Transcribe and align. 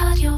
רדיו. 0.00 0.32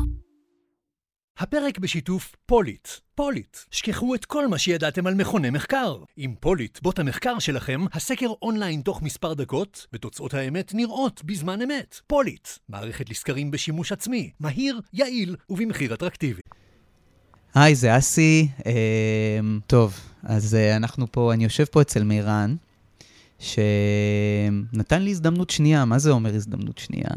הפרק 1.38 1.78
בשיתוף 1.78 2.32
פוליט. 2.46 2.88
פוליט, 3.14 3.56
שכחו 3.70 4.14
את 4.14 4.24
כל 4.24 4.48
מה 4.48 4.58
שידעתם 4.58 5.06
על 5.06 5.14
מכוני 5.14 5.50
מחקר. 5.50 5.96
עם 6.16 6.34
פוליט, 6.40 6.78
בוט 6.82 6.98
המחקר 6.98 7.38
שלכם, 7.38 7.84
הסקר 7.92 8.28
אונליין 8.42 8.80
תוך 8.80 9.02
מספר 9.02 9.34
דקות, 9.34 9.86
ותוצאות 9.92 10.34
האמת 10.34 10.74
נראות 10.74 11.24
בזמן 11.24 11.62
אמת. 11.62 12.00
פוליט, 12.06 12.48
מערכת 12.68 13.10
לסקרים 13.10 13.50
בשימוש 13.50 13.92
עצמי, 13.92 14.30
מהיר, 14.40 14.80
יעיל 14.92 15.36
ובמחיר 15.50 15.94
אטרקטיבי. 15.94 16.40
היי, 17.54 17.74
זה 17.74 17.98
אסי. 17.98 18.48
אה, 18.66 18.72
טוב, 19.66 20.00
אז 20.22 20.54
אה, 20.54 20.76
אנחנו 20.76 21.12
פה, 21.12 21.32
אני 21.32 21.44
יושב 21.44 21.64
פה 21.64 21.82
אצל 21.82 22.04
מירן, 22.04 22.56
שנתן 23.38 25.02
לי 25.02 25.10
הזדמנות 25.10 25.50
שנייה. 25.50 25.84
מה 25.84 25.98
זה 25.98 26.10
אומר 26.10 26.34
הזדמנות 26.34 26.78
שנייה? 26.78 27.10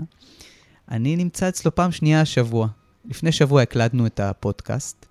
אני 0.92 1.16
נמצא 1.16 1.50
אצלו 1.50 1.76
פעם 1.76 1.92
שנייה 1.92 2.22
השבוע. 2.22 2.68
לפני 3.10 3.32
שבוע 3.32 3.62
הקלטנו 3.62 4.06
את 4.06 4.20
הפודקאסט, 4.20 5.06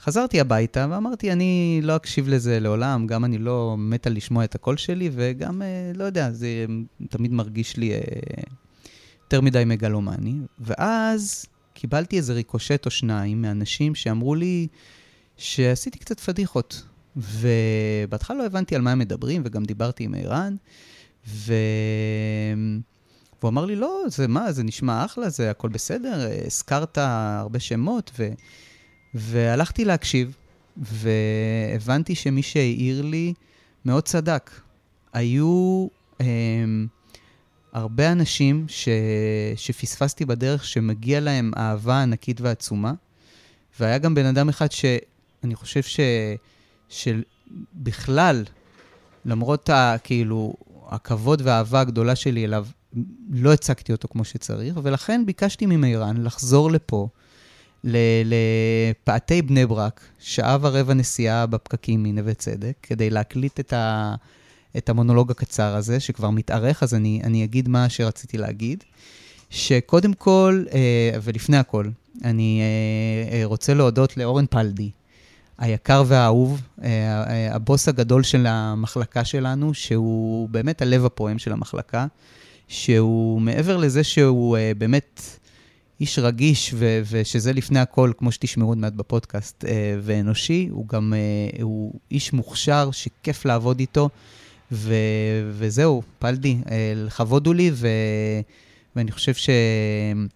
וחזרתי 0.00 0.40
הביתה 0.40 0.86
ואמרתי, 0.90 1.32
אני 1.32 1.80
לא 1.82 1.96
אקשיב 1.96 2.28
לזה 2.28 2.60
לעולם, 2.60 3.06
גם 3.06 3.24
אני 3.24 3.38
לא 3.38 3.74
מתה 3.78 4.10
לשמוע 4.10 4.44
את 4.44 4.54
הקול 4.54 4.76
שלי, 4.76 5.10
וגם, 5.12 5.62
אה, 5.62 5.92
לא 5.94 6.04
יודע, 6.04 6.30
זה 6.32 6.66
תמיד 7.10 7.32
מרגיש 7.32 7.76
לי 7.76 7.92
אה, 7.92 8.00
יותר 9.22 9.40
מדי 9.40 9.62
מגלומני. 9.66 10.34
ואז 10.58 11.46
קיבלתי 11.74 12.16
איזה 12.16 12.32
ריקושט 12.32 12.86
או 12.86 12.90
שניים 12.90 13.42
מאנשים 13.42 13.94
שאמרו 13.94 14.34
לי 14.34 14.66
שעשיתי 15.36 15.98
קצת 15.98 16.20
פדיחות. 16.20 16.82
ובהתחלה 17.16 18.36
לא 18.36 18.46
הבנתי 18.46 18.74
על 18.74 18.82
מה 18.82 18.92
הם 18.92 18.98
מדברים, 18.98 19.42
וגם 19.44 19.64
דיברתי 19.64 20.04
עם 20.04 20.14
ערן, 20.14 20.56
ו... 21.28 21.54
והוא 23.44 23.50
אמר 23.50 23.64
לי, 23.64 23.76
לא, 23.76 24.02
זה 24.06 24.28
מה, 24.28 24.52
זה 24.52 24.62
נשמע 24.62 25.04
אחלה, 25.04 25.30
זה 25.30 25.50
הכל 25.50 25.68
בסדר, 25.68 26.28
הזכרת 26.46 26.98
הרבה 26.98 27.60
שמות, 27.60 28.10
ו... 28.18 28.28
והלכתי 29.14 29.84
להקשיב, 29.84 30.36
והבנתי 30.76 32.14
שמי 32.14 32.42
שהעיר 32.42 33.02
לי 33.02 33.34
מאוד 33.84 34.04
צדק. 34.04 34.50
היו 35.12 35.86
אמ, 36.20 36.86
הרבה 37.72 38.12
אנשים 38.12 38.64
ש... 38.68 38.88
שפספסתי 39.56 40.24
בדרך, 40.24 40.64
שמגיע 40.64 41.20
להם 41.20 41.52
אהבה 41.56 42.02
ענקית 42.02 42.40
ועצומה, 42.40 42.92
והיה 43.80 43.98
גם 43.98 44.14
בן 44.14 44.26
אדם 44.26 44.48
אחד 44.48 44.72
שאני 44.72 45.54
חושב 45.54 45.82
ש... 45.82 46.00
שבכלל, 46.88 48.44
למרות 49.24 49.68
ה... 49.68 49.96
כאילו, 50.04 50.54
הכבוד 50.86 51.42
והאהבה 51.44 51.80
הגדולה 51.80 52.16
שלי 52.16 52.44
אליו, 52.44 52.66
לא 53.30 53.52
הצגתי 53.52 53.92
אותו 53.92 54.08
כמו 54.08 54.24
שצריך, 54.24 54.78
ולכן 54.82 55.22
ביקשתי 55.26 55.66
ממירן 55.66 56.16
לחזור 56.24 56.70
לפה, 56.70 57.08
לפאתי 57.84 59.42
בני 59.42 59.66
ברק, 59.66 60.00
שעה 60.18 60.58
ורבע 60.60 60.94
נסיעה 60.94 61.46
בפקקים 61.46 62.02
מנווה 62.02 62.34
צדק, 62.34 62.72
כדי 62.82 63.10
להקליט 63.10 63.60
את, 63.60 63.72
ה, 63.72 64.14
את 64.76 64.88
המונולוג 64.88 65.30
הקצר 65.30 65.76
הזה, 65.76 66.00
שכבר 66.00 66.30
מתארך, 66.30 66.82
אז 66.82 66.94
אני, 66.94 67.20
אני 67.24 67.44
אגיד 67.44 67.68
מה 67.68 67.88
שרציתי 67.88 68.38
להגיד. 68.38 68.84
שקודם 69.50 70.12
כל, 70.12 70.64
אה, 70.72 71.18
ולפני 71.22 71.56
הכל, 71.56 71.88
אני 72.24 72.60
אה, 72.60 73.36
אה, 73.38 73.44
רוצה 73.44 73.74
להודות 73.74 74.16
לאורן 74.16 74.46
פלדי, 74.46 74.90
היקר 75.58 76.02
והאהוב, 76.06 76.60
הבוס 77.50 77.88
הגדול 77.88 78.22
של 78.22 78.46
המחלקה 78.46 79.24
שלנו, 79.24 79.74
שהוא 79.74 80.48
באמת 80.48 80.82
הלב 80.82 81.04
הפועם 81.04 81.38
של 81.38 81.52
המחלקה. 81.52 82.06
שהוא 82.68 83.40
מעבר 83.40 83.76
לזה 83.76 84.04
שהוא 84.04 84.56
uh, 84.56 84.78
באמת 84.78 85.20
איש 86.00 86.18
רגיש, 86.18 86.74
ו- 86.76 87.02
ושזה 87.10 87.52
לפני 87.52 87.78
הכל, 87.78 88.12
כמו 88.18 88.32
שתשמעו 88.32 88.68
עוד 88.68 88.78
מעט 88.78 88.92
בפודקאסט, 88.92 89.64
uh, 89.64 89.66
ואנושי, 90.02 90.68
הוא 90.70 90.88
גם 90.88 91.12
uh, 91.56 91.62
הוא 91.62 91.92
איש 92.10 92.32
מוכשר 92.32 92.90
שכיף 92.92 93.44
לעבוד 93.44 93.80
איתו, 93.80 94.08
ו- 94.72 94.94
וזהו, 95.50 96.02
פלדי, 96.18 96.56
uh, 96.64 96.68
לכבוד 96.96 97.46
הוא 97.46 97.54
לי, 97.54 97.70
ו- 97.74 97.88
ואני 98.96 99.12
חושב 99.12 99.34
שאני 99.34 100.28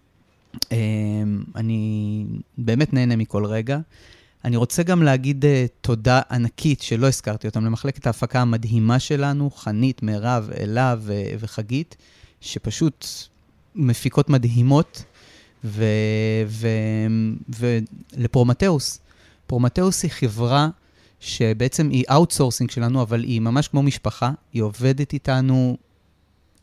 אה, 2.29 2.41
באמת 2.57 2.93
נהנה 2.93 3.15
מכל 3.15 3.45
רגע. 3.45 3.79
אני 4.45 4.57
רוצה 4.57 4.83
גם 4.83 5.03
להגיד 5.03 5.45
אה, 5.45 5.47
תודה 5.81 6.21
ענקית, 6.31 6.81
שלא 6.81 7.07
הזכרתי 7.07 7.47
אותם, 7.47 7.65
למחלקת 7.65 8.07
ההפקה 8.07 8.41
המדהימה 8.41 8.99
שלנו, 8.99 9.51
חנית, 9.51 10.03
מירב, 10.03 10.49
אלה 10.59 10.95
ו- 10.99 11.23
וחגית. 11.39 11.97
שפשוט 12.41 13.05
מפיקות 13.75 14.29
מדהימות, 14.29 15.03
ולפרומטאוס. 18.17 18.99
פרומטאוס 19.47 20.03
היא 20.03 20.11
חברה 20.11 20.69
שבעצם 21.19 21.89
היא 21.89 22.03
outsourcing 22.11 22.71
שלנו, 22.71 23.01
אבל 23.01 23.23
היא 23.23 23.41
ממש 23.41 23.67
כמו 23.67 23.83
משפחה, 23.83 24.31
היא 24.53 24.61
עובדת 24.61 25.13
איתנו 25.13 25.77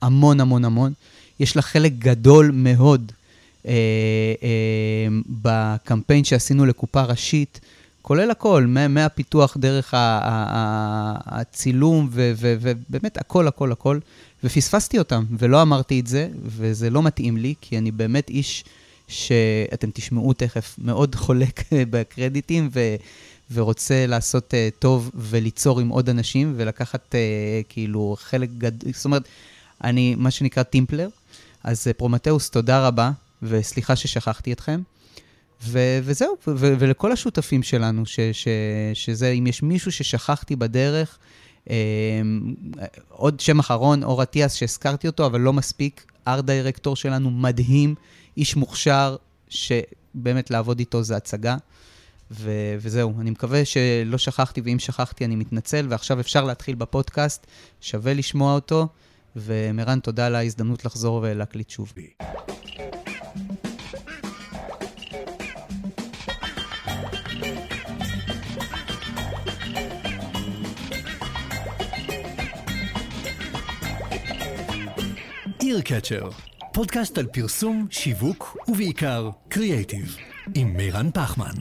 המון 0.02 0.40
המון 0.40 0.64
המון. 0.64 0.92
יש 1.40 1.56
לה 1.56 1.62
חלק 1.62 1.92
גדול 1.98 2.50
מאוד 2.54 3.12
אה, 3.66 3.72
אה, 4.42 5.08
בקמפיין 5.42 6.24
שעשינו 6.24 6.66
לקופה 6.66 7.02
ראשית, 7.02 7.60
כולל 8.06 8.30
הכל, 8.30 8.66
מהפיתוח 8.88 9.56
דרך 9.56 9.94
הצילום, 11.26 12.08
ובאמת 12.12 13.16
הכל, 13.18 13.48
הכל, 13.48 13.72
הכל. 13.72 13.98
ופספסתי 14.44 14.98
אותם, 14.98 15.24
ולא 15.38 15.62
אמרתי 15.62 16.00
את 16.00 16.06
זה, 16.06 16.28
וזה 16.44 16.90
לא 16.90 17.02
מתאים 17.02 17.36
לי, 17.36 17.54
כי 17.60 17.78
אני 17.78 17.90
באמת 17.90 18.30
איש 18.30 18.64
שאתם 19.08 19.90
תשמעו 19.94 20.32
תכף, 20.32 20.76
מאוד 20.78 21.14
חולק 21.14 21.60
בקרדיטים, 21.90 22.68
ו... 22.72 22.80
ורוצה 23.52 24.06
לעשות 24.06 24.54
uh, 24.54 24.78
טוב 24.78 25.10
וליצור 25.14 25.80
עם 25.80 25.88
עוד 25.88 26.08
אנשים, 26.08 26.54
ולקחת 26.56 27.14
uh, 27.14 27.16
כאילו 27.68 28.16
חלק 28.18 28.50
גדול, 28.58 28.92
זאת 28.92 29.04
אומרת, 29.04 29.22
אני 29.84 30.14
מה 30.18 30.30
שנקרא 30.30 30.62
team 30.62 30.79
player. 30.79 31.08
אז 31.64 31.86
אה, 31.86 31.92
פרומטאוס, 31.92 32.50
תודה 32.50 32.86
רבה, 32.86 33.10
וסליחה 33.42 33.96
ששכחתי 33.96 34.52
אתכם. 34.52 34.80
ו- 35.62 35.98
וזהו, 36.02 36.36
ו- 36.46 36.74
ולכל 36.78 37.12
השותפים 37.12 37.62
שלנו, 37.62 38.06
ש- 38.06 38.20
ש- 38.32 38.48
שזה, 38.94 39.30
אם 39.30 39.46
יש 39.46 39.62
מישהו 39.62 39.92
ששכחתי 39.92 40.56
בדרך, 40.56 41.18
אמ, 41.70 42.54
עוד 43.08 43.40
שם 43.40 43.58
אחרון, 43.58 44.02
אור 44.02 44.22
אטיאס, 44.22 44.54
שהזכרתי 44.54 45.06
אותו, 45.06 45.26
אבל 45.26 45.40
לא 45.40 45.52
מספיק, 45.52 46.12
art 46.28 46.44
director 46.44 46.96
שלנו 46.96 47.30
מדהים, 47.30 47.94
איש 48.36 48.56
מוכשר, 48.56 49.16
שבאמת 49.48 50.50
לעבוד 50.50 50.78
איתו 50.78 51.02
זה 51.02 51.16
הצגה. 51.16 51.56
ו- 52.30 52.76
וזהו, 52.80 53.14
אני 53.20 53.30
מקווה 53.30 53.64
שלא 53.64 54.18
שכחתי, 54.18 54.60
ואם 54.64 54.78
שכחתי 54.78 55.24
אני 55.24 55.36
מתנצל, 55.36 55.86
ועכשיו 55.90 56.20
אפשר 56.20 56.44
להתחיל 56.44 56.74
בפודקאסט, 56.74 57.46
שווה 57.80 58.14
לשמוע 58.14 58.54
אותו, 58.54 58.88
ומרן, 59.36 60.00
תודה 60.00 60.26
על 60.26 60.34
ההזדמנות 60.34 60.84
לחזור 60.84 61.20
ולהקליט 61.22 61.70
שוב. 61.70 61.92
אירקצ'ר, 75.66 76.30
פודקאסט 76.72 77.18
על 77.18 77.26
פרסום, 77.26 77.86
שיווק 77.90 78.56
ובעיקר 78.68 79.30
קריאייטיב, 79.48 80.16
עם 80.54 80.76
מירן 80.76 81.10
פחמן. 81.14 81.54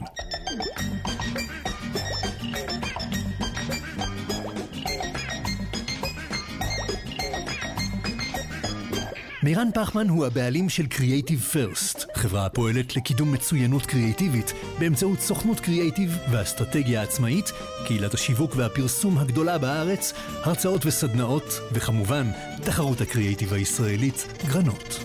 מירן 9.46 9.68
פחמן 9.74 10.08
הוא 10.08 10.26
הבעלים 10.26 10.68
של 10.68 10.84
Creative 10.90 11.54
First, 11.54 12.06
חברה 12.14 12.46
הפועלת 12.46 12.96
לקידום 12.96 13.32
מצוינות 13.32 13.86
קריאיטיבית 13.86 14.52
באמצעות 14.78 15.20
סוכנות 15.20 15.60
קריאיטיב 15.60 16.18
ואסטרטגיה 16.30 17.02
עצמאית, 17.02 17.52
קהילת 17.86 18.14
השיווק 18.14 18.56
והפרסום 18.56 19.18
הגדולה 19.18 19.58
בארץ, 19.58 20.12
הרצאות 20.42 20.86
וסדנאות, 20.86 21.60
וכמובן, 21.72 22.26
תחרות 22.62 23.00
הקריאיטיב 23.00 23.52
הישראלית, 23.52 24.26
גרנות. 24.48 24.98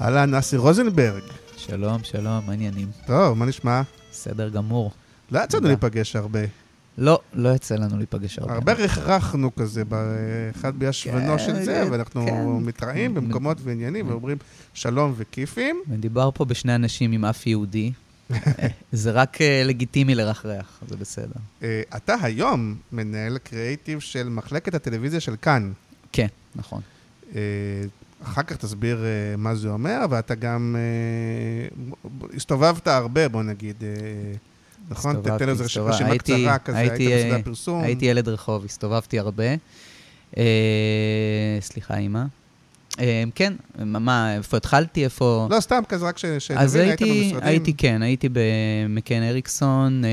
אהלן, 0.00 0.34
אסי 0.34 0.56
רוזנברג. 0.56 1.22
שלום, 1.56 2.04
שלום, 2.04 2.46
מה 2.46 2.52
העניינים? 2.52 2.88
טוב, 3.06 3.38
מה 3.38 3.46
נשמע? 3.46 3.82
בסדר 4.12 4.48
גמור. 4.48 4.92
לא 5.30 5.40
יצאנו 5.44 5.66
להיפגש 5.66 6.16
הרבה. 6.16 6.40
לא, 7.00 7.20
לא 7.34 7.48
יצא 7.54 7.74
לנו 7.74 7.96
להיפגש 7.96 8.38
הרבה. 8.38 8.54
הרבה 8.54 8.72
רכרכנו 8.72 9.54
כזה, 9.54 9.82
באחד 9.84 10.78
בישבנו 10.78 11.38
של 11.38 11.52
כן, 11.52 11.64
זה, 11.64 11.82
כן, 11.84 11.92
ואנחנו 11.92 12.26
כן. 12.26 12.46
מתראים 12.66 13.14
במקומות 13.14 13.58
ועניינים, 13.62 14.08
ואומרים 14.08 14.36
שלום 14.74 15.14
וכיפים. 15.16 15.82
מדובר 15.86 16.30
פה 16.34 16.44
בשני 16.44 16.74
אנשים 16.74 17.12
עם 17.12 17.24
אף 17.24 17.46
יהודי. 17.46 17.92
זה 18.92 19.10
רק 19.10 19.40
אה, 19.40 19.62
לגיטימי 19.64 20.14
לרחרח, 20.14 20.80
זה 20.88 20.96
בסדר. 20.96 21.40
אה, 21.62 21.82
אתה 21.96 22.14
היום 22.22 22.76
מנהל 22.92 23.38
קריאיטיב 23.38 24.00
של 24.00 24.28
מחלקת 24.28 24.74
הטלוויזיה 24.74 25.20
של 25.20 25.36
כאן. 25.42 25.72
כן, 26.12 26.26
נכון. 26.54 26.80
אה, 27.34 27.40
אחר 28.22 28.42
כך 28.42 28.56
תסביר 28.56 29.04
מה 29.38 29.54
זה 29.54 29.68
אומר, 29.68 29.98
ואתה 30.10 30.34
גם 30.34 30.76
הסתובבת 32.36 32.86
הרבה, 32.86 33.28
בוא 33.28 33.42
נגיד, 33.42 33.84
נכון? 34.90 35.16
תתן 35.22 35.48
איזה 35.48 35.64
רשימה 35.64 36.10
הייתי- 36.10 36.32
קצרה 36.44 36.58
כזה, 36.58 36.78
הייתי, 36.78 37.06
היית 37.06 37.26
בשדה 37.26 37.36
הפרסום. 37.36 37.82
הייתי 37.82 38.04
ילד 38.04 38.28
רחוב, 38.28 38.64
הסתובבתי 38.64 39.18
הרבה. 39.18 39.44
אה, 40.36 40.44
סליחה, 41.60 41.96
אימא. 41.98 42.22
אה, 43.00 43.24
כן, 43.34 43.52
מה- 43.78 44.36
איפה 44.36 44.56
התחלתי, 44.56 45.04
איפה... 45.04 45.46
לא, 45.50 45.60
סתם 45.60 45.82
כזה, 45.88 46.06
רק 46.06 46.14
אז 46.24 46.42
שנבין, 46.42 46.60
היית 46.88 47.00
הייתי, 47.02 47.22
במשרדים. 47.24 47.48
הייתי, 47.48 47.72
כן, 47.74 48.02
הייתי 48.02 48.28
במקן 48.32 49.22
אריקסון 49.22 50.04
אה, 50.04 50.10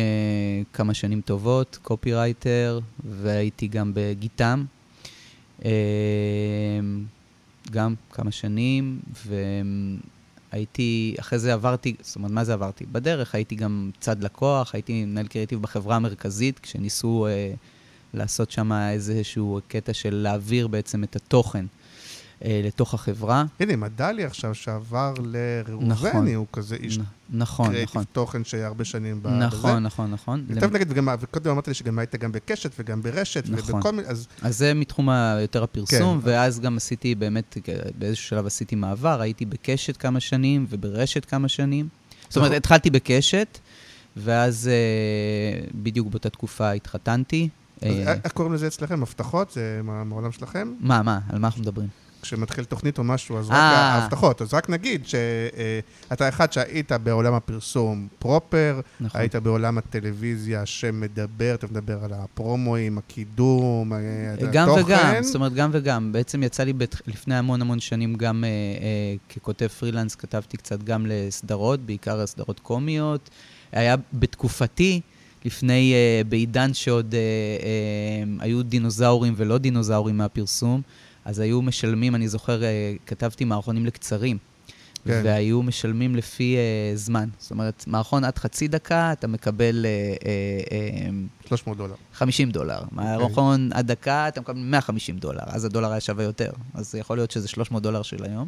כמה 0.74 0.94
שנים 0.94 1.21
טובות, 1.21 1.80
קופירייטר, 1.81 2.80
והייתי 3.21 3.68
גם 3.68 3.91
בגיטם, 3.95 4.65
אה, 5.65 5.71
גם 7.71 7.94
כמה 8.12 8.31
שנים, 8.31 9.00
והייתי, 10.53 11.15
אחרי 11.19 11.39
זה 11.39 11.53
עברתי, 11.53 11.95
זאת 12.01 12.15
אומרת, 12.15 12.31
מה 12.31 12.44
זה 12.44 12.53
עברתי? 12.53 12.85
בדרך 12.85 13.35
הייתי 13.35 13.55
גם 13.55 13.91
צד 13.99 14.23
לקוח, 14.23 14.73
הייתי 14.73 15.05
מנהל 15.05 15.27
קריאיטיב 15.27 15.61
בחברה 15.61 15.95
המרכזית, 15.95 16.59
כשניסו 16.59 17.27
אה, 17.27 17.53
לעשות 18.13 18.51
שם 18.51 18.71
איזשהו 18.73 19.59
קטע 19.67 19.94
של 19.94 20.15
להעביר 20.15 20.67
בעצם 20.67 21.03
את 21.03 21.15
התוכן 21.15 21.65
לתוך 22.45 22.94
החברה. 22.94 23.45
הנה, 23.60 23.75
מדלי 23.75 24.24
עכשיו 24.24 24.56
שעבר 24.56 25.13
לראובני, 25.24 25.88
נכון. 25.89 26.28
הוא 26.28 26.45
כזה 26.54 26.75
איש 26.75 27.00
נכון, 27.30 27.68
קריאיטיב 27.68 27.89
נכון. 27.89 28.04
תוכן 28.12 28.44
שהרבה 28.44 28.86
שנים 28.86 29.24
ב- 29.24 29.28
בזה. 29.28 29.36
נכון, 29.38 29.84
נכון, 29.84 30.12
נכון. 30.12 30.45
יותר 30.50 30.68
נגיד, 30.69 30.88
וגם, 30.92 31.10
וקודם 31.19 31.51
אמרת 31.51 31.68
לי 31.68 31.74
שגם 31.74 32.00
היית 32.00 32.16
גם 32.16 32.31
בקשת 32.31 32.72
וגם 32.80 33.01
ברשת, 33.01 33.44
נכון. 33.50 33.75
ובכל 33.75 33.92
מיני, 33.92 34.07
אז 34.07 34.28
אז 34.42 34.57
זה 34.57 34.74
מתחום 34.74 35.10
יותר 35.42 35.63
הפרסום, 35.63 36.22
כן. 36.22 36.30
ואז 36.30 36.60
גם 36.60 36.78
עשיתי 36.78 37.16
באמת, 37.16 37.57
באיזשהו 38.00 38.28
שלב 38.28 38.45
עשיתי 38.45 38.75
מעבר, 38.75 39.22
הייתי 39.22 39.45
בקשת 39.45 39.98
כמה 39.98 40.19
שנים 40.19 40.66
וברשת 40.69 41.25
כמה 41.25 41.48
שנים. 41.48 41.88
זאת 42.30 42.38
אומרת, 42.38 42.48
נכון. 42.50 42.57
התחלתי 42.57 42.90
בקשת, 42.90 43.60
ואז 44.18 44.68
אה, 44.68 44.74
בדיוק 45.75 46.07
באותה 46.07 46.30
תקופה 46.30 46.72
התחתנתי. 46.72 47.50
אה, 47.83 48.13
איך 48.24 48.31
קוראים 48.31 48.54
לזה 48.54 48.68
אצלכם? 48.68 49.01
הבטחות? 49.04 49.51
זה 49.51 49.81
מה- 49.83 50.04
מהעולם 50.04 50.31
שלכם? 50.31 50.74
מה, 50.80 51.01
מה, 51.01 51.19
על 51.30 51.40
מה 51.40 51.48
אנחנו 51.48 51.62
מדברים? 51.62 51.88
כשמתחיל 52.22 52.64
תוכנית 52.64 52.98
או 52.98 53.04
משהו, 53.04 53.38
אז 53.38 53.50
רק 53.50 53.54
אה. 53.54 53.60
ההבטחות. 53.60 54.42
אז 54.42 54.54
רק 54.54 54.69
נגיד 54.69 55.08
שאתה 55.08 56.30
אחד 56.30 56.52
שהיית 56.52 56.92
בעולם 56.92 57.34
הפרסום 57.34 58.08
פרופר, 58.19 58.81
נכון. 59.00 59.22
היית 59.22 59.36
בעולם 59.36 59.78
הטלוויזיה 59.78 60.66
שמדבר, 60.66 61.56
אתה 61.56 61.68
מדבר 61.68 62.04
על 62.04 62.14
הפרומואים, 62.14 62.98
הקידום, 62.98 63.94
אה, 63.94 64.00
גם 64.52 64.69
התוכן. 64.69 64.84
וגם, 64.86 65.24
זאת 65.24 65.36
אומרת, 65.36 65.54
גם 65.54 65.69
וגם. 65.74 66.12
בעצם 66.12 66.44
יצא 66.44 66.64
לי 66.64 66.74
בת... 66.74 66.96
לפני 67.08 67.36
המון 67.36 67.62
המון 67.62 67.80
שנים 67.80 68.16
גם 68.16 68.44
אה, 68.44 68.50
אה, 68.50 69.36
ככותב 69.36 69.68
פרילנס, 69.68 70.16
כתבתי 70.16 70.58
קצת 70.58 70.84
גם 70.84 71.06
לסדרות, 71.10 71.80
בעיקר 71.80 72.28
סדרות 72.28 72.60
קומיות. 72.60 73.30
היה 73.72 73.96
בתקופתי, 74.14 75.02
לפני, 75.46 75.94
אה, 75.94 76.22
בעידן 76.30 76.74
שעוד 76.74 77.16
אה, 77.16 77.19
אה, 77.19 78.44
היו 78.46 78.64
דינוזאורים 78.64 79.34
ולא 79.38 79.58
דינוזאורים 79.58 80.18
מהפרסום, 80.18 80.81
אז 81.27 81.39
היו 81.39 81.62
משלמים, 81.62 82.15
אני 82.15 82.27
זוכר, 82.27 82.63
אה, 82.63 82.94
כתבתי 83.06 83.45
מערכונים 83.45 83.85
לקצרים. 83.85 84.38
כן. 85.06 85.21
והיו 85.24 85.63
משלמים 85.63 86.15
לפי 86.15 86.56
אה, 86.57 86.95
זמן. 86.95 87.29
זאת 87.39 87.51
אומרת, 87.51 87.83
מערכון 87.88 88.24
עד 88.24 88.38
חצי 88.38 88.68
דקה, 88.68 89.12
אתה 89.12 89.27
מקבל 89.27 89.85
אה, 89.85 89.89
אה, 90.25 91.06
אה, 91.06 91.09
300 91.47 91.77
דולר. 91.77 91.95
50 92.13 92.51
דולר. 92.51 92.79
מערכון 92.91 93.69
עד 93.74 93.88
דקה, 93.88 94.27
אתה 94.27 94.41
מקבל 94.41 94.59
150 94.59 95.18
דולר. 95.18 95.44
אז 95.45 95.65
הדולר 95.65 95.91
היה 95.91 96.00
שווה 96.00 96.24
יותר. 96.24 96.51
אז 96.74 96.95
יכול 96.95 97.18
להיות 97.18 97.31
שזה 97.31 97.47
300 97.47 97.83
דולר 97.83 98.01
של 98.01 98.23
היום. 98.23 98.47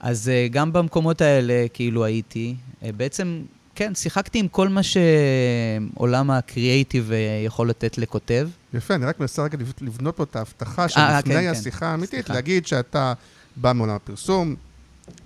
אז 0.00 0.28
אה, 0.28 0.48
גם 0.50 0.72
במקומות 0.72 1.20
האלה, 1.20 1.66
כאילו 1.72 2.04
הייתי, 2.04 2.54
אה, 2.82 2.92
בעצם, 2.92 3.42
כן, 3.76 3.94
שיחקתי 3.94 4.38
עם 4.38 4.48
כל 4.48 4.68
מה 4.68 4.80
שעולם 4.82 6.30
הקריאייטיב 6.30 7.12
אה, 7.12 7.16
יכול 7.46 7.68
לתת 7.68 7.98
לכותב. 7.98 8.48
יפה, 8.74 8.94
אני 8.94 9.04
רק 9.06 9.20
מנסה 9.20 9.42
רגע 9.42 9.58
לב- 9.60 9.72
לבנות 9.80 10.16
פה 10.16 10.22
את 10.22 10.36
ההבטחה 10.36 10.82
אה, 10.82 10.88
שלפני 10.88 11.34
כן, 11.34 11.40
כן. 11.42 11.48
השיחה 11.48 11.86
האמיתית, 11.86 12.10
סליחה. 12.24 12.32
להגיד 12.34 12.66
שאתה 12.66 13.12
בא 13.56 13.72
מעולם 13.72 13.94
הפרסום, 13.94 14.54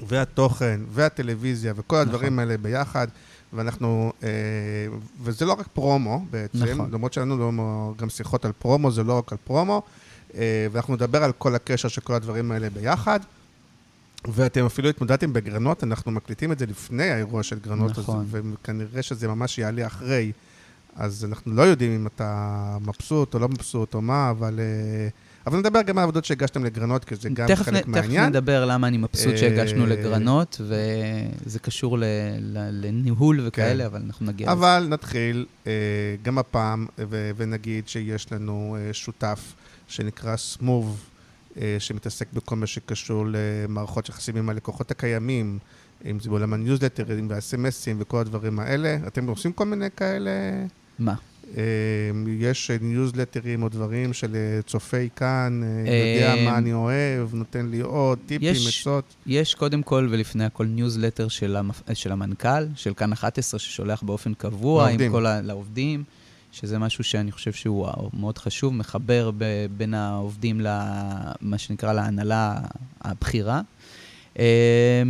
והתוכן, 0.09 0.81
והטלוויזיה, 0.93 1.73
וכל 1.77 1.97
הדברים 1.97 2.27
נכון. 2.27 2.39
האלה 2.39 2.57
ביחד, 2.59 3.07
ואנחנו, 3.53 4.13
אה, 4.23 4.29
וזה 5.23 5.45
לא 5.45 5.53
רק 5.53 5.67
פרומו 5.73 6.25
בעצם, 6.31 6.65
נכון. 6.65 6.91
למרות 6.93 7.13
שהיו 7.13 7.27
לנו 7.27 7.95
גם 7.97 8.09
שיחות 8.09 8.45
על 8.45 8.53
פרומו, 8.59 8.91
זה 8.91 9.03
לא 9.05 9.19
רק 9.19 9.33
על 9.33 9.39
פרומו, 9.45 9.83
אה, 10.35 10.67
ואנחנו 10.73 10.95
נדבר 10.95 11.25
על 11.25 11.33
כל 11.33 11.55
הקשר 11.55 11.89
של 11.89 12.01
כל 12.01 12.15
הדברים 12.15 12.53
האלה 12.53 12.71
ביחד. 12.71 13.21
ואתם 14.29 14.67
אפילו 14.67 14.89
התמודדתם 14.89 15.33
בגרנות, 15.33 15.85
אנחנו 15.85 16.13
מקליטים 16.13 16.53
את 16.53 16.59
זה 16.59 16.67
לפני 16.67 17.11
האירוע 17.11 17.43
של 17.43 17.59
גרנות, 17.59 17.99
נכון. 17.99 18.21
אז, 18.21 18.37
וכנראה 18.53 19.03
שזה 19.03 19.29
ממש 19.29 19.59
יעלה 19.59 19.87
אחרי. 19.87 20.33
אז 20.97 21.25
אנחנו 21.25 21.55
לא 21.55 21.63
יודעים 21.63 21.95
אם 21.95 22.07
אתה 22.07 22.79
מבסוט 22.81 23.35
או 23.35 23.39
לא 23.39 23.49
מבסוט 23.49 23.95
או 23.95 24.01
מה, 24.01 24.31
אבל... 24.31 24.61
אה, 24.61 25.09
אבל 25.47 25.59
נדבר 25.59 25.83
גם 25.83 25.99
על 25.99 26.03
העבודות 26.03 26.25
שהגשתם 26.25 26.65
לגרנות, 26.65 27.05
כי 27.05 27.17
זה 27.17 27.29
גם 27.29 27.49
תכף, 27.49 27.65
חלק 27.65 27.89
נ, 27.89 27.91
מהעניין. 27.91 28.25
תכף 28.25 28.37
נדבר 28.37 28.67
למה 28.67 28.87
אני 28.87 28.97
מבסוט 28.97 29.33
אה, 29.33 29.39
שהגשנו 29.39 29.87
לגרנות, 29.87 30.61
וזה 30.61 31.59
קשור 31.59 31.99
ל, 31.99 32.05
ל, 32.41 32.87
לניהול 32.87 33.41
וכאלה, 33.45 33.85
כן. 33.85 33.87
אבל 33.91 34.03
אנחנו 34.07 34.27
נגיע 34.27 34.47
לזה. 34.47 34.53
אבל 34.53 34.87
נתחיל 34.89 35.47
אה, 35.67 35.73
גם 36.23 36.39
הפעם, 36.39 36.87
ו- 36.99 37.31
ונגיד 37.37 37.89
שיש 37.89 38.33
לנו 38.33 38.77
שותף 38.93 39.55
שנקרא 39.89 40.37
סמוב, 40.37 41.05
שמתעסק 41.79 42.33
בכל 42.33 42.57
מה 42.57 42.67
שקשור 42.67 43.25
למערכות 43.29 44.09
יחסים 44.09 44.37
עם 44.37 44.49
הלקוחות 44.49 44.91
הקיימים, 44.91 45.59
אם 46.05 46.21
זה 46.21 46.31
בעולם 46.31 46.53
הניוזלטרים 46.53 47.31
והאס.אם.אסים 47.31 47.97
וכל 48.01 48.19
הדברים 48.19 48.59
האלה. 48.59 48.99
אתם 49.07 49.27
עושים 49.27 49.53
כל 49.53 49.65
מיני 49.65 49.89
כאלה? 49.97 50.31
מה? 50.99 51.15
אה, 51.57 51.63
יש 52.39 52.71
ניוזלטרים 52.71 53.63
או 53.63 53.69
דברים 53.69 54.13
של 54.13 54.37
אה, 54.37 54.63
צופי 54.63 55.09
כאן, 55.17 55.61
אה, 55.63 55.93
אה, 55.93 56.15
יודע 56.15 56.45
מה 56.45 56.59
אני 56.59 56.73
אוהב, 56.73 57.35
נותן 57.35 57.67
לי 57.67 57.81
עוד 57.81 58.19
טיפים, 58.27 58.69
עצות. 58.69 59.05
יש 59.27 59.55
קודם 59.55 59.83
כל 59.83 60.09
ולפני 60.11 60.45
הכל 60.45 60.67
ניוזלטר 60.67 61.29
של, 61.29 61.57
המפ... 61.57 61.83
של 61.95 62.13
המנכ"ל, 62.13 62.67
של 62.75 62.95
כאן 62.95 63.13
11, 63.13 63.61
ששולח 63.61 64.03
באופן 64.03 64.35
קבוע 64.35 64.83
לעובדים. 64.85 65.07
עם 65.07 65.13
כל 65.13 65.27
ה... 65.27 65.41
לעובדים, 65.41 66.05
שזה 66.53 66.79
משהו 66.79 67.05
שאני 67.05 67.33
חושב 67.33 67.53
שהוא 67.53 67.89
מאוד 68.13 68.39
חשוב, 68.39 68.75
מחבר 68.75 69.31
ב... 69.39 69.67
בין 69.77 69.95
העובדים 69.95 70.61
למה 70.61 71.59
שנקרא 71.59 71.93
להנהלה 71.93 72.59
הבכירה. 73.01 73.61
אמ, 74.39 74.43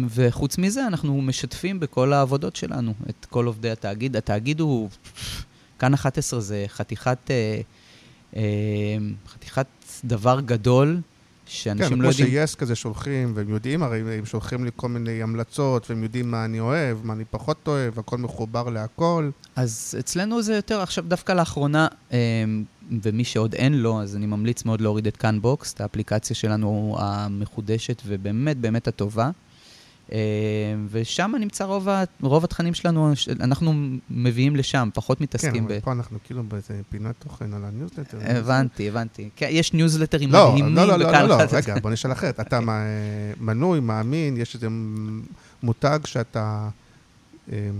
וחוץ 0.08 0.58
מזה, 0.58 0.86
אנחנו 0.86 1.22
משתפים 1.22 1.80
בכל 1.80 2.12
העבודות 2.12 2.56
שלנו 2.56 2.94
את 3.10 3.26
כל 3.30 3.46
עובדי 3.46 3.70
התאגיד. 3.70 4.16
התאגיד 4.16 4.60
הוא, 4.60 4.88
כאן 5.78 5.94
11 5.94 6.40
זה 6.40 6.64
חתיכת, 6.68 7.30
אה, 7.30 7.60
אה, 8.36 8.42
חתיכת 9.28 9.66
דבר 10.04 10.40
גדול, 10.40 11.00
שאנשים 11.50 11.88
כן, 11.88 11.94
לא 11.94 12.10
כמו 12.10 12.22
יודעים... 12.22 12.46
שיס 12.46 12.54
כזה 12.54 12.74
שולחים, 12.74 13.32
והם 13.34 13.48
יודעים, 13.48 13.82
הרי 13.82 14.18
הם 14.18 14.26
שולחים 14.26 14.64
לי 14.64 14.70
כל 14.76 14.88
מיני 14.88 15.22
המלצות, 15.22 15.90
והם 15.90 16.02
יודעים 16.02 16.30
מה 16.30 16.44
אני 16.44 16.60
אוהב, 16.60 16.98
מה 17.04 17.12
אני 17.12 17.24
פחות 17.30 17.68
אוהב, 17.68 17.98
הכל 17.98 18.18
מחובר 18.18 18.70
להכל. 18.70 19.30
אז 19.56 19.94
אצלנו 19.98 20.42
זה 20.42 20.54
יותר, 20.54 20.80
עכשיו 20.80 21.04
דווקא 21.08 21.32
לאחרונה, 21.32 21.88
אמ, 22.12 22.16
ומי 23.02 23.24
שעוד 23.24 23.54
אין 23.54 23.74
לו, 23.74 24.02
אז 24.02 24.16
אני 24.16 24.26
ממליץ 24.26 24.64
מאוד 24.64 24.80
להוריד 24.80 25.06
את 25.06 25.16
כאן 25.16 25.40
בוקס, 25.40 25.74
את 25.74 25.80
האפליקציה 25.80 26.36
שלנו 26.36 26.96
המחודשת 26.98 28.02
ובאמת 28.06 28.56
באמת 28.56 28.88
הטובה. 28.88 29.30
אמ, 30.12 30.16
ושם 30.90 31.32
נמצא 31.40 31.64
רוב, 31.64 31.88
ה- 31.88 32.04
רוב 32.22 32.44
התכנים 32.44 32.74
שלנו, 32.74 33.12
אנחנו 33.40 33.72
מביאים 34.10 34.56
לשם, 34.56 34.88
פחות 34.94 35.18
כן, 35.18 35.24
מתעסקים 35.24 35.66
ב... 35.68 35.70
אבל 35.70 35.80
פה 35.80 35.92
אנחנו 35.92 36.18
כאילו 36.24 36.42
באיזה 36.42 36.80
פינת 36.88 37.14
תוכן 37.18 37.54
על 37.54 37.64
הניוזלטר. 37.64 38.18
הבנתי, 38.24 38.88
הבנתי. 38.88 39.28
כן, 39.36 39.48
יש 39.50 39.72
ניוזלטרים 39.72 40.32
לא, 40.32 40.50
מדהימים 40.52 40.74
לא, 40.76 40.82
לא, 40.84 40.96
לא, 40.98 41.12
לא, 41.12 41.22
לא, 41.22 41.36
11. 41.36 41.58
רגע, 41.60 41.80
בוא 41.82 41.90
נשאל 41.90 42.12
אחרת. 42.12 42.40
אתה 42.40 42.60
מה- 42.66 42.84
מנוי, 43.40 43.80
מאמין, 43.80 44.36
יש 44.36 44.54
איזה 44.54 44.68
מותג 45.62 45.98
שאתה 46.04 46.68
אה, 47.52 47.70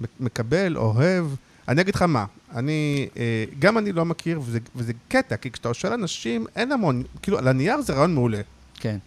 מ- 0.00 0.04
מקבל, 0.20 0.76
אוהב. 0.76 1.26
אני 1.68 1.80
אגיד 1.80 1.94
לך 1.94 2.02
מה, 2.02 2.24
אני, 2.54 3.08
אה, 3.16 3.44
גם 3.58 3.78
אני 3.78 3.92
לא 3.92 4.04
מכיר, 4.04 4.40
וזה, 4.44 4.58
וזה 4.76 4.92
קטע, 5.08 5.36
כי 5.36 5.50
כשאתה 5.50 5.74
שואל 5.74 5.92
אנשים, 5.92 6.46
אין 6.56 6.72
המון, 6.72 7.02
כאילו, 7.22 7.38
על 7.38 7.48
הנייר 7.48 7.80
זה 7.80 7.92
רעיון 7.92 8.14
מעולה. 8.14 8.40
כן. 8.74 8.98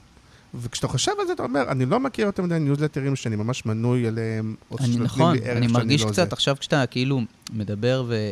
וכשאתה 0.55 0.87
חושב 0.87 1.11
על 1.21 1.27
זה, 1.27 1.33
אתה 1.33 1.43
אומר, 1.43 1.63
אני 1.71 1.85
לא 1.85 1.99
מכיר 1.99 2.25
יותר 2.25 2.43
מדי 2.43 2.59
ניוזלטרים 2.59 3.15
שאני 3.15 3.35
ממש 3.35 3.65
מנוי 3.65 4.07
אליהם, 4.07 4.55
או 4.71 4.77
אני, 4.77 4.85
שנותנים 4.87 5.03
נכון, 5.05 5.33
לי 5.35 5.39
ערך 5.39 5.57
אני 5.57 5.67
שאני 5.67 5.73
מרגיש 5.73 6.01
לא 6.01 6.07
קצת 6.07 6.15
זה. 6.15 6.33
עכשיו 6.33 6.55
כשאתה 6.59 6.85
כאילו 6.85 7.21
מדבר 7.53 8.03
ו... 8.07 8.29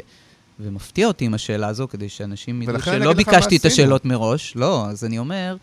ומפתיע 0.59 1.07
אותי 1.07 1.25
עם 1.25 1.33
השאלה 1.33 1.67
הזו, 1.67 1.87
כדי 1.87 2.09
שאנשים 2.09 2.61
ידעו 2.61 2.75
אני 2.75 2.83
שלא 2.83 3.13
ביקשתי 3.13 3.57
את. 3.57 3.65
השאלות 3.65 4.05
מראש. 4.05 4.55
לא, 4.55 4.85
אז 4.87 5.03
אני 5.05 5.17
אומר, 5.19 5.55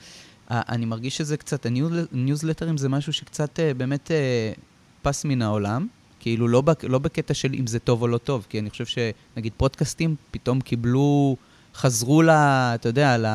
ה- 0.49 0.73
אני 0.75 0.85
מרגיש 0.87 1.17
שזה 1.17 1.37
קצת, 1.37 1.67
הניוז- 1.67 2.07
הניוזלטרים 2.13 2.77
זה 2.79 2.89
משהו 2.89 3.13
שקצת 3.13 3.61
אה, 3.61 3.75
באמת 3.75 4.11
אה, 4.11 4.53
פס 5.03 5.25
מן 5.25 5.43
העולם. 5.43 5.87
כאילו, 6.21 6.49
לא, 6.49 6.61
בק- 6.61 6.85
לא 6.85 6.99
בקטע 6.99 7.35
של 7.35 7.55
אם 7.55 7.67
זה 7.67 7.79
טוב 7.79 8.03
או 8.03 8.09
לא 8.09 8.19
טוב, 8.19 8.47
כי 8.49 8.59
אני 8.61 8.71
חושב 8.71 8.85
שנגיד 8.87 9.53
פודקאסטים 9.57 10.15
פתאום 10.31 10.61
קיבלו, 10.61 11.37
חזרו 11.75 12.23
ל... 12.23 12.31
אתה 12.31 12.89
יודע, 12.89 13.19
ל... 13.19 13.27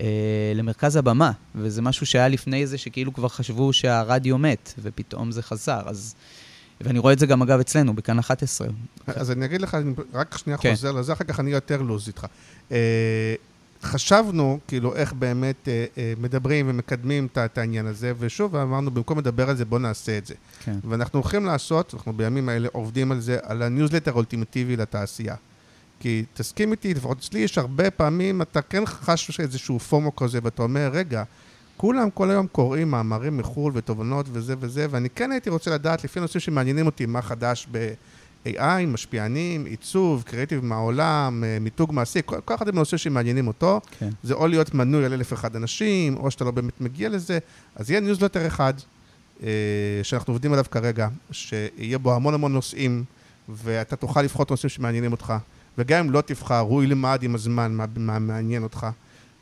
אה, 0.00 0.06
למרכז 0.54 0.96
הבמה, 0.96 1.30
וזה 1.54 1.82
משהו 1.82 2.06
שהיה 2.06 2.28
לפני 2.28 2.66
זה, 2.66 2.78
שכאילו 2.78 3.12
כבר 3.14 3.28
חשבו 3.28 3.72
שהרדיו 3.72 4.38
מת, 4.38 4.74
ופתאום 4.82 5.32
זה 5.32 5.42
חזר. 5.42 5.82
אז... 5.86 6.14
ואני 6.80 6.98
רואה 6.98 7.12
את 7.12 7.18
זה 7.18 7.26
גם, 7.26 7.42
אגב, 7.42 7.60
אצלנו, 7.60 7.94
בכאן 7.94 8.18
11. 8.18 8.68
אז 9.06 9.30
אני 9.30 9.44
אגיד 9.44 9.60
לך, 9.62 9.74
אני 9.74 9.92
רק 10.14 10.36
שנייה 10.38 10.58
כן. 10.58 10.70
חוזר 10.70 10.92
לזה, 10.92 11.12
אחר 11.12 11.24
כך 11.24 11.40
אני 11.40 11.50
יותר 11.50 11.82
loose 11.82 12.08
איתך. 12.08 12.26
אה, 12.72 13.34
חשבנו, 13.82 14.58
כאילו, 14.68 14.94
איך 14.96 15.12
באמת 15.12 15.68
אה, 15.68 15.84
אה, 15.98 16.12
מדברים 16.20 16.66
ומקדמים 16.68 17.26
את- 17.32 17.38
את 17.38 17.58
העניין 17.58 17.86
הזה, 17.86 18.12
ושוב, 18.18 18.56
אמרנו, 18.56 18.90
במקום 18.90 19.18
לדבר 19.18 19.50
על 19.50 19.56
זה, 19.56 19.64
בואו 19.64 19.80
נעשה 19.80 20.18
את 20.18 20.26
זה. 20.26 20.34
כן. 20.64 20.78
ואנחנו 20.88 21.20
הולכים 21.20 21.44
לעשות, 21.44 21.94
אנחנו 21.94 22.12
בימים 22.12 22.48
האלה 22.48 22.68
עובדים 22.72 23.12
על 23.12 23.20
זה, 23.20 23.38
על 23.42 23.62
הניוזלטר 23.62 24.10
האולטימטיבי 24.10 24.76
לתעשייה. 24.76 25.34
כי 26.00 26.24
תסכים 26.34 26.72
איתי, 26.72 26.94
לפחות 26.94 27.18
אצלי 27.18 27.40
יש 27.40 27.58
הרבה 27.58 27.90
פעמים, 27.90 28.42
אתה 28.42 28.62
כן 28.62 28.86
חש 28.86 29.40
איזשהו 29.40 29.78
FOMO 29.78 30.16
כזה, 30.16 30.38
ואתה 30.42 30.62
אומר, 30.62 30.90
רגע, 30.92 31.22
כולם 31.76 32.10
כל 32.10 32.30
היום 32.30 32.46
קוראים 32.46 32.90
מאמרים 32.90 33.36
מחו"ל 33.36 33.72
ותובנות 33.74 34.26
וזה 34.32 34.54
וזה, 34.60 34.86
ואני 34.90 35.10
כן 35.10 35.32
הייתי 35.32 35.50
רוצה 35.50 35.70
לדעת, 35.70 36.04
לפי 36.04 36.18
הנושאים 36.18 36.40
שמעניינים 36.40 36.86
אותי, 36.86 37.06
מה 37.06 37.22
חדש 37.22 37.66
ב-AI, 37.70 38.86
משפיענים, 38.86 39.64
עיצוב, 39.64 40.22
קריאיטיב 40.26 40.64
מהעולם, 40.64 41.44
אה, 41.44 41.58
מיתוג 41.60 41.92
מעשי, 41.92 42.20
כל 42.24 42.40
כל 42.44 42.54
אחד 42.54 42.68
עם 42.68 42.76
הנושא 42.76 42.96
שמעניינים 42.96 43.48
אותו. 43.48 43.80
כן. 43.98 44.08
זה 44.22 44.34
או 44.34 44.46
להיות 44.46 44.74
מנוי 44.74 45.04
על 45.04 45.12
אלף 45.12 45.32
אחד 45.32 45.56
אנשים, 45.56 46.16
או 46.16 46.30
שאתה 46.30 46.44
לא 46.44 46.50
באמת 46.50 46.80
מגיע 46.80 47.08
לזה, 47.08 47.38
אז 47.76 47.90
יהיה 47.90 48.00
ניוזלטר 48.00 48.46
אחד, 48.46 48.74
אה, 49.42 49.48
שאנחנו 50.02 50.32
עובדים 50.32 50.52
עליו 50.52 50.64
כרגע, 50.70 51.08
שיהיה 51.30 51.98
בו 51.98 52.14
המון 52.14 52.34
המון 52.34 52.52
נושאים, 52.52 53.04
ואתה 53.48 53.96
תוכל 53.96 54.22
לבחור 54.22 54.42
את 54.42 54.50
הנושאים 54.50 54.70
שמעניינים 54.70 55.12
אותך, 55.12 55.34
וגם 55.78 56.06
אם 56.06 56.12
לא 56.12 56.20
תבחר, 56.20 56.58
הוא 56.58 56.82
ילמד 56.82 57.18
עם 57.22 57.34
הזמן 57.34 57.72
מה, 57.74 57.84
מה 57.96 58.18
מעניין 58.18 58.62
אותך. 58.62 58.86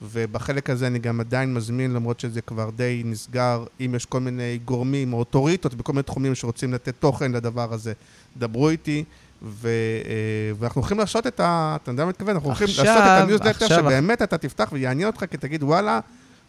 ובחלק 0.03 0.71
הזה 0.71 0.87
אני 0.87 0.99
גם 0.99 1.21
עדיין 1.21 1.55
מזמין, 1.55 1.95
למרות 1.95 2.21
שזה 2.21 2.41
כבר 2.41 2.71
די 2.71 3.03
נסגר, 3.05 3.65
אם 3.81 3.93
יש 3.97 4.07
כל 4.07 4.21
מיני 4.21 4.59
גורמים 4.65 5.13
או 5.13 5.19
אוטוריטות 5.19 5.75
בכל 5.75 5.93
מיני 5.93 6.03
תחומים 6.03 6.35
שרוצים 6.35 6.73
לתת 6.73 6.95
תוכן 6.99 7.33
לדבר 7.33 7.73
הזה, 7.73 7.93
דברו 8.37 8.69
איתי. 8.69 9.05
ו, 9.43 9.69
אה, 9.69 10.53
ואנחנו 10.59 10.81
הולכים 10.81 10.99
לעשות 10.99 11.27
את 11.27 11.41
ה... 11.41 11.77
אתה 11.83 11.91
יודע 11.91 12.03
מה 12.03 12.09
אני 12.09 12.11
מתכוון? 12.11 12.35
אנחנו 12.35 12.49
הולכים 12.49 12.67
לעשות 12.67 12.87
את 12.87 13.23
הניוזלטר 13.23 13.69
שבאמת 13.69 14.23
אתה 14.23 14.39
תפתח 14.39 14.69
ויעניין 14.73 15.07
אותך, 15.07 15.25
כי 15.31 15.37
תגיד, 15.37 15.63
וואלה, 15.63 16.01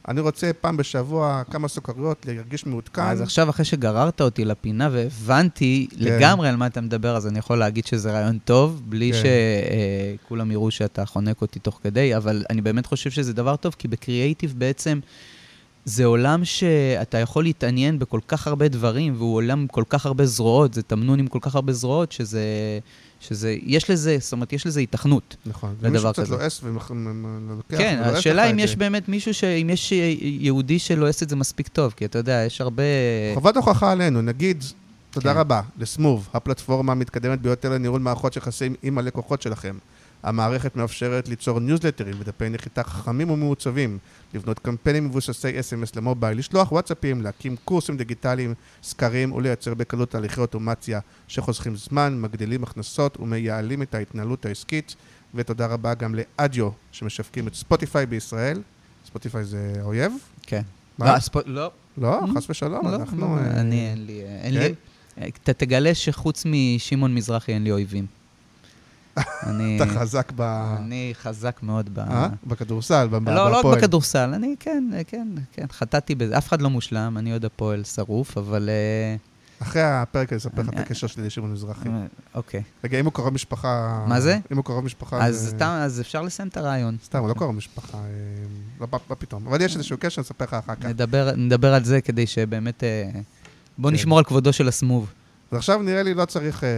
אני 0.08 0.22
רוצה 0.22 0.52
פעם 0.62 0.78
בשבוע 0.78 1.42
כמה 1.52 1.68
סוכריות, 1.68 2.26
להרגיש 2.26 2.66
מעודכן. 2.66 3.02
אז 3.02 3.22
עכשיו, 3.22 3.50
אחרי 3.50 3.66
שגררת 3.66 4.22
אותי 4.22 4.46
לפינה 4.46 4.90
והבנתי 4.92 5.88
כן. 5.90 5.98
לגמרי 6.00 6.50
על 6.50 6.56
מה 6.56 6.68
אתה 6.68 6.82
מדבר, 6.82 7.16
אז 7.16 7.28
אני 7.28 7.40
יכול 7.40 7.58
להגיד 7.58 7.86
שזה 7.86 8.12
רעיון 8.12 8.38
טוב, 8.38 8.82
בלי 8.86 9.12
כן. 9.14 9.20
שכולם 10.24 10.52
יראו 10.52 10.72
שאתה 10.72 11.06
חונק 11.06 11.42
אותי 11.42 11.60
תוך 11.60 11.80
כדי, 11.84 12.18
אבל 12.18 12.44
אני 12.50 12.62
באמת 12.62 12.86
חושב 12.86 13.10
שזה 13.10 13.34
דבר 13.34 13.56
טוב, 13.56 13.76
כי 13.78 13.88
בקריאייטיב 13.88 14.54
בעצם 14.58 15.00
זה 15.86 16.06
עולם 16.06 16.46
שאתה 16.46 17.18
יכול 17.18 17.44
להתעניין 17.44 18.00
בכל 18.00 18.20
כך 18.28 18.48
הרבה 18.48 18.68
דברים, 18.68 19.14
והוא 19.18 19.36
עולם 19.36 19.60
עם 19.60 19.68
כל 19.68 19.84
כך 19.90 20.06
הרבה 20.06 20.26
זרועות, 20.26 20.74
זה 20.74 20.82
תמנון 20.82 21.20
עם 21.20 21.28
כל 21.28 21.40
כך 21.42 21.56
הרבה 21.56 21.74
זרועות, 21.74 22.12
שזה... 22.12 22.44
שזה, 23.28 23.56
יש 23.64 23.90
לזה, 23.90 24.18
זאת 24.20 24.32
אומרת, 24.34 24.54
יש 24.54 24.68
לזה 24.68 24.80
היתכנות. 24.80 25.36
נכון. 25.46 25.76
לדבר 25.82 25.90
ומישהו 25.90 26.14
קצת 26.14 26.22
כזה. 26.22 26.36
לועס 26.36 26.62
ולוקח, 26.64 27.78
כן, 27.78 28.02
השאלה 28.04 28.52
אם 28.52 28.60
יש. 28.60 28.76
באמת 28.76 29.10
מישהו, 29.10 29.34
ש... 29.34 29.44
אם 29.44 29.70
יש 29.70 29.92
יהודי 30.22 30.80
שלועס 30.80 31.24
את 31.24 31.30
זה 31.30 31.36
מספיק 31.36 31.68
טוב, 31.68 31.94
כי 31.98 32.06
אתה 32.06 32.20
יודע, 32.20 32.44
יש 32.48 32.62
הרבה... 32.62 32.84
חובת 33.34 33.58
הוכחה 33.58 33.92
עלינו, 33.92 34.22
נגיד, 34.22 34.64
תודה 35.12 35.34
כן. 35.34 35.40
רבה, 35.40 35.62
לסמוב, 35.78 36.28
הפלטפורמה 36.34 36.92
המתקדמת 36.92 37.42
ביותר 37.42 37.70
לניהול 37.70 38.02
מערכות 38.02 38.36
יחסים 38.36 38.76
עם 38.84 38.98
הלקוחות 38.98 39.42
שלכם. 39.42 39.76
המערכת 40.26 40.76
מאפשרת 40.76 41.28
ליצור 41.28 41.60
ניוזלטרים 41.60 42.16
ודפי 42.20 42.50
נחיתה 42.50 42.84
חכמים 42.84 43.30
ומעוצבים, 43.30 43.98
לבנות 44.34 44.60
קמפיינים 44.60 45.06
מבוססי 45.06 45.60
SMS 45.60 45.92
למובייל, 45.96 46.38
לשלוח 46.38 46.72
וואטסאפים, 46.72 47.22
להקים 47.22 47.56
קורסים 47.66 47.98
דיגיטליים, 47.98 48.54
סקרים 48.84 49.32
ולייצר 49.32 49.74
בקלות 49.74 50.10
תהליכי 50.10 50.42
אוטומציה 50.42 51.00
שחוסכים 51.28 51.76
זמן, 51.76 52.18
מגדילים 52.22 52.64
הכנסות 52.64 53.20
ומייעלים 53.20 53.82
את 53.82 53.96
ההתנהלות 53.96 54.46
העסקית. 54.46 54.96
ותודה 55.36 55.66
רבה 55.66 55.94
גם 55.94 56.16
לאדיו, 56.16 56.70
שמשווקים 56.92 57.48
את 57.48 57.56
ספוטיפיי 57.56 58.06
בישראל. 58.06 58.62
ספוטיפיי 59.06 59.44
זה 59.44 59.74
אויב? 59.82 60.14
כן. 60.42 60.62
מה? 60.98 61.18
לא, 61.36 61.44
לא, 61.46 61.72
לא. 61.98 62.22
חס 62.36 62.50
ושלום, 62.50 62.88
לא, 62.88 62.96
אנחנו... 62.96 63.36
לא, 63.36 63.42
אה, 63.42 63.62
אני, 63.62 63.90
אין 63.90 64.06
לי... 64.06 64.22
אין 64.24 64.54
כן? 64.54 64.74
לי... 65.20 65.30
אתה 65.44 65.54
תגלה 65.54 65.96
שחוץ 65.96 66.44
משמעון 66.46 67.16
מזרחי 67.16 67.54
אין 67.54 67.64
לי 67.64 67.72
אויבים. 67.72 68.06
אני... 69.18 69.78
אתה 69.82 69.86
חזק 69.86 70.32
ב... 70.36 70.42
אני 70.78 71.14
חזק 71.22 71.60
מאוד 71.64 71.90
ב... 71.94 72.00
אה? 72.00 72.28
בכדורסל, 72.44 73.08
ב- 73.08 73.30
לא, 73.30 73.52
לא 73.52 73.58
רק. 73.58 73.78
בכדורסל, 73.78 74.34
אני 74.34 74.56
כן, 74.60 74.84
כן, 75.08 75.28
כן, 75.52 75.66
חטאתי 75.72 76.16
בזה. 76.16 76.38
אף 76.38 76.48
אחד 76.48 76.62
לא 76.62 76.70
מושלם, 76.70 77.18
אני 77.18 77.34
עוד 77.34 77.46
הפועל 77.46 77.84
שרוף, 77.84 78.38
אבל... 78.38 78.70
אה, 78.70 79.16
אחרי 79.60 79.82
הפרק 79.82 80.34
אני 80.34 80.38
אספר 80.38 80.62
לך 80.62 80.70
את 80.70 80.80
הקשר 80.80 81.08
שלי 81.08 81.26
לשמעון 81.26 81.52
מזרחי. 81.52 81.90
אה, 81.90 82.06
אוקיי. 82.36 82.64
רגע, 82.84 83.00
אם 83.00 83.06
הוא 83.06 83.14
קרוב 83.14 83.34
משפחה... 83.34 84.04
מה 84.08 84.22
זה? 84.22 84.38
אם 84.52 84.58
הוא 84.58 84.66
קרוב 84.66 84.86
משפחה... 84.86 85.26
אז 85.26 86.02
אפשר 86.02 86.22
לסיים 86.22 86.48
את 86.48 86.58
הרעיון. 86.58 86.98
סתם, 87.06 87.20
הוא 87.20 87.30
לא 87.30 87.34
קרוב 87.34 87.56
משפחה, 87.56 87.98
לא 88.80 88.88
מה 88.92 88.98
מה 89.10 89.16
פתאום. 89.16 89.48
אבל 89.48 89.62
יש 89.62 89.76
איזשהו 89.76 89.98
קשר, 90.00 90.22
אני 90.22 90.26
אספר 90.26 90.46
לך 90.46 90.54
אחר 90.54 90.76
כך. 90.76 90.86
נדבר, 91.36 91.74
על 91.74 91.84
זה 91.84 92.02
כדי 92.02 92.28
שבאמת... 92.28 92.84
בוא 93.78 93.90
כן. 93.90 93.96
נשמור 93.96 94.18
על 94.18 94.24
כבודו 94.24 94.54
של 94.54 94.68
הסמוב. 94.68 95.14
אז 95.52 95.58
עכשיו 95.58 95.82
נראה 95.82 96.04
לי 96.04 96.14
לא 96.14 96.26
צריך... 96.26 96.64
אה, 96.64 96.70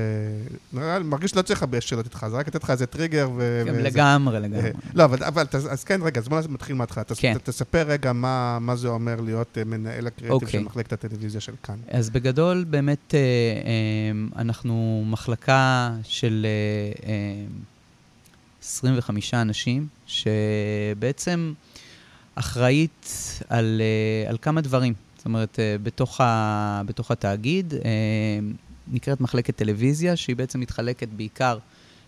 נראה 0.74 1.00
לי, 1.00 1.04
מרגיש 1.04 1.32
שלא 1.32 1.42
צריך 1.42 1.62
הרבה 1.62 1.82
שאלות 1.82 2.06
איתך, 2.06 2.26
זה 2.30 2.38
רק 2.38 2.48
לתת 2.48 2.64
לך 2.64 2.70
איזה 2.70 2.86
טריגר 2.86 3.30
ו... 3.38 3.64
כן, 3.66 3.72
וזה. 3.72 3.82
לגמרי, 3.82 4.36
אה, 4.36 4.40
לגמרי. 4.40 4.72
לא, 4.94 5.06
אבל, 5.06 5.24
אבל 5.24 5.46
אז 5.70 5.84
כן, 5.84 6.00
רגע, 6.04 6.22
אז 6.22 6.28
בוא 6.28 6.40
נתחיל 6.50 6.76
מההתחלה. 6.76 7.04
כן. 7.18 7.38
תספר 7.44 7.84
רגע 7.88 8.14
מה, 8.14 8.58
מה 8.62 8.76
זה 8.76 8.88
אומר 8.88 9.22
להיות 9.22 9.58
אה, 9.58 9.64
מנהל 9.64 10.08
הקריאיטיב 10.08 10.32
אוקיי. 10.32 10.50
של 10.50 10.60
מחלקת 10.60 10.94
הטלוויזיה 10.94 11.42
של 11.42 11.54
כאן. 11.64 11.76
אז 11.90 12.10
בגדול, 12.10 12.64
באמת, 12.64 13.16
אה, 13.16 14.40
אנחנו 14.42 15.04
מחלקה 15.06 15.92
של 16.04 16.46
אה, 16.46 17.10
אה, 17.10 17.46
25 18.64 19.34
אנשים, 19.34 19.88
שבעצם 20.08 21.54
אחראית 22.36 23.12
על, 23.50 23.82
על 24.28 24.38
כמה 24.42 24.62
דברים. 24.62 24.94
אומרת, 25.28 25.60
אה, 25.60 25.76
בתוך, 25.84 26.22
ה, 26.22 26.82
בתוך 26.86 27.12
התאגיד 27.12 27.74
אה, 27.74 27.80
נקראת 28.88 29.22
מחלקת 29.22 29.56
טלוויזיה, 29.56 30.16
שהיא 30.16 30.36
בעצם 30.36 30.60
מתחלקת 30.60 31.08
בעיקר 31.08 31.58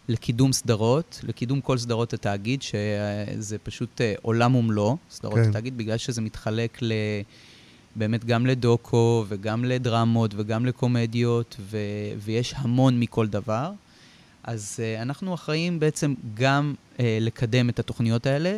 לקידום 0.07 0.53
סדרות, 0.53 1.21
לקידום 1.23 1.61
כל 1.61 1.77
סדרות 1.77 2.13
התאגיד, 2.13 2.61
שזה 2.61 3.57
פשוט 3.57 4.01
אה, 4.01 4.13
עולם 4.21 4.55
ומלואו, 4.55 4.97
סדרות 5.11 5.35
כן. 5.35 5.49
התאגיד, 5.49 5.77
בגלל 5.77 5.97
שזה 5.97 6.21
מתחלק 6.21 6.77
ל... 6.81 6.93
באמת 7.95 8.25
גם 8.25 8.45
לדוקו 8.45 9.25
וגם 9.27 9.65
לדרמות 9.65 10.31
וגם 10.37 10.65
לקומדיות, 10.65 11.55
ו- 11.59 11.77
ויש 12.17 12.53
המון 12.57 12.99
מכל 12.99 13.27
דבר. 13.27 13.71
אז 14.43 14.79
uh, 14.79 15.01
אנחנו 15.01 15.33
אחראים 15.33 15.79
בעצם 15.79 16.13
גם 16.33 16.73
uh, 16.97 16.99
לקדם 17.21 17.69
את 17.69 17.79
התוכניות 17.79 18.25
האלה, 18.25 18.57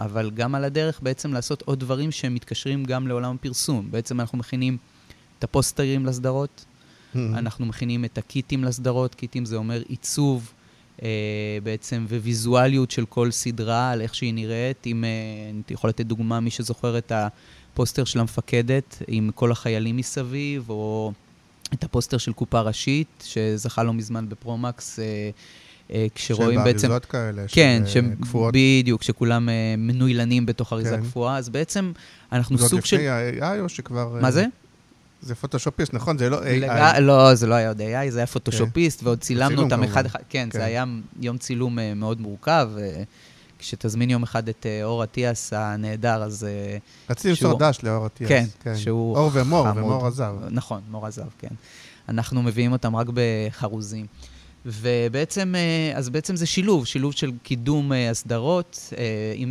אבל 0.00 0.30
גם 0.30 0.54
על 0.54 0.64
הדרך 0.64 1.00
בעצם 1.02 1.32
לעשות 1.32 1.62
עוד 1.62 1.80
דברים 1.80 2.10
שמתקשרים 2.10 2.84
גם 2.84 3.08
לעולם 3.08 3.34
הפרסום. 3.34 3.90
בעצם 3.90 4.20
אנחנו 4.20 4.38
מכינים 4.38 4.76
את 5.38 5.44
הפוסטרים 5.44 6.06
לסדרות, 6.06 6.64
אנחנו 7.14 7.66
מכינים 7.66 8.04
את 8.04 8.18
הקיטים 8.18 8.64
לסדרות, 8.64 9.14
קיטים 9.14 9.44
זה 9.44 9.56
אומר 9.56 9.82
עיצוב 9.88 10.52
אה, 11.02 11.08
בעצם 11.62 12.06
וויזואליות 12.08 12.90
של 12.90 13.06
כל 13.06 13.30
סדרה, 13.30 13.90
על 13.90 14.00
איך 14.00 14.14
שהיא 14.14 14.34
נראית. 14.34 14.86
אם, 14.86 15.04
אה, 15.04 15.10
אני 15.50 15.62
יכול 15.70 15.90
לתת 15.90 16.06
דוגמה, 16.06 16.40
מי 16.40 16.50
שזוכר 16.50 16.98
את 16.98 17.12
הפוסטר 17.12 18.04
של 18.04 18.20
המפקדת 18.20 19.02
עם 19.08 19.30
כל 19.34 19.52
החיילים 19.52 19.96
מסביב, 19.96 20.70
או 20.70 21.12
את 21.74 21.84
הפוסטר 21.84 22.18
של 22.18 22.32
קופה 22.32 22.60
ראשית, 22.60 23.24
שזכה 23.26 23.82
לא 23.82 23.92
מזמן 23.92 24.28
בפרומקס, 24.28 24.98
אה, 24.98 25.04
אה, 25.04 25.30
כשרואים 26.14 26.60
בעצם... 26.64 26.78
שבאריזות 26.78 27.04
כאלה, 27.04 27.42
כן, 27.48 27.82
של, 27.86 28.04
אה, 28.04 28.10
קפואות. 28.22 28.54
בדיוק, 28.56 29.02
שכולם 29.02 29.48
אה, 29.48 29.54
מנוילנים 29.78 30.46
בתוך 30.46 30.72
אריזה 30.72 30.96
כן. 30.96 31.02
קפואה, 31.02 31.36
אז 31.36 31.48
בעצם 31.48 31.92
אנחנו 32.32 32.58
סוג 32.58 32.84
של... 32.84 32.96
לפני 32.96 33.08
ה-AI 33.08 33.60
או 33.60 33.68
שכבר... 33.68 34.16
אה, 34.16 34.20
מה 34.20 34.30
זה? 34.30 34.44
זה 35.22 35.34
פוטושופיסט, 35.34 35.94
נכון? 35.94 36.18
זה 36.18 36.30
לא 36.30 36.40
לג... 36.44 36.70
AI. 36.70 37.00
לא, 37.00 37.34
זה 37.34 37.46
לא 37.46 37.54
היה 37.54 37.68
עוד 37.68 37.80
AI, 37.80 38.10
זה 38.10 38.18
היה 38.18 38.26
פוטושופיסט, 38.26 39.02
ועוד 39.02 39.18
צילמנו 39.18 39.62
אותם. 39.62 39.82
אחד 39.82 40.06
אחד. 40.06 40.18
כן, 40.28 40.48
כן. 40.52 40.58
זה 40.58 40.64
היה 40.64 40.84
יום 41.20 41.38
צילום 41.38 41.78
אה, 41.78 41.94
מאוד 41.94 42.20
מורכב. 42.20 42.70
אה, 42.78 43.02
כשתזמין 43.58 44.10
יום 44.10 44.22
אחד 44.22 44.48
את 44.48 44.66
אה, 44.66 44.84
אור 44.84 45.04
אטיאס 45.04 45.52
הנהדר, 45.52 46.22
אז... 46.22 46.44
אה, 46.44 46.76
רציתי 47.10 47.28
למסור 47.28 47.50
שהוא- 47.50 47.60
דש 47.60 47.78
לאור 47.82 48.06
אטיאס. 48.06 48.30
כן, 48.62 48.76
שהוא 48.76 49.16
אור 49.16 49.30
ומור, 49.34 49.64
חמוד. 49.70 49.84
ומור 49.84 50.06
עזב. 50.06 50.34
נכון, 50.50 50.80
מור 50.90 51.06
עזב, 51.06 51.22
כן. 51.38 51.48
אנחנו 52.08 52.42
מביאים 52.42 52.72
אותם 52.72 52.96
רק 52.96 53.06
בחרוזים. 53.14 54.06
ובעצם, 54.66 55.54
אה, 55.54 55.92
אז 55.98 56.08
בעצם 56.08 56.36
זה 56.36 56.46
שילוב, 56.46 56.86
שילוב 56.86 57.12
של 57.12 57.30
קידום 57.42 57.92
אה, 57.92 58.10
הסדרות, 58.10 58.92
אה, 58.98 59.04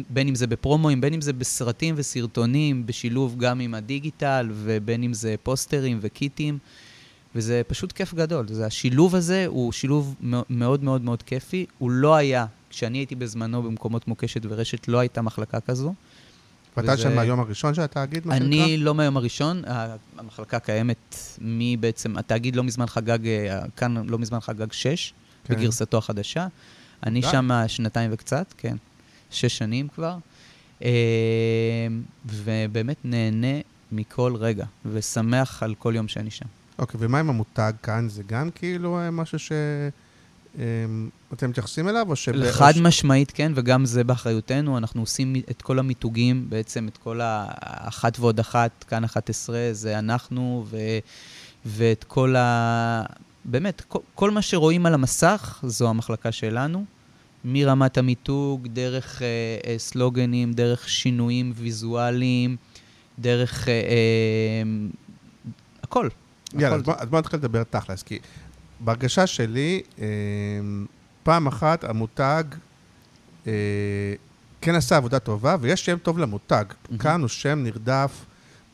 בין 0.10 0.28
אם 0.28 0.36
זה 0.36 0.48
בפרומואים, 0.48 1.01
בין 1.01 1.13
אם 1.13 1.22
זה 1.22 1.34
בסרטים 1.34 1.96
וסרטונים, 1.98 2.86
בשילוב 2.86 3.38
גם 3.38 3.60
עם 3.60 3.74
הדיגיטל, 3.74 4.50
ובין 4.54 5.04
אם 5.04 5.13
זה 5.13 5.36
פוסטרים 5.44 6.00
וקיטים, 6.01 6.58
וזה 7.36 7.62
פשוט 7.68 7.92
כיף 7.92 8.13
גדול. 8.13 8.48
זה, 8.48 8.66
השילוב 8.66 9.16
הזה 9.16 9.46
הוא 9.48 9.72
שילוב 9.72 10.16
מאו- 10.22 10.44
מאוד 10.50 10.84
מאוד 10.84 11.01
מאוד 11.01 11.24
כיפי. 11.24 11.66
הוא 11.78 11.92
לא 11.92 12.16
היה 12.16 12.46
כשאני 12.70 12.98
הייתי 12.98 13.16
בזמנו 13.16 13.63
במקומות 13.63 14.04
כמו 14.04 14.16
קשת 14.16 14.42
ורשת, 14.50 14.88
לא 14.88 15.00
הייתה 15.00 15.22
מחלקה 15.22 15.60
כזו. 15.60 15.94
ואתה 16.81 16.93
וזה- 16.93 17.01
שם 17.01 17.15
מהיום 17.15 17.39
הראשון 17.39 17.74
של 17.74 17.81
התאגיד, 17.81 18.27
מה 18.27 18.36
שנקרא? 18.38 18.48
אני 18.65 18.77
לא 18.77 18.95
מהיום 18.95 19.17
הראשון, 19.17 19.62
המחלקה 20.17 20.59
קיימת 20.59 21.15
מבעצם, 21.41 22.17
התאגיד 22.17 22.55
לא 22.55 22.63
מזמן 22.63 22.86
חגג, 22.86 23.27
אה, 23.27 23.62
כאן 23.77 23.95
לא 24.07 24.19
מזמן 24.19 24.39
חגג 24.39 24.71
שש, 24.71 25.13
כן. 25.43 25.55
בגרסתו 25.55 25.98
החדשה. 25.98 26.48
אני. 27.05 27.21
שם 27.21 27.50
שנתיים 27.67 28.09
וקצת, 28.13 28.53
כן, 28.57 28.75
שש 29.31 29.57
שנים 29.57 29.88
כבר, 29.88 30.17
אה, 30.83 30.89
ובאמת 32.25 32.98
נהנה 33.03 33.57
מכל 33.91 34.33
רגע, 34.39 34.65
ושמח 34.86 35.63
על 35.63 35.75
כל 35.75 35.93
יום 35.95 36.07
שאני 36.07 36.31
שם. 36.31 36.45
אוקיי, 36.79 37.00
ומה 37.03 37.19
עם 37.19 37.29
המותג 37.29 37.74
כאן? 37.83 38.09
זה 38.09 38.24
גם 38.27 38.50
כאילו 38.55 39.00
אה, 39.00 39.12
משהו 39.12 39.39
שאתם 40.56 41.50
מתייחסים 41.50 41.89
אליו, 41.89 42.06
או 42.10 42.15
ש... 42.15 42.29
חד 42.51 42.74
משמעית 42.82 43.32
כן, 43.32 43.51
וגם 43.56 43.86
זה 43.86 44.03
באחריותנו. 44.03 44.77
אנחנו 44.77 45.01
עושים 45.01 45.36
את 45.51 45.62
כל 45.62 45.79
המיתוגים, 45.79 46.46
בעצם 46.50 46.88
את 46.88 46.98
כל 46.98 47.20
האחת 47.24 48.20
ועוד 48.20 48.39
אחת, 48.39 48.86
כאן 48.88 49.03
11, 49.03 49.58
זה 49.72 50.00
אנחנו, 50.00 50.65
ו, 50.70 50.77
ואת 51.65 52.03
כל 52.03 52.36
ה... 52.36 53.03
באמת, 53.46 53.82
כל, 53.88 54.00
כל 54.15 54.32
מה 54.32 54.41
שרואים 54.41 54.86
על 54.86 54.94
המסך 54.94 55.60
זו 55.68 55.89
המחלקה 55.89 56.32
שלנו. 56.32 56.86
מרמת 57.46 57.98
המיתוג, 57.98 58.68
דרך 58.68 59.22
אה, 59.22 59.27
אה, 59.72 59.77
סלוגנים, 59.77 60.53
דרך 60.53 60.89
שינויים 60.89 61.53
ויזואליים, 61.56 62.56
דרך 63.20 63.68
אה, 63.68 63.74
אה, 63.74 63.79
הכל. 65.84 66.08
יאללה, 66.53 66.75
הכל. 66.75 66.84
בוא- 66.84 66.96
אז 66.98 67.08
בוא 67.10 67.20
נתחיל 67.20 67.39
לדבר 67.39 67.63
תכלס, 67.63 68.03
כי 68.03 68.20
בהרגשה 68.79 69.27
שלי, 69.27 69.81
אה, 70.00 70.05
פעם 71.24 71.48
אחת 71.48 71.83
המותג 71.83 72.43
אה, 73.48 73.53
כן 74.62 74.75
עשה 74.75 74.98
עבודה 74.98 75.19
טובה, 75.19 75.55
ויש 75.62 75.86
שם 75.86 75.98
טוב 75.98 76.19
למותג. 76.19 76.65
כאן 77.00 77.21
הוא 77.21 77.27
שם 77.27 77.59
נרדף, 77.63 78.25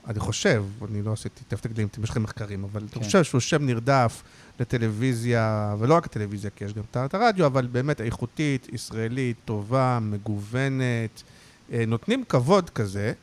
אני 0.08 0.20
חושב, 0.20 0.64
אני 0.90 1.02
לא 1.02 1.14
עשיתי, 1.14 1.44
תכף 1.48 1.62
תגיד 1.62 1.78
לי 1.78 1.84
אם 1.84 2.04
יש 2.04 2.10
לכם 2.10 2.24
מחקרים, 2.24 2.64
אבל 2.64 2.82
אני 2.82 2.90
כן. 2.90 3.04
חושב 3.04 3.24
שהוא 3.24 3.42
שם 3.42 3.66
נרדף 3.66 4.24
לטלוויזיה, 4.60 5.76
ולא 5.80 5.96
רק 5.96 6.06
הטלוויזיה, 6.06 6.50
כי 6.56 6.66
יש 6.66 6.74
גם 6.74 6.84
את 6.92 7.14
הרדיו, 7.14 7.46
אבל 7.46 7.68
באמת 7.68 8.02
איכותית, 8.02 8.68
ישראלית, 8.74 9.38
טובה, 9.46 10.00
מגוונת, 10.02 11.24
אה, 11.72 11.84
נותנים 11.88 12.24
כבוד 12.30 12.70
כזה. 12.70 13.14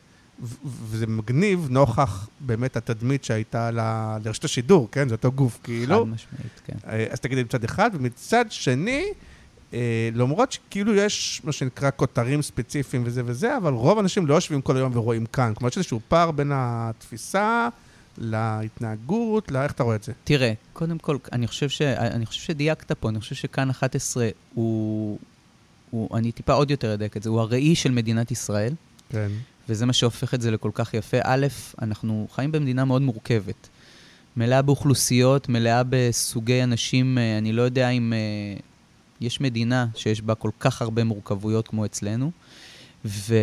וזה 0.91 1.07
מגניב 1.07 1.67
נוכח 1.71 2.29
באמת 2.41 2.77
התדמית 2.77 3.25
שהייתה 3.25 3.71
לרשת 4.25 4.45
השידור, 4.45 4.89
כן? 4.93 5.09
זה 5.09 5.15
אותו 5.15 5.33
גוף, 5.33 5.59
כאילו. 5.63 6.05
חד 6.05 6.11
משמעית, 6.11 6.61
כן. 6.67 6.75
אה, 6.87 7.07
אז 7.11 7.21
תגידי 7.21 7.43
מצד 7.43 7.65
אחד, 7.65 7.91
ומצד 7.95 8.45
שני, 8.49 9.05
אה, 9.75 10.09
למרות 10.15 10.53
שכאילו 10.53 10.95
יש 10.95 11.41
מה 11.45 11.53
שנקרא 11.53 11.91
כותרים 11.97 12.43
ספציפיים 12.43 13.03
וזה 13.07 13.23
וזה, 13.25 13.57
אבל 13.57 13.73
רוב 13.73 13.99
האנשים 13.99 14.27
לא 14.27 14.35
יושבים 14.35 14.63
כל 14.63 14.77
היום 14.77 14.97
ורואים 14.97 15.27
כאן. 15.27 15.53
כלומר, 15.55 15.69
יש 15.69 15.77
איזשהו 15.77 16.01
פער 16.09 16.31
בין 16.31 16.51
התפיסה 16.55 17.69
להתנהגות, 18.19 19.51
ל... 19.51 19.57
איך 19.57 19.73
אתה 19.73 19.83
רואה 19.83 19.97
את 19.97 20.03
זה? 20.03 20.13
תראה, 20.25 20.53
קודם 20.73 20.99
כל, 20.99 21.17
אני 21.33 21.47
חושב, 21.47 21.69
ש... 21.69 21.83
אני 21.83 22.27
חושב 22.27 22.41
שדייקת 22.41 22.93
פה, 22.93 23.09
אני 23.09 23.21
חושב 23.21 23.35
שכאן 23.35 23.71
11 23.71 24.29
הוא, 24.55 25.19
הוא, 25.91 26.19
אני 26.19 26.33
טיפה 26.33 26.53
עוד 26.53 26.71
יותר 26.71 26.95
אדייק 26.95 27.17
את 27.17 27.23
זה, 27.23 27.31
הוא 27.31 27.41
הראי 27.41 27.75
של 27.75 27.91
מדינת 27.91 28.31
ישראל, 28.31 28.75
כן. 29.11 29.29
וזה 29.69 29.87
מה 29.87 29.93
שהופך 29.93 30.35
את 30.35 30.41
זה 30.41 30.51
לכל 30.51 30.71
כך 30.75 30.95
יפה. 30.95 31.17
א', 31.25 31.47
אנחנו 31.83 32.27
חיים 32.35 32.53
במדינה 32.53 32.85
מאוד 32.85 33.03
מורכבת, 33.03 33.69
מלאה 34.37 34.63
באוכלוסיות, 34.63 35.49
מלאה 35.49 35.83
בסוגי 35.89 36.63
אנשים, 36.63 37.19
אה, 37.19 37.39
אני 37.39 37.53
לא 37.53 37.63
יודע 37.63 37.89
אם 37.89 38.13
אה, 38.13 38.61
יש 39.21 39.41
מדינה 39.41 39.87
שיש 39.95 40.23
בה 40.23 40.35
כל 40.35 40.51
כך 40.61 40.83
הרבה 40.83 41.05
מורכבויות 41.05 41.69
כמו 41.69 41.85
אצלנו, 41.85 42.31
ו... 43.05 43.35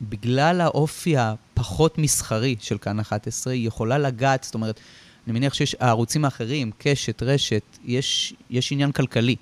ובגלל 0.00 0.60
האופי 0.60 1.14
הפחות 1.16 1.98
מסחרי 1.98 2.56
של 2.60 2.78
כאן 2.78 3.00
11, 3.00 3.52
היא 3.52 3.66
יכולה 3.66 3.98
לגעת, 3.98 4.44
זאת 4.44 4.54
אומרת, 4.54 4.80
אני 5.26 5.32
מניח 5.32 5.54
שיש 5.54 5.76
הערוצים 5.80 6.24
האחרים, 6.24 6.70
קשת, 6.78 7.22
רשת, 7.22 7.62
יש, 7.84 8.34
יש 8.50 8.72
עניין 8.72 8.92
כלכלי, 8.92 9.36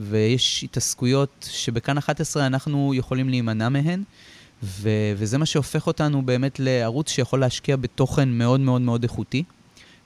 ויש 0.00 0.64
התעסקויות 0.64 1.48
שבכאן 1.50 1.98
11 1.98 2.46
אנחנו 2.46 2.92
יכולים 2.94 3.28
להימנע 3.28 3.68
מהן, 3.68 4.02
ו, 4.62 4.90
וזה 5.16 5.38
מה 5.38 5.46
שהופך 5.46 5.86
אותנו 5.86 6.22
באמת 6.22 6.60
לערוץ 6.60 7.10
שיכול 7.10 7.40
להשקיע 7.40 7.76
בתוכן 7.76 8.28
מאוד 8.28 8.60
מאוד 8.60 8.80
מאוד 8.80 9.02
איכותי. 9.02 9.42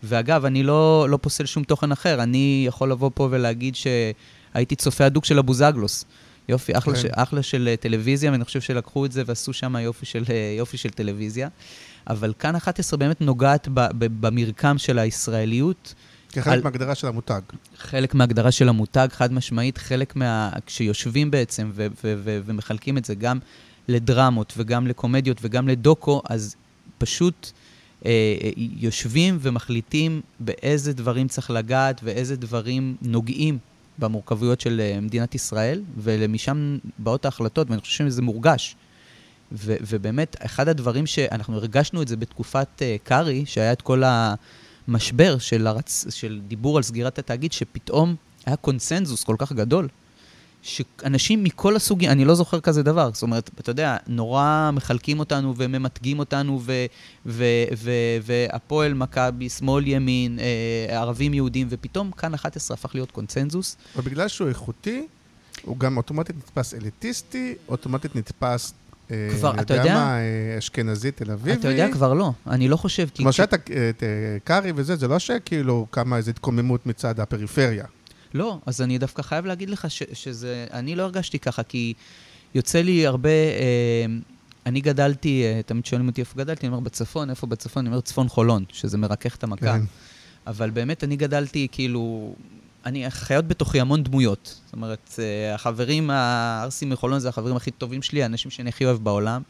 ואגב, 0.03 0.45
אני 0.45 0.63
לא, 0.63 1.07
לא 1.09 1.19
פוסל 1.23 1.47
שום 1.47 1.65
תוכן 1.65 1.93
אחר, 1.93 2.23
אני 2.23 2.65
יכול 2.69 2.91
לבוא 2.91 3.11
פה 3.15 3.29
ולהגיד 3.31 3.75
שהייתי 3.75 4.77
צופה 4.77 5.05
הדוק 5.05 5.25
של 5.25 5.39
הבוזגלוס. 5.39 6.05
יופי, 6.49 6.79
אחלה, 6.79 6.95
כן. 6.95 7.01
ש, 7.01 7.05
אחלה 7.11 7.43
של 7.43 7.69
אה, 7.69 7.77
טלוויזיה, 7.77 8.33
ואני 8.33 8.45
חושב 8.45 8.61
שלקחו 8.61 9.07
את 9.07 9.13
זה 9.13 9.23
ועשו 9.27 9.53
שם 9.53 9.77
יופי 9.77 10.07
של, 10.07 10.25
אה, 10.31 10.55
יופי 10.59 10.77
של 10.77 10.91
טלוויזיה. 10.91 11.49
אבל 12.07 12.33
כאן 12.39 12.57
11 12.57 12.99
באמת 12.99 13.21
נוגעת 13.21 13.69
ב, 13.75 13.81
ב, 13.99 14.27
במרקם 14.27 14.79
של 14.79 14.99
הישראליות, 14.99 15.95
כחלק 16.33 16.53
על- 16.53 16.61
מהגדרה 16.65 16.95
של 16.95 17.07
המותג. 17.07 17.41
חלק 17.77 18.15
מההגדרה 18.15 18.51
של 18.51 18.69
המותג, 18.69 19.09
חד 19.13 19.33
משמעית, 19.33 19.79
חלק 19.79 20.17
מה... 20.17 20.51
כשיושבים 20.67 21.31
בעצם 21.31 21.71
ו- 21.75 21.87
ו- 22.05 22.15
ו- 22.25 22.41
ומחלקים 22.45 22.99
את 22.99 23.05
זה 23.05 23.15
גם 23.15 23.39
לדרמות 23.89 24.53
וגם 24.57 24.87
לקומדיות 24.87 25.39
וגם 25.43 25.69
לדוקו, 25.69 26.23
אז 26.29 26.57
פשוט 26.99 27.51
אה, 28.07 28.11
אה, 28.43 28.51
יושבים 28.57 29.39
ומחליטים 29.41 30.21
באיזה 30.41 30.93
דברים 30.93 31.29
צריך 31.29 31.51
לגעת 31.51 32.01
ואיזה 32.05 32.37
דברים 32.37 32.97
נוגעים 33.03 33.59
במורכבויות 33.99 34.61
של 34.61 34.81
אה, 34.81 35.01
מדינת 35.01 35.35
ישראל, 35.35 35.83
ומשם 35.99 36.79
באות 36.99 37.25
ההחלטות, 37.25 37.71
ואני 37.71 37.81
חושב 37.81 38.05
שזה 38.05 38.23
מורגש. 38.23 38.77
ו- 39.53 39.77
ובאמת, 39.89 40.37
אחד 40.41 40.69
הדברים 40.69 41.07
שאנחנו 41.07 41.57
הרגשנו 41.57 42.03
את 42.03 42.09
זה 42.09 42.17
בתקופת 42.17 42.69
אה, 42.83 42.97
קארי, 43.05 43.45
שהיה 43.47 43.73
את 43.73 43.83
כל 43.83 44.03
המשבר 44.93 45.39
של, 45.39 45.67
הרצ... 45.67 46.07
של 46.11 46.41
דיבור 46.49 46.77
על 46.77 46.83
סגירת 46.83 47.19
התאגיד, 47.19 47.53
שפתאום 47.53 48.15
היה 48.47 48.57
קונסנזוס 48.57 49.25
כל 49.25 49.37
כך 49.39 49.53
גדול, 49.53 49.89
שאנשים 50.63 51.45
מכל 51.45 51.77
הסוגים, 51.77 52.11
אני 52.11 52.25
לא 52.25 52.35
זוכר 52.35 52.61
כזה 52.61 52.83
דבר, 52.83 53.11
זאת 53.13 53.23
אומרת, 53.23 53.51
אתה 53.61 53.71
יודע, 53.71 53.97
נורא 54.07 54.71
מחלקים 54.73 55.19
אותנו 55.19 55.55
וממתגים 55.57 56.19
אותנו, 56.19 56.63
והפועל, 58.23 58.95
מכבי, 58.95 59.49
שמאל, 59.49 59.87
ימין, 59.87 60.39
אה, 60.39 60.99
ערבים, 60.99 61.35
יהודים, 61.35 61.67
ופתאום 61.71 62.11
כאן 62.11 62.35
11 62.35 62.75
הפך 62.75 62.95
להיות 62.95 63.11
קונסנזוס. 63.11 63.77
ובגלל 63.97 64.29
שהוא 64.29 64.49
איכותי, 64.49 65.07
הוא 65.63 65.77
גם 65.79 65.97
אוטומטית 65.97 66.37
נתפס 66.37 66.75
אליטיסטי, 66.75 67.55
אוטומטית 67.69 68.17
נתפס, 68.17 68.75
כבר, 69.09 69.51
אני 69.51 69.63
אתה 69.63 69.75
יודע 69.75 69.95
מה, 69.95 70.19
אה, 70.19 70.59
אשכנזי 70.59 71.11
תל 71.11 71.31
אביבי. 71.31 71.53
אתה 71.53 71.71
יודע, 71.71 71.93
כבר 71.93 72.15
לא. 72.15 72.33
אני 72.47 72.69
לא 72.69 72.77
חושב, 72.77 73.09
כי... 73.15 73.23
כמו 73.23 73.33
שאתה, 73.33 73.57
אה, 73.71 73.77
אה, 73.77 73.91
קארי 74.45 74.73
וזה, 74.77 74.97
זה 74.97 75.09
לא 75.09 75.19
שכאילו 75.19 75.87
קמה 75.91 76.17
איזו 76.17 76.31
התקוממות 76.31 76.87
מצד 76.87 77.21
הפריפריה. 77.21 77.85
לא, 78.35 78.59
אז 78.67 78.83
אני 78.83 78.99
דווקא 78.99 79.23
חייב 79.23 79.47
להגיד 79.47 79.71
לך 79.71 79.91
ש, 79.91 80.03
שזה... 80.13 80.67
אני 80.73 80.95
לא 80.95 81.03
הרגשתי 81.03 81.39
ככה, 81.39 81.63
כי 81.63 81.95
יוצא 82.55 82.81
לי 82.81 83.07
הרבה... 83.07 83.29
אה, 83.31 84.07
אני 84.67 84.81
גדלתי, 84.81 85.45
אה, 85.45 85.61
תמיד 85.67 85.87
שואלים 85.87 86.09
אותי 86.09 86.21
איפה 86.21 86.39
גדלתי, 86.39 86.67
אני 86.67 86.73
אומר 86.75 86.85
בצפון, 86.85 87.31
איפה 87.31 87.47
בצפון? 87.47 87.81
אני 87.87 87.89
אומר 87.95 88.01
צפון 88.01 88.29
חולון, 88.29 88.65
שזה 88.69 88.99
מרכך 88.99 89.37
את 89.37 89.45
המכה. 89.45 89.79
כן. 89.79 89.85
אבל 90.47 90.71
באמת 90.71 91.05
אני 91.05 91.17
גדלתי 91.17 91.69
כאילו... 91.73 92.35
אני 92.87 93.11
חיות 93.11 93.49
בתוכי 93.49 93.81
המון 93.81 94.03
דמויות. 94.03 94.61
זאת 94.65 94.73
אומרת, 94.73 95.15
אה, 95.19 95.55
החברים 95.55 96.11
הערסים 96.11 96.91
מחולון 96.91 97.19
זה 97.19 97.29
החברים 97.29 97.57
הכי 97.57 97.71
טובים 97.71 98.03
שלי, 98.03 98.23
האנשים 98.23 98.51
שאני 98.51 98.69
הכי 98.69 98.85
אוהב 98.85 99.05
בעולם. 99.05 99.43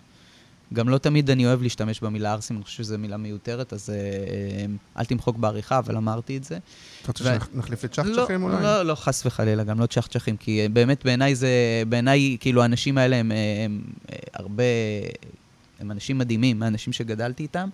גם 0.72 0.88
לא 0.88 0.98
תמיד 0.98 1.30
אני 1.30 1.46
אוהב 1.46 1.62
להשתמש 1.62 2.00
במילה 2.00 2.32
ערסים, 2.32 2.56
אני 2.56 2.64
חושב 2.64 2.82
שזו 2.82 2.98
מילה 2.98 3.16
מיותרת, 3.16 3.72
אז 3.72 3.90
אה, 3.90 3.94
אה, 3.94 4.66
אל 4.98 5.04
תמחוק 5.04 5.36
בעריכה, 5.36 5.78
אבל 5.78 5.96
אמרתי 5.96 6.36
את 6.36 6.44
זה. 6.44 6.58
אתה 7.02 7.08
רוצה 7.08 7.24
שנחליף 7.52 7.84
את 7.84 7.98
לא, 7.98 8.04
צ'חצ'חים 8.04 8.42
אולי? 8.42 8.62
לא, 8.62 8.82
לא, 8.82 8.94
חס 8.94 9.26
וחלילה, 9.26 9.64
גם 9.64 9.80
לא 9.80 9.86
צ'חצ'חים, 9.86 10.36
כי 10.36 10.68
באמת 10.72 11.04
בעיניי 11.04 11.34
זה, 11.34 11.48
בעיניי, 11.88 12.36
כאילו, 12.40 12.62
האנשים 12.62 12.98
האלה 12.98 13.16
הם, 13.16 13.32
הרבה, 14.34 14.64
הם 15.80 15.90
אנשים 15.90 16.18
מדהימים, 16.18 16.62
האנשים 16.62 16.92
שגדלתי 16.92 17.42
איתם. 17.42 17.68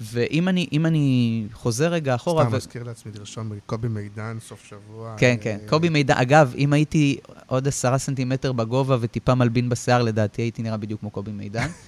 ואם 0.00 0.48
אני, 0.48 0.66
אם 0.72 0.86
אני 0.86 1.44
חוזר 1.52 1.92
רגע 1.92 2.14
אחורה... 2.14 2.44
סתם 2.44 2.52
ו- 2.52 2.56
מזכיר 2.56 2.82
לעצמי 2.82 3.12
לרשום 3.18 3.52
קובי 3.66 3.88
מידן, 3.88 4.38
סוף 4.48 4.64
שבוע. 4.68 5.14
כן, 5.18 5.30
אה, 5.38 5.42
כן. 5.42 5.58
קובי 5.68 5.88
מידע, 5.88 6.22
אגב, 6.22 6.54
אם 6.58 6.72
הייתי 6.72 7.16
עוד 7.46 7.68
עשרה 7.68 7.98
סנטימטר 7.98 8.52
בגובה 8.52 8.96
וטיפה 9.00 9.34
מלבין 9.34 9.68
בשיער, 9.68 10.02
לדעתי 10.02 10.42
הייתי 10.42 10.62
נראה 10.62 10.76
בדיוק 10.76 11.00
כמו 11.00 11.10
קובי 11.10 11.32
מידן. 11.32 11.68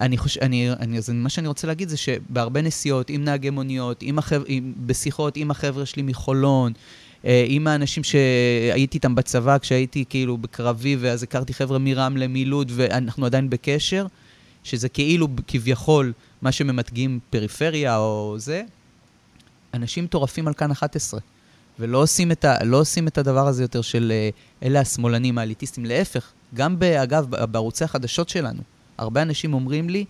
אני 0.00 0.18
חושב, 0.18 0.40
אני, 0.40 0.70
אני, 0.72 0.98
אז 0.98 1.10
מה 1.10 1.28
שאני 1.28 1.48
רוצה 1.48 1.66
להגיד 1.66 1.88
זה 1.88 1.96
שבהרבה 1.96 2.62
נסיעות, 2.62 3.10
עם 3.10 3.24
נהגי 3.24 3.50
מוניות, 3.50 4.02
עם 4.02 4.18
החבר, 4.18 4.44
עם, 4.46 4.72
בשיחות 4.76 5.36
עם 5.36 5.50
החבר'ה 5.50 5.86
שלי 5.86 6.02
מחולון, 6.02 6.72
אה, 7.24 7.44
עם 7.48 7.66
האנשים 7.66 8.04
שהייתי 8.04 8.96
איתם 8.96 9.14
בצבא 9.14 9.58
כשהייתי 9.58 10.04
כאילו 10.08 10.38
בקרבי, 10.38 10.96
ואז 11.00 11.22
הכרתי 11.22 11.54
חבר'ה 11.54 11.78
מרמלה, 11.78 12.26
מלוד, 12.28 12.72
ואנחנו 12.74 13.26
עדיין 13.26 13.50
בקשר, 13.50 14.06
שזה 14.64 14.88
כאילו 14.88 15.28
כביכול 15.46 16.12
מה 16.42 16.52
שממתגים 16.52 17.18
פריפריה 17.30 17.96
או 17.98 18.34
זה, 18.38 18.62
אנשים 19.74 20.04
מטורפים 20.04 20.48
על 20.48 20.54
כאן 20.54 20.70
11. 20.70 21.20
ולא 21.78 21.98
עושים 21.98 22.32
את, 22.32 22.44
ה, 22.44 22.64
לא 22.64 22.76
עושים 22.76 23.08
את 23.08 23.18
הדבר 23.18 23.48
הזה 23.48 23.64
יותר 23.64 23.82
של 23.82 24.12
אה, 24.14 24.30
אלה 24.62 24.80
השמאלנים 24.80 25.38
האליטיסטים. 25.38 25.84
להפך, 25.84 26.32
גם, 26.54 26.78
ב, 26.78 26.82
אגב, 26.82 27.30
בערוצי 27.46 27.84
החדשות 27.84 28.28
שלנו, 28.28 28.62
הרבה 28.98 29.22
אנשים 29.22 29.54
אומרים 29.54 29.90
לי, 29.90 30.04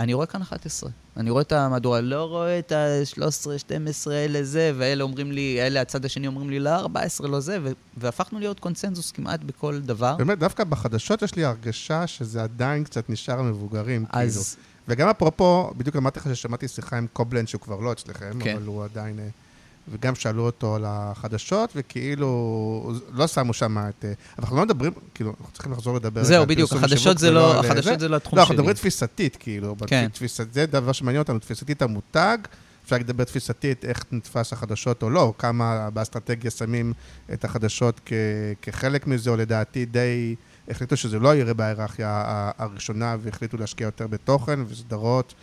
אני 0.00 0.14
רואה 0.14 0.26
כאן 0.26 0.42
11, 0.42 0.90
אני 1.16 1.30
רואה 1.30 1.42
את 1.42 1.52
המהדורה, 1.52 2.00
לא 2.00 2.24
רואה 2.24 2.58
את 2.58 2.72
ה-13, 2.72 3.58
12, 3.58 4.14
אלה 4.14 4.44
זה, 4.44 4.72
ואלה 4.76 5.04
אומרים 5.04 5.32
לי, 5.32 5.58
אלה 5.60 5.80
הצד 5.80 6.04
השני 6.04 6.26
אומרים 6.26 6.50
לי, 6.50 6.58
לא, 6.58 6.70
14, 6.76 7.28
לא 7.28 7.40
זה, 7.40 7.58
והפכנו 7.96 8.38
להיות 8.38 8.60
קונצנזוס 8.60 9.12
כמעט 9.12 9.40
בכל 9.40 9.80
דבר. 9.80 10.16
באמת, 10.16 10.38
דווקא 10.38 10.64
בחדשות 10.64 11.22
יש 11.22 11.34
לי 11.34 11.44
הרגשה 11.44 12.06
שזה 12.06 12.42
עדיין 12.42 12.84
קצת 12.84 13.10
נשאר 13.10 13.38
המבוגרים, 13.38 14.04
אז... 14.10 14.54
כאילו. 14.54 14.66
וגם 14.88 15.08
אפרופו, 15.08 15.72
בדיוק 15.76 15.96
אמרתי 15.96 16.20
לך 16.20 16.36
ששמעתי 16.36 16.68
שיחה 16.68 16.98
עם 16.98 17.06
קובלנד, 17.12 17.48
שהוא 17.48 17.60
כבר 17.60 17.80
לא 17.80 17.92
אצלכם, 17.92 18.30
כן. 18.40 18.56
אבל 18.56 18.66
הוא 18.66 18.84
עדיין... 18.84 19.18
וגם 19.88 20.14
שאלו 20.14 20.46
אותו 20.46 20.74
על 20.74 20.84
החדשות, 20.86 21.72
וכאילו, 21.76 22.92
לא 23.12 23.26
שמו 23.26 23.52
שם 23.52 23.78
את... 23.78 24.04
אה, 24.04 24.12
אנחנו 24.38 24.56
לא 24.56 24.62
מדברים, 24.62 24.92
כאילו, 25.14 25.34
אנחנו 25.40 25.52
צריכים 25.52 25.72
לחזור 25.72 25.96
לדבר 25.96 26.24
זהו, 26.24 26.46
בדיוק, 26.46 26.72
החדשות 26.72 27.18
זה 27.18 27.30
לא, 27.30 27.60
החדשות 27.60 28.00
זה 28.00 28.08
לא 28.08 28.16
התחום 28.16 28.30
שלי. 28.30 28.36
לא, 28.36 28.42
אנחנו 28.42 28.54
מדברים 28.54 28.74
תפיסתית, 28.74 29.36
כאילו. 29.36 29.76
כן. 29.86 30.08
תפיסת, 30.12 30.52
זה 30.52 30.66
דבר 30.66 30.92
שמעניין 30.92 31.22
אותנו, 31.22 31.38
תפיסתית 31.38 31.82
המותג. 31.82 32.38
אפשר 32.84 32.96
לדבר 32.96 33.24
תפיסתית 33.24 33.84
איך 33.84 34.04
נתפס 34.12 34.52
החדשות 34.52 35.02
או 35.02 35.10
לא, 35.10 35.32
כמה 35.38 35.90
באסטרטגיה 35.90 36.50
שמים 36.50 36.92
את 37.32 37.44
החדשות 37.44 38.00
כ, 38.06 38.12
כחלק 38.62 39.06
מזה, 39.06 39.30
או 39.30 39.36
לדעתי 39.36 39.84
די 39.84 40.34
החליטו 40.68 40.96
שזה 40.96 41.18
לא 41.18 41.36
יראה 41.36 41.54
בהיררכיה 41.54 42.22
הראשונה, 42.58 43.16
והחליטו 43.22 43.56
להשקיע 43.56 43.84
יותר 43.84 44.06
בתוכן 44.06 44.60
וסדרות. 44.68 45.34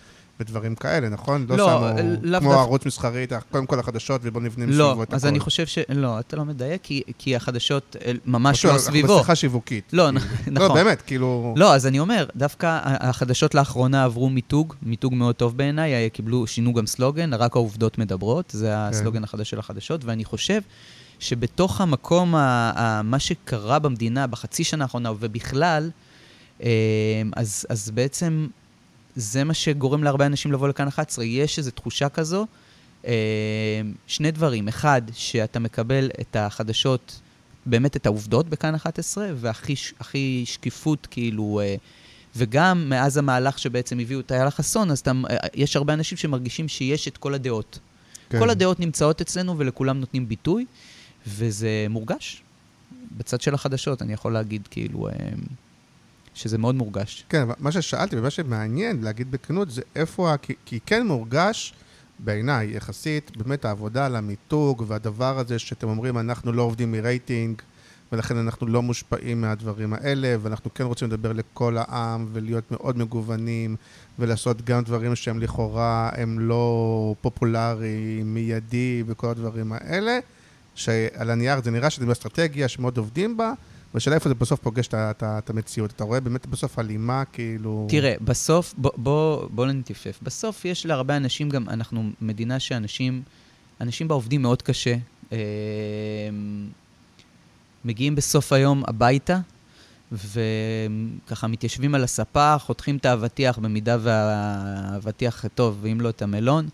ודברים 0.43 0.75
כאלה, 0.75 1.09
נכון? 1.09 1.45
לא, 1.49 1.57
לא 1.57 2.39
שמו 2.39 2.39
כמו 2.39 2.51
דף... 2.51 2.57
ערוץ 2.57 2.85
מסחרי, 2.85 3.27
קודם 3.51 3.65
כל 3.65 3.79
החדשות 3.79 4.21
ובואו 4.23 4.43
נבנים 4.43 4.69
לא, 4.69 4.73
סביבו 4.73 5.03
את 5.03 5.07
הכול. 5.07 5.13
לא, 5.13 5.15
אז 5.15 5.25
אני 5.25 5.39
חושב 5.39 5.67
ש... 5.67 5.77
לא, 5.89 6.19
אתה 6.19 6.35
לא 6.35 6.45
מדייק, 6.45 6.81
כי, 6.83 7.01
כי 7.17 7.35
החדשות 7.35 7.95
ממש 8.25 8.65
לא 8.65 8.77
סביבו. 8.77 9.07
אנחנו 9.07 9.19
בשיחה 9.19 9.35
שיווקית. 9.35 9.89
לא, 9.93 10.03
כאילו. 10.03 10.19
נכון. 10.51 10.67
לא, 10.67 10.73
באמת, 10.73 11.01
כאילו... 11.01 11.53
לא, 11.57 11.75
אז 11.75 11.87
אני 11.87 11.99
אומר, 11.99 12.25
דווקא 12.35 12.79
החדשות 12.83 13.55
לאחרונה 13.55 14.03
עברו 14.03 14.29
מיתוג, 14.29 14.73
מיתוג 14.81 15.13
מאוד 15.13 15.35
טוב 15.35 15.57
בעיניי, 15.57 16.09
קיבלו, 16.09 16.47
שינו 16.47 16.73
גם 16.73 16.87
סלוגן, 16.87 17.33
רק 17.33 17.55
העובדות 17.55 17.97
מדברות, 17.97 18.49
זה 18.49 18.67
כן. 18.67 18.73
הסלוגן 18.73 19.23
החדש 19.23 19.49
של 19.49 19.59
החדשות, 19.59 20.05
ואני 20.05 20.25
חושב... 20.25 20.61
שבתוך 21.19 21.81
המקום, 21.81 22.35
ה, 22.35 22.71
ה, 22.75 23.01
מה 23.01 23.19
שקרה 23.19 23.79
במדינה 23.79 24.27
בחצי 24.27 24.63
שנה 24.63 24.83
האחרונה 24.83 25.11
ובכלל, 25.19 25.89
אה, 26.63 26.69
אז, 27.35 27.65
אז 27.69 27.91
בעצם 27.91 28.47
זה 29.15 29.43
מה 29.43 29.53
שגורם 29.53 30.03
להרבה 30.03 30.25
אנשים 30.25 30.51
לבוא 30.51 30.67
לכאן 30.67 30.87
11. 30.87 31.25
יש 31.25 31.57
איזו 31.57 31.71
תחושה 31.71 32.09
כזו. 32.09 32.45
אה, 33.07 33.11
שני 34.07 34.31
דברים. 34.31 34.67
אחד, 34.67 35.01
שאתה 35.13 35.59
מקבל 35.59 36.09
את 36.21 36.35
החדשות, 36.35 37.21
באמת 37.65 37.95
את 37.95 38.05
העובדות 38.05 38.49
בכאן 38.49 38.75
11, 38.75 39.27
והכי 39.35 40.45
שקיפות, 40.45 41.07
כאילו... 41.11 41.61
אה, 41.63 41.75
וגם 42.35 42.89
מאז 42.89 43.17
המהלך 43.17 43.59
שבעצם 43.59 43.99
הביאו 43.99 44.19
את 44.19 44.31
איילה 44.31 44.51
חסון, 44.51 44.91
אז 44.91 44.99
אתה, 44.99 45.11
יש 45.53 45.75
הרבה 45.75 45.93
אנשים 45.93 46.17
שמרגישים 46.17 46.67
שיש 46.67 47.07
את 47.07 47.17
כל 47.17 47.33
הדעות. 47.33 47.79
כן. 48.29 48.39
כל 48.39 48.49
הדעות 48.49 48.79
נמצאות 48.79 49.21
אצלנו 49.21 49.57
ולכולם 49.57 49.99
נותנים 49.99 50.27
ביטוי. 50.27 50.65
וזה 51.27 51.85
מורגש. 51.89 52.43
בצד 53.17 53.41
של 53.41 53.53
החדשות, 53.53 54.01
אני 54.01 54.13
יכול 54.13 54.33
להגיד 54.33 54.67
כאילו 54.71 55.07
אה, 55.07 55.13
שזה 56.33 56.57
מאוד 56.57 56.75
מורגש. 56.75 57.25
כן, 57.29 57.47
מה 57.59 57.71
ששאלתי 57.71 58.19
ומה 58.19 58.29
שמעניין 58.29 59.01
להגיד 59.01 59.31
בכנות 59.31 59.71
זה 59.71 59.81
איפה, 59.95 60.33
כי, 60.41 60.53
כי 60.65 60.79
כן 60.85 61.07
מורגש 61.07 61.73
בעיניי, 62.19 62.75
יחסית, 62.75 63.37
באמת 63.37 63.65
העבודה 63.65 64.05
על 64.05 64.15
המיתוג 64.15 64.83
והדבר 64.87 65.39
הזה 65.39 65.59
שאתם 65.59 65.87
אומרים, 65.87 66.17
אנחנו 66.17 66.51
לא 66.51 66.61
עובדים 66.61 66.91
מרייטינג, 66.91 67.61
ולכן 68.11 68.37
אנחנו 68.37 68.67
לא 68.67 68.81
מושפעים 68.81 69.41
מהדברים 69.41 69.93
האלה, 69.93 70.35
ואנחנו 70.41 70.73
כן 70.73 70.83
רוצים 70.83 71.07
לדבר 71.07 71.33
לכל 71.33 71.77
העם 71.77 72.27
ולהיות 72.33 72.71
מאוד 72.71 72.97
מגוונים, 72.97 73.75
ולעשות 74.19 74.61
גם 74.61 74.83
דברים 74.83 75.15
שהם 75.15 75.39
לכאורה 75.39 76.09
הם 76.13 76.39
לא 76.39 77.15
פופולריים, 77.21 78.33
מיידי 78.33 79.03
וכל 79.07 79.27
הדברים 79.27 79.73
האלה. 79.73 80.19
שעל 80.75 81.29
הנייר 81.29 81.61
זה 81.63 81.71
נראה 81.71 81.89
שזה 81.89 82.05
באסטרטגיה 82.05 82.67
שמאוד 82.67 82.97
עובדים 82.97 83.37
בה, 83.37 83.53
והשאלה 83.93 84.15
איפה 84.15 84.29
זה 84.29 84.35
בסוף 84.35 84.59
פוגש 84.59 84.87
את 84.93 85.49
המציאות. 85.49 85.91
אתה 85.91 86.03
רואה 86.03 86.19
באמת 86.19 86.45
בסוף 86.47 86.79
הלימה, 86.79 87.25
כאילו... 87.25 87.87
תראה, 87.89 88.13
בסוף, 88.21 88.73
בוא, 88.77 88.91
בוא, 88.97 89.47
בוא 89.49 89.65
נתייפף. 89.65 90.19
בסוף 90.23 90.65
יש 90.65 90.85
להרבה 90.85 91.17
אנשים 91.17 91.49
גם, 91.49 91.69
אנחנו 91.69 92.09
מדינה 92.21 92.59
שאנשים, 92.59 93.21
אנשים 93.81 94.07
בה 94.07 94.15
עובדים 94.15 94.41
מאוד 94.41 94.61
קשה. 94.61 94.95
אה, 95.31 95.37
מגיעים 97.85 98.15
בסוף 98.15 98.53
היום 98.53 98.83
הביתה, 98.87 99.39
וככה 100.11 101.47
מתיישבים 101.47 101.95
על 101.95 102.03
הספה, 102.03 102.55
חותכים 102.59 102.97
את 102.97 103.05
האבטיח 103.05 103.57
במידה 103.57 103.97
והאבטיח 104.01 105.45
טוב, 105.55 105.77
ואם 105.81 106.01
לא 106.01 106.09
את 106.09 106.21
המלון, 106.21 106.69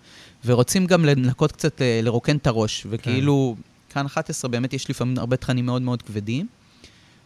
ורוצים 0.46 0.86
גם 0.86 1.06
לנקות 1.06 1.52
קצת, 1.52 1.82
אה, 1.82 2.00
לרוקן 2.04 2.38
את 2.38 2.48
הראש, 2.48 2.88
וכאילו... 2.90 3.56
כן. 3.58 3.62
כאן 3.90 4.06
11 4.06 4.52
באמת 4.52 4.74
יש 4.74 4.90
לפעמים 4.90 5.18
הרבה 5.18 5.38
תכנים 5.38 5.66
מאוד 5.66 5.82
מאוד 5.82 6.02
כבדים, 6.02 6.48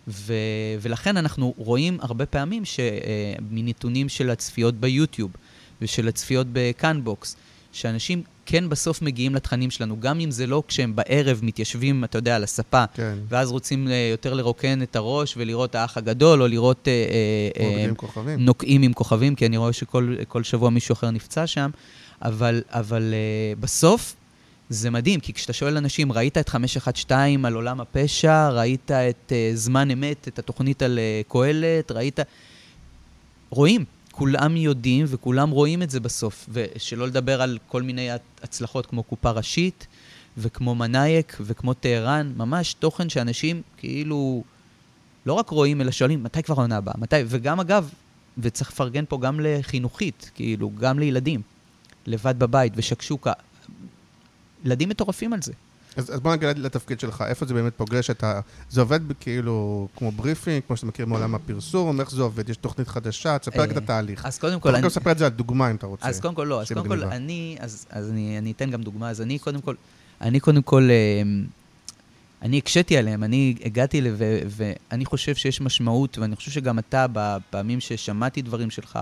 ו, 0.08 0.34
ולכן 0.82 1.18
אנחנו 1.18 1.54
רואים 1.58 1.98
הרבה 2.02 2.26
פעמים 2.26 2.64
שמנתונים 2.66 4.10
של 4.10 4.30
הצפיות 4.30 4.76
ביוטיוב 4.76 5.32
ושל 5.82 6.08
הצפיות 6.08 6.48
בקאנבוקס, 6.52 7.36
שאנשים 7.72 8.24
כן 8.46 8.70
בסוף 8.70 9.02
מגיעים 9.02 9.36
לתכנים 9.36 9.72
שלנו, 9.72 10.00
גם 10.00 10.20
אם 10.20 10.32
זה 10.32 10.48
לא 10.48 10.64
כשהם 10.68 10.96
בערב 10.96 11.40
מתיישבים, 11.44 12.04
אתה 12.04 12.18
יודע, 12.18 12.36
על 12.36 12.44
הספה, 12.44 12.84
כן. 12.94 13.18
ואז 13.30 13.52
רוצים 13.52 13.88
אה, 13.88 14.08
יותר 14.12 14.34
לרוקן 14.34 14.82
את 14.82 14.96
הראש 14.96 15.34
ולראות 15.38 15.76
האח 15.76 15.98
הגדול, 15.98 16.42
או 16.42 16.48
לראות... 16.48 16.88
אה, 16.88 16.94
אה, 17.60 17.96
כוכבים. 17.96 18.40
נוקעים 18.40 18.82
עם 18.82 18.94
כוכבים, 18.94 19.36
כי 19.36 19.46
אני 19.46 19.58
רואה 19.58 19.74
שכל 19.74 20.44
שבוע 20.44 20.70
מישהו 20.70 20.94
אחר 20.94 21.12
נפצע 21.12 21.48
שם, 21.48 21.70
אבל, 22.22 22.62
אבל 22.70 23.14
בסוף 23.60 24.16
זה 24.74 24.90
מדהים, 24.90 25.20
כי 25.20 25.34
כשאתה 25.34 25.54
שואל 25.54 25.78
אנשים, 25.78 26.12
ראית 26.12 26.38
את 26.38 26.50
512 26.50 27.48
על 27.48 27.54
עולם 27.54 27.82
הפשע, 27.82 28.50
ראית 28.50 28.92
את 28.92 29.32
uh, 29.32 29.56
זמן 29.56 29.92
אמת, 29.92 30.28
את 30.28 30.40
התוכנית 30.40 30.82
על 30.82 31.00
uh, 31.00 31.32
קהלת, 31.32 31.92
ראית... 31.92 32.20
רואים, 33.50 33.86
כולם 34.12 34.58
יודעים 34.58 35.06
וכולם 35.10 35.50
רואים 35.50 35.82
את 35.82 35.90
זה 35.90 36.00
בסוף. 36.00 36.50
ושלא 36.50 37.08
לדבר 37.08 37.42
על 37.42 37.58
כל 37.68 37.82
מיני 37.82 38.10
הצלחות 38.44 38.86
כמו 38.86 39.04
קופה 39.04 39.32
ראשית, 39.32 39.88
וכמו 40.38 40.76
מנאייק, 40.76 41.38
וכמו 41.42 41.74
טהרן, 41.74 42.34
ממש 42.38 42.74
תוכן 42.74 43.10
שאנשים 43.10 43.62
כאילו 43.78 44.44
לא 45.26 45.34
רק 45.34 45.50
רואים, 45.50 45.82
אלא 45.82 45.92
שואלים, 45.92 46.24
מתי 46.24 46.44
כבר 46.44 46.56
העונה 46.60 46.78
הבאה? 46.78 46.94
מתי? 46.98 47.16
וגם 47.26 47.60
אגב, 47.60 47.90
וצריך 48.38 48.72
לפרגן 48.72 49.04
פה 49.10 49.18
גם 49.22 49.40
לחינוכית, 49.40 50.32
כאילו, 50.36 50.72
גם 50.80 51.00
לילדים, 51.00 51.42
לבד 52.06 52.40
בבית, 52.40 52.74
ושקשוקה. 52.76 53.34
ילדים 54.64 54.90
מטורפים 54.90 55.34
על 55.34 55.42
זה. 55.42 55.54
אז, 55.96 56.14
אז 56.14 56.20
בוא 56.20 56.36
נגיד 56.36 56.60
לתפקיד 56.60 57.00
שלך, 57.00 57.24
איפה 57.28 57.46
זה 57.46 57.54
באמת 57.54 57.74
פוגש 57.78 58.10
את 58.10 58.24
ה... 58.24 58.40
זה 58.70 58.82
עובד 58.82 59.00
כאילו 59.20 59.88
כמו 59.96 60.12
briefing, 60.12 60.62
כמו 60.68 60.78
שאתה 60.78 60.88
מכיר 60.88 61.06
מעולם 61.06 61.36
הפרסום, 61.36 62.00
איך 62.00 62.12
זה 62.12 62.22
עובד? 62.22 62.50
יש 62.50 62.58
תוכנית 62.58 62.88
חדשה? 62.88 63.38
תספר 63.40 63.62
רק 63.62 63.72
את 63.72 63.78
אה, 63.78 63.84
התהליך. 63.84 64.26
אז 64.26 64.40
קודם 64.40 64.60
כל... 64.60 64.70
אתה 64.70 64.78
יכול 64.78 64.88
לספר 64.88 65.12
את 65.12 65.18
זה 65.18 65.26
על 65.26 65.32
דוגמה 65.32 65.72
אם 65.72 65.76
אתה 65.76 65.88
רוצה. 65.88 66.08
אז 66.08 66.20
קודם 66.20 66.36
כל 66.36 66.44
לא, 66.44 66.62
אז 66.62 66.68
קודם 66.68 66.88
כל 66.88 67.04
אני, 67.04 67.58
אז, 67.60 67.86
אז 67.90 68.10
אני, 68.10 68.38
אני 68.38 68.52
אתן 68.52 68.70
גם 68.70 68.82
דוגמה, 68.82 69.10
אז 69.10 69.22
אני 69.22 69.40
קודם 69.40 69.62
כל, 69.62 69.76
אני 70.22 70.40
קודם 70.40 70.62
כל, 70.62 70.90
אה, 70.92 71.22
אני 72.42 72.58
הקשיתי 72.58 72.98
עליהם, 72.98 73.24
אני 73.24 73.56
הגעתי 73.66 74.02
ל... 74.02 74.08
ואני 74.48 75.06
חושב 75.06 75.36
שיש 75.36 75.62
משמעות, 75.62 76.18
ואני 76.18 76.36
חושב 76.36 76.52
שגם 76.52 76.80
אתה, 76.80 77.06
בפעמים 77.14 77.80
ששמעתי 77.80 78.42
דברים 78.42 78.70
שלך, 78.70 79.00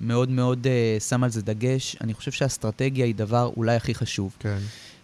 מאוד 0.00 0.30
מאוד 0.30 0.66
אה, 0.66 1.02
שם 1.02 1.24
על 1.24 1.30
זה 1.30 1.42
דגש. 1.42 1.96
אני 2.00 2.14
חושב 2.14 2.30
שהאסטרטגיה 2.30 3.04
היא 3.06 3.14
דבר 3.14 3.50
אולי 3.56 3.76
הכי 3.76 3.94
חשוב. 3.94 4.36
כן. 4.38 4.58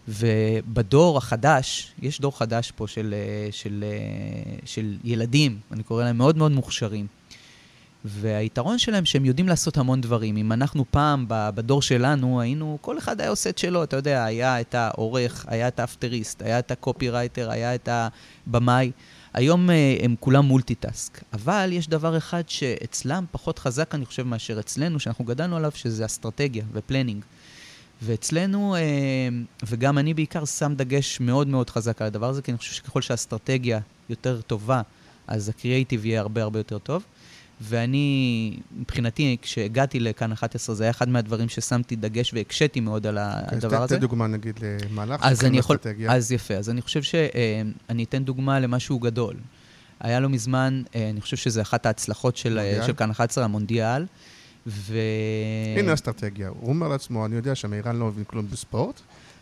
ובדור 0.07 1.17
החדש, 1.17 1.93
יש 2.01 2.21
דור 2.21 2.37
חדש 2.37 2.71
פה 2.71 2.87
של, 2.87 3.13
אה, 3.17 3.51
של, 3.51 3.83
אה, 3.87 4.57
של 4.65 4.97
ילדים, 5.03 5.59
אני 5.71 5.83
קורא 5.83 6.03
להם 6.03 6.17
מאוד 6.17 6.37
מאוד 6.37 6.51
מוכשרים. 6.51 7.07
והיתרון 8.05 8.79
שלהם 8.79 9.05
שהם 9.05 9.25
יודעים 9.25 9.47
לעשות 9.47 9.77
המון 9.77 10.01
דברים. 10.01 10.37
אם 10.37 10.51
אנחנו 10.51 10.85
פעם, 10.91 11.25
בדור 11.27 11.81
שלנו, 11.81 12.41
היינו, 12.41 12.77
כל 12.81 12.97
אחד 12.97 13.21
היה 13.21 13.29
עושה 13.29 13.49
את 13.49 13.57
שלו, 13.57 13.83
אתה 13.83 13.95
יודע, 13.95 14.23
היה 14.23 14.61
את 14.61 14.75
העורך, 14.75 15.45
היה 15.47 15.67
את 15.67 15.79
האפטריסט, 15.79 16.41
היה 16.41 16.59
את 16.59 16.71
הקופירייטר, 16.71 17.51
היה 17.51 17.75
את 17.75 17.89
הבמאי. 17.91 18.91
היום 19.33 19.69
אה, 19.69 19.95
הם 20.01 20.15
כולם 20.19 20.45
multitask, 20.45 21.23
אבל 21.33 21.69
יש 21.73 21.87
דבר 21.87 22.17
אחד 22.17 22.43
שאצלם 22.47 23.25
פחות 23.31 23.59
חזק, 23.59 23.95
אני 23.95 24.05
חושב, 24.05 24.23
מאשר 24.23 24.59
אצלנו, 24.59 24.99
שאנחנו 24.99 25.25
גדלנו 25.25 25.57
עליו, 25.57 25.71
שזה 25.75 26.05
אסטרטגיה 26.05 26.65
ו 26.73 26.78
planning. 26.78 27.23
ואצלנו, 28.01 28.75
אה, 28.75 28.79
וגם 29.65 29.97
אני 29.97 30.13
בעיקר, 30.13 30.45
שם 30.45 30.73
דגש 30.75 31.19
מאוד 31.19 31.47
מאוד 31.47 31.69
חזק 31.69 32.01
על 32.01 32.07
הדבר 32.07 32.29
הזה, 32.29 32.41
כי 32.41 32.51
אני 32.51 32.57
חושב 32.57 32.73
שככל 32.73 33.01
שהאסטרטגיה 33.01 33.79
יותר 34.09 34.41
טובה, 34.41 34.81
אז 35.27 35.49
הקריאייטיב 35.49 36.05
יהיה 36.05 36.19
הרבה 36.19 36.43
הרבה 36.43 36.59
יותר 36.59 36.77
טוב. 36.77 37.03
ואני, 37.61 38.57
מבחינתי, 38.71 39.37
כשהגעתי 39.41 39.99
לכאן 39.99 40.31
11, 40.31 40.75
זה 40.75 40.83
היה 40.83 40.91
אחד 40.91 41.09
מהדברים 41.09 41.49
ששמתי 41.49 41.95
דגש 41.95 42.33
והקשיתי 42.33 42.79
מאוד 42.79 43.07
על 43.07 43.17
הדבר 43.19 43.83
הזה. 43.83 43.95
תן 43.95 44.01
דוגמה, 44.01 44.27
נגיד, 44.27 44.59
למהלך 44.61 45.19
אז 45.23 45.45
אני 45.45 45.57
יכול, 45.57 45.77
אז 46.09 46.31
יפה. 46.31 46.53
אז 46.53 46.69
אני 46.69 46.81
חושב 46.81 47.01
שאני 47.03 48.03
אתן 48.03 48.23
דוגמה 48.23 48.59
למשהו 48.59 48.99
גדול. 48.99 49.35
היה 49.99 50.19
לא 50.19 50.29
מזמן, 50.29 50.81
אה, 50.95 51.09
אני 51.09 51.21
חושב 51.21 51.37
שזו 51.37 51.61
אחת 51.61 51.85
ההצלחות 51.85 52.37
של, 52.37 52.59
של 52.85 52.93
כאן 52.93 53.09
11, 53.09 53.43
המונדיאל. 53.43 54.05
ו... 54.67 54.97
הנה 55.77 55.93
אסטרטגיה. 55.93 56.49
הוא 56.49 56.69
אומר 56.69 56.87
לעצמו, 56.87 57.25
אני 57.25 57.35
יודע 57.35 57.55
שמאיראן 57.55 57.95
לא 57.95 58.05
מבין 58.05 58.23
כלום 58.23 58.47
בספורט, 58.51 59.01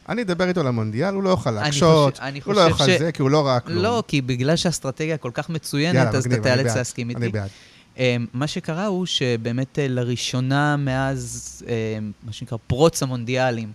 אני 0.09 0.21
אדבר 0.21 0.47
איתו 0.47 0.59
על 0.59 0.67
המונדיאל, 0.67 1.13
הוא 1.13 1.23
לא 1.23 1.29
יוכל 1.29 1.51
להקשות, 1.51 2.19
הוא 2.45 2.53
לא 2.53 2.61
יוכל 2.61 2.85
ש... 2.85 2.89
זה, 2.89 3.11
כי 3.11 3.21
הוא 3.21 3.29
לא 3.29 3.47
ראה 3.47 3.59
כלום. 3.59 3.83
לא, 3.83 4.03
כי 4.07 4.21
בגלל 4.21 4.55
שהאסטרטגיה 4.55 5.17
כל 5.17 5.31
כך 5.33 5.49
מצוינת, 5.49 5.95
יאללה, 5.95 6.09
אז 6.09 6.25
אתה 6.25 6.39
תיאלץ 6.39 6.75
להסכים 6.75 7.09
איתי. 7.09 7.21
אני 7.21 7.29
בעד. 7.29 7.49
אמ, 7.97 8.25
מה 8.33 8.47
שקרה 8.47 8.85
הוא 8.85 9.05
שבאמת 9.05 9.79
אה, 9.79 9.87
לראשונה 9.87 10.77
מאז, 10.77 11.63
אמ, 11.67 12.11
מה 12.23 12.33
שנקרא, 12.33 12.57
פרוץ 12.67 13.03
המונדיאלים, 13.03 13.71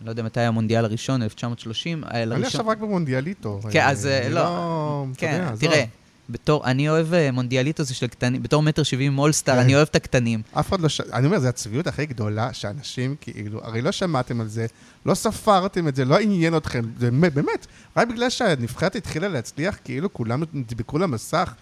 אני 0.00 0.06
לא 0.06 0.10
יודע 0.10 0.22
מתי 0.22 0.40
המונדיאל 0.40 0.84
הראשון, 0.84 1.22
1930, 1.22 2.04
אני 2.04 2.44
עכשיו 2.46 2.66
רק 2.68 2.78
במונדיאליטו. 2.78 3.60
כן, 3.70 3.84
אז 3.86 4.08
לא, 4.30 4.30
לא 4.30 5.06
כן, 5.16 5.44
תראה. 5.60 5.84
בתור, 6.30 6.64
אני 6.64 6.88
אוהב 6.88 7.14
אה, 7.14 7.30
מונדיאליטו 7.32 7.82
זה 7.82 7.94
של 7.94 8.06
קטנים, 8.06 8.42
בתור 8.42 8.62
מטר 8.62 8.82
שבעים 8.82 9.12
מולסטאר, 9.12 9.54
כן. 9.54 9.60
אני 9.60 9.74
אוהב 9.74 9.88
את 9.90 9.96
הקטנים. 9.96 10.42
אף 10.52 10.68
אחד 10.68 10.80
לא 10.80 10.88
ש... 10.88 11.00
אני 11.00 11.26
אומר, 11.26 11.38
זו 11.38 11.48
הצביעות 11.48 11.86
הכי 11.86 12.06
גדולה 12.06 12.52
שאנשים 12.52 13.16
כאילו, 13.20 13.64
הרי 13.64 13.82
לא 13.82 13.92
שמעתם 13.92 14.40
על 14.40 14.48
זה, 14.48 14.66
לא 15.06 15.14
ספרתם 15.14 15.88
את 15.88 15.96
זה, 15.96 16.04
לא 16.04 16.18
עניין 16.18 16.56
אתכם, 16.56 16.82
זה 16.98 17.10
באמת, 17.10 17.66
רק 17.96 18.08
בגלל 18.08 18.30
שהנבחרת 18.30 18.96
התחילה 18.96 19.28
להצליח, 19.28 19.78
כאילו 19.84 20.12
כולם 20.12 20.42
נדבקו 20.52 20.98
למסך. 20.98 21.54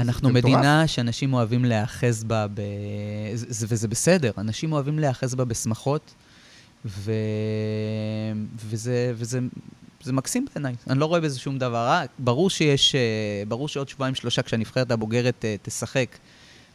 אנחנו 0.00 0.30
מדינה 0.30 0.80
טוב. 0.80 0.86
שאנשים 0.86 1.34
אוהבים 1.34 1.64
להיאחז 1.64 2.24
בה, 2.24 2.46
ב... 2.54 2.60
זה, 3.34 3.66
וזה 3.68 3.88
בסדר, 3.88 4.32
אנשים 4.38 4.72
אוהבים 4.72 4.98
להיאחז 4.98 5.34
בה 5.34 5.44
בשמחות, 5.44 6.14
ו... 6.84 7.12
וזה, 8.70 9.12
וזה 9.16 9.38
זה 10.02 10.12
מקסים 10.12 10.46
בעיניי, 10.54 10.74
אני 10.90 10.98
לא 10.98 11.06
רואה 11.06 11.20
בזה 11.20 11.38
שום 11.38 11.58
דבר 11.58 11.86
רע. 11.86 12.02
ברור 12.18 12.50
שיש, 12.50 12.94
אה, 12.94 13.00
ברור 13.48 13.68
שעוד 13.68 13.88
שבועיים 13.88 14.14
שלושה 14.14 14.42
כשהנבחרת 14.42 14.90
הבוגרת 14.90 15.44
אה, 15.44 15.56
תשחק, 15.62 16.16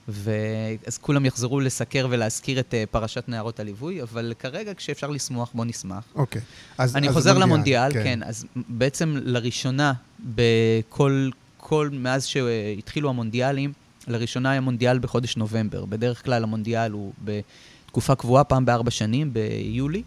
ואז 0.08 0.98
כולם 1.02 1.26
יחזרו 1.26 1.60
לסקר 1.60 2.08
ולהזכיר 2.10 2.60
את 2.60 2.74
אה, 2.74 2.84
פרשת 2.92 3.24
נערות 3.28 3.60
הליווי, 3.60 4.02
אבל 4.02 4.34
כרגע 4.40 4.74
כשאפשר 4.74 5.10
לשמוח, 5.10 5.52
בוא 5.54 5.66
נשמח. 5.66 6.04
אוקיי. 6.16 6.42
אז, 6.78 6.96
אני 6.96 7.10
אז 7.10 7.14
חוזר 7.14 7.30
מונדיאל, 7.30 7.48
למונדיאל, 7.48 7.94
כן. 7.94 8.04
כן. 8.04 8.24
אז 8.24 8.46
בעצם 8.56 9.18
לראשונה, 9.24 9.94
בכל, 10.20 11.30
כל, 11.64 11.90
מאז 11.92 12.26
שהתחילו 12.26 13.10
המונדיאלים, 13.10 13.74
לראשונה 14.08 14.52
היה 14.52 14.62
מונדיאל 14.62 15.00
בחודש 15.00 15.38
נובמבר. 15.38 15.86
בדרך 15.86 16.26
כלל 16.26 16.44
המונדיאל 16.44 16.92
הוא 16.92 17.14
בתקופה 17.24 18.16
קבועה, 18.16 18.44
פעם 18.44 18.66
בארבע 18.66 18.92
שנים, 18.92 19.34
ביולי. 19.34 20.04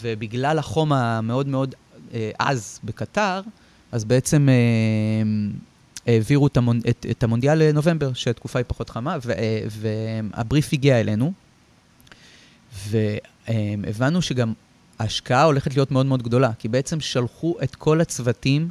ובגלל 0.00 0.58
החום 0.58 0.92
המאוד 0.92 1.48
מאוד 1.48 1.74
אה, 2.14 2.30
אז 2.38 2.80
בקטר, 2.84 3.40
אז 3.92 4.04
בעצם 4.04 4.48
אה, 4.48 4.54
העבירו 6.06 6.46
את, 6.46 6.56
המונ... 6.56 6.78
את, 6.90 7.06
את 7.10 7.22
המונדיאל 7.22 7.62
לנובמבר, 7.62 8.12
שהתקופה 8.12 8.58
היא 8.58 8.64
פחות 8.68 8.90
חמה, 8.90 9.16
ו, 9.24 9.32
אה, 9.32 9.64
והבריף 9.68 10.72
הגיע 10.72 11.00
אלינו, 11.00 11.32
והבנו 12.86 14.22
שגם 14.22 14.52
ההשקעה 14.98 15.42
הולכת 15.42 15.74
להיות 15.76 15.90
מאוד 15.90 16.06
מאוד 16.06 16.22
גדולה, 16.22 16.50
כי 16.58 16.68
בעצם 16.68 17.00
שלחו 17.00 17.54
את 17.62 17.74
כל 17.74 18.00
הצוותים 18.00 18.70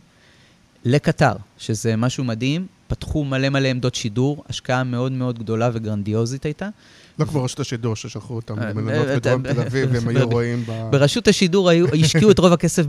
לקטר, 0.85 1.33
שזה 1.57 1.95
משהו 1.95 2.23
מדהים, 2.23 2.67
פתחו 2.87 3.23
מלא 3.23 3.49
מלא 3.49 3.67
עמדות 3.67 3.95
שידור, 3.95 4.43
השקעה 4.49 4.83
מאוד 4.83 5.11
מאוד 5.11 5.39
גדולה 5.39 5.69
וגרנדיוזית 5.73 6.45
הייתה. 6.45 6.69
לא 7.19 7.25
כמו 7.25 7.43
רשות 7.43 7.59
השידור 7.59 7.95
ששלחו 7.95 8.35
אותם 8.35 8.59
אה, 8.59 8.69
למלונות 8.69 9.07
אה, 9.07 9.15
בדרום 9.15 9.43
תל 9.43 9.61
אביב, 9.61 9.89
והם 9.93 10.07
היו 10.07 10.29
רואים 10.29 10.63
ב... 10.67 10.89
ברשות 10.91 11.27
השידור 11.27 11.69
השקיעו 12.03 12.31
את 12.31 12.39
רוב 12.39 12.53
הכסף 12.53 12.85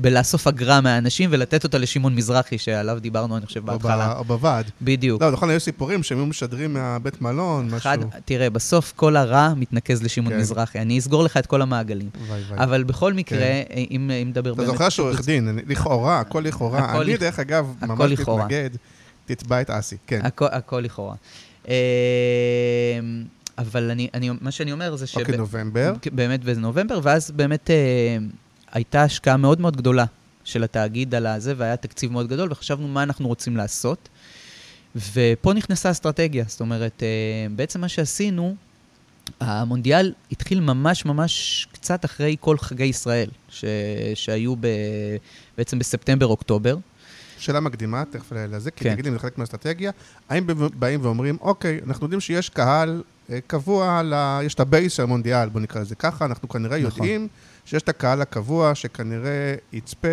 בלאסוף 0.00 0.46
אגרה 0.46 0.80
מהאנשים 0.80 1.30
ולתת 1.32 1.64
אותה 1.64 1.78
לשמעון 1.78 2.14
מזרחי, 2.14 2.58
שעליו 2.58 2.98
דיברנו, 3.00 3.36
אני 3.36 3.46
חושב, 3.46 3.64
בהתחלה. 3.64 4.18
או 4.18 4.24
בוועד. 4.24 4.70
בדיוק. 4.82 5.22
לא, 5.22 5.30
נכון, 5.30 5.50
היו 5.50 5.60
סיפורים 5.60 6.02
שהם 6.02 6.18
היו 6.18 6.26
משדרים 6.26 6.74
מהבית 6.74 7.22
מלון, 7.22 7.70
משהו. 7.70 7.90
תראה, 8.24 8.50
בסוף 8.50 8.92
כל 8.96 9.16
הרע 9.16 9.54
מתנקז 9.56 10.02
לשמעון 10.02 10.32
כן. 10.32 10.40
מזרחי. 10.40 10.78
אני 10.78 10.98
אסגור 10.98 11.24
לך 11.24 11.36
את 11.36 11.46
כל 11.46 11.62
המעגלים. 11.62 12.10
אבל 12.56 12.82
בכל 12.84 13.12
מקרה, 13.12 13.38
כן. 13.38 13.82
אם 13.90 14.10
נדבר 14.26 14.54
באמת... 14.54 14.68
אתה 14.68 14.72
זוכר 14.72 14.88
שהוא 14.88 15.06
עורך 15.06 15.24
דין, 15.24 15.58
לכאורה, 15.66 16.20
הכל 16.20 16.40
לכאורה. 16.40 17.00
אני, 17.00 17.16
דרך 17.16 17.38
אגב, 17.38 17.74
ממש 17.82 18.20
מתנגד, 18.20 18.70
תתבע 19.24 19.60
את 19.60 19.70
אסי, 19.70 19.96
כן. 20.06 20.20
הכל 20.40 20.80
לכאורה. 20.80 21.14
אמ, 21.70 21.74
אבל 23.58 23.90
אני, 23.90 24.08
אני, 24.14 24.30
מה 24.40 24.50
שאני 24.50 24.72
אומר 24.72 24.96
זה 24.96 25.06
ש... 25.06 25.16
אוקיי, 25.16 25.36
נובמבר. 25.36 25.92
באמת 26.12 26.44
בנובמבר, 26.44 27.00
ואז 27.02 27.30
באמת 27.30 27.70
אה, 27.70 28.16
הייתה 28.72 29.02
השקעה 29.02 29.36
מאוד 29.36 29.60
מאוד 29.60 29.76
גדולה 29.76 30.04
של 30.44 30.64
התאגיד 30.64 31.14
על 31.14 31.26
הזה, 31.26 31.54
והיה 31.56 31.76
תקציב 31.76 32.12
מאוד 32.12 32.28
גדול, 32.28 32.52
וחשבנו 32.52 32.88
מה 32.88 33.02
אנחנו 33.02 33.28
רוצים 33.28 33.56
לעשות. 33.56 34.08
ופה 34.96 35.52
נכנסה 35.52 35.90
אסטרטגיה, 35.90 36.44
זאת 36.48 36.60
אומרת, 36.60 37.02
אה, 37.02 37.46
בעצם 37.56 37.80
מה 37.80 37.88
שעשינו, 37.88 38.54
המונדיאל 39.40 40.12
התחיל 40.32 40.60
ממש 40.60 41.04
ממש 41.04 41.66
קצת 41.72 42.04
אחרי 42.04 42.36
כל 42.40 42.58
חגי 42.58 42.84
ישראל, 42.84 43.28
ש... 43.48 43.64
שהיו 44.14 44.56
ב... 44.56 44.66
בעצם 45.58 45.78
בספטמבר-אוקטובר. 45.78 46.76
שאלה 47.40 47.60
מקדימה, 47.60 48.04
תכף 48.10 48.32
לזה, 48.32 48.70
כי 48.70 48.84
כן. 48.84 48.92
תגידי, 48.92 49.10
זה 49.10 49.18
חלק 49.18 49.38
מהאסטרטגיה. 49.38 49.90
האם 50.28 50.46
באים 50.78 51.00
ואומרים, 51.02 51.38
אוקיי, 51.40 51.80
אנחנו 51.86 52.04
יודעים 52.04 52.20
שיש 52.20 52.48
קהל 52.48 53.02
אה, 53.30 53.38
קבוע, 53.46 54.02
לה, 54.02 54.40
יש 54.42 54.54
את 54.54 54.60
הבייס 54.60 54.92
של 54.92 55.02
המונדיאל, 55.02 55.48
בוא 55.48 55.60
נקרא 55.60 55.80
לזה 55.80 55.94
ככה, 55.94 56.24
אנחנו 56.24 56.48
כנראה 56.48 56.78
נכון. 56.78 57.04
יודעים 57.04 57.28
שיש 57.64 57.82
את 57.82 57.88
הקהל 57.88 58.22
הקבוע 58.22 58.74
שכנראה 58.74 59.54
יצפה, 59.72 60.08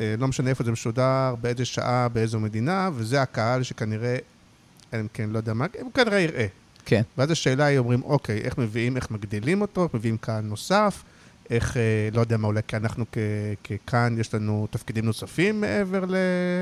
אה, 0.00 0.14
לא 0.18 0.28
משנה 0.28 0.50
איפה 0.50 0.64
זה 0.64 0.72
משודר, 0.72 1.34
באיזה 1.40 1.64
שעה, 1.64 2.08
באיזו 2.08 2.40
מדינה, 2.40 2.90
וזה 2.94 3.22
הקהל 3.22 3.62
שכנראה, 3.62 4.16
אם 4.94 5.06
כן, 5.12 5.30
לא 5.30 5.38
יודע 5.38 5.54
מה, 5.54 5.66
הוא 5.80 5.92
כנראה 5.92 6.20
יראה. 6.20 6.46
כן. 6.84 7.02
ואז 7.18 7.30
השאלה 7.30 7.64
היא, 7.64 7.78
אומרים, 7.78 8.02
אוקיי, 8.02 8.38
איך 8.38 8.58
מביאים, 8.58 8.96
איך 8.96 9.10
מגדילים 9.10 9.60
אותו, 9.60 9.84
איך 9.84 9.94
מביאים 9.94 10.16
קהל 10.16 10.44
נוסף, 10.44 11.02
איך, 11.50 11.76
אה, 11.76 11.82
לא 12.12 12.20
יודע 12.20 12.36
מה, 12.36 12.48
אולי 12.48 12.60
כי 12.68 12.76
אנחנו 12.76 13.04
ככאן, 13.64 14.16
יש 14.20 14.34
לנו 14.34 14.66
תפקידים 14.70 15.04
נוספים 15.04 15.60
מעבר 15.60 16.04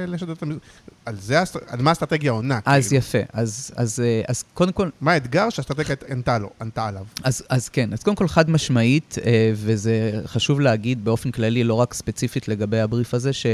לשדות 0.06 0.42
המזרח. 0.42 0.60
על 1.06 1.16
זה, 1.20 1.38
על 1.66 1.82
מה 1.82 1.90
האסטרטגיה 1.90 2.32
עונה? 2.32 2.60
אז 2.64 2.88
כאילו. 2.88 2.98
יפה. 2.98 3.18
אז, 3.32 3.70
אז, 3.76 4.00
אה, 4.00 4.22
אז 4.28 4.44
קודם 4.54 4.72
כל... 4.72 4.88
מה 5.00 5.12
האתגר 5.12 5.50
שהאסטרטגיה 5.50 5.96
ענתה 6.08 6.38
לו, 6.38 6.50
ענתה 6.60 6.86
עליו? 6.86 7.04
אז, 7.24 7.42
אז 7.48 7.68
כן, 7.68 7.92
אז 7.92 8.02
קודם 8.02 8.16
כל 8.16 8.28
חד 8.28 8.50
משמעית, 8.50 9.16
אה, 9.24 9.52
וזה 9.54 10.20
חשוב 10.26 10.60
להגיד 10.60 11.04
באופן 11.04 11.30
כללי, 11.30 11.64
לא 11.64 11.74
רק 11.74 11.94
ספציפית 11.94 12.48
לגבי 12.48 12.80
הבריף 12.80 13.14
הזה, 13.14 13.32
ש... 13.32 13.46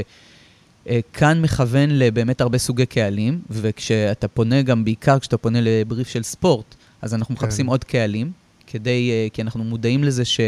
כאן 1.13 1.41
מכוון 1.41 1.89
לבאמת 1.89 2.41
הרבה 2.41 2.57
סוגי 2.57 2.85
קהלים, 2.85 3.41
וכשאתה 3.49 4.27
פונה 4.27 4.61
גם, 4.61 4.83
בעיקר 4.83 5.19
כשאתה 5.19 5.37
פונה 5.37 5.59
לבריף 5.61 6.07
של 6.07 6.23
ספורט, 6.23 6.75
אז 7.01 7.13
אנחנו 7.13 7.35
כן. 7.35 7.45
מחפשים 7.45 7.65
עוד 7.67 7.83
קהלים, 7.83 8.31
כדי, 8.67 9.29
כי 9.33 9.41
אנחנו 9.41 9.63
מודעים 9.63 10.03
לזה 10.03 10.25
ש... 10.25 10.39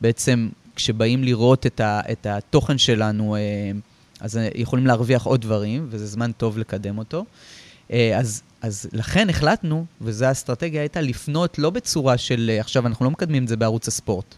בעצם 0.00 0.48
כשבאים 0.76 1.24
לראות 1.24 1.66
את, 1.66 1.80
ה, 1.80 2.00
את 2.12 2.26
התוכן 2.26 2.78
שלנו, 2.78 3.36
אה, 3.36 3.40
אז 4.20 4.38
יכולים 4.54 4.86
להרוויח 4.86 5.22
עוד 5.22 5.40
דברים, 5.40 5.86
וזה 5.90 6.06
זמן 6.06 6.32
טוב 6.32 6.58
לקדם 6.58 6.98
אותו. 6.98 7.24
אה, 7.92 8.18
אז, 8.18 8.42
אז 8.62 8.88
לכן 8.92 9.30
החלטנו, 9.30 9.84
וזו 10.00 10.24
האסטרטגיה 10.24 10.80
הייתה, 10.80 11.00
לפנות 11.00 11.58
לא 11.58 11.70
בצורה 11.70 12.18
של, 12.18 12.50
אה, 12.54 12.60
עכשיו 12.60 12.86
אנחנו 12.86 13.04
לא 13.04 13.10
מקדמים 13.10 13.42
את 13.42 13.48
זה 13.48 13.56
בערוץ 13.56 13.88
הספורט, 13.88 14.34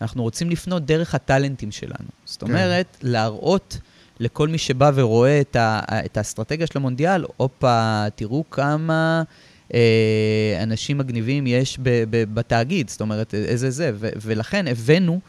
אנחנו 0.00 0.22
רוצים 0.22 0.50
לפנות 0.50 0.86
דרך 0.86 1.14
הטאלנטים 1.14 1.72
שלנו. 1.72 2.08
זאת 2.24 2.40
כן. 2.40 2.46
אומרת, 2.46 2.96
כן. 3.00 3.08
להראות 3.08 3.78
לכל 4.20 4.48
מי 4.48 4.58
שבא 4.58 4.90
ורואה 4.94 5.40
את, 5.40 5.56
ה, 5.56 5.80
את 6.04 6.16
האסטרטגיה 6.16 6.66
של 6.66 6.78
המונדיאל, 6.78 7.24
הופה, 7.36 8.04
תראו 8.14 8.44
כמה... 8.50 9.22
אה, 9.74 10.60
אנשים 10.62 10.98
מגניבים 10.98 11.46
יש 11.46 11.78
ב, 11.82 12.04
ב, 12.10 12.24
בתאגיד, 12.34 12.90
זאת 12.90 13.00
אומרת, 13.00 13.34
איזה 13.34 13.70
זה, 13.70 13.90
ו, 13.94 14.08
ולכן 14.16 14.68
הבאנו, 14.68 15.20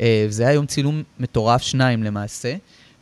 אה, 0.00 0.26
זה 0.28 0.42
היה 0.42 0.52
יום 0.52 0.66
צילום 0.66 1.02
מטורף, 1.20 1.62
שניים 1.62 2.02
למעשה, 2.02 2.54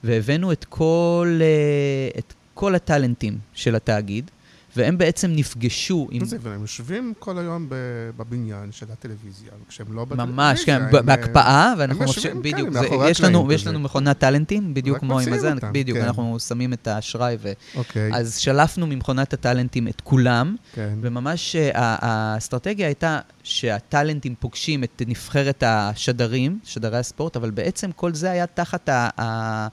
והבאנו 0.05 0.53
את 0.53 0.65
כל, 0.65 1.39
אה, 1.41 2.19
את 2.19 2.35
כל 2.55 2.75
הטאלנטים 2.75 3.39
של 3.55 3.75
התאגיד, 3.75 4.31
והם 4.77 4.99
בעצם 4.99 5.31
נפגשו 5.31 6.09
עם... 6.11 6.25
זה, 6.25 6.37
והם 6.41 6.61
יושבים 6.61 7.13
כל 7.19 7.39
היום 7.39 7.67
בבניין 7.69 8.73
של 8.73 8.87
הטלוויזיה, 8.93 9.51
כשהם 9.69 9.93
לא 9.93 10.05
בטלוויזיה. 10.05 10.35
ממש, 10.35 10.65
כן, 10.65 10.83
בהקפאה, 10.91 11.75
ואנחנו... 11.79 12.03
הם 12.03 12.09
יושבים, 12.09 12.43
כן, 12.43 12.71
מאחורי 12.73 13.11
הקלעים. 13.11 13.51
יש 13.51 13.67
לנו 13.67 13.81
מכונת 13.81 14.19
טאלנטים, 14.19 14.75
בדיוק 14.75 14.99
כמו 14.99 15.21
עם 15.21 15.33
הזה, 15.33 15.53
בדיוק, 15.73 15.99
כן. 15.99 16.05
אנחנו 16.05 16.41
שמים 16.41 16.73
את 16.73 16.87
האשראי, 16.87 17.37
ו... 17.41 17.53
אוקיי. 17.75 18.11
אז 18.15 18.37
שלפנו 18.37 18.87
ממכונת 18.87 19.33
הטאלנטים 19.33 19.89
את 19.89 20.01
כולם, 20.01 20.57
כן. 20.73 20.95
וממש 21.01 21.57
אה, 21.57 21.71
האסטרטגיה 21.75 22.87
הייתה 22.87 23.19
שהטאלנטים 23.43 24.35
פוגשים 24.41 24.85
את 24.85 25.03
נבחרת 25.07 25.63
השדרים, 25.67 26.59
שדרי 26.65 26.99
הספורט, 26.99 27.37
אבל 27.37 27.51
בעצם 27.51 27.93
כל 27.93 28.15
זה 28.15 28.31
היה 28.31 28.47
תחת 28.47 28.89
אה, 28.89 29.69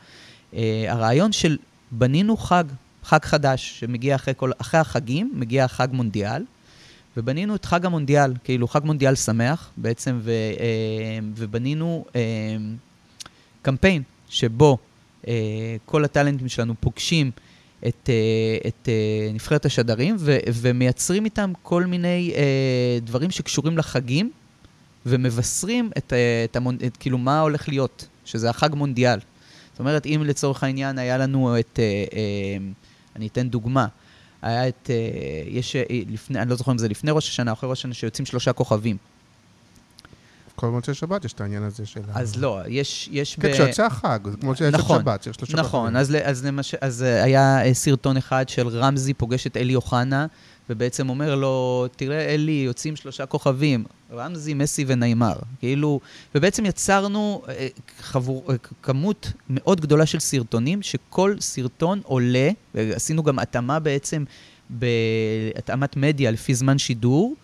הרעיון 0.87 1.31
של 1.31 1.57
בנינו 1.91 2.37
חג. 2.37 2.63
חג 3.07 3.25
חדש 3.25 3.79
שמגיע 3.79 4.15
אחרי, 4.15 4.33
כל, 4.37 4.51
אחרי 4.57 4.79
החגים, 4.79 5.31
מגיע 5.35 5.67
חג 5.67 5.87
מונדיאל, 5.91 6.43
ובנינו 7.17 7.55
את 7.55 7.65
חג 7.65 7.85
המונדיאל, 7.85 8.33
כאילו 8.43 8.67
חג 8.67 8.79
מונדיאל 8.83 9.15
שמח 9.15 9.71
בעצם, 9.77 10.19
ו, 10.21 10.31
אה, 10.31 11.19
ובנינו 11.35 12.05
אה, 12.15 12.21
קמפיין 13.61 14.01
שבו 14.29 14.77
אה, 15.27 15.33
כל 15.85 16.05
הטאלנטים 16.05 16.49
שלנו 16.49 16.73
פוגשים 16.79 17.31
את, 17.87 18.09
את 18.67 18.89
נבחרת 19.33 19.65
השדרים 19.65 20.15
ו, 20.19 20.37
ומייצרים 20.53 21.25
איתם 21.25 21.51
כל 21.61 21.85
מיני 21.85 22.33
דברים 23.01 23.31
שקשורים 23.31 23.77
לחגים, 23.77 24.31
ומבשרים 25.05 25.89
את, 25.97 26.13
את, 26.45 26.55
המונ... 26.55 26.77
את 26.85 26.97
כאילו 26.97 27.17
מה 27.17 27.39
הולך 27.39 27.69
להיות, 27.69 28.07
שזה 28.25 28.49
החג 28.49 28.75
מונדיאל. 28.75 29.19
זאת 29.71 29.79
אומרת, 29.79 30.05
אם 30.05 30.23
לצורך 30.25 30.63
העניין 30.63 30.97
היה 30.97 31.17
לנו 31.17 31.59
את, 31.59 31.79
אני 33.17 33.27
אתן 33.27 33.49
דוגמה, 33.49 33.87
היה 34.41 34.67
את, 34.67 34.89
אה, 34.89 34.95
יש, 35.47 35.75
אה, 35.75 35.83
לפני, 36.09 36.39
אני 36.41 36.49
לא 36.49 36.55
זוכר 36.55 36.71
אם 36.71 36.77
זה 36.77 36.87
לפני 36.87 37.11
ראש 37.11 37.29
השנה 37.29 37.51
או 37.51 37.55
אחרי 37.55 37.69
ראש 37.69 37.79
השנה, 37.79 37.93
שיוצאים 37.93 38.25
שלושה 38.25 38.53
כוכבים. 38.53 38.97
כל 40.55 40.67
מוצאי 40.69 40.93
שבת 40.93 41.25
יש 41.25 41.33
את 41.33 41.41
העניין 41.41 41.63
הזה 41.63 41.85
של... 41.85 41.99
ה- 42.13 42.19
אז 42.19 42.35
לא, 42.41 42.59
יש, 42.67 43.09
יש 43.11 43.35
כן, 43.35 43.53
כשיוצא 43.53 43.85
החג, 43.85 44.19
זה 44.31 44.37
כמו 44.37 44.55
שיש 44.55 44.73
נכון, 44.73 45.01
שבת, 45.01 45.23
שיש 45.23 45.35
שלושה 45.35 45.57
נכון, 45.57 45.79
כוכבים. 45.81 45.97
אז, 45.97 46.11
ל- 46.11 46.21
אז, 46.23 46.45
למש... 46.45 46.75
אז 46.75 47.03
אה, 47.03 47.23
היה 47.23 47.73
סרטון 47.73 48.17
אחד 48.17 48.49
של 48.49 48.67
רמזי 48.67 49.13
פוגש 49.13 49.47
את 49.47 49.57
אלי 49.57 49.75
אוחנה, 49.75 50.25
ובעצם 50.69 51.09
אומר 51.09 51.35
לו, 51.35 51.85
תראה, 51.95 52.33
אלי, 52.33 52.51
יוצאים 52.51 52.95
שלושה 52.95 53.25
כוכבים, 53.25 53.85
רמזי, 54.11 54.53
מסי 54.53 54.85
וניימר. 54.87 55.35
כאילו, 55.59 55.99
ובעצם 56.35 56.65
יצרנו 56.65 57.41
אה, 57.49 57.67
חבור, 57.99 58.43
אה, 58.49 58.55
כמות 58.83 59.31
מאוד 59.49 59.81
גדולה 59.81 60.05
של 60.05 60.19
סרטונים, 60.19 60.81
שכל 60.81 61.35
סרטון 61.39 62.01
עולה, 62.03 62.49
ועשינו 62.75 63.23
גם 63.23 63.39
התאמה 63.39 63.79
בעצם, 63.79 64.23
בהתאמת 64.69 65.97
מדיה 65.97 66.31
לפי 66.31 66.55
זמן 66.55 66.77
שידור, 66.77 67.35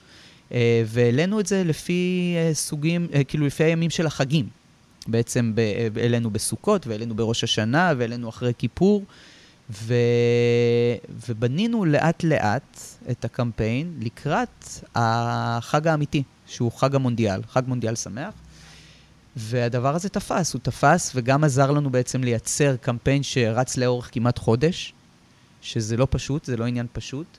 אה, 0.54 0.84
והעלינו 0.86 1.40
את 1.40 1.46
זה 1.46 1.64
לפי 1.64 2.36
סוגים, 2.54 3.08
כאילו 3.28 3.46
לפי 3.46 3.64
הימים 3.64 3.90
של 3.90 4.06
החגים. 4.06 4.48
בעצם 5.08 5.54
העלינו 6.02 6.30
בסוכות, 6.30 6.88
והעלינו 6.88 7.16
בראש 7.16 7.44
השנה, 7.44 7.94
והעלינו 7.98 8.30
אחרי 8.30 8.54
כיפור, 8.58 9.04
ו... 9.74 9.94
ובנינו 11.28 11.86
לאט-לאט 11.86 12.80
את 13.12 13.26
הקמפיין 13.26 13.94
לקראת 14.00 14.68
החג 14.96 15.88
האמיתי, 15.88 16.24
שהוא 16.48 16.72
חג 16.72 16.96
המונדיאל, 16.96 17.42
חג 17.50 17.62
מונדיאל 17.68 17.96
שמח. 17.96 18.34
והדבר 19.36 19.96
הזה 19.96 20.10
תפס, 20.10 20.54
הוא 20.54 20.60
תפס 20.64 21.12
וגם 21.16 21.44
עזר 21.44 21.72
לנו 21.72 21.90
בעצם 21.90 22.24
לייצר 22.24 22.76
קמפיין 22.76 23.24
שרץ 23.24 23.78
לאורך 23.78 24.10
כמעט 24.12 24.38
חודש, 24.38 24.94
שזה 25.62 25.98
לא 25.98 26.08
פשוט, 26.10 26.46
זה 26.46 26.58
לא 26.58 26.66
עניין 26.66 26.88
פשוט. 26.94 27.38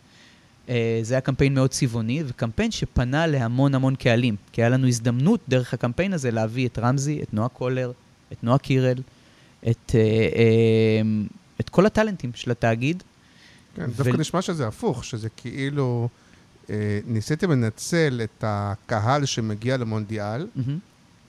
אה, 0.69 1.01
זה 1.03 1.15
היה 1.15 1.21
קמפיין 1.21 1.55
מאוד 1.55 1.71
צבעוני, 1.71 2.23
וקמפיין 2.27 2.71
שפנה 2.71 3.27
להמון 3.27 3.75
המון 3.75 3.95
קהלים. 3.97 4.37
כי 4.53 4.63
היה 4.63 4.69
לנו 4.69 4.89
הזדמנות 4.89 5.41
דרך 5.49 5.75
הקמפיין 5.75 6.13
הזה 6.13 6.31
להביא 6.31 6.69
את 6.69 6.79
רמזי, 6.79 7.23
את 7.23 7.35
נועה 7.35 7.49
קולר, 7.49 7.93
את 8.33 8.45
נועה 8.45 8.59
קירל, 8.59 8.99
את, 9.71 9.95
אה, 9.95 10.01
אה, 10.01 11.03
את 11.61 11.69
כל 11.69 11.87
הטאלנטים 11.87 12.31
של 12.35 12.51
התאגיד. 12.51 13.03
כן, 13.77 13.83
ו- 13.83 13.97
דווקא 13.97 14.17
נשמע 14.17 14.43
שזה 14.43 14.67
הפוך, 14.69 15.05
שזה 15.05 15.29
כאילו... 15.37 16.09
אה, 16.71 17.01
ניסיתם 17.07 17.51
לנצל 17.51 18.21
את 18.25 18.45
הקהל 18.47 19.25
שמגיע 19.25 19.77
למונדיאל, 19.77 20.47
מהמם. 20.55 20.79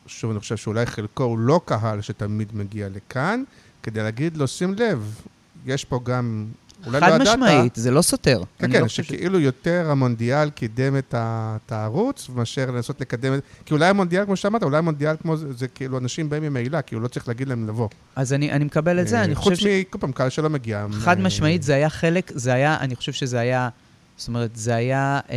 שוב, 0.07 0.31
אני 0.31 0.39
חושב 0.39 0.57
שאולי 0.57 0.85
חלקו 0.85 1.23
הוא 1.23 1.39
לא 1.39 1.61
קהל 1.65 2.01
שתמיד 2.01 2.55
מגיע 2.55 2.89
לכאן, 2.89 3.43
כדי 3.83 4.03
להגיד 4.03 4.37
לו, 4.37 4.47
שים 4.47 4.73
לב, 4.73 5.21
יש 5.65 5.85
פה 5.85 5.99
גם... 6.03 6.45
אולי 6.85 6.99
לא 7.01 7.05
חד 7.05 7.21
ידעת, 7.21 7.27
משמעית, 7.39 7.75
זה 7.75 7.91
לא 7.91 8.01
סותר. 8.01 8.41
כן, 8.59 8.71
כן, 8.71 8.81
לא 8.81 8.87
חושב 8.87 9.03
ש- 9.03 9.07
שכאילו 9.07 9.39
יותר 9.39 9.87
המונדיאל 9.91 10.49
קידם 10.49 10.97
את 10.97 11.13
ה- 11.13 11.57
את 11.65 11.71
הערוץ, 11.71 12.29
מאשר 12.35 12.71
לנסות 12.71 13.01
לקדם 13.01 13.33
את... 13.33 13.39
כי 13.65 13.73
אולי 13.73 13.85
המונדיאל, 13.85 14.25
כמו 14.25 14.35
שאמרת, 14.35 14.63
אולי 14.63 14.77
המונדיאל 14.77 15.15
כמו 15.21 15.37
זה, 15.37 15.53
זה 15.53 15.67
כאילו 15.67 15.97
אנשים 15.97 16.29
באים 16.29 16.43
ממילא, 16.43 16.79
כאילו 16.85 17.01
לא 17.01 17.07
צריך 17.07 17.27
להגיד 17.27 17.47
להם 17.47 17.67
לבוא. 17.67 17.87
אז 18.15 18.33
אני, 18.33 18.51
אני 18.51 18.63
מקבל 18.65 18.99
את 18.99 19.07
זה, 19.07 19.17
אה, 19.17 19.23
אני 19.23 19.35
חושב 19.35 19.49
חוץ 19.49 19.59
ש... 19.59 19.65
מכל 19.65 19.97
פעם, 19.97 20.11
קהל 20.11 20.29
שלא 20.29 20.49
מגיע. 20.49 20.85
חד 20.91 21.17
אה, 21.17 21.23
משמעית, 21.23 21.63
זה 21.63 21.75
היה 21.75 21.89
חלק, 21.89 22.31
זה 22.35 22.53
היה, 22.53 22.77
אני 22.79 22.95
חושב 22.95 23.11
שזה 23.11 23.39
היה, 23.39 23.69
זאת 24.17 24.27
אומרת, 24.27 24.51
זה 24.55 24.75
היה 24.75 25.19
אה, 25.29 25.35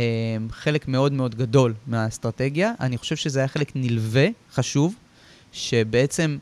חלק 0.51 0.87
מאוד 0.87 1.13
מאוד 1.13 1.35
גדול 1.35 1.73
מהאסטרטגיה. 1.87 2.71
אני 2.79 2.97
חושב 2.97 3.15
שזה 3.15 3.39
היה 3.39 3.47
חלק 3.47 3.71
נלווה, 3.75 4.27
חשוב, 4.53 4.95
שבעצם 5.51 6.37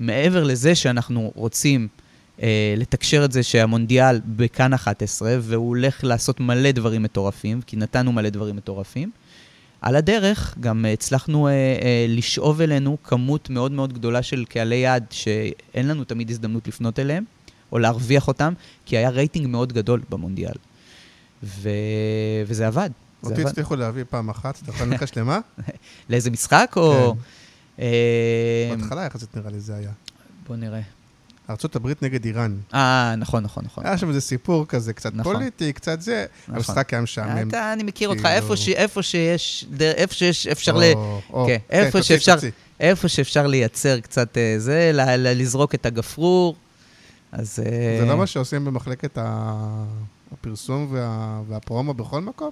מעבר 0.00 0.44
לזה 0.44 0.74
שאנחנו 0.74 1.32
רוצים 1.34 1.88
לתקשר 2.76 3.24
את 3.24 3.32
זה 3.32 3.42
שהמונדיאל 3.42 4.20
בכאן 4.36 4.74
11, 4.74 5.36
והוא 5.40 5.68
הולך 5.68 6.04
לעשות 6.04 6.40
מלא 6.40 6.70
דברים 6.70 7.02
מטורפים, 7.02 7.62
כי 7.62 7.76
נתנו 7.76 8.12
מלא 8.12 8.28
דברים 8.28 8.56
מטורפים, 8.56 9.10
על 9.80 9.96
הדרך 9.96 10.54
גם 10.60 10.84
הצלחנו 10.92 11.48
אה, 11.48 11.52
אה, 11.52 12.06
לשאוב 12.08 12.60
אלינו 12.60 12.96
כמות 13.04 13.50
מאוד 13.50 13.72
מאוד 13.72 13.92
גדולה 13.92 14.22
של 14.22 14.44
קהלי 14.44 14.76
יעד 14.76 15.04
שאין 15.10 15.88
לנו 15.88 16.04
תמיד 16.04 16.30
הזדמנות 16.30 16.68
לפנות 16.68 16.98
אליהם, 16.98 17.24
או 17.72 17.78
להרוויח 17.78 18.28
אותם, 18.28 18.52
כי 18.86 18.96
היה 18.96 19.10
רייטינג 19.10 19.46
מאוד 19.46 19.72
גדול 19.72 20.00
במונדיאל. 20.10 20.54
ו... 21.42 21.68
וזה 22.46 22.66
עבד. 22.66 22.90
אותי. 23.24 23.44
הצליחו 23.44 23.76
להביא 23.76 24.04
פעם 24.10 24.28
אחת, 24.28 24.62
אתה 24.62 24.70
יכול 24.70 24.86
לנחש 24.86 25.10
למה? 25.16 25.40
לאיזה 26.10 26.30
משחק 26.30 26.72
או... 26.76 27.14
כן. 27.76 27.82
אה, 27.82 28.76
בהתחלה 28.76 29.04
יחסית 29.04 29.36
נראה 29.36 29.50
לי 29.50 29.60
זה 29.60 29.74
היה. 29.74 29.90
בוא 30.46 30.56
נראה. 30.56 30.80
ארה"ב 31.50 31.92
נגד 32.02 32.24
איראן. 32.24 32.56
אה, 32.74 33.14
נכון, 33.18 33.42
נכון, 33.42 33.64
נכון. 33.64 33.86
היה 33.86 33.98
שם 33.98 34.08
איזה 34.08 34.20
סיפור 34.20 34.66
כזה, 34.66 34.92
קצת 34.92 35.14
נכון. 35.14 35.34
פוליטי, 35.34 35.72
קצת 35.72 36.00
זה. 36.00 36.26
נכון. 36.42 36.54
המשחק 36.56 36.92
היה 36.92 37.02
משעמם. 37.02 37.48
אתה, 37.48 37.72
אני 37.72 37.82
מכיר 37.82 38.08
אותך, 38.08 38.20
כאילו- 38.22 38.34
איפה 38.34 38.56
ש- 38.56 38.68
איפה 38.68 39.02
שיש, 39.02 39.66
איפה 39.80 40.14
שיש, 40.14 40.46
אפשר 40.46 40.76
ל... 40.76 40.82
או- 40.94 41.20
או, 41.32 41.46
כן, 41.46 41.56
איפה 41.70 41.98
תוציא, 41.98 42.16
שאפשר- 42.16 42.34
תוציא. 42.34 42.50
איפה 42.80 43.08
שאפשר 43.08 43.46
לייצר 43.46 44.00
קצת 44.00 44.36
אה, 44.38 44.54
זה, 44.58 44.90
ל- 44.94 45.16
ל- 45.16 45.40
לזרוק 45.40 45.74
את 45.74 45.86
הגפרור, 45.86 46.56
אז... 47.32 47.58
אה, 47.66 47.96
זה 48.00 48.06
לא 48.06 48.16
מה 48.16 48.26
שעושים 48.26 48.64
במחלקת 48.64 49.18
הפרסום 50.32 50.86
וה- 50.90 51.40
והפרומו 51.48 51.94
בכל 51.94 52.20
מקום? 52.20 52.50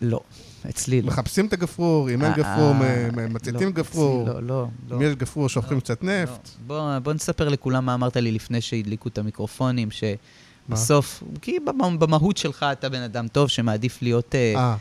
לא, 0.00 0.20
אצלי 0.68 1.02
לא. 1.02 1.06
מחפשים 1.08 1.46
את 1.46 1.52
הגפרור, 1.52 2.10
אם 2.10 2.22
אין 2.24 2.32
אה, 2.32 2.36
גפרור, 2.36 2.72
אה, 2.84 3.08
מ- 3.12 3.16
מ- 3.16 3.20
לא, 3.20 3.28
מציתים 3.28 3.70
גפרור. 3.72 4.28
לא, 4.28 4.42
לא, 4.42 4.66
לא. 4.90 4.96
אם 4.96 5.02
יש 5.02 5.14
גפרור, 5.14 5.48
שופכים 5.48 5.80
קצת 5.80 6.02
נפט. 6.04 6.48
לא. 6.68 6.98
בוא, 6.98 7.12
נספר 7.12 7.48
לכולם 7.48 7.86
מה 7.86 7.94
אמרת 7.94 8.16
לי 8.16 8.32
לפני 8.32 8.60
שהדליקו 8.60 9.08
את 9.08 9.18
המיקרופונים, 9.18 9.88
שבסוף, 9.90 11.22
כי 11.42 11.58
במ- 11.60 11.98
במהות 11.98 12.36
שלך 12.36 12.66
אתה 12.72 12.88
בן 12.88 13.02
אדם 13.02 13.28
טוב 13.28 13.48
שמעדיף 13.48 14.02
להיות... 14.02 14.34
אה, 14.34 14.74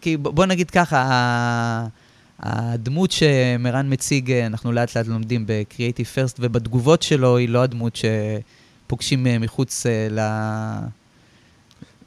כי 0.00 0.16
בוא 0.16 0.46
נגיד 0.46 0.70
ככה, 0.70 1.86
הדמות 2.40 3.10
שמרן 3.10 3.92
מציג, 3.92 4.30
אנחנו 4.32 4.72
לאט 4.72 4.96
לאט 4.96 5.06
לומדים 5.06 5.46
ב-Creative 5.46 6.06
First, 6.16 6.36
ובתגובות 6.40 7.02
שלו 7.02 7.36
היא 7.36 7.48
לא 7.48 7.62
הדמות 7.62 7.98
שפוגשים 8.86 9.26
מחוץ 9.40 9.86
ל... 10.10 10.20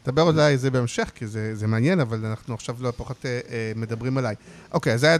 נדבר 0.07 0.21
אולי 0.21 0.57
זה 0.57 0.71
בהמשך, 0.71 1.11
כי 1.15 1.27
זה 1.27 1.55
זה 1.55 1.67
מעניין, 1.67 1.99
אבל 1.99 2.25
אנחנו 2.25 2.53
עכשיו 2.53 2.75
לא 2.79 2.93
פחות 2.97 3.25
אה, 3.25 3.39
אה, 3.49 3.71
מדברים 3.75 4.17
עליי. 4.17 4.35
אוקיי, 4.73 4.93
אז 4.93 4.99
זה 4.99 5.07
היה 5.07 5.15
אה, 5.15 5.19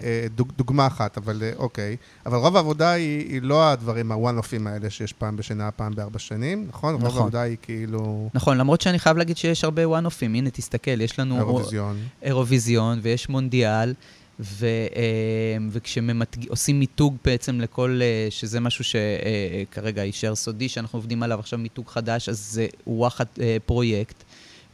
כן. 0.00 0.06
אה, 0.06 0.26
דוג- 0.34 0.52
דוגמה 0.56 0.86
אחת, 0.86 1.18
אבל 1.18 1.42
אה, 1.42 1.50
אוקיי. 1.56 1.96
אבל 2.26 2.36
רוב 2.38 2.56
העבודה 2.56 2.90
היא 2.90 3.28
היא 3.32 3.42
לא 3.42 3.70
הדברים 3.70 4.12
הוואן-אופים 4.12 4.66
האלה 4.66 4.90
שיש 4.90 5.12
פעם 5.12 5.36
בשנה, 5.36 5.70
פעם 5.70 5.94
בארבע 5.94 6.18
שנים, 6.18 6.66
נכון? 6.68 6.94
רוב 6.94 7.04
נכון. 7.04 7.16
העבודה 7.18 7.40
היא 7.42 7.56
כאילו 7.62 8.30
נכון, 8.34 8.58
למרות 8.58 8.80
שאני 8.80 8.98
חייב 8.98 9.16
להגיד 9.16 9.36
שיש 9.36 9.64
הרבה 9.64 9.88
וואן-אופים. 9.88 10.34
הנה, 10.34 10.50
תסתכל, 10.50 11.00
יש 11.00 11.18
לנו... 11.18 11.36
אירוויזיון. 11.38 11.96
אירוויזיון, 12.22 12.98
ויש 13.02 13.28
מונדיאל, 13.28 13.94
ו, 14.42 14.66
אה, 14.66 15.56
וכשעושים 15.70 16.78
מיתוג 16.78 17.16
בעצם 17.24 17.60
לכל, 17.60 18.00
אה, 18.02 18.26
שזה 18.30 18.60
משהו 18.60 18.84
שכרגע 18.84 20.04
יישאר 20.04 20.34
סודי, 20.34 20.68
שאנחנו 20.68 20.98
עובדים 20.98 21.22
עליו 21.22 21.38
עכשיו 21.38 21.58
מיתוג 21.58 21.88
חדש, 21.88 22.28
אז 22.28 22.38
זה 22.38 22.66
וואחד 22.86 23.24
אה, 23.40 23.56
פרויקט. 23.66 24.24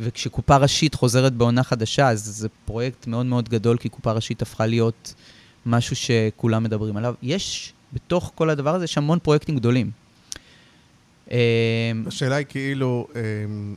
וכשקופה 0.00 0.56
ראשית 0.56 0.94
חוזרת 0.94 1.32
בעונה 1.32 1.62
חדשה, 1.62 2.08
אז 2.08 2.24
זה 2.24 2.48
פרויקט 2.64 3.06
מאוד 3.06 3.26
מאוד 3.26 3.48
גדול, 3.48 3.76
כי 3.76 3.88
קופה 3.88 4.12
ראשית 4.12 4.42
הפכה 4.42 4.66
להיות 4.66 5.14
משהו 5.66 5.96
שכולם 5.96 6.62
מדברים 6.62 6.96
עליו. 6.96 7.14
יש, 7.22 7.72
בתוך 7.92 8.32
כל 8.34 8.50
הדבר 8.50 8.74
הזה, 8.74 8.84
יש 8.84 8.98
המון 8.98 9.18
פרויקטים 9.18 9.56
גדולים. 9.56 9.90
אה, 11.30 11.92
השאלה 12.06 12.36
היא 12.36 12.46
כאילו, 12.48 13.06
אה, 13.16 13.20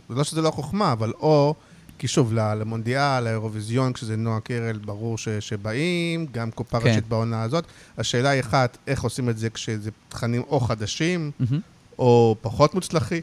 לא 0.09 0.23
שזה 0.23 0.41
לא 0.41 0.51
חוכמה, 0.51 0.91
אבל 0.91 1.13
או, 1.19 1.55
כי 2.01 2.07
שוב, 2.07 2.33
למונדיאל, 2.33 3.23
לאירוויזיון, 3.23 3.93
כשזה 3.93 4.17
נועה 4.17 4.39
קירל, 4.39 4.77
ברור 4.77 5.17
ש, 5.17 5.29
שבאים, 5.29 6.25
גם 6.31 6.51
קופה 6.51 6.79
כן. 6.79 6.87
ראשית 6.87 7.07
בעונה 7.07 7.43
הזאת. 7.43 7.63
השאלה 7.97 8.29
היא 8.29 8.41
אחת, 8.41 8.77
איך 8.87 9.03
עושים 9.03 9.29
את 9.29 9.37
זה 9.37 9.49
כשזה 9.49 9.89
תכנים 10.09 10.41
או 10.47 10.59
חדשים, 10.59 11.31
מהמם. 11.39 11.59
או 11.99 12.35
פחות 12.41 12.75
מוצלחים, 12.75 13.21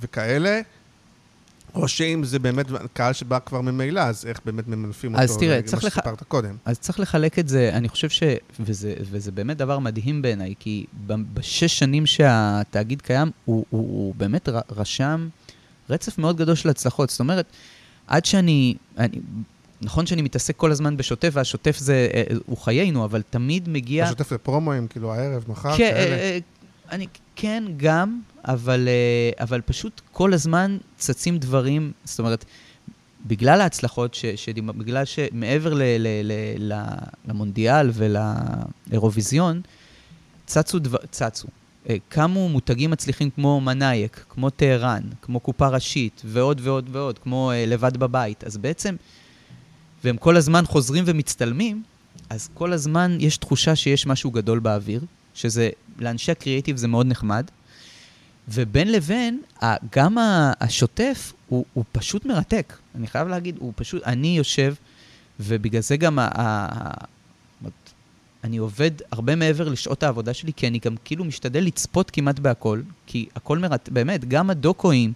וכאלה, 0.00 0.60
או 1.74 1.88
שאם 1.88 2.24
זה 2.24 2.38
באמת 2.38 2.66
קהל 2.92 3.12
שבא 3.12 3.38
כבר 3.46 3.60
ממילא, 3.60 4.00
אז 4.00 4.26
איך 4.26 4.40
באמת 4.44 4.68
ממנפים 4.68 5.14
אותו, 5.14 5.24
אז 5.24 5.36
תראה, 5.38 5.62
צריך 5.62 5.82
שסיפרת 5.82 6.22
קודם. 6.22 6.56
אז 6.64 6.78
צריך 6.78 7.00
לחלק 7.00 7.38
את 7.38 7.48
זה, 7.48 7.70
אני 7.72 7.88
חושב 7.88 8.08
ש... 8.08 8.22
וזה, 8.60 8.94
וזה 9.10 9.32
באמת 9.32 9.56
דבר 9.56 9.78
מדהים 9.78 10.22
בעיניי, 10.22 10.54
כי 10.58 10.86
בשש 11.06 11.78
שנים 11.78 12.06
שהתאגיד 12.06 13.02
קיים, 13.02 13.30
הוא, 13.44 13.64
הוא, 13.70 13.80
הוא 13.80 14.14
באמת 14.14 14.48
רשם 14.70 15.28
רצף 15.90 16.18
מאוד 16.18 16.36
גדול 16.36 16.54
של 16.54 16.68
הצלחות. 16.68 17.10
זאת 17.10 17.20
אומרת, 17.20 17.46
עד 18.06 18.24
שאני, 18.24 18.74
אני, 18.98 19.18
נכון 19.80 20.06
שאני 20.06 20.22
מתעסק 20.22 20.56
כל 20.56 20.70
הזמן 20.70 20.96
בשוטף, 20.96 21.30
והשוטף 21.32 21.78
זה, 21.78 22.08
אה, 22.14 22.22
הוא 22.46 22.58
חיינו, 22.58 23.04
אבל 23.04 23.22
תמיד 23.30 23.68
מגיע... 23.68 24.04
השוטף 24.04 24.32
לפרומואים, 24.32 24.88
כאילו 24.88 25.14
הערב, 25.14 25.44
מחר, 25.48 25.76
כן, 25.76 25.76
כאלה. 25.76 26.16
אה, 26.16 26.20
אה, 26.20 26.38
אני, 26.90 27.06
כן, 27.36 27.64
גם, 27.76 28.20
אבל, 28.44 28.88
אה, 28.88 29.44
אבל 29.44 29.60
פשוט 29.60 30.00
כל 30.12 30.32
הזמן 30.32 30.78
צצים 30.98 31.38
דברים, 31.38 31.92
זאת 32.04 32.18
אומרת, 32.18 32.44
בגלל 33.26 33.60
ההצלחות, 33.60 34.14
ש, 34.14 34.26
שדימה, 34.26 34.72
בגלל 34.72 35.04
שמעבר 35.04 35.74
ל, 35.74 35.82
ל, 35.82 36.06
ל, 36.22 36.32
ל, 36.72 36.82
למונדיאל 37.28 37.90
ולאירוויזיון, 37.94 39.60
צצו, 40.46 40.78
דבר, 40.78 40.98
צצו. 41.10 41.48
אה, 41.90 41.96
קמו 42.08 42.48
מותגים 42.48 42.90
מצליחים 42.90 43.30
כמו 43.30 43.60
מנאייק, 43.60 44.24
כמו 44.28 44.50
טהרן, 44.50 45.02
כמו 45.22 45.40
קופה 45.40 45.68
ראשית, 45.68 46.22
ועוד 46.24 46.60
ועוד 46.64 46.88
ועוד, 46.92 47.18
כמו 47.18 47.50
אה, 47.50 47.66
לבד 47.66 47.96
בבית. 47.96 48.44
אז 48.44 48.56
בעצם, 48.56 48.96
והם 50.04 50.16
כל 50.16 50.36
הזמן 50.36 50.64
חוזרים 50.66 51.04
ומצטלמים, 51.06 51.82
אז 52.30 52.48
כל 52.54 52.72
הזמן 52.72 53.16
יש 53.20 53.36
תחושה 53.36 53.76
שיש 53.76 54.06
משהו 54.06 54.30
גדול 54.30 54.58
באוויר, 54.58 55.00
שזה, 55.34 55.70
לאנשי 55.98 56.32
הקריאיטיב 56.32 56.76
זה 56.76 56.88
מאוד 56.88 57.06
נחמד, 57.06 57.50
ובין 58.48 58.92
לבין, 58.92 59.40
גם 59.96 60.16
השוטף 60.60 61.32
הוא, 61.48 61.64
הוא 61.72 61.84
פשוט 61.92 62.26
מרתק. 62.26 62.76
אני 62.94 63.06
חייב 63.06 63.28
להגיד, 63.28 63.56
הוא 63.58 63.72
פשוט, 63.76 64.02
אני 64.02 64.36
יושב, 64.36 64.74
ובגלל 65.40 65.82
זה 65.82 65.96
גם 65.96 66.18
אני 68.44 68.56
עובד 68.56 68.90
הרבה 69.12 69.36
מעבר 69.36 69.68
לשעות 69.68 70.02
העבודה 70.02 70.34
שלי, 70.34 70.52
כי 70.56 70.66
אני 70.68 70.78
גם 70.78 70.94
כאילו 71.04 71.24
משתדל 71.24 71.64
לצפות 71.64 72.10
כמעט 72.10 72.38
בהכל, 72.38 72.80
כי 73.06 73.26
הכל 73.36 73.58
מרתק, 73.58 73.92
באמת, 73.92 74.24
גם 74.28 74.50
הדוקואים, 74.50 75.12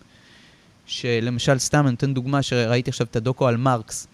שלמשל, 0.86 1.58
סתם, 1.58 1.80
אני 1.84 1.90
נותן 1.90 2.14
דוגמה, 2.14 2.42
שראיתי 2.42 2.90
עכשיו 2.90 3.06
את 3.10 3.16
הדוקו 3.16 3.48
על 3.48 3.56
מרקס. 3.56 4.06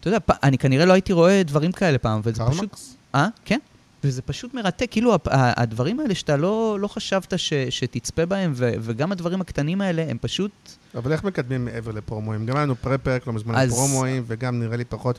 אתה 0.00 0.08
יודע, 0.08 0.18
פ- 0.20 0.44
אני 0.44 0.58
כנראה 0.58 0.84
לא 0.84 0.92
הייתי 0.92 1.12
רואה 1.12 1.42
דברים 1.42 1.72
כאלה 1.72 1.98
פעם, 1.98 2.20
וזה 2.24 2.42
פשוט... 2.44 2.60
מרקס? 2.62 2.96
אה? 3.14 3.28
כן. 3.44 3.58
וזה 4.04 4.22
פשוט 4.22 4.54
מרתק, 4.54 4.86
כאילו 4.90 5.14
הדברים 5.30 6.00
האלה 6.00 6.14
שאתה 6.14 6.36
לא, 6.36 6.78
לא 6.80 6.88
חשבת 6.88 7.38
ש, 7.38 7.52
שתצפה 7.70 8.26
בהם, 8.26 8.52
ו, 8.56 8.72
וגם 8.80 9.12
הדברים 9.12 9.40
הקטנים 9.40 9.80
האלה, 9.80 10.04
הם 10.08 10.18
פשוט... 10.20 10.50
אבל 10.94 11.12
איך 11.12 11.24
מקדמים 11.24 11.64
מעבר 11.64 11.90
לפרומואים? 11.92 12.46
גם 12.46 12.56
היה 12.56 12.64
לנו 12.64 12.74
פרה-פרק 12.76 13.26
לא 13.26 13.32
מזמן 13.32 13.54
אז- 13.54 13.70
לפרומואים, 13.72 14.22
וגם 14.26 14.60
נראה 14.62 14.76
לי 14.76 14.84
פחות, 14.84 15.18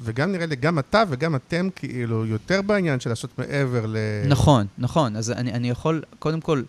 וגם 0.00 0.32
נראה 0.32 0.46
לי, 0.46 0.56
גם 0.56 0.78
אתה 0.78 1.02
וגם 1.08 1.34
אתם 1.34 1.68
כאילו 1.76 2.26
יותר 2.26 2.62
בעניין 2.62 3.00
של 3.00 3.10
לעשות 3.10 3.38
מעבר 3.38 3.86
ל... 3.86 3.96
נכון, 4.28 4.66
נכון. 4.78 5.16
אז 5.16 5.30
אני, 5.30 5.52
אני 5.52 5.70
יכול, 5.70 6.02
קודם 6.18 6.40
כל, 6.40 6.62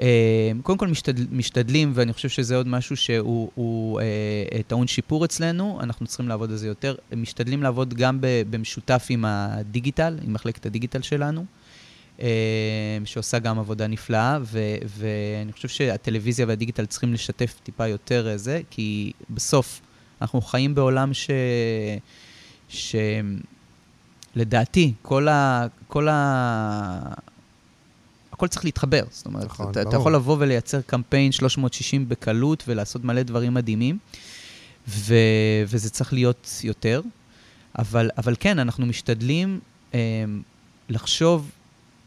אה, 0.00 0.50
קודם 0.62 0.78
כל 0.78 0.88
משתדל, 0.88 1.26
משתדלים, 1.30 1.92
ואני 1.94 2.12
חושב 2.12 2.28
שזה 2.28 2.56
עוד 2.56 2.68
משהו 2.68 2.96
שהוא 2.96 3.50
הוא, 3.54 4.00
אה, 4.00 4.04
אה, 4.52 4.62
טעון 4.62 4.86
שיפור 4.86 5.24
אצלנו, 5.24 5.78
אנחנו 5.82 6.06
צריכים 6.06 6.28
לעבוד 6.28 6.50
על 6.50 6.56
זה 6.56 6.66
יותר. 6.66 6.94
משתדלים 7.16 7.62
לעבוד 7.62 7.94
גם 7.94 8.20
ב, 8.20 8.26
במשותף 8.50 9.06
עם 9.10 9.24
הדיגיטל, 9.24 10.18
עם 10.22 10.32
מחלקת 10.32 10.66
הדיגיטל 10.66 11.02
שלנו, 11.02 11.44
אה, 12.22 12.98
שעושה 13.04 13.38
גם 13.38 13.58
עבודה 13.58 13.86
נפלאה, 13.86 14.38
ו, 14.42 14.76
ואני 14.86 15.52
חושב 15.52 15.68
שהטלוויזיה 15.68 16.46
והדיגיטל 16.48 16.86
צריכים 16.86 17.12
לשתף 17.12 17.60
טיפה 17.62 17.86
יותר 17.86 18.28
אה, 18.28 18.36
זה, 18.36 18.60
כי 18.70 19.12
בסוף 19.30 19.80
אנחנו 20.22 20.40
חיים 20.40 20.74
בעולם 20.74 21.14
ש... 21.14 21.30
ש... 22.68 22.96
לדעתי, 24.36 24.92
כל 25.02 25.28
ה... 25.28 25.66
כל 25.88 26.08
ה... 26.08 27.12
הכל 28.32 28.48
צריך 28.48 28.64
להתחבר. 28.64 29.02
זאת 29.10 29.26
אומרת, 29.26 29.44
נכון, 29.44 29.70
אתה, 29.70 29.82
אתה. 29.82 29.96
יכול 29.96 30.14
לבוא 30.14 30.36
ולייצר 30.40 30.80
קמפיין 30.80 31.32
360 31.32 32.08
בקלות 32.08 32.64
ולעשות 32.68 33.04
מלא 33.04 33.22
דברים 33.22 33.54
מדהימים, 33.54 33.98
ו... 34.88 35.14
וזה 35.66 35.90
צריך 35.90 36.12
להיות 36.12 36.50
יותר. 36.64 37.02
אבל, 37.78 38.10
אבל 38.18 38.34
כן, 38.40 38.58
אנחנו 38.58 38.86
משתדלים 38.86 39.60
אה, 39.94 39.98
לחשוב, 40.88 41.50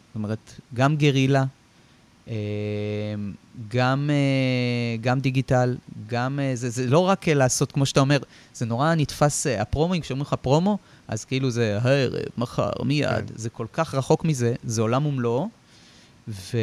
זאת 0.07 0.15
אומרת, 0.15 0.59
גם 0.73 0.95
גרילה, 0.95 1.43
גם, 3.69 4.09
אה, 4.09 4.97
גם 5.01 5.19
דיגיטל, 5.19 5.77
גם... 6.07 6.39
אה, 6.39 6.55
זה, 6.55 6.69
זה 6.69 6.87
לא 6.87 6.99
רק 6.99 7.27
לעשות, 7.27 7.71
כמו 7.71 7.85
שאתה 7.85 7.99
אומר, 7.99 8.17
זה 8.53 8.65
נורא 8.65 8.95
נתפס, 8.95 9.47
אה, 9.47 9.61
הפרומואים, 9.61 10.01
כשאומרים 10.01 10.27
לך 10.27 10.33
פרומו, 10.41 10.77
אז 11.07 11.25
כאילו 11.25 11.51
זה 11.51 11.79
הערב, 11.83 12.13
מחר, 12.37 12.69
מיד. 12.83 13.09
כן. 13.09 13.23
זה 13.35 13.49
כל 13.49 13.67
כך 13.73 13.95
רחוק 13.95 14.25
מזה, 14.25 14.53
זה 14.63 14.81
עולם 14.81 15.05
ומלואו. 15.05 15.49
ו... 16.27 16.57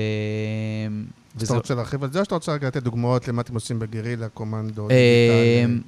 אז 1.37 1.43
אתה 1.43 1.55
רוצה 1.55 1.75
להרחיב 1.75 2.05
על 2.05 2.13
זה, 2.13 2.19
או 2.19 2.25
שאתה 2.25 2.35
רוצה 2.35 2.53
רגע 2.53 2.67
לתת 2.67 2.83
דוגמאות 2.83 3.29
למה 3.29 3.43
אתם 3.43 3.55
עושים 3.55 3.79
בגרילה, 3.79 4.29
קומנדו, 4.29 4.91
אה, 4.91 5.65
דיגיטל? 5.67 5.83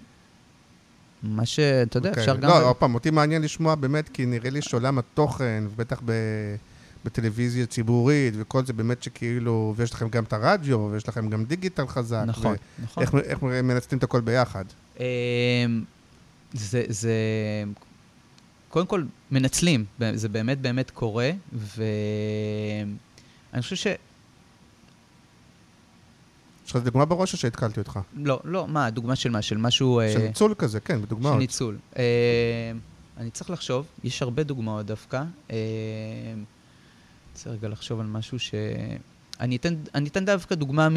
מה 1.22 1.46
שאתה 1.46 1.98
יודע, 1.98 2.08
אוקיי. 2.08 2.22
אפשר 2.22 2.36
גם... 2.36 2.50
לא, 2.50 2.68
עוד 2.68 2.76
פעם, 2.76 2.94
אותי 2.94 3.10
מעניין 3.10 3.42
לשמוע 3.42 3.74
באמת, 3.74 4.08
כי 4.08 4.26
נראה 4.26 4.50
לי 4.50 4.62
שעולם 4.62 4.98
התוכן, 4.98 5.64
ובטח 5.66 6.00
ב... 6.04 6.12
בטלוויזיה 7.04 7.66
ציבורית, 7.66 8.34
וכל 8.36 8.66
זה 8.66 8.72
באמת 8.72 9.02
שכאילו, 9.02 9.74
ויש 9.76 9.92
לכם 9.92 10.08
גם 10.08 10.24
את 10.24 10.32
הרדיו, 10.32 10.88
ויש 10.92 11.08
לכם 11.08 11.28
גם 11.28 11.44
דיגיטל 11.44 11.86
חזק. 11.86 12.24
נכון, 12.26 12.56
נכון. 12.82 13.04
ואיך 13.04 13.14
איך 13.24 13.42
מנצלים 13.42 13.98
את 13.98 14.04
הכל 14.04 14.20
ביחד? 14.20 14.64
אמ, 15.00 15.04
זה, 16.52 16.84
זה, 16.88 17.14
קודם 18.68 18.86
כל, 18.86 19.02
מנצלים, 19.30 19.84
זה 20.14 20.28
באמת 20.28 20.60
באמת 20.60 20.90
קורה, 20.90 21.30
ואני 21.52 22.86
חושב 23.62 23.76
ש... 23.76 23.86
יש 26.66 26.76
לך 26.76 26.82
דוגמה 26.82 27.04
בראש 27.04 27.32
או 27.32 27.38
שהתקלתי 27.38 27.80
אותך? 27.80 28.00
לא, 28.16 28.40
לא, 28.44 28.68
מה, 28.68 28.90
דוגמה 28.90 29.16
של 29.16 29.30
מה? 29.30 29.42
של 29.42 29.56
משהו... 29.56 30.00
אה, 30.00 30.12
של 30.12 30.18
ניצול 30.18 30.54
כזה, 30.58 30.80
כן, 30.80 30.94
של 30.94 31.00
בדוגמאות. 31.06 31.38
ניצול. 31.38 31.78
אמ, 31.96 32.02
אני 33.16 33.30
צריך 33.30 33.50
לחשוב, 33.50 33.86
יש 34.04 34.22
הרבה 34.22 34.42
דוגמאות 34.42 34.86
דווקא. 34.86 35.22
רוצה 37.40 37.50
רגע 37.50 37.68
לחשוב 37.68 38.00
על 38.00 38.06
משהו 38.06 38.38
ש... 38.38 38.54
אני 39.40 39.56
אתן, 39.56 39.74
אני 39.94 40.08
אתן 40.08 40.24
דווקא 40.24 40.54
דוגמה 40.54 40.88
מ... 40.88 40.94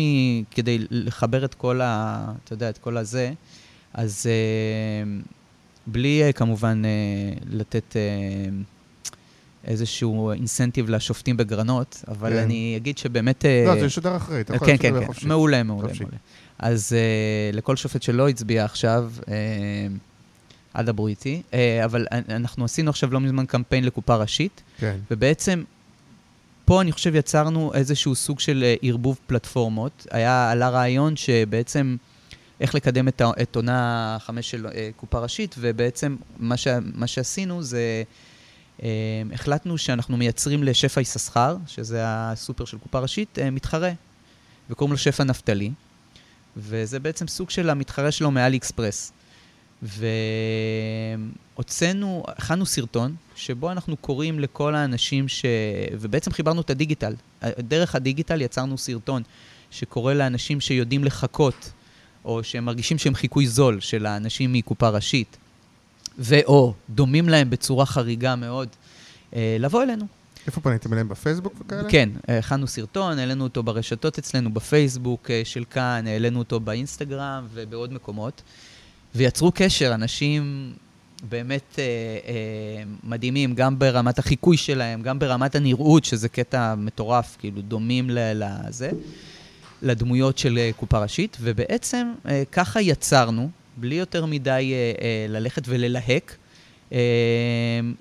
כדי 0.51 0.77
לחבר 0.89 1.45
את 1.45 1.53
כל 1.53 1.81
ה... 1.81 2.25
אתה 2.43 2.53
יודע, 2.53 2.69
את 2.69 2.77
כל 2.77 2.97
הזה. 2.97 3.33
אז 3.93 4.25
אה, 4.25 5.21
בלי 5.87 6.23
אה, 6.23 6.31
כמובן 6.31 6.81
אה, 6.85 7.33
לתת 7.49 7.95
אה, 7.95 8.01
איזשהו 9.67 10.31
אינסנטיב 10.31 10.89
לשופטים 10.89 11.37
בגרנות, 11.37 12.03
אבל 12.07 12.29
כן. 12.29 12.37
אני 12.37 12.73
אגיד 12.77 12.97
שבאמת... 12.97 13.45
אה, 13.45 13.63
לא, 13.67 13.79
זה 13.79 13.85
ישודר 13.85 14.15
אחרי, 14.15 14.41
אתה 14.41 14.55
יכול 14.55 14.67
כן, 14.67 14.77
כן, 14.77 14.99
כן, 14.99 15.05
חופשי. 15.05 15.27
מעולה, 15.27 15.63
מעולה, 15.63 15.87
חופשי. 15.87 16.03
מעולה. 16.03 16.17
אז 16.59 16.95
uh, 16.95 17.55
לכל 17.55 17.75
שופט 17.75 18.01
שלא 18.01 18.29
הצביע 18.29 18.65
עכשיו, 18.65 19.11
uh, 19.19 19.25
אל 20.75 20.85
דברו 20.85 21.07
איתי, 21.07 21.41
uh, 21.51 21.55
אבל 21.85 22.07
אנחנו 22.11 22.65
עשינו 22.65 22.89
עכשיו 22.89 23.13
לא 23.13 23.19
מזמן 23.19 23.45
קמפיין 23.45 23.83
לקופה 23.83 24.15
ראשית, 24.15 24.61
כן. 24.77 24.97
ובעצם 25.11 25.63
פה 26.65 26.81
אני 26.81 26.91
חושב 26.91 27.15
יצרנו 27.15 27.71
איזשהו 27.73 28.15
סוג 28.15 28.39
של 28.39 28.63
אה, 28.63 28.75
ערבוב 28.81 29.19
פלטפורמות. 29.27 30.07
היה, 30.11 30.51
עלה 30.51 30.69
רעיון 30.69 31.15
שבעצם 31.15 31.95
איך 32.59 32.75
לקדם 32.75 33.07
את, 33.07 33.21
את 33.41 33.55
עונה 33.55 34.17
חמש 34.19 34.51
של 34.51 34.67
אה, 34.67 34.89
קופה 34.95 35.19
ראשית, 35.19 35.55
ובעצם 35.59 36.15
מה, 36.37 36.57
ש, 36.57 36.67
מה 36.93 37.07
שעשינו 37.07 37.63
זה, 37.63 38.03
אה, 38.83 38.89
החלטנו 39.33 39.77
שאנחנו 39.77 40.17
מייצרים 40.17 40.63
לשפע 40.63 41.01
יששכר, 41.01 41.57
שזה 41.67 41.99
הסופר 42.05 42.65
של 42.65 42.77
קופה 42.77 42.99
ראשית, 42.99 43.39
אה, 43.39 43.49
מתחרה, 43.49 43.91
וקוראים 44.69 44.91
לו 44.91 44.97
שפע 44.97 45.23
נפתלי, 45.23 45.71
וזה 46.57 46.99
בעצם 46.99 47.27
סוג 47.27 47.49
של 47.49 47.69
המתחרה 47.69 48.11
שלו 48.11 48.31
מאלי 48.31 48.57
אקספרס. 48.57 49.11
והוצאנו, 51.55 52.23
הכנו 52.27 52.65
סרטון, 52.65 53.15
שבו 53.35 53.71
אנחנו 53.71 53.97
קוראים 53.97 54.39
לכל 54.39 54.75
האנשים 54.75 55.27
ש... 55.27 55.45
ובעצם 55.99 56.31
חיברנו 56.31 56.61
את 56.61 56.69
הדיגיטל. 56.69 57.15
דרך 57.59 57.95
הדיגיטל 57.95 58.41
יצרנו 58.41 58.77
סרטון 58.77 59.23
שקורא 59.71 60.13
לאנשים 60.13 60.61
שיודעים 60.61 61.03
לחכות, 61.03 61.71
או 62.25 62.43
שהם 62.43 62.65
מרגישים 62.65 62.97
שהם 62.97 63.15
חיקוי 63.15 63.47
זול 63.47 63.79
של 63.79 64.05
האנשים 64.05 64.53
מקופה 64.53 64.89
ראשית, 64.89 65.37
ו/או 66.19 66.73
דומים 66.89 67.29
להם 67.29 67.49
בצורה 67.49 67.85
חריגה 67.85 68.35
מאוד, 68.35 68.67
אה, 69.35 69.57
לבוא 69.59 69.83
אלינו. 69.83 70.05
איפה 70.47 70.61
פניתם 70.61 70.93
אליהם? 70.93 71.09
בפייסבוק 71.09 71.53
וכאלה? 71.59 71.89
כן, 71.89 72.09
הכנו 72.27 72.67
סרטון, 72.67 73.19
העלינו 73.19 73.43
אותו 73.43 73.63
ברשתות 73.63 74.17
אצלנו, 74.17 74.53
בפייסבוק 74.53 75.31
אה, 75.31 75.41
של 75.43 75.63
כאן, 75.69 76.07
העלינו 76.07 76.39
אותו 76.39 76.59
באינסטגרם 76.59 77.47
ובעוד 77.53 77.93
מקומות, 77.93 78.41
ויצרו 79.15 79.51
קשר, 79.55 79.93
אנשים 79.93 80.73
באמת 81.29 81.79
אה, 81.79 81.83
אה, 82.27 82.83
מדהימים, 83.03 83.55
גם 83.55 83.79
ברמת 83.79 84.19
החיקוי 84.19 84.57
שלהם, 84.57 85.01
גם 85.01 85.19
ברמת 85.19 85.55
הנראות, 85.55 86.05
שזה 86.05 86.29
קטע 86.29 86.75
מטורף, 86.75 87.37
כאילו 87.39 87.61
דומים 87.61 88.09
לזה, 88.09 88.91
לדמויות 89.81 90.37
של 90.37 90.57
אה, 90.57 90.69
קופה 90.75 90.99
ראשית, 90.99 91.37
ובעצם 91.41 92.13
אה, 92.25 92.43
ככה 92.51 92.81
יצרנו, 92.81 93.49
בלי 93.77 93.95
יותר 93.95 94.25
מדי 94.25 94.73
אה, 94.73 95.05
אה, 95.05 95.25
ללכת 95.29 95.63
וללהק, 95.67 96.37
אה, 96.93 96.99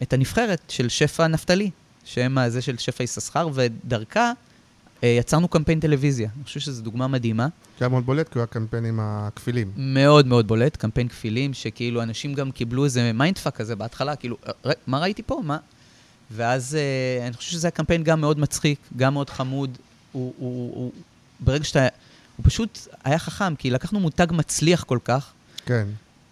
את 0.02 0.12
הנבחרת 0.12 0.60
של 0.68 0.88
שפע 0.88 1.26
נפתלי, 1.26 1.70
שהם 2.04 2.38
הזה 2.38 2.62
של 2.62 2.78
שפע 2.78 3.04
יששכר, 3.04 3.48
ודרכה 3.54 4.32
יצרנו 5.06 5.48
קמפיין 5.48 5.80
טלוויזיה. 5.80 6.28
אני 6.36 6.44
חושב 6.44 6.60
שזו 6.60 6.82
דוגמה 6.82 7.06
מדהימה. 7.06 7.44
זה 7.78 7.84
היה 7.84 7.88
מאוד 7.88 8.06
בולט, 8.06 8.28
כי 8.28 8.38
הוא 8.38 8.42
הקמפיין 8.42 8.98
הכפילים. 9.02 9.70
מאוד 9.76 10.26
מאוד 10.26 10.46
בולט, 10.48 10.76
קמפיין 10.76 11.08
כפילים, 11.08 11.54
שכאילו 11.54 12.02
אנשים 12.02 12.34
גם 12.34 12.50
קיבלו 12.50 12.84
איזה 12.84 13.12
mindfuck 13.12 13.56
כזה 13.56 13.76
בהתחלה, 13.76 14.16
כאילו, 14.16 14.36
"ר- 14.66 14.70
מה 14.86 14.98
ראיתי 14.98 15.22
פה? 15.22 15.40
מה? 15.44 15.58
ואז 16.30 16.74
אה, 16.74 17.26
אני 17.26 17.36
חושב 17.36 17.50
שזה 17.50 17.66
היה 17.66 17.70
קמפיין 17.72 18.02
גם 18.02 18.20
מאוד 18.20 18.38
מצחיק, 18.38 18.78
גם 18.96 19.12
מאוד 19.14 19.30
חמוד. 19.30 19.78
הוא, 20.12 20.32
הוא, 20.38 20.72
הוא, 20.74 20.92
ברגע 21.40 21.64
שאתה... 21.64 21.86
הוא 22.36 22.44
פשוט 22.44 22.78
היה 23.04 23.18
חכם, 23.18 23.56
כי 23.56 23.70
לקחנו 23.70 24.00
מותג 24.00 24.26
מצליח 24.30 24.84
כל 24.84 24.98
כך, 25.04 25.32
כן. 25.66 25.86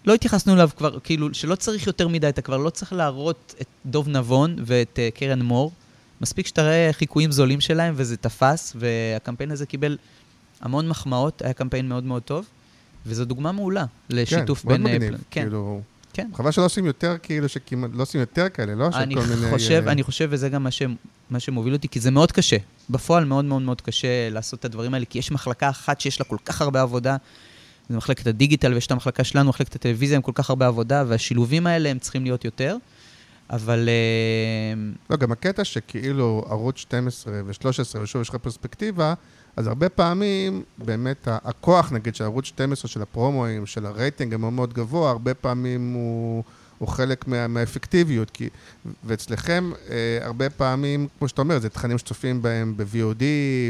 לא 0.04 0.14
התייחסנו 0.14 0.54
אליו 0.54 0.70
כבר, 0.76 0.98
כאילו, 1.00 1.34
שלא 1.34 1.54
צריך 1.54 1.86
יותר 1.86 2.08
מדי, 2.08 2.28
אתה 2.28 2.42
כבר 2.42 2.56
לא 2.56 2.70
צריך 2.70 2.92
להראות 2.92 3.54
את 3.60 3.66
דוב 3.86 4.08
נבון 4.08 4.56
ואת 4.66 4.98
אה, 5.14 5.18
קרן 5.18 5.42
מור. 5.42 5.72
מספיק 6.20 6.46
שתראה 6.46 6.90
חיקויים 6.92 7.32
זולים 7.32 7.60
שלהם 7.60 7.94
וזה 7.96 8.16
תפס, 8.16 8.76
והקמפיין 8.76 9.50
הזה 9.50 9.66
קיבל 9.66 9.98
המון 10.60 10.88
מחמאות, 10.88 11.42
היה 11.42 11.52
קמפיין 11.52 11.88
מאוד 11.88 12.04
מאוד 12.04 12.22
טוב, 12.22 12.46
וזו 13.06 13.24
דוגמה 13.24 13.52
מעולה 13.52 13.84
לשיתוף 14.10 14.62
כן, 14.62 14.68
בין... 14.68 14.82
מאוד 14.82 14.92
אה, 14.92 14.98
מגניב. 14.98 15.12
פל- 15.12 15.22
כן, 15.30 15.42
כאילו, 15.42 15.80
כן. 16.12 16.30
חבל 16.34 16.50
שלא 16.50 16.64
עושים 16.64 16.86
יותר, 16.86 17.16
כאילו, 17.22 17.48
שכמעט, 17.48 17.90
לא 17.94 18.02
עושים 18.02 18.20
יותר 18.20 18.48
כאלה, 18.48 18.74
לא? 18.74 18.88
אני 18.94 19.14
כל 19.14 19.20
מיני, 19.20 19.50
חושב, 19.50 19.82
אה, 19.86 19.92
אני 19.92 20.02
חושב, 20.02 20.28
וזה 20.30 20.48
גם 20.48 20.62
מה, 20.62 20.70
ש, 20.70 20.82
מה 21.30 21.40
שמוביל 21.40 21.72
אותי, 21.72 21.88
כי 21.88 22.00
זה 22.00 22.10
מאוד 22.10 22.32
קשה. 22.32 22.56
בפועל 22.90 23.24
מאוד 23.24 23.44
מאוד 23.44 23.62
מאוד 23.62 23.80
קשה 23.80 24.30
לעשות 24.30 24.60
את 24.60 24.64
הדברים 24.64 24.94
האלה, 24.94 25.04
כי 25.04 25.18
יש 25.18 25.32
מחלקה 25.32 25.68
אחת 25.70 26.00
שיש 26.00 26.20
לה 26.20 26.24
כל 26.24 26.36
כך 26.44 26.62
הרבה 26.62 26.82
עבודה, 26.82 27.16
זה 27.88 27.96
מחלקת 27.96 28.26
הדיגיטל, 28.26 28.74
ויש 28.74 28.86
את 28.86 28.92
המחלקה 28.92 29.24
שלנו, 29.24 29.48
מחלקת 29.48 29.74
הטלוויזיה, 29.74 30.16
עם 30.16 30.22
כל 30.22 30.32
כך 30.34 30.50
הרבה 30.50 30.66
עבודה, 30.66 31.04
והשילובים 31.08 31.66
האלה 31.66 31.88
הם 31.88 31.98
צריכים 31.98 32.24
להיות 32.24 32.44
יותר. 32.44 32.76
אבל 33.50 33.88
אה, 33.88 34.82
לא, 35.10 35.16
גם 35.16 35.32
הקטע 35.32 35.64
שכאילו 35.64 36.44
ערוץ 36.48 36.76
12 36.76 37.34
ו-13, 37.46 37.98
ושוב 38.00 38.22
יש 38.22 38.28
לך 38.28 38.34
פרספקטיבה, 38.34 39.14
אז 39.56 39.66
הרבה 39.66 39.88
פעמים 39.88 40.62
באמת 40.78 41.28
הכוח, 41.30 41.92
נגיד, 41.92 42.14
של 42.14 42.24
ערוץ 42.24 42.44
12, 42.44 42.88
של 42.88 43.02
הפרומואים, 43.02 43.66
של 43.66 43.86
הרייטינג 43.86 44.34
המאוד 44.34 44.52
מאוד 44.52 44.74
גבוה, 44.74 45.10
הרבה 45.10 45.34
פעמים 45.34 45.92
הוא, 45.92 46.44
הוא 46.78 46.88
חלק 46.88 47.28
מה, 47.28 47.48
מהאפקטיביות. 47.48 48.30
כי, 48.30 48.48
ואצלכם, 49.04 49.70
אה, 49.90 50.18
הרבה 50.22 50.50
פעמים, 50.50 51.08
כמו 51.18 51.28
שאתה 51.28 51.42
אומר, 51.42 51.58
זה 51.58 51.68
תכנים 51.68 51.98
שצופים 51.98 52.42
בהם 52.42 52.76
ב-VOD, 52.76 53.22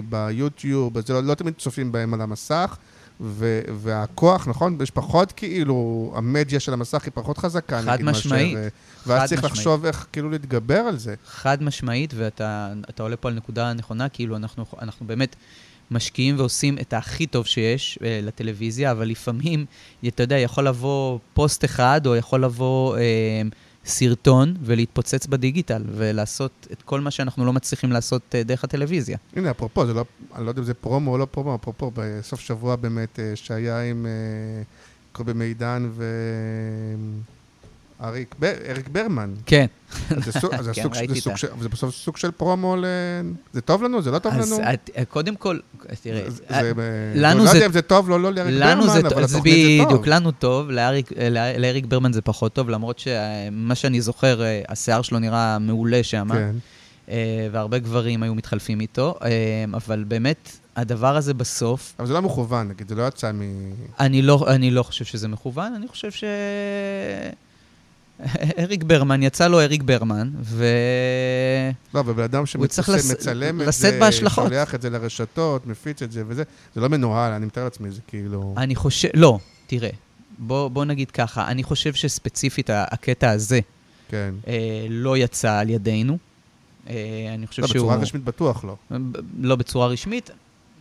ביוטיוב, 0.08 1.00
זה 1.00 1.12
לא, 1.12 1.22
לא 1.22 1.34
תמיד 1.34 1.54
צופים 1.58 1.92
בהם 1.92 2.14
על 2.14 2.20
המסך. 2.20 2.76
ו- 3.20 3.60
והכוח, 3.74 4.48
נכון? 4.48 4.78
יש 4.82 4.90
פחות 4.90 5.32
כאילו, 5.32 6.12
המדיה 6.16 6.60
של 6.60 6.72
המסך 6.72 7.04
היא 7.04 7.12
פחות 7.14 7.38
חזקה, 7.38 7.82
חד 7.82 8.02
משמעית. 8.02 8.54
מאשר... 8.54 8.64
אה, 8.64 8.68
ואז 9.06 9.20
חד 9.20 9.26
צריך 9.26 9.38
משמעית. 9.40 9.56
לחשוב 9.56 9.84
איך 9.84 10.06
כאילו 10.12 10.30
להתגבר 10.30 10.78
על 10.78 10.98
זה. 10.98 11.14
חד 11.26 11.62
משמעית, 11.62 12.14
ואתה 12.16 12.72
אתה 12.90 13.02
עולה 13.02 13.16
פה 13.16 13.28
על 13.28 13.34
נקודה 13.34 13.72
נכונה, 13.72 14.08
כאילו 14.08 14.36
אנחנו, 14.36 14.64
אנחנו 14.82 15.06
באמת 15.06 15.36
משקיעים 15.90 16.38
ועושים 16.38 16.78
את 16.78 16.92
הכי 16.92 17.26
טוב 17.26 17.46
שיש 17.46 17.98
אה, 18.04 18.20
לטלוויזיה, 18.22 18.90
אבל 18.90 19.08
לפעמים, 19.08 19.66
אתה 20.08 20.22
יודע, 20.22 20.38
יכול 20.38 20.68
לבוא 20.68 21.18
פוסט 21.34 21.64
אחד, 21.64 22.00
או 22.06 22.16
יכול 22.16 22.44
לבוא 22.44 22.96
אה, 22.96 23.02
סרטון 23.84 24.54
ולהתפוצץ 24.62 25.26
בדיגיטל, 25.26 25.82
ולעשות 25.86 26.66
את 26.72 26.82
כל 26.82 27.00
מה 27.00 27.10
שאנחנו 27.10 27.44
לא 27.44 27.52
מצליחים 27.52 27.92
לעשות 27.92 28.34
אה, 28.34 28.42
דרך 28.42 28.64
הטלוויזיה. 28.64 29.18
הנה, 29.36 29.50
אפרופו, 29.50 29.84
לא, 29.84 30.04
אני 30.34 30.44
לא 30.44 30.50
יודע 30.50 30.60
אם 30.60 30.66
זה 30.66 30.74
פרומו 30.74 31.12
או 31.12 31.18
לא 31.18 31.24
פרומו, 31.24 31.54
אפרופו, 31.54 31.90
בסוף 31.94 32.40
שבוע 32.40 32.76
באמת, 32.76 33.18
אה, 33.18 33.32
שהיה 33.34 33.90
עם 33.90 34.06
אה, 34.06 34.62
קובי 35.12 35.32
מידן 35.32 35.90
ואריק 38.00 38.34
בר, 38.38 38.52
אריק 38.70 38.88
ברמן. 38.88 39.34
כן. 39.46 39.66
אז 40.16 40.24
זה 40.24 40.32
סוג, 40.32 40.54
אז 40.54 40.64
זה 40.64 40.72
כן, 40.74 40.82
סוג, 40.82 40.94
זה 40.94 41.20
סוג 41.20 41.32
את 41.32 41.38
של, 41.38 41.48
זה 41.60 41.68
בסוף 41.68 41.94
סוג 41.94 42.16
של 42.16 42.30
פרומו 42.30 42.76
ל... 42.76 42.84
זה 43.52 43.60
טוב 43.60 43.82
לנו? 43.82 44.02
זה 44.02 44.10
לא 44.10 44.18
טוב 44.18 44.32
אז 44.34 44.52
לנו? 44.52 44.62
את, 44.74 44.90
קודם 45.08 45.36
כל, 45.36 45.58
תראה, 46.02 46.30
זה, 46.30 46.42
אה, 46.50 46.62
זה, 46.62 46.72
לנו 47.14 47.44
לא 47.44 47.50
זה- 47.50 47.56
יודע 47.56 47.66
אם 47.66 47.72
זה 47.72 47.82
טוב 47.82 48.08
לו, 48.08 48.18
לא 48.18 48.32
לאריק 48.32 48.54
ברמן, 48.62 48.82
זה, 48.82 48.92
אבל 48.92 49.00
זה 49.00 49.06
התוכנית 49.06 49.28
זה 49.28 49.38
טוב. 49.38 49.88
בדיוק, 49.88 50.06
לנו 50.06 50.30
טוב, 50.30 50.70
לאריק, 50.70 51.12
לא- 51.30 51.52
לאריק 51.58 51.84
ברמן 51.86 52.12
זה 52.12 52.22
פחות 52.22 52.52
טוב, 52.52 52.70
למרות 52.70 52.98
שמה 52.98 53.74
שאני 53.74 54.00
זוכר, 54.00 54.42
אה, 54.42 54.62
השיער 54.68 55.02
שלו 55.02 55.18
נראה 55.18 55.58
מעולה 55.58 56.02
שם, 56.02 56.28
כן. 56.32 56.54
אה, 57.10 57.48
והרבה 57.52 57.78
גברים 57.78 58.22
היו 58.22 58.34
מתחלפים 58.34 58.80
איתו, 58.80 59.14
אבל 59.74 60.04
באמת, 60.08 60.50
הדבר 60.76 61.16
הזה 61.16 61.34
בסוף, 61.34 61.92
אבל 61.98 62.06
זה 62.08 62.12
לא 62.14 62.22
מכוון, 62.22 62.68
נגיד, 62.68 62.88
זה 62.88 62.94
לא 62.94 63.08
יצא 63.08 63.32
מ... 63.32 63.40
אני 64.00 64.22
לא, 64.22 64.44
אני 64.48 64.70
לא 64.70 64.82
חושב 64.82 65.04
שזה 65.04 65.28
מכוון, 65.28 65.74
אני 65.74 65.88
חושב 65.88 66.10
ש... 66.10 66.24
אריק 68.58 68.82
ברמן, 68.82 69.22
יצא 69.22 69.48
לו 69.48 69.60
אריק 69.60 69.82
ברמן, 69.82 70.30
ו... 70.42 70.64
לא, 71.94 72.00
אבל 72.00 72.12
בן 72.12 72.22
אדם 72.22 72.44
צריך 72.68 72.88
לס- 72.88 73.08
שמצלם 73.08 73.60
את 73.60 73.72
זה, 73.72 73.98
בהשלכות. 74.00 74.46
שולח 74.48 74.74
את 74.74 74.82
זה 74.82 74.90
לרשתות, 74.90 75.66
מפיץ 75.66 76.02
את 76.02 76.12
זה 76.12 76.22
וזה, 76.28 76.42
זה 76.74 76.80
לא 76.80 76.88
מנוהל, 76.88 77.32
אני 77.32 77.46
מתאר 77.46 77.64
לעצמי, 77.64 77.90
זה 77.90 78.00
כאילו... 78.06 78.54
אני 78.56 78.76
חושב, 78.76 79.08
לא, 79.14 79.38
תראה, 79.66 79.90
בוא, 80.38 80.68
בוא 80.68 80.84
נגיד 80.84 81.10
ככה, 81.10 81.48
אני 81.48 81.62
חושב 81.62 81.94
שספציפית 81.94 82.70
הקטע 82.72 83.30
הזה 83.30 83.60
כן. 84.08 84.34
אה, 84.48 84.86
לא 84.90 85.16
יצא 85.16 85.58
על 85.58 85.70
ידינו. 85.70 86.18
אה, 86.88 86.94
אני 87.34 87.46
חושב 87.46 87.62
לא, 87.62 87.68
שהוא... 87.68 87.76
בצורה 87.78 87.96
רשמית 87.96 88.24
בטוח 88.24 88.64
לא. 88.64 88.76
לא 89.40 89.56
בצורה 89.56 89.86
רשמית. 89.86 90.30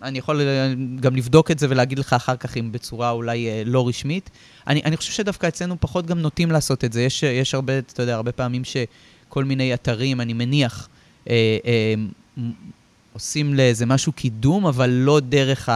אני 0.03 0.19
יכול 0.19 0.41
אה, 0.41 0.73
גם 0.99 1.15
לבדוק 1.15 1.51
את 1.51 1.59
זה 1.59 1.67
ולהגיד 1.69 1.99
לך 1.99 2.13
אחר 2.13 2.35
כך 2.35 2.57
אם 2.57 2.71
בצורה 2.71 3.09
אולי 3.11 3.47
אה, 3.47 3.63
לא 3.65 3.87
רשמית. 3.87 4.29
אני, 4.67 4.81
אני 4.85 4.97
חושב 4.97 5.11
שדווקא 5.11 5.47
אצלנו 5.47 5.75
פחות 5.79 6.05
גם 6.05 6.19
נוטים 6.19 6.51
לעשות 6.51 6.83
את 6.85 6.93
זה. 6.93 7.01
יש, 7.01 7.23
יש 7.23 7.53
הרבה, 7.53 7.77
אתה 7.79 8.03
יודע, 8.03 8.15
הרבה 8.15 8.31
פעמים 8.31 8.61
שכל 8.63 9.43
מיני 9.43 9.73
אתרים, 9.73 10.21
אני 10.21 10.33
מניח, 10.33 10.89
אה, 11.29 11.57
אה, 11.65 11.93
עושים 13.13 13.53
לאיזה 13.53 13.85
משהו 13.85 14.11
קידום, 14.11 14.65
אבל 14.65 14.89
לא 14.89 15.19
דרך, 15.19 15.69
ה, 15.69 15.73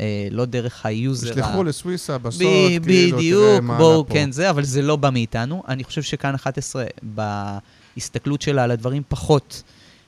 אה, 0.00 0.28
לא 0.30 0.44
דרך 0.44 0.86
ה 0.86 0.93
user. 0.93 1.30
ה- 1.30 1.32
תשלחו 1.32 1.64
לסוויסה 1.64 2.18
בסוד, 2.18 2.42
ב- 2.42 2.84
כאילו, 2.86 3.18
תראה 3.18 3.18
בדיוק, 3.18 3.64
בואו. 3.78 4.06
כן, 4.08 4.32
זה, 4.32 4.50
אבל 4.50 4.64
זה 4.64 4.82
לא 4.82 4.96
בא 4.96 5.10
מאיתנו. 5.10 5.62
אני 5.68 5.84
חושב 5.84 6.02
שכאן 6.02 6.34
11, 6.34 6.84
בהסתכלות 7.96 8.42
שלה 8.42 8.64
על 8.64 8.70
הדברים, 8.70 9.02
פחות 9.08 9.62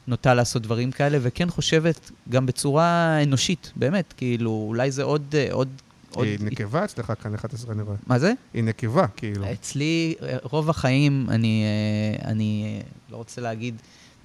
נוטה 0.08 0.34
לעשות 0.34 0.62
דברים 0.62 0.90
כאלה, 0.90 1.18
וכן 1.22 1.50
חושבת 1.50 2.10
גם 2.28 2.46
בצורה 2.46 3.18
אנושית, 3.22 3.72
באמת, 3.76 4.14
כאילו, 4.16 4.64
אולי 4.68 4.90
זה 4.90 5.02
עוד... 5.02 5.34
אה, 5.34 5.48
עוד, 5.50 5.68
עוד 6.14 6.26
היא 6.26 6.38
נקבה 6.40 6.84
אצלך 6.84 7.12
כאן 7.22 7.34
11, 7.34 7.74
אני 7.74 7.82
רואה. 7.82 7.96
מה 8.06 8.18
זה? 8.18 8.32
היא 8.54 8.64
נקבה, 8.64 9.06
כאילו. 9.16 9.52
אצלי, 9.52 10.14
אה, 10.22 10.36
רוב 10.42 10.70
החיים, 10.70 11.26
אני, 11.28 11.64
אה, 11.64 12.30
אני 12.30 12.80
לא 13.10 13.16
רוצה 13.16 13.40
להגיד 13.40 13.74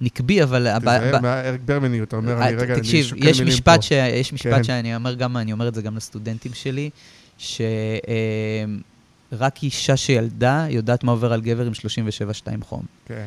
נקבי, 0.00 0.42
אבל... 0.42 0.78
תיזהר 0.78 1.18
ב- 1.18 1.22
מהאריק 1.22 1.60
ברמני, 1.64 2.02
אתה 2.02 2.16
אומר, 2.16 2.42
אני 2.42 2.56
רגע, 2.56 2.74
אני 2.74 2.82
תקשיב, 2.82 3.06
שוקל 3.06 3.28
יש 3.28 3.38
מילים 3.38 3.54
משפט, 3.54 3.76
פה. 3.76 3.82
ש... 3.82 3.92
יש 3.92 4.32
משפט 4.32 4.52
כן. 4.52 4.64
שאני 4.64 4.96
אומר 4.96 5.14
גם, 5.14 5.36
אני 5.36 5.52
אומר 5.52 5.68
את 5.68 5.74
זה 5.74 5.82
גם 5.82 5.96
לסטודנטים 5.96 6.52
שלי, 6.54 6.90
שרק 9.30 9.62
אישה 9.62 9.96
שילדה 9.96 10.66
יודעת 10.70 11.04
מה 11.04 11.12
עובר 11.12 11.32
על 11.32 11.40
גבר 11.40 11.66
עם 11.66 11.72
37-2 11.72 11.76
חום. 12.64 12.82
כן. 13.06 13.26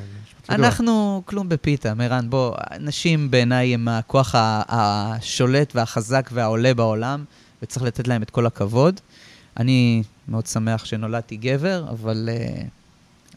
אנחנו 0.49 1.21
כלום 1.25 1.49
בפיתה, 1.49 1.93
מירן, 1.93 2.29
בוא, 2.29 2.55
נשים 2.79 3.31
בעיניי 3.31 3.73
הם 3.73 3.87
הכוח 3.87 4.35
השולט 4.37 5.75
והחזק 5.75 6.29
והעולה 6.33 6.73
בעולם, 6.73 7.23
וצריך 7.63 7.85
לתת 7.85 8.07
להם 8.07 8.23
את 8.23 8.29
כל 8.29 8.45
הכבוד. 8.45 8.99
אני 9.57 10.03
מאוד 10.27 10.45
שמח 10.45 10.85
שנולדתי 10.85 11.37
גבר, 11.37 11.85
אבל 11.89 12.29
אה, 12.31 12.61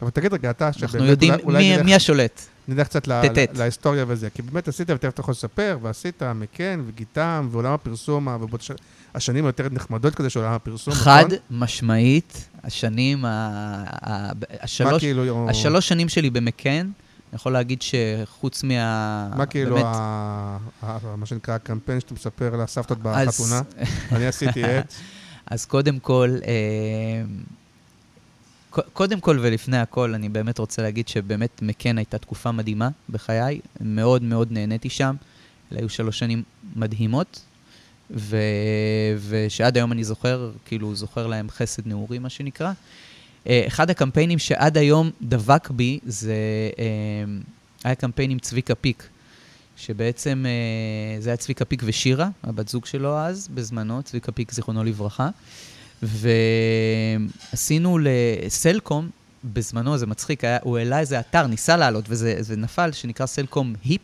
אבל 0.01 0.09
תגיד 0.09 0.33
רגע, 0.33 0.49
אתה, 0.49 0.67
אנחנו 0.67 0.87
שבאמת, 0.87 1.09
יודעים 1.09 1.33
אולי- 1.33 1.43
אולי 1.43 1.57
מי- 1.69 1.75
נלך- 1.77 1.85
מי 1.85 1.95
השולט. 1.95 2.41
נלך 2.67 2.87
קצת 2.87 3.07
להיסטוריה 3.53 4.05
וזה, 4.07 4.29
כי 4.29 4.41
באמת 4.41 4.67
עשית, 4.67 4.89
ותכף 4.89 5.09
אתה 5.13 5.21
יכול 5.21 5.31
לספר, 5.31 5.77
ועשית 5.81 6.23
מקן 6.23 6.81
וגיתם, 6.87 7.47
ועולם 7.51 7.73
הפרסום, 7.73 8.27
ובוא 8.27 8.57
תש- 8.57 8.71
השנים 9.17 9.45
היותר 9.45 9.67
נחמדות 9.71 10.15
כזה 10.15 10.29
של 10.29 10.43
הפרסום, 10.43 10.93
נכון? 10.93 11.03
חד 11.03 11.25
משמעית, 11.51 12.49
השנים, 12.63 13.25
ה- 13.25 13.29
ה- 13.29 14.31
מה 14.33 14.45
השלוש 14.61 15.01
כאילו, 15.01 15.49
השלוש 15.49 15.87
שנים 15.87 16.09
שלי 16.09 16.29
במקן, 16.29 16.79
אני 16.81 17.35
יכול 17.35 17.53
להגיד 17.53 17.81
שחוץ 17.81 18.63
מה... 18.63 19.29
מה 19.35 19.45
כאילו, 19.45 19.75
באמת, 19.75 19.85
ה- 19.87 20.57
ה- 20.81 21.15
מה 21.17 21.25
שנקרא 21.25 21.53
הקמפיין 21.55 21.99
שאתה 21.99 22.13
מספר 22.13 22.55
לסבתות 22.55 22.97
בחתונה? 23.01 23.61
אני 24.11 24.27
עשיתי 24.27 24.65
את... 24.65 24.93
אז 25.51 25.65
קודם 25.65 25.99
כל, 25.99 26.37
אה, 26.47 27.23
קודם 28.93 29.19
כל 29.19 29.39
ולפני 29.41 29.77
הכל, 29.77 30.13
אני 30.13 30.29
באמת 30.29 30.59
רוצה 30.59 30.81
להגיד 30.81 31.07
שבאמת 31.07 31.61
מקן 31.61 31.97
הייתה 31.97 32.17
תקופה 32.17 32.51
מדהימה 32.51 32.89
בחיי, 33.09 33.59
מאוד 33.81 34.23
מאוד 34.23 34.51
נהניתי 34.51 34.89
שם. 34.89 35.15
אלה 35.71 35.79
היו 35.79 35.89
שלוש 35.89 36.19
שנים 36.19 36.43
מדהימות, 36.75 37.41
ו... 38.11 38.37
ושעד 39.27 39.77
היום 39.77 39.91
אני 39.91 40.03
זוכר, 40.03 40.51
כאילו, 40.65 40.95
זוכר 40.95 41.27
להם 41.27 41.49
חסד 41.49 41.87
נעורי, 41.87 42.19
מה 42.19 42.29
שנקרא. 42.29 42.71
אה, 43.47 43.63
אחד 43.67 43.89
הקמפיינים 43.89 44.39
שעד 44.39 44.77
היום 44.77 45.11
דבק 45.21 45.69
בי, 45.69 45.99
זה 46.05 46.33
אה, 46.79 46.85
היה 47.83 47.95
קמפיין 47.95 48.31
עם 48.31 48.39
צביקה 48.39 48.75
פיק, 48.75 49.07
שבעצם 49.77 50.45
אה, 50.47 51.21
זה 51.21 51.29
היה 51.29 51.37
צביקה 51.37 51.65
פיק 51.65 51.81
ושירה, 51.85 52.29
הבת 52.43 52.67
זוג 52.67 52.85
שלו 52.85 53.17
אז, 53.17 53.47
בזמנו, 53.53 54.03
צביקה 54.03 54.31
פיק, 54.31 54.51
זיכרונו 54.51 54.83
לברכה. 54.83 55.29
ועשינו 57.53 57.97
לסלקום, 58.01 59.09
בזמנו, 59.43 59.97
זה 59.97 60.05
מצחיק, 60.05 60.43
היה, 60.43 60.57
הוא 60.61 60.77
העלה 60.77 60.99
איזה 60.99 61.19
אתר, 61.19 61.47
ניסה 61.47 61.77
לעלות, 61.77 62.05
וזה, 62.07 62.55
נפל, 62.57 62.91
שנקרא 62.91 63.25
סלקום 63.25 63.73
היפ. 63.83 64.01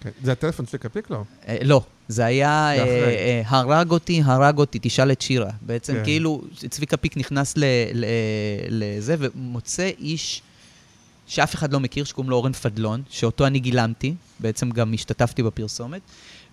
כן. 0.00 0.10
זה 0.22 0.32
הטלפון 0.32 0.66
של 0.66 0.78
קפיק 0.78 1.10
לא? 1.10 1.24
לא, 1.62 1.84
זה 2.08 2.24
היה. 2.24 2.72
אה, 2.72 2.84
אה, 2.84 3.42
הרג 3.46 3.90
אותי, 3.90 4.22
הרג 4.24 4.58
אותי, 4.58 4.78
תשאל 4.82 5.12
את 5.12 5.20
שירה. 5.20 5.50
בעצם 5.60 5.94
כן. 5.94 6.04
כאילו, 6.04 6.42
צביקה 6.68 6.96
פיק 6.96 7.16
נכנס 7.16 7.54
לזה 8.68 9.16
ומוצא 9.18 9.90
איש 9.98 10.42
שאף 11.26 11.54
אחד 11.54 11.72
לא 11.72 11.80
מכיר, 11.80 12.04
שקוראים 12.04 12.30
לו 12.30 12.36
אורן 12.36 12.52
פדלון, 12.52 13.02
שאותו 13.10 13.46
אני 13.46 13.58
גילמתי, 13.58 14.14
בעצם 14.40 14.70
גם 14.70 14.94
השתתפתי 14.94 15.42
בפרסומת, 15.42 16.00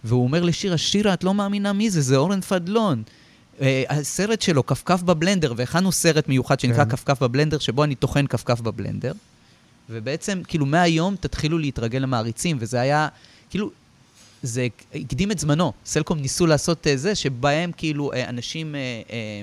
והוא 0.03 0.23
אומר 0.23 0.43
לשירה, 0.43 0.77
שירה, 0.77 1.13
את 1.13 1.23
לא 1.23 1.33
מאמינה 1.33 1.73
מי 1.73 1.89
זה, 1.89 2.01
זה 2.01 2.17
אורן 2.17 2.41
פדלון. 2.41 3.03
אה, 3.61 3.83
הסרט 3.89 4.41
שלו, 4.41 4.65
כפכף 4.65 5.01
בבלנדר, 5.01 5.53
והכנו 5.57 5.91
סרט 5.91 6.27
מיוחד 6.27 6.59
שנקרא 6.59 6.85
כן. 6.85 6.89
כפכף 6.89 7.23
בבלנדר, 7.23 7.59
שבו 7.59 7.83
אני 7.83 7.95
טוחן 7.95 8.27
כפכף 8.27 8.61
בבלנדר. 8.61 9.11
ובעצם, 9.89 10.41
כאילו, 10.47 10.65
מהיום 10.65 11.15
תתחילו 11.15 11.57
להתרגל 11.57 11.99
למעריצים, 11.99 12.57
וזה 12.59 12.81
היה, 12.81 13.07
כאילו, 13.49 13.71
זה 14.43 14.67
הקדים 14.95 15.31
את 15.31 15.39
זמנו. 15.39 15.73
סלקום 15.85 16.19
ניסו 16.19 16.47
לעשות 16.47 16.87
אה, 16.87 16.97
זה, 16.97 17.15
שבהם 17.15 17.71
כאילו 17.77 18.13
אה, 18.13 18.29
אנשים 18.29 18.75
אה, 18.75 19.41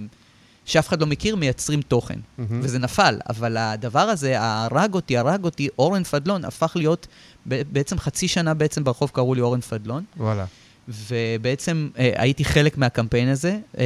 שאף 0.65 0.89
אחד 0.89 1.01
לא 1.01 1.07
מכיר 1.07 1.37
מייצרים 1.37 1.83
תוכן. 1.83 2.19
מהמם. 2.39 2.61
וזה 2.63 2.79
נפל, 2.79 3.19
אבל 3.29 3.57
הדבר 3.57 4.01
הזה, 4.01 4.35
הרג 4.41 4.95
אותי, 4.95 5.17
הרג 5.17 5.45
אותי, 5.45 5.69
אורן 5.79 6.05
פדלון, 6.05 6.45
הפך 6.45 6.73
להיות, 6.77 7.07
בעצם 7.47 7.99
חצי 7.99 8.29
שנה 8.29 8.55
בעצם 8.55 8.85
ברחוב 8.85 9.11
קראו 9.15 9.35
לי 9.35 9.41
אורן 9.41 9.61
פדלון, 9.61 10.05
וואלה. 10.17 10.45
ובעצם 10.89 11.89
אה, 11.99 12.13
הייתי 12.17 12.45
חלק 12.45 12.79
מהקמפיין 12.79 13.29
הזה, 13.29 13.59
אה, 13.79 13.85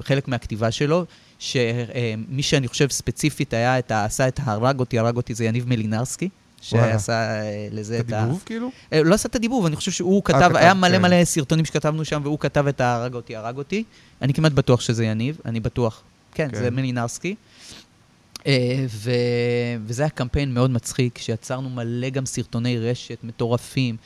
חלק 0.00 0.28
מהכתיבה 0.28 0.70
שלו, 0.70 1.04
שמי 1.38 2.42
שאני 2.42 2.68
חושב 2.68 2.90
ספציפית 2.90 3.54
היה, 3.54 3.78
את 3.78 3.92
עשה 3.92 4.28
את 4.28 4.40
הרג 4.42 4.80
אותי, 4.80 4.98
הרג 4.98 5.16
אותי, 5.16 5.34
זה 5.34 5.44
יניב 5.44 5.68
מלינרסקי. 5.68 6.28
שעשה 6.62 7.12
אה, 7.12 7.68
לזה 7.70 8.00
את 8.00 8.06
את 8.06 8.12
ה... 8.12 8.18
הדיבוב 8.18 8.42
כאילו? 8.46 8.70
אה, 8.92 9.02
לא 9.02 9.14
עשה 9.14 9.28
את 9.28 9.34
הדיבוב, 9.36 9.66
אני 9.66 9.76
חושב 9.76 9.90
שהוא 9.90 10.24
כתב, 10.24 10.38
כתב, 10.38 10.56
היה 10.56 10.74
מלא 10.74 10.96
כן. 10.96 11.02
מלא 11.02 11.24
סרטונים 11.24 11.64
שכתבנו 11.64 12.04
שם, 12.04 12.20
והוא 12.24 12.38
כתב 12.38 12.66
את 12.66 12.80
ההרג 12.80 13.14
אותי, 13.14 13.36
הרג 13.36 13.58
אותי. 13.58 13.84
אני 14.22 14.34
כמעט 14.34 14.52
בטוח 14.52 14.80
שזה 14.80 15.04
יניב, 15.04 15.38
אני 15.44 15.60
בטוח. 15.60 16.02
כן, 16.34 16.48
כן. 16.52 16.58
זה 16.58 16.70
מלינרסקי. 16.70 17.34
אה, 18.46 18.84
ו... 18.88 19.10
וזה 19.86 20.02
היה 20.02 20.10
קמפיין 20.10 20.54
מאוד 20.54 20.70
מצחיק, 20.70 21.18
שיצרנו 21.18 21.70
מלא 21.70 22.08
גם 22.08 22.26
סרטוני 22.26 22.78
רשת 22.78 23.18
מטורפים, 23.22 23.96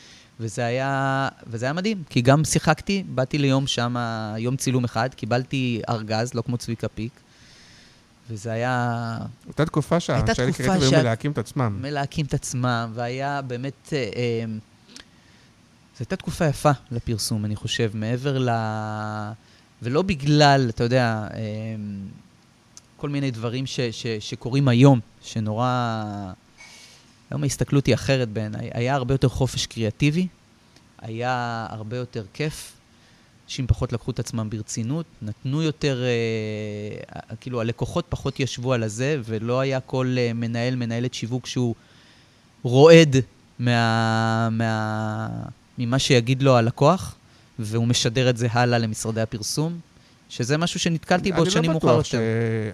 וזה 0.41 0.65
היה, 0.65 1.29
וזה 1.47 1.67
היה 1.67 1.73
מדהים, 1.73 2.03
כי 2.11 2.21
גם 2.21 2.45
שיחקתי, 2.45 3.05
באתי 3.09 3.39
ליום 3.39 3.67
שם, 3.67 3.97
יום 4.39 4.57
צילום 4.57 4.85
אחד, 4.85 5.15
קיבלתי 5.15 5.81
ארגז, 5.89 6.35
לא 6.35 6.43
כמו 6.43 6.57
צביקה 6.57 6.89
פיק, 6.89 7.13
וזה 8.31 8.53
היה 8.53 9.19
הייתה 9.47 9.67
תקופה 9.67 10.01
שה- 10.01 10.15
הייתה 10.15 10.35
שהאלה 10.35 10.53
תקופה 10.53 10.69
קריאטיב 10.69 10.93
היו 10.93 11.03
מלהקים 11.03 11.33
את 11.33 11.39
עצמם. 11.39 11.79
מלהקים 11.83 12.27
את 12.27 12.35
עצמם, 12.35 12.93
והיה 12.95 13.43
באמת... 13.43 13.93
אה, 13.93 13.99
אה, 14.17 14.45
זו 14.47 16.01
הייתה 16.01 16.17
תקופה 16.17 16.47
יפה 16.47 16.71
לפרסום, 16.91 17.45
אני 17.45 17.57
חושב, 17.57 17.91
מעבר 17.95 18.39
ל... 18.39 18.49
ולא 19.83 20.03
בגלל, 20.03 20.67
אתה 20.69 20.85
יודע, 20.85 21.29
אה, 21.35 21.41
כל 22.97 23.09
מיני 23.09 23.31
דברים 23.31 23.67
ש, 23.67 23.81
ש, 23.81 24.07
שקורים 24.21 24.69
היום, 24.69 25.01
שנורא... 25.23 25.69
היום 27.31 27.43
ההסתכלות 27.43 27.87
היא 27.87 27.95
אחרת 27.95 28.29
בעיניי. 28.29 28.71
היה 28.75 28.95
הרבה 28.95 29.15
יותר 29.15 29.29
חופש 29.29 29.67
קריאטיבי, 29.67 30.27
היה 30.99 31.67
הרבה 31.71 31.97
יותר 31.97 32.25
כיף. 32.35 32.76
אנשים 33.47 33.67
פחות 33.67 33.93
לקחו 33.93 34.11
את 34.11 34.19
עצמם 34.19 34.51
ברצינות, 34.51 35.07
נתנו 35.23 35.63
יותר, 35.63 36.03
אה, 36.05 37.37
כאילו 37.41 37.61
הלקוחות 37.61 38.05
פחות 38.09 38.41
ישבו 38.41 38.73
על 38.73 38.83
הזה, 38.83 39.21
ולא 39.25 39.61
היה 39.61 39.81
כל 39.81 40.15
אה, 40.19 40.33
מנהל, 40.35 40.77
מנהלת 40.77 41.15
שיווק 41.15 41.47
שהוא 41.47 41.75
רועד 42.63 43.17
מה, 43.59 44.49
מה, 44.51 45.29
ממה 45.79 45.99
שיגיד 45.99 46.43
לו 46.43 46.57
הלקוח, 46.57 47.15
והוא 47.59 47.87
משדר 47.87 48.31
את 48.31 48.37
זה 48.37 48.49
הלאה 48.51 48.79
למשרדי 48.79 49.21
הפרסום, 49.21 49.79
שזה 50.29 50.57
משהו 50.57 50.81
שנתקלתי 50.81 51.33
בו 51.33 51.37
אני 51.37 51.45
לא 51.45 51.51
שנים 51.51 51.71
מאוחר 51.71 51.89
יותר. 51.89 52.03
ש- 52.05 52.15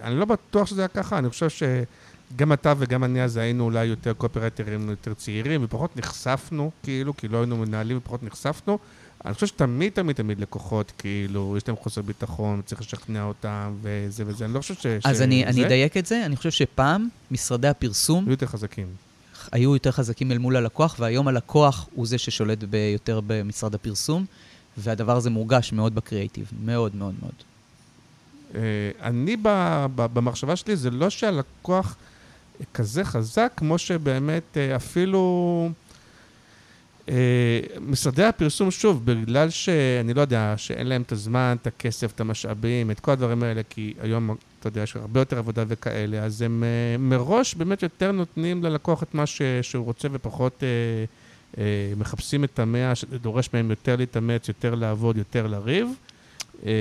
אני 0.03 0.19
לא 0.19 0.25
בטוח 0.25 0.67
שזה 0.67 0.81
היה 0.81 0.87
ככה, 0.87 1.17
אני 1.17 1.29
חושב 1.29 1.47
שגם 1.49 2.53
אתה 2.53 2.73
וגם 2.77 3.03
אני 3.03 3.23
אז 3.23 3.37
היינו 3.37 3.63
אולי 3.63 3.85
יותר 3.85 4.13
קופרייטרים 4.13 4.89
יותר 4.89 5.13
צעירים, 5.13 5.63
ופחות 5.63 5.97
נחשפנו, 5.97 6.71
כאילו, 6.83 7.17
כי 7.17 7.27
לא 7.27 7.37
היינו 7.37 7.57
מנהלים 7.57 7.97
ופחות 7.97 8.23
נחשפנו. 8.23 8.79
אני 9.25 9.33
חושב 9.33 9.47
שתמיד, 9.47 9.91
תמיד, 9.93 10.15
תמיד 10.15 10.39
לקוחות, 10.39 10.91
כאילו, 10.97 11.55
יש 11.57 11.67
להם 11.67 11.77
חוסר 11.77 12.01
ביטחון, 12.01 12.61
צריך 12.65 12.81
לשכנע 12.81 13.23
אותם, 13.23 13.73
וזה 13.81 14.23
וזה. 14.27 14.45
אני 14.45 14.53
לא 14.53 14.59
חושב 14.61 14.73
ש... 14.75 14.85
אז 14.85 15.15
שזה- 15.15 15.23
אני, 15.23 15.45
אני 15.45 15.65
אדייק 15.65 15.97
את 15.97 16.05
זה, 16.05 16.25
אני 16.25 16.35
חושב 16.35 16.51
שפעם 16.51 17.07
משרדי 17.31 17.67
הפרסום 17.67 18.23
היו 18.25 18.31
יותר 18.31 18.45
חזקים. 18.45 18.87
היו 19.51 19.73
יותר 19.73 19.91
חזקים 19.91 20.31
אל 20.31 20.37
מול 20.37 20.55
הלקוח, 20.55 20.95
והיום 20.99 21.27
הלקוח 21.27 21.87
הוא 21.95 22.07
זה 22.07 22.17
ששולט 22.17 22.63
ביותר 22.63 23.19
במשרד 23.27 23.75
הפרסום, 23.75 24.25
והדבר 24.77 25.15
הזה 25.17 25.29
מורגש 25.29 25.73
מאוד 25.73 25.95
בקריאייטיב, 25.95 26.51
מאוד 26.65 26.95
מאוד 26.95 27.13
מאוד. 27.21 27.33
אה, 28.55 28.61
אני, 29.01 29.35
ב- 29.37 29.85
ב- 29.95 30.05
במחשבה 30.13 30.55
שלי, 30.55 30.75
זה 30.75 30.89
לא 30.89 31.09
שהלקוח 31.09 31.95
כזה 32.73 33.03
חזק, 33.05 33.51
כמו 33.57 33.77
שבאמת 33.77 34.57
אה, 34.57 34.75
אפילו 34.75 35.69
משרדי 37.81 38.23
הפרסום, 38.23 38.71
שוב, 38.71 39.05
בגלל 39.05 39.49
שאני 39.49 40.13
לא 40.13 40.21
יודע, 40.21 40.53
שאין 40.57 40.87
להם 40.87 41.01
את 41.01 41.11
הזמן, 41.11 41.55
את 41.61 41.67
הכסף, 41.67 42.11
את 42.11 42.19
המשאבים, 42.21 42.91
את 42.91 42.99
כל 42.99 43.11
הדברים 43.11 43.43
האלה, 43.43 43.61
כי 43.69 43.93
היום, 44.01 44.35
אתה 44.59 44.67
יודע, 44.67 44.81
יש 44.83 44.95
הרבה 44.95 45.21
יותר 45.21 45.37
עבודה 45.37 45.63
וכאלה, 45.67 46.23
אז 46.23 46.41
הם 46.41 46.63
אה, 46.63 46.97
מראש 46.97 47.55
באמת 47.55 47.83
יותר 47.83 48.11
נותנים 48.11 48.63
ללקוח 48.63 49.03
את 49.03 49.13
מה 49.15 49.25
ש- 49.25 49.41
שהוא 49.61 49.85
רוצה 49.85 50.07
ופחות... 50.11 50.63
אה, 50.63 50.67
אה, 51.57 51.93
מחפשים 51.97 52.43
את 52.43 52.59
המאה, 52.59 52.95
שדורש 52.95 53.49
מהם 53.53 53.69
יותר 53.69 53.95
להתאמץ, 53.95 54.47
יותר 54.47 54.75
לעבוד, 54.75 55.17
יותר 55.17 55.47
לריב. 55.47 55.87
אה, 56.65 56.71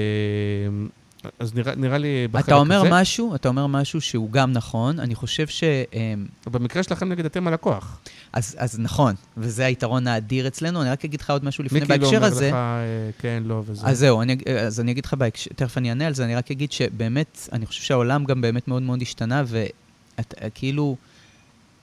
אז 1.39 1.55
נראה, 1.55 1.75
נראה 1.75 1.99
לי 1.99 2.29
בחלק 2.29 2.45
אתה 2.45 2.55
אומר 2.55 2.81
הזה, 2.81 2.89
משהו, 2.91 3.35
אתה 3.35 3.49
אומר 3.49 3.66
משהו 3.66 4.01
שהוא 4.01 4.31
גם 4.31 4.53
נכון, 4.53 5.01
אני 5.01 5.14
חושב 5.14 5.47
ש... 5.47 5.64
אמ, 5.93 6.27
במקרה 6.47 6.83
שלכם 6.83 7.09
נגיד 7.09 7.25
אתם 7.25 7.49
הלקוח. 7.49 8.01
אז, 8.33 8.57
אז 8.59 8.79
נכון, 8.79 9.14
וזה 9.37 9.66
היתרון 9.66 10.07
האדיר 10.07 10.47
אצלנו. 10.47 10.83
אני 10.83 10.91
רק 10.91 11.05
אגיד 11.05 11.20
לך 11.20 11.31
עוד 11.31 11.45
משהו 11.45 11.64
לפני 11.64 11.81
מיקי 11.81 11.93
לא 11.93 11.99
בהקשר 11.99 12.16
אומר 12.16 12.27
הזה. 12.27 12.49
לך 12.49 12.55
אה, 12.55 13.11
כן, 13.18 13.43
לא 13.47 13.62
וזה. 13.66 13.87
אז 13.87 13.99
זהו, 13.99 14.23
אני, 14.23 14.37
אז 14.66 14.81
אני 14.81 14.93
אגיד 14.93 15.05
לך 15.05 15.14
בהקשר, 15.14 15.51
תכף 15.57 15.79
אני 15.79 15.89
אענה 15.89 16.07
על 16.07 16.14
זה, 16.14 16.25
אני 16.25 16.35
רק 16.35 16.51
אגיד 16.51 16.73
שבאמת, 16.73 17.49
אני 17.53 17.66
חושב 17.66 17.83
שהעולם 17.83 18.25
גם 18.25 18.41
באמת 18.41 18.68
מאוד 18.68 18.83
מאוד 18.83 19.03
השתנה, 19.03 19.43
וכאילו, 19.47 20.97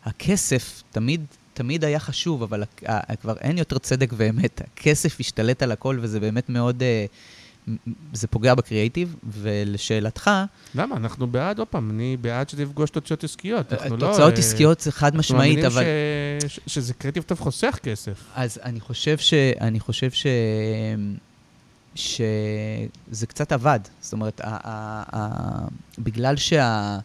הכסף 0.05 0.83
תמיד, 0.91 1.25
תמיד 1.53 1.83
היה 1.83 1.99
חשוב, 1.99 2.43
אבל 2.43 2.63
כבר 3.21 3.35
אין 3.37 3.57
יותר 3.57 3.77
צדק 3.77 4.09
ואמת. 4.17 4.61
הכסף 4.73 5.19
השתלט 5.19 5.63
על 5.63 5.71
הכל, 5.71 5.97
וזה 6.01 6.19
באמת 6.19 6.49
מאוד, 6.49 6.83
אה, 6.83 7.05
זה 8.13 8.27
פוגע 8.27 8.55
בקריאייטיב, 8.55 9.15
ולשאלתך, 9.23 10.31
למה? 10.75 10.95
אנחנו 10.95 11.27
בעד, 11.27 11.59
עוד 11.59 11.67
פעם, 11.67 11.89
אני 11.89 12.17
בעד 12.21 12.49
שזה 12.49 12.63
יפגוש 12.63 12.89
תוצאות 12.89 13.23
עסקיות. 13.23 13.73
אנחנו 13.73 13.97
לא, 13.97 14.07
תוצאות 14.07 14.33
אה, 14.33 14.39
עסקיות 14.39 14.79
זה 14.79 14.91
חד 14.91 15.05
אנחנו 15.05 15.19
משמעית, 15.19 15.59
מאמינים 15.59 15.71
אבל... 15.71 15.83
ש- 16.47 16.55
ש- 16.55 16.59
שזה 16.67 16.93
קריאיטיב 16.93 17.23
טוב 17.23 17.39
חוסך 17.39 17.79
כסף. 17.83 18.23
אז 18.35 18.59
אני 18.63 18.79
חושב 18.79 19.17
ש... 19.17 19.33
אני 19.61 19.79
חושב 19.79 20.11
ש... 20.11 20.25
שזה 21.95 23.27
קצת 23.27 23.51
עבד. 23.51 23.79
זאת 24.01 24.13
אומרת, 24.13 24.41
ה... 24.43 24.57
ה... 24.63 25.03
ה... 25.15 25.67
בגלל 25.99 26.35
שה... 26.35 26.97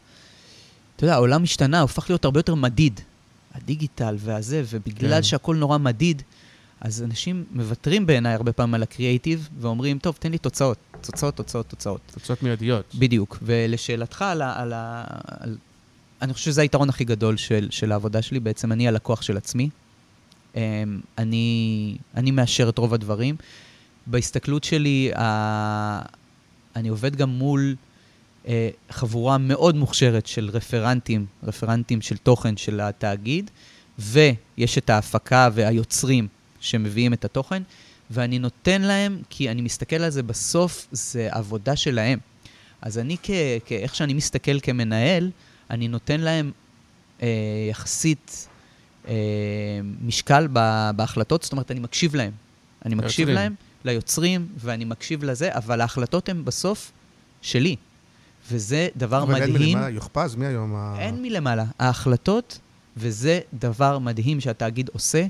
אתה 0.97 1.05
יודע, 1.05 1.15
העולם 1.15 1.43
השתנה, 1.43 1.81
הוא 1.81 1.85
הפך 1.85 2.11
להיות 2.11 2.25
הרבה 2.25 2.39
יותר 2.39 2.55
מדיד. 2.55 3.01
הדיגיטל 3.55 4.17
והזה, 4.19 4.63
ובגלל 4.71 5.15
כן. 5.15 5.23
שהכל 5.23 5.57
נורא 5.57 5.79
מדיד, 5.79 6.23
אז 6.85 7.03
אנשים 7.03 7.45
מוותרים 7.51 8.07
בעיניי 8.07 8.35
הרבה 8.35 8.53
פעמים 8.53 8.75
על 8.75 8.83
הקריאייטיב, 8.83 9.49
ואומרים, 9.61 9.99
טוב, 9.99 10.17
תן 10.19 10.31
לי 10.31 10.39
תוצאות. 10.39 10.79
תוצאות, 11.01 11.37
תוצאות, 11.37 11.69
תוצאות. 11.69 12.01
תוצאות 12.15 12.43
מיידיות. 12.43 12.95
בדיוק. 12.95 13.39
ולשאלתך 13.43 14.23
על 14.23 14.43
ה... 14.43 14.61
על 14.61 14.73
ה 14.73 15.05
על... 15.27 15.57
אני 16.23 16.33
חושב 16.33 16.45
שזה 16.45 16.63
היתרון 16.63 16.89
הכי 16.89 17.05
גדול 17.05 17.37
של, 17.37 17.69
של 17.71 17.93
העבודה 17.93 18.23
שלי. 18.23 18.41
בעצם 18.41 18.73
אני 18.73 18.89
הלקוח 18.89 19.23
של 19.23 19.37
עצמי. 19.37 19.69
אמ, 20.55 20.61
אני, 21.19 21.97
אני 22.15 22.31
מאשר 22.31 22.69
את 22.69 22.79
רוב 22.79 22.95
הדברים. 22.95 23.37
בהסתכלות 24.07 24.65
שלי, 24.65 25.11
ה... 25.17 26.03
אני 26.77 26.89
עובד 26.89 27.17
גם 27.17 27.31
מול 27.31 27.77
אה, 28.49 28.71
חבורה 28.91 29.39
מאוד 29.39 29.77
מוכשרת 29.77 30.27
של 30.27 30.51
רפרנטים, 30.53 31.27
רפרנטים 31.43 32.01
של 32.01 32.17
תוכן 32.17 32.57
של 32.57 32.81
התאגיד, 32.81 33.51
ויש 33.99 34.79
את 34.79 34.91
ההפקה 34.91 35.49
והיוצרים 35.55 36.29
שמביאים 36.65 37.13
את 37.13 37.25
התוכן, 37.25 37.63
ואני 38.11 38.39
נותן 38.39 38.83
להם, 38.83 39.23
כי 39.31 39.51
אני 39.51 39.63
מסתכל 39.63 39.97
על 39.97 40.11
זה 40.11 40.23
בסוף, 40.23 40.87
זה 40.93 41.29
עבודה 41.31 41.77
שלהם. 41.77 42.19
אז 42.83 42.99
אני, 42.99 43.17
כ- 43.23 43.31
כ- 43.67 43.73
איך 43.73 43.95
שאני 43.95 44.15
מסתכל 44.15 44.61
כמנהל, 44.61 45.31
אני 45.71 45.89
נותן 45.89 46.21
להם 46.21 46.53
אה, 47.23 47.29
יחסית 47.71 48.49
אה, 49.09 49.15
משקל 50.03 50.49
ב- 50.53 50.91
בהחלטות, 50.97 51.43
זאת 51.43 51.53
אומרת, 51.53 51.71
אני 51.71 51.81
מקשיב 51.81 52.15
להם. 52.15 52.33
אני 52.85 52.95
מקשיב 52.95 53.29
ליוצרים. 53.29 53.35
להם, 53.45 53.55
ליוצרים, 53.85 54.47
ואני 54.59 54.85
מקשיב 54.85 55.25
לזה, 55.25 55.49
אבל 55.57 55.81
ההחלטות 55.81 56.29
הן 56.29 56.45
בסוף 56.45 56.93
שלי. 57.43 57.77
וזה 58.51 58.89
דבר 58.97 59.23
אבל 59.23 59.35
אין 59.43 59.53
מדהים. 59.53 59.69
מלמעלה, 59.79 59.91
יוכפז, 59.95 60.35
מי 60.35 60.47
היום 60.47 60.75
ה... 60.77 60.97
אין 60.99 61.23
מלמעלה. 61.23 61.65
ההחלטות, 61.79 62.59
וזה 62.97 63.41
דבר 63.55 63.99
מדהים 63.99 64.41
שהתאגיד 64.41 64.91
עושה, 64.93 65.27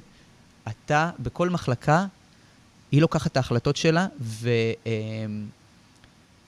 אתה 0.68 1.10
בכל 1.18 1.50
מחלקה 1.50 2.06
היא 2.92 3.00
לוקחת 3.00 3.30
את 3.30 3.36
ההחלטות 3.36 3.76
שלה, 3.76 4.06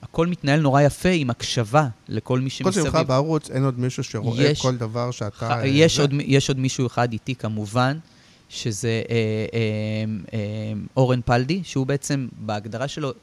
והכל 0.01 0.27
מתנהל 0.27 0.59
נורא 0.59 0.81
יפה 0.81 1.09
עם 1.09 1.29
הקשבה 1.29 1.87
לכל 2.09 2.39
מי 2.39 2.49
כל 2.49 2.55
שמסביב. 2.55 2.85
שמך 2.85 2.95
בערוץ, 3.07 3.49
אין 3.51 3.63
עוד 3.65 3.79
מישהו 3.79 4.03
שרואה 4.03 4.43
יש- 4.43 4.61
כל 4.61 4.77
דבר 4.77 5.11
שאתה... 5.11 5.49
אה, 5.59 5.67
יש? 5.67 5.99
עוד, 5.99 6.13
יש 6.25 6.49
עוד 6.49 6.59
מישהו 6.59 6.87
אחד 6.87 7.11
איתי 7.13 7.35
כמובן, 7.35 7.97
שזה 8.49 9.01
אה, 9.09 9.15
אה, 9.53 9.59
אה, 10.33 10.39
אורן 10.97 11.19
פלדי, 11.25 11.61
שהוא 11.63 11.85
בעצם, 11.87 12.27
בהגדרה 12.39 12.87
שלו, 12.87 13.13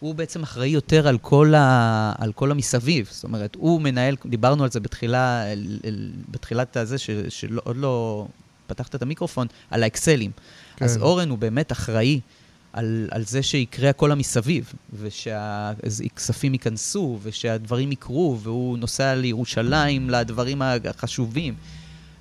הוא 0.00 0.14
בעצם 0.14 0.42
אחראי 0.42 0.68
יותר 0.68 1.08
על 1.08 1.18
כל, 1.18 1.54
ה, 1.54 2.12
על 2.18 2.32
כל 2.32 2.50
המסביב. 2.50 3.08
זאת 3.10 3.24
אומרת, 3.24 3.54
הוא 3.54 3.80
מנהל, 3.80 4.16
דיברנו 4.26 4.64
על 4.64 4.70
זה 4.70 4.80
בתחילה, 4.80 5.44
בתחילת 6.30 6.76
הזה, 6.76 6.98
ש- 6.98 7.10
שעוד 7.28 7.76
לא 7.76 8.26
פתחת 8.74 8.94
את 8.94 9.02
המיקרופון, 9.02 9.46
על 9.70 9.82
האקסלים. 9.82 10.30
כן. 10.76 10.84
אז 10.84 10.96
אורן 10.96 11.30
הוא 11.30 11.38
באמת 11.38 11.72
אחראי 11.72 12.20
על, 12.72 13.08
על 13.10 13.24
זה 13.24 13.42
שיקרה 13.42 13.90
הכל 13.90 14.12
המסביב, 14.12 14.72
ושהכספים 15.00 16.52
ייכנסו, 16.52 17.18
ושהדברים 17.22 17.92
יקרו, 17.92 18.38
והוא 18.42 18.78
נוסע 18.78 19.14
לירושלים 19.14 20.10
לדברים 20.10 20.62
החשובים. 20.62 21.54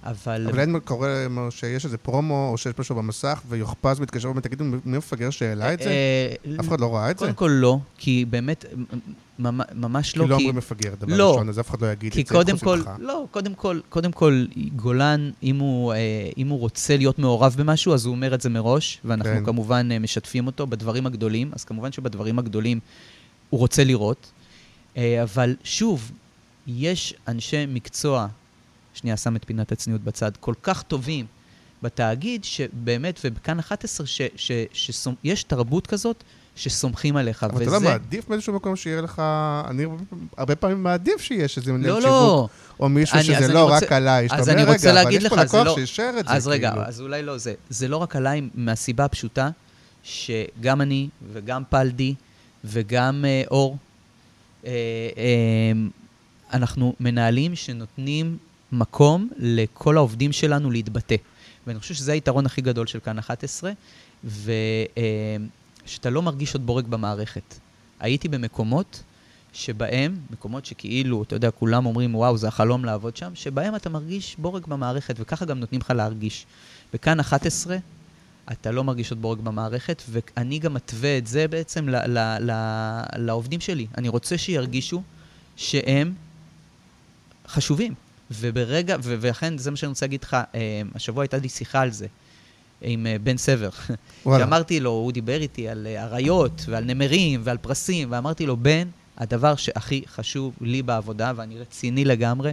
אבל... 0.05 0.47
אבל 0.47 0.59
אין 0.59 0.79
קורה 0.79 1.27
שיש 1.49 1.85
איזה 1.85 1.97
פרומו, 1.97 2.49
או 2.51 2.57
שיש 2.57 2.73
משהו 2.79 2.95
במסך, 2.95 3.41
ויוחפז 3.49 3.99
מתקשר 3.99 4.31
ותגידו, 4.35 4.63
מי 4.63 4.77
מי 4.85 4.95
המפגר 4.95 5.29
שהעלה 5.29 5.73
את 5.73 5.79
זה? 5.79 5.89
אה, 5.89 6.55
אף 6.59 6.67
אחד 6.67 6.79
לא 6.79 6.95
ראה 6.95 7.11
את 7.11 7.17
זה? 7.19 7.25
קודם 7.25 7.35
כל 7.35 7.51
לא, 7.53 7.77
כי 7.97 8.25
באמת, 8.29 8.65
ממ- 9.39 9.59
ממש 9.75 10.11
כי 10.11 10.19
לא, 10.19 10.27
לא 10.27 10.35
כי... 10.35 10.41
אומרים 10.41 10.55
מפגר, 10.55 10.95
דבר 10.99 11.17
לא. 11.17 11.31
ראשון, 11.31 11.49
אז 11.49 11.59
אף 11.59 11.69
אחד 11.69 11.81
לא 11.81 11.91
יגיד 11.91 12.13
את 12.19 12.27
זה, 12.27 12.35
חוץ 12.35 12.63
ממך. 12.63 12.89
לא, 12.99 13.25
קודם 13.31 13.53
כל, 13.53 13.79
קודם 13.89 14.11
כל, 14.11 14.45
גולן, 14.75 15.31
אם 15.43 15.59
הוא, 15.59 15.93
אה, 15.93 16.29
אם 16.37 16.47
הוא 16.47 16.59
רוצה 16.59 16.97
להיות 16.97 17.19
מעורב 17.19 17.55
במשהו, 17.57 17.93
אז 17.93 18.05
הוא 18.05 18.15
אומר 18.15 18.33
את 18.33 18.41
זה 18.41 18.49
מראש, 18.49 18.99
ואנחנו 19.05 19.31
כן. 19.31 19.45
כמובן 19.45 19.89
אה, 19.91 19.99
משתפים 19.99 20.47
אותו 20.47 20.67
בדברים 20.67 21.05
הגדולים, 21.05 21.51
אז 21.53 21.63
כמובן 21.63 21.91
שבדברים 21.91 22.39
הגדולים 22.39 22.79
הוא 23.49 23.59
רוצה 23.59 23.83
לראות. 23.83 24.31
אה, 24.97 25.23
אבל 25.23 25.55
שוב, 25.63 26.11
יש 26.67 27.13
אנשי 27.27 27.65
מקצוע, 27.67 28.27
שנייה, 28.93 29.17
שם 29.17 29.35
את 29.35 29.45
פינת 29.45 29.71
הצניעות 29.71 30.01
בצד, 30.03 30.31
כל 30.39 30.53
כך 30.63 30.81
טובים 30.83 31.25
בתאגיד, 31.81 32.43
שבאמת, 32.43 33.19
ובכאן 33.23 33.59
11, 33.59 34.07
שיש 34.73 35.43
תרבות 35.43 35.87
כזאת 35.87 36.23
שסומכים 36.55 37.15
עליך, 37.15 37.43
אבל 37.43 37.63
אתה 37.63 37.71
לא 37.71 37.81
מעדיף 37.81 38.27
באיזשהו 38.27 38.53
מקום 38.53 38.75
שיהיה 38.75 39.01
לך... 39.01 39.21
אני 39.69 39.85
הרבה 40.37 40.55
פעמים 40.55 40.83
מעדיף 40.83 41.21
שיש 41.21 41.57
איזה 41.57 41.73
מנהל 41.73 41.89
לא, 41.89 41.95
שיווק, 42.01 42.11
לא. 42.11 42.47
או 42.79 42.89
מישהו 42.89 43.15
אני- 43.15 43.23
שזה 43.23 43.53
לא 43.53 43.63
רוצה- 43.63 43.85
רק 43.85 43.91
עליי, 43.91 44.27
אז 44.31 44.49
אני 44.49 44.63
רוצה 44.63 44.71
רגע, 44.89 44.91
אבל 44.91 45.03
להגיד 45.03 45.21
יש 45.21 45.27
פה 45.27 45.35
לך, 45.35 45.41
זה 45.41 45.57
לקוח 45.57 45.67
לא- 45.67 45.75
שאישר 45.75 46.11
את 46.19 46.27
זה, 46.27 46.33
אז 46.33 46.47
רגע, 46.47 46.69
כאילו. 46.71 46.85
אז 46.85 47.01
אולי 47.01 47.23
לא 47.23 47.37
זה. 47.37 47.53
זה 47.69 47.87
לא 47.87 47.97
רק 47.97 48.15
עליי 48.15 48.41
מהסיבה 48.55 49.05
הפשוטה, 49.05 49.49
שגם 50.03 50.81
אני 50.81 51.09
וגם 51.33 51.63
פלדי 51.69 52.13
וגם 52.65 53.25
אה, 53.27 53.43
אור, 53.51 53.77
אה, 54.65 54.71
אה, 55.17 55.71
אנחנו 56.53 56.93
מנהלים 56.99 57.55
שנותנים 57.55 58.37
מקום 58.73 59.29
לכל 59.37 59.97
העובדים 59.97 60.31
שלנו 60.31 60.71
להתבטא. 60.71 61.15
ואני 61.67 61.79
חושב 61.79 61.93
שזה 61.93 62.11
היתרון 62.11 62.45
הכי 62.45 62.61
גדול 62.61 62.87
של 62.87 62.99
כאן 62.99 63.19
11, 63.19 63.71
ושאתה 64.25 66.09
לא 66.09 66.21
מרגיש 66.21 66.53
עוד 66.53 66.65
בורג 66.65 66.87
במערכת. 66.87 67.59
הייתי 67.99 68.27
במקומות 68.27 69.03
שבהם, 69.53 70.17
מקומות 70.29 70.65
שכאילו, 70.65 71.23
אתה 71.23 71.35
יודע, 71.35 71.51
כולם 71.51 71.85
אומרים, 71.85 72.15
וואו, 72.15 72.37
זה 72.37 72.47
החלום 72.47 72.85
לעבוד 72.85 73.17
שם, 73.17 73.31
שבהם 73.35 73.75
אתה 73.75 73.89
מרגיש 73.89 74.35
בורג 74.39 74.65
במערכת, 74.65 75.15
וככה 75.19 75.45
גם 75.45 75.59
נותנים 75.59 75.81
לך 75.81 75.89
להרגיש. 75.89 76.45
וכאן 76.93 77.19
11, 77.19 77.77
אתה 78.51 78.71
לא 78.71 78.83
מרגיש 78.83 79.11
עוד 79.11 79.21
בורג 79.21 79.39
במערכת, 79.39 80.03
ואני 80.09 80.59
גם 80.59 80.73
מתווה 80.73 81.17
את 81.17 81.27
זה 81.27 81.47
בעצם 81.47 81.89
ל- 81.89 82.17
ל- 82.17 82.37
ל- 82.51 83.03
לעובדים 83.17 83.59
שלי. 83.59 83.87
אני 83.97 84.09
רוצה 84.09 84.37
שירגישו 84.37 85.03
שהם 85.55 86.13
חשובים. 87.47 87.93
וברגע, 88.31 88.95
ו- 89.03 89.15
ולכן 89.21 89.57
זה 89.57 89.71
מה 89.71 89.77
שאני 89.77 89.89
רוצה 89.89 90.05
להגיד 90.05 90.23
לך, 90.23 90.37
אה, 90.55 90.81
השבוע 90.95 91.23
הייתה 91.23 91.37
לי 91.37 91.49
שיחה 91.49 91.81
על 91.81 91.91
זה. 91.91 92.07
עם 92.83 93.07
אה, 93.07 93.15
בן 93.23 93.37
סבר. 93.37 93.69
שאמרתי 94.23 94.79
לו, 94.85 94.89
הוא 94.89 95.11
דיבר 95.11 95.41
איתי 95.41 95.69
על 95.69 95.87
אה, 95.87 96.03
אריות 96.03 96.65
ועל 96.67 96.83
נמרים 96.83 97.41
ועל 97.43 97.57
פרסים, 97.57 98.11
ואמרתי 98.11 98.45
לו, 98.45 98.57
בן, 98.57 98.87
הדבר 99.17 99.55
שהכי 99.55 100.03
חשוב 100.07 100.53
לי 100.61 100.81
בעבודה, 100.81 101.31
ואני 101.35 101.59
רציני 101.59 102.05
לגמרי, 102.05 102.51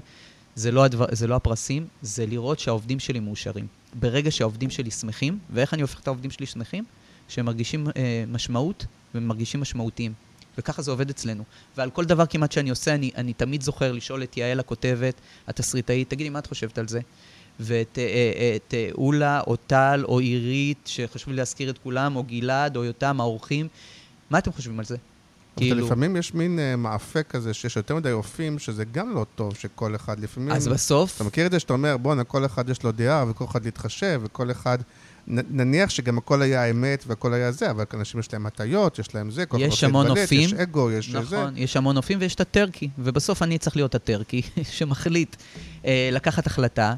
זה 0.55 0.73
לא, 0.73 0.85
הדבר, 0.85 1.07
זה 1.13 1.27
לא 1.27 1.37
הפרסים, 1.37 1.87
זה 2.03 2.27
לראות 2.27 2.59
שהעובדים 2.59 2.99
שלי 2.99 3.21
מאושרים. 3.21 3.67
ברגע 3.95 4.31
שהעובדים 4.31 4.71
שלי 4.71 4.91
שמחים, 4.91 5.39
ואיך 5.51 5.75
אני 5.75 5.83
הופך 5.83 6.01
את 6.01 6.07
העובדים 6.07 6.31
שלי 6.31 6.47
שמחים? 6.47 6.85
שהם 7.29 7.47
מרגישים 7.47 7.87
אה, 7.97 8.25
משמעות 8.29 8.87
ומרגישים 9.15 9.61
משמעותיים. 9.61 10.13
וככה 10.59 10.83
זה 10.83 10.91
עובד 10.91 11.11
אצלנו. 11.11 11.45
ועל 11.77 11.91
כל 11.91 12.05
דבר 12.05 12.27
כמעט 12.27 12.53
שאני 12.53 12.71
עושה, 12.71 12.95
אני, 12.95 13.11
אני 13.17 13.33
תמיד 13.33 13.63
זוכר 13.63 13.93
לשאול 13.93 14.23
את 14.23 14.37
יעל 14.37 14.61
הכותבת, 14.61 15.15
התסריטאית, 15.49 16.11
תגידי, 16.11 16.31
מה 16.31 16.39
את 16.39 16.47
חושבת 16.47 16.79
על 16.79 16.89
זה? 16.89 17.01
ואת 17.61 17.99
אה, 17.99 18.05
אה, 18.05 18.57
את, 18.57 18.75
אה, 18.75 18.89
אולה, 18.95 19.41
או 19.47 19.57
טל, 19.57 20.05
או 20.09 20.19
עירית, 20.19 20.79
שחשוב 20.85 21.31
לי 21.31 21.37
להזכיר 21.37 21.71
את 21.71 21.79
כולם, 21.79 22.17
או 22.17 22.23
גלעד, 22.23 22.77
או 22.77 22.85
יותם, 22.85 23.21
האורחים. 23.21 23.69
מה 24.31 24.39
אתם 24.39 24.53
חושבים 24.53 24.79
על 24.79 24.85
זה? 24.85 24.97
אבל 25.57 25.85
לפעמים 25.85 26.17
יש 26.17 26.35
מין 26.35 26.59
אה, 26.59 26.77
מאפה 26.77 27.23
כזה, 27.23 27.55
שיש 27.55 27.77
יותר 27.77 27.97
מדי 27.97 28.13
אופים, 28.13 28.59
שזה 28.59 28.85
גם 28.85 29.15
לא 29.15 29.27
טוב 29.35 29.55
שכל 29.55 29.95
אחד, 29.95 30.21
לפעמים... 30.21 30.53
אז 30.53 30.69
בסוף, 30.69 31.17
אתה 31.17 31.25
מכיר 31.25 31.47
את 31.47 31.51
זה 31.51 31.61
שאתה 31.61 31.73
אומר, 31.73 31.97
בואנה, 31.97 32.25
כל 32.25 32.47
אחד 32.47 32.69
יש 32.69 32.83
לו 32.83 32.93
דעה, 32.93 33.25
וכל 33.31 33.45
אחד 33.45 33.65
להתחשב, 33.65 34.21
וכל 34.25 34.51
אחד... 34.51 34.79
נניח 35.27 35.91
שגם 35.91 36.19
הכל 36.19 36.43
היה 36.43 36.71
אמת 36.71 37.05
והכל 37.07 37.35
היה 37.35 37.53
זה, 37.53 37.71
אבל 37.71 37.85
אנשים 37.95 38.21
יש 38.21 38.33
להם 38.33 38.47
הטיות, 38.47 38.99
יש 38.99 39.15
להם 39.15 39.31
זה, 39.31 39.47
כל 39.47 39.57
אחד 39.57 39.67
יש 39.67 39.85
המון. 39.85 40.07
יש 40.31 40.53
אגו, 40.53 40.91
יש 40.91 41.11
זה. 41.11 41.19
נכון, 41.19 41.57
יש 41.57 41.77
המון 41.77 41.97
אופים 41.97 42.19
ויש 42.21 42.35
את 42.35 42.41
הטרקי, 42.41 42.89
ובסוף 42.99 43.43
אני 43.43 43.59
צריך 43.59 43.77
להיות 43.77 43.95
הטרקי 43.95 44.43
שמחליט 44.77 45.37
אה, 45.85 46.09
לקחת 46.13 46.47
החלטה. 46.47 46.95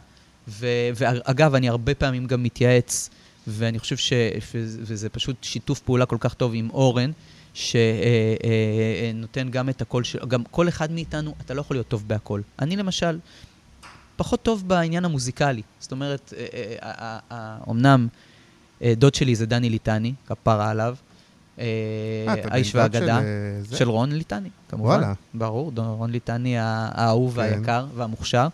ו- 0.49 0.91
ואגב, 0.95 1.55
אני 1.55 1.69
הרבה 1.69 1.95
פעמים 1.95 2.27
גם 2.27 2.43
מתייעץ, 2.43 3.11
ואני 3.47 3.79
חושב 3.79 3.97
ש... 3.97 4.13
וזה 4.55 5.09
פשוט 5.09 5.37
שיתוף 5.43 5.81
פעולה 5.81 6.07
כל 6.07 6.17
כך 6.21 6.35
טוב 6.35 6.53
עם 6.55 6.71
אורן, 6.71 7.11
שנותן 7.55 9.49
גם 9.51 9.69
את 9.69 9.83
הקול 9.83 10.05
של... 10.05 10.19
גם 10.29 10.45
כל 10.45 10.69
אחד 10.69 10.93
מאיתנו, 10.93 11.35
אתה 11.41 11.55
לא 11.55 11.61
יכול 11.61 11.77
להיות 11.77 11.89
טוב 11.89 12.05
בהכל. 12.07 12.41
אני 12.59 12.77
למשל, 12.77 13.19
פחות 14.23 14.43
טוב 14.43 14.69
בעניין 14.69 15.05
המוזיקלי. 15.05 15.63
זאת 15.81 15.93
אומרת, 15.93 16.35
אה, 16.37 16.47
אה, 16.55 16.91
אה, 16.99 17.19
אה, 17.33 17.57
אמנם 17.71 18.09
דוד 18.83 19.15
שלי 19.15 19.35
זה 19.35 19.47
דני 19.47 19.71
ליטני, 19.71 20.15
כפרה 20.27 20.71
עליו. 20.71 20.97
האיש 22.51 22.75
והאגדה. 22.75 23.21
של, 23.75 23.89
רון 23.89 24.13
ליטני, 24.13 24.49
כמובן. 24.69 24.89
וואלה. 24.89 25.13
ברור, 25.35 25.73
רון 25.77 26.11
ליטני 26.11 26.59
הא- 26.59 26.63
האהוב 26.95 27.33
כן. 27.35 27.39
והיקר 27.41 27.87
והמוכשר. 27.95 28.49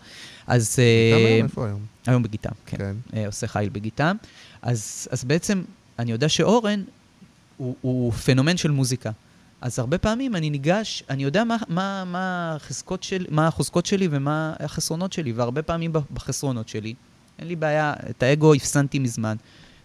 אז... 0.47 0.75
אה, 0.79 1.17
אומר, 1.17 1.43
איפה 1.43 1.65
היום? 1.65 1.79
היום 2.07 2.23
בגיטם, 2.23 2.49
כן. 2.65 2.77
כן. 3.11 3.25
עושה 3.25 3.47
חיל 3.47 3.69
בגיטם. 3.69 4.15
אז, 4.61 5.07
אז 5.11 5.23
בעצם, 5.23 5.63
אני 5.99 6.11
יודע 6.11 6.29
שאורן 6.29 6.83
הוא, 7.57 7.75
הוא 7.81 8.11
פנומן 8.11 8.57
של 8.57 8.71
מוזיקה. 8.71 9.11
אז 9.61 9.79
הרבה 9.79 9.97
פעמים 9.97 10.35
אני 10.35 10.49
ניגש, 10.49 11.03
אני 11.09 11.23
יודע 11.23 11.43
מה, 11.43 11.57
מה, 11.67 12.03
מה, 12.05 12.53
החזקות 12.55 13.03
של, 13.03 13.25
מה 13.29 13.47
החוזקות 13.47 13.85
שלי 13.85 14.07
ומה 14.11 14.53
החסרונות 14.59 15.13
שלי, 15.13 15.31
והרבה 15.31 15.61
פעמים 15.61 15.93
בחסרונות 16.13 16.67
שלי, 16.67 16.93
אין 17.39 17.47
לי 17.47 17.55
בעיה, 17.55 17.93
את 18.09 18.23
האגו 18.23 18.53
הפסנתי 18.53 18.99
מזמן, 18.99 19.35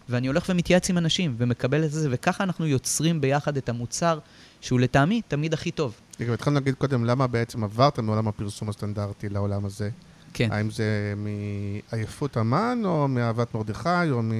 ואני 0.09 0.27
הולך 0.27 0.45
ומתייעץ 0.49 0.89
עם 0.89 0.97
אנשים 0.97 1.35
ומקבל 1.37 1.83
את 1.83 1.91
זה, 1.91 2.07
וככה 2.11 2.43
אנחנו 2.43 2.67
יוצרים 2.67 3.21
ביחד 3.21 3.57
את 3.57 3.69
המוצר 3.69 4.19
שהוא 4.61 4.79
לטעמי 4.79 5.21
תמיד 5.27 5.53
הכי 5.53 5.71
טוב. 5.71 5.95
רגע, 6.19 6.33
התחלנו 6.33 6.55
להגיד 6.55 6.75
קודם, 6.75 7.05
למה 7.05 7.27
בעצם 7.27 7.63
עברתם 7.63 8.05
מעולם 8.05 8.27
הפרסום 8.27 8.69
הסטנדרטי 8.69 9.29
לעולם 9.29 9.65
הזה? 9.65 9.89
כן. 10.33 10.51
האם 10.51 10.69
זה 10.69 11.13
מעייפות 11.17 12.37
אמן, 12.37 12.81
או 12.85 13.07
מאהבת 13.07 13.55
מרדכי, 13.55 13.89
או 14.11 14.21
מ... 14.21 14.31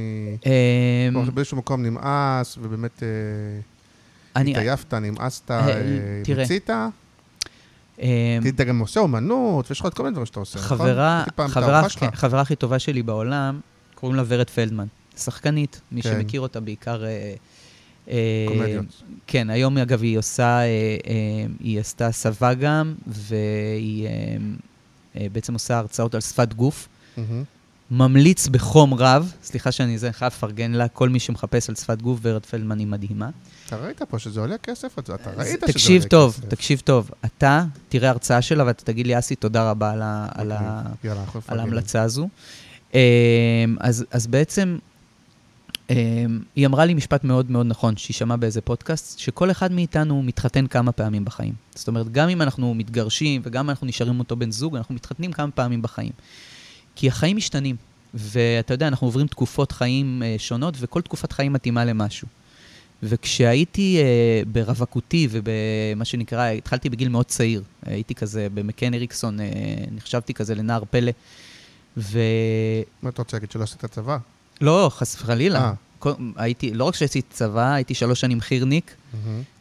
אמ, 0.45 1.29
באיזשהו 1.33 1.57
מקום 1.57 1.85
נמאס, 1.85 2.57
ובאמת 2.61 3.03
אה. 3.03 3.07
התעייפת, 4.35 4.93
נמאסת, 4.93 5.51
אה, 5.51 5.69
אה. 5.69 6.21
מיצית? 6.37 6.69
אמ, 7.99 8.07
אתה 8.47 8.63
גם 8.63 8.79
עושה 8.79 8.99
אומנות, 8.99 9.65
ויש 9.69 9.79
לך 9.79 9.85
עוד 9.85 9.93
כל 9.93 10.03
מיני 10.03 10.13
דברים 10.13 10.25
שאתה 10.25 10.39
עושה, 10.39 10.59
נכון? 10.59 10.77
חברה, 10.77 11.23
את 12.11 12.33
הכי 12.33 12.55
טובה 12.55 12.79
שלי 12.79 13.03
בעולם, 13.03 13.59
קוראים 13.95 14.17
לה 14.17 14.23
ורד 14.27 14.49
פלדמן. 14.49 14.85
שחקנית, 15.17 15.81
מי 15.91 16.01
כן. 16.01 16.11
שמכיר 16.11 16.41
אותה 16.41 16.59
בעיקר... 16.59 17.03
אה, 17.05 18.45
קומדיות. 18.47 19.03
כן, 19.27 19.49
היום 19.49 19.77
אגב 19.77 20.01
היא 20.01 20.17
עושה, 20.17 20.59
היא 21.59 21.79
עשתה 21.79 22.11
סבה 22.11 22.53
גם, 22.53 22.95
והיא 23.07 24.07
בעצם 25.15 25.53
עושה 25.53 25.77
הרצאות 25.77 26.15
על 26.15 26.21
שפת 26.21 26.53
גוף. 26.53 26.87
ממליץ 27.91 28.47
בחום 28.47 28.93
רב, 28.93 29.31
סליחה 29.43 29.71
שאני 29.71 29.97
זה, 29.97 30.11
חייב 30.11 30.31
לפרגן 30.31 30.71
לה, 30.71 30.87
כל 30.87 31.09
מי 31.09 31.19
שמחפש 31.19 31.69
על 31.69 31.75
שפת 31.75 32.01
גוף, 32.01 32.19
ורד 32.21 32.45
פלדמן 32.45 32.79
היא 32.79 32.87
מדהימה. 32.87 33.29
אתה 33.67 33.77
ראית 33.77 34.01
פה 34.01 34.19
שזה 34.19 34.39
עולה 34.39 34.57
כסף? 34.57 34.99
אתה 34.99 35.13
ראית 35.13 35.21
שזה 35.21 35.31
עולה 35.31 35.45
כסף. 35.45 35.71
תקשיב 35.71 36.03
טוב, 36.03 36.39
תקשיב 36.47 36.79
טוב. 36.79 37.11
אתה 37.25 37.65
תראה 37.89 38.09
הרצאה 38.09 38.41
שלה 38.41 38.65
ואתה 38.65 38.83
תגיד 38.83 39.07
לי, 39.07 39.19
אסי, 39.19 39.35
תודה 39.35 39.69
רבה 39.71 39.91
על 40.35 40.51
נפרגן. 41.35 41.59
ההמלצה 41.59 42.01
הזו. 42.01 42.29
אמ, 42.93 42.99
אז, 43.79 44.05
אז 44.11 44.27
בעצם, 44.27 44.77
אמ, 45.89 45.95
היא 46.55 46.65
אמרה 46.65 46.85
לי 46.85 46.93
משפט 46.93 47.23
מאוד 47.23 47.51
מאוד 47.51 47.65
נכון, 47.65 47.97
שהיא 47.97 48.15
שמעה 48.15 48.37
באיזה 48.37 48.61
פודקאסט, 48.61 49.19
שכל 49.19 49.51
אחד 49.51 49.71
מאיתנו 49.71 50.23
מתחתן 50.23 50.67
כמה 50.67 50.91
פעמים 50.91 51.25
בחיים. 51.25 51.53
זאת 51.75 51.87
אומרת, 51.87 52.11
גם 52.11 52.29
אם 52.29 52.41
אנחנו 52.41 52.73
מתגרשים 52.73 53.41
וגם 53.45 53.65
אם 53.65 53.69
אנחנו 53.69 53.87
נשארים 53.87 54.19
אותו 54.19 54.35
בן 54.35 54.51
זוג, 54.51 54.75
אנחנו 54.75 54.95
מתחתנים 54.95 55.31
כמה 55.31 55.51
פעמים 55.51 55.81
בחיים. 55.81 56.11
כי 56.95 57.07
החיים 57.07 57.37
משתנים, 57.37 57.75
ואתה 58.13 58.73
יודע, 58.73 58.87
אנחנו 58.87 59.07
עוברים 59.07 59.27
תקופות 59.27 59.71
חיים 59.71 60.23
אה, 60.25 60.35
שונות, 60.37 60.73
וכל 60.79 61.01
תקופת 61.01 61.31
חיים 61.31 61.53
מתאימה 61.53 61.85
למשהו. 61.85 62.27
וכשהייתי 63.03 63.97
אה, 64.01 64.41
ברווקותי 64.51 65.27
ובמה 65.31 66.05
שנקרא, 66.05 66.49
התחלתי 66.49 66.89
בגיל 66.89 67.09
מאוד 67.09 67.25
צעיר, 67.25 67.63
הייתי 67.85 68.15
כזה 68.15 68.47
במקן 68.53 68.93
אריקסון, 68.93 69.39
אה, 69.39 69.45
נחשבתי 69.91 70.33
כזה 70.33 70.55
לנער 70.55 70.83
פלא, 70.89 71.11
ו... 71.97 72.19
מה 73.01 73.09
אתה 73.09 73.21
רוצה 73.21 73.37
להגיד, 73.37 73.51
שלא 73.51 73.63
עשית 73.63 73.85
צבא? 73.85 74.17
לא, 74.61 74.91
חס 74.93 75.15
וחלילה. 75.15 75.59
אה. 75.59 75.73
הייתי, 76.35 76.73
לא 76.73 76.83
רק 76.83 76.95
שעשיתי 76.95 77.29
צבא, 77.29 77.73
הייתי 77.73 77.93
שלוש 77.93 78.21
שנים 78.21 78.41
חירניק, 78.41 78.95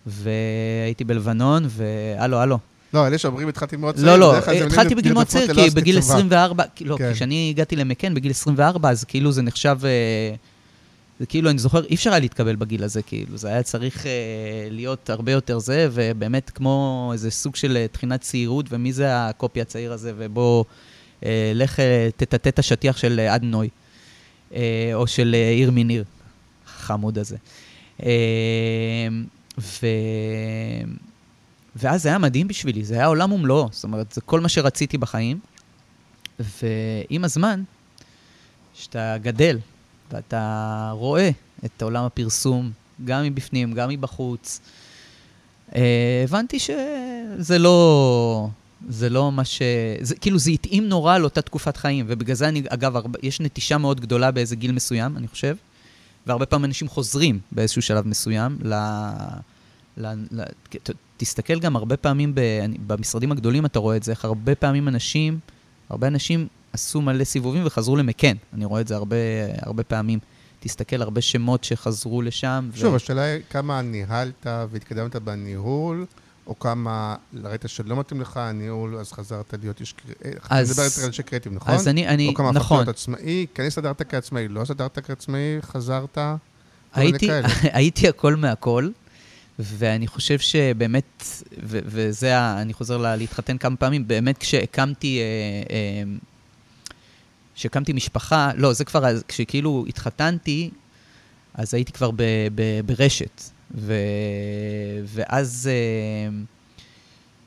והייתי 0.07 1.05
בלבנון, 1.05 1.65
והלו, 1.69 2.39
הלו. 2.39 2.59
לא, 2.95 3.07
אלה 3.07 3.19
שאומרים 3.19 3.49
התחלתי 3.49 3.77
מאוד 3.77 3.95
צעיר. 3.95 4.07
לא, 4.07 4.19
לא, 4.19 4.37
התחלתי 4.67 4.95
בגיל 4.95 5.13
מאוד 5.13 5.27
צעיר, 5.27 5.55
כי 5.55 5.61
עשיתי 5.61 5.75
בגיל 5.75 6.01
צבא. 6.01 6.15
24, 6.15 6.65
לא, 6.81 6.97
כן. 6.97 7.13
כשאני 7.13 7.51
הגעתי 7.51 7.77
למקן 7.77 8.15
בגיל 8.15 8.31
24, 8.31 8.91
אז 8.91 9.05
כאילו 9.05 9.33
זה 9.33 9.43
נחשב, 9.43 9.79
זה 11.21 11.27
כאילו, 11.27 11.51
אני 11.51 11.59
זוכר, 11.59 11.85
אי 11.85 11.95
אפשר 11.95 12.11
היה 12.11 12.19
להתקבל 12.19 12.57
בגיל 12.57 12.85
הזה, 12.85 13.03
כאילו, 13.03 13.37
זה 13.37 13.49
היה 13.49 13.63
צריך 13.63 14.07
אה, 14.07 14.13
להיות 14.71 15.11
הרבה 15.11 15.33
יותר 15.33 15.59
זה, 15.59 15.89
ובאמת 15.93 16.51
כמו 16.51 17.11
איזה 17.13 17.31
סוג 17.31 17.57
של 17.57 17.77
אה, 17.77 17.89
תחינת 17.89 18.21
צעירות, 18.21 18.67
ומי 18.71 18.93
זה 18.93 19.27
הקופי 19.27 19.61
הצעיר 19.61 19.93
הזה, 19.93 20.13
ובוא, 20.17 20.65
אה, 21.25 21.53
לך 21.55 21.81
אה, 21.81 22.09
תטאטא 22.17 22.49
את 22.49 22.59
השטיח 22.59 22.97
של 22.97 23.21
אה, 23.21 23.35
עד 23.35 23.43
נוי, 23.43 23.69
אה, 24.55 24.91
או 24.95 25.07
של 25.07 25.37
עיר 25.57 25.71
מניר, 25.71 26.05
החמוד 26.67 27.19
הזה. 27.19 27.37
אה, 28.03 29.09
ו... 29.59 29.87
ואז 31.77 32.03
זה 32.03 32.09
היה 32.09 32.19
מדהים 32.19 32.49
בשבילי, 32.49 32.85
זה 32.85 32.95
היה 32.95 33.07
עולם 33.07 33.33
ומלואו, 33.33 33.69
זאת 33.73 33.85
אומרת, 33.85 34.13
זה 34.13 34.21
כל 34.21 34.41
מה 34.41 34.49
שרציתי 34.49 34.99
בחיים. 34.99 35.41
ועם 36.39 37.25
הזמן, 37.25 37.63
כשאתה 38.75 39.17
גדל 39.23 39.59
ואתה 40.15 40.91
רואה 40.95 41.31
את 41.65 41.83
עולם 41.83 42.05
הפרסום, 42.05 42.71
גם 43.05 43.23
מבפנים, 43.23 43.73
גם 43.73 43.89
מבחוץ, 43.89 44.61
אה, 45.75 46.21
הבנתי 46.25 46.59
שזה 46.59 47.59
לא... 47.59 48.49
זה 48.89 49.11
לא 49.11 49.33
מה 49.33 49.45
ש... 49.45 49.63
זה, 50.01 50.17
כאילו, 50.17 50.39
זה 50.39 50.51
התאים 50.51 50.89
נורא 50.89 51.19
לאותה 51.19 51.43
תקופת 51.43 51.77
חיים, 51.77 52.07
ובגלל 52.09 52.37
זה 52.37 52.49
אני, 52.49 52.63
אגב, 52.69 52.97
הרבה, 52.97 53.19
יש 53.23 53.41
נטישה 53.41 53.79
מאוד 53.79 54.01
גדולה 54.01 54.31
באיזה 54.31 54.57
גיל 54.57 54.73
מסוים, 54.73 55.17
אני 55.17 55.29
חושב, 55.29 55.57
והרבה 56.27 56.47
פעמים 56.47 56.65
אנשים 56.65 56.89
חוזרים 56.89 57.39
באיזשהו 57.53 57.83
שלב 57.83 58.09
מסוים 58.09 58.59
ל... 58.63 58.75
ל, 59.97 60.07
ל 60.31 60.43
ת, 60.83 60.91
תסתכל 61.17 61.61
גם 61.61 61.77
הרבה 61.77 61.97
פעמים 61.97 62.35
ב, 62.35 62.41
במשרדים 62.87 63.33
הגדולים, 63.33 63.67
אתה 63.67 63.79
רואה 63.79 63.97
את 63.97 64.03
זה, 64.03 64.13
איך 64.13 64.25
הרבה 64.25 64.55
פעמים 64.55 64.89
אנשים, 64.89 65.39
הרבה 65.91 66.07
אנשים 66.07 66.49
עשו 66.75 67.01
מלא 67.01 67.25
סיבובים 67.25 67.63
וחזרו 67.67 67.97
למקן. 67.97 68.37
אני 68.55 68.65
רואה 68.65 68.81
את 68.81 68.89
זה 68.89 68.97
הרבה, 68.97 69.17
הרבה 69.63 69.83
פעמים. 69.85 70.19
תסתכל, 70.61 71.03
הרבה 71.03 71.21
שמות 71.21 71.65
שחזרו 71.65 72.23
לשם. 72.23 72.71
שוב, 72.75 72.95
השאלה 72.95 73.23
היא 73.23 73.43
כמה 73.51 73.83
ניהלת 73.83 74.47
והתקדמת 74.71 75.17
בניהול, 75.17 76.07
או 76.47 76.59
כמה 76.59 77.17
ראית 77.45 77.65
שלא 77.67 77.97
מתאים 77.97 78.21
לך 78.21 78.37
הניהול, 78.37 78.97
אז 78.97 79.13
חזרת 79.13 79.55
להיות 79.63 79.81
איש 79.81 79.93
קריאטיב. 79.93 80.41
אז- 80.51 80.67
אני 80.71 80.73
מדבר 80.73 80.83
יותר 80.85 81.01
על 81.01 81.07
אנשי 81.07 81.23
קריאטיב, 81.23 81.53
נכון? 81.53 81.75
אז 81.75 81.89
אני, 81.89 82.09
אני, 82.09 82.29
או 82.29 82.35
כמה 82.35 82.49
הפכת 82.49 82.61
נכון, 82.61 82.77
להיות 82.79 82.89
עצמאי, 82.89 83.47
כן 83.55 83.63
הסתדרת 83.63 84.03
כעצמאי, 84.11 84.49
לא 84.49 84.63
הסתדרת 84.63 84.99
כעצמאי, 84.99 85.41
חזרת, 85.63 86.19
הייתי. 86.95 87.29
הייתי 87.73 88.09
הכל 88.09 88.37
מהכל, 88.37 88.89
ואני 89.59 90.07
חושב 90.07 90.39
שבאמת, 90.39 91.25
ו- 91.63 91.79
וזה, 91.85 92.53
אני 92.63 92.73
חוזר 92.73 92.97
ל- 92.99 93.17
להתחתן 93.17 93.59
כמה 93.59 93.77
פעמים, 93.77 94.09
באמת 94.09 94.39
כשהקמתי, 94.39 95.19
אה, 95.21 95.25
אה, 95.75 96.03
כשהקמתי 97.55 97.93
משפחה, 97.93 98.51
לא, 98.57 98.73
זה 98.73 98.85
כבר, 98.85 99.07
אז- 99.07 99.23
כשכאילו 99.29 99.85
התחתנתי, 99.89 100.71
אז 101.55 101.75
הייתי 101.75 101.93
כבר 101.93 102.11
ב- 102.11 102.23
ב- 102.55 102.81
ברשת, 102.87 103.43
ו- 103.75 103.95
ואז, 105.05 105.71
אה, 105.73 106.37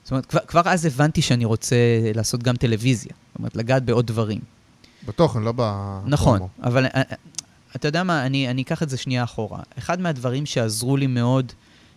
זאת 0.03 0.11
אומרת, 0.11 0.25
כבר, 0.25 0.39
כבר 0.47 0.61
אז 0.65 0.85
הבנתי 0.85 1.21
שאני 1.21 1.45
רוצה 1.45 1.75
לעשות 2.15 2.43
גם 2.43 2.55
טלוויזיה, 2.55 3.11
זאת 3.29 3.39
אומרת, 3.39 3.55
לגעת 3.55 3.83
בעוד 3.85 4.07
דברים. 4.07 4.39
בתוכן, 5.07 5.41
לא 5.41 5.51
בפרומו. 5.51 6.01
נכון, 6.07 6.39
אבל 6.63 6.85
אה, 6.85 6.89
אה, 6.95 7.01
אתה 7.75 7.87
יודע 7.87 8.03
מה, 8.03 8.25
אני, 8.25 8.49
אני 8.49 8.61
אקח 8.61 8.83
את 8.83 8.89
זה 8.89 8.97
שנייה 8.97 9.23
אחורה. 9.23 9.59
אחד 9.77 10.01
מהדברים 10.01 10.45
שעזרו 10.45 10.97
לי 10.97 11.07
מאוד 11.07 11.51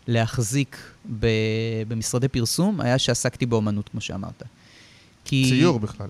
להחזיק 0.07 0.77
ב, 1.21 1.27
במשרדי 1.89 2.29
פרסום 2.29 2.81
היה 2.81 2.99
שעסקתי 2.99 3.47
באומנות, 3.47 3.89
כמו 3.89 4.01
שאמרת. 4.01 4.43
כי... 5.31 5.45
ציור 5.49 5.81
בכלל. 5.81 6.07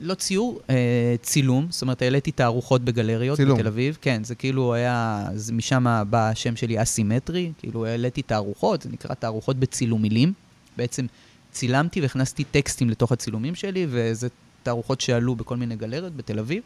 לא 0.00 0.14
ציור, 0.14 0.60
אה, 0.70 1.14
צילום, 1.22 1.66
זאת 1.70 1.82
אומרת, 1.82 2.02
העליתי 2.02 2.30
תערוכות 2.30 2.84
בגלריות 2.84 3.36
צילום. 3.36 3.58
בתל 3.58 3.66
אביב. 3.66 3.98
כן, 4.00 4.24
זה 4.24 4.34
כאילו 4.34 4.74
היה, 4.74 5.26
זה 5.34 5.52
משם 5.52 6.04
בא 6.10 6.28
השם 6.28 6.56
שלי 6.56 6.82
אסימטרי, 6.82 7.52
כאילו 7.58 7.86
העליתי 7.86 8.22
תערוכות, 8.22 8.82
זה 8.82 8.88
נקרא 8.90 9.14
תערוכות 9.14 9.56
בצילום 9.56 10.02
מילים. 10.02 10.32
בעצם 10.76 11.06
צילמתי 11.52 12.00
והכנסתי 12.00 12.44
טקסטים 12.44 12.90
לתוך 12.90 13.12
הצילומים 13.12 13.54
שלי, 13.54 13.86
וזה 13.88 14.28
תערוכות 14.62 15.00
שעלו 15.00 15.34
בכל 15.34 15.56
מיני 15.56 15.76
גלריות 15.76 16.16
בתל 16.16 16.38
אביב. 16.38 16.62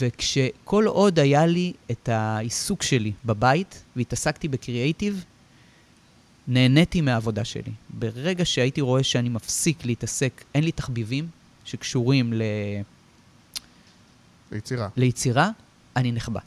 וכשכל 0.00 0.84
עוד 0.86 1.18
היה 1.18 1.46
לי 1.46 1.72
את 1.90 2.08
העיסוק 2.08 2.82
שלי 2.82 3.12
בבית, 3.24 3.82
והתעסקתי 3.96 4.48
בקריאייטיב, 4.48 5.24
נהניתי 6.50 7.00
מהעבודה 7.00 7.44
שלי. 7.44 7.72
ברגע 7.90 8.44
שהייתי 8.44 8.80
רואה 8.80 9.02
שאני 9.02 9.28
מפסיק 9.28 9.84
להתעסק, 9.84 10.44
אין 10.54 10.64
לי 10.64 10.72
תחביבים 10.72 11.28
שקשורים 11.64 12.32
ל... 12.32 12.42
ביצירה. 14.50 14.88
ליצירה, 14.96 15.50
אני 15.96 16.12
נחבא. 16.12 16.40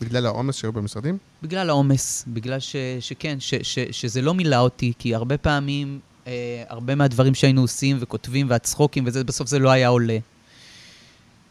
בגלל 0.00 0.26
העומס 0.26 0.56
שהיו 0.56 0.72
במשרדים? 0.72 1.18
בגלל 1.42 1.70
העומס, 1.70 2.24
בגלל 2.28 2.60
ש, 2.60 2.76
שכן, 3.00 3.40
ש, 3.40 3.54
ש, 3.62 3.78
שזה 3.90 4.22
לא 4.22 4.34
מילא 4.34 4.56
אותי, 4.56 4.92
כי 4.98 5.14
הרבה 5.14 5.38
פעמים, 5.38 6.00
אה, 6.26 6.64
הרבה 6.68 6.94
מהדברים 6.94 7.34
שהיינו 7.34 7.60
עושים 7.60 7.96
וכותבים 8.00 8.50
והצחוקים 8.50 9.04
וזה, 9.06 9.24
בסוף 9.24 9.48
זה 9.48 9.58
לא 9.58 9.70
היה 9.70 9.88
עולה. 9.88 10.18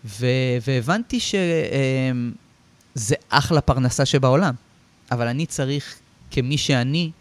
ו, 0.05 0.25
והבנתי 0.67 1.19
שזה 1.19 1.45
אחלה 3.29 3.61
פרנסה 3.61 4.05
שבעולם, 4.05 4.53
אבל 5.11 5.27
אני 5.27 5.45
צריך, 5.45 5.99
כמי 6.31 6.57
שאני, 6.57 7.11
אה, 7.13 7.18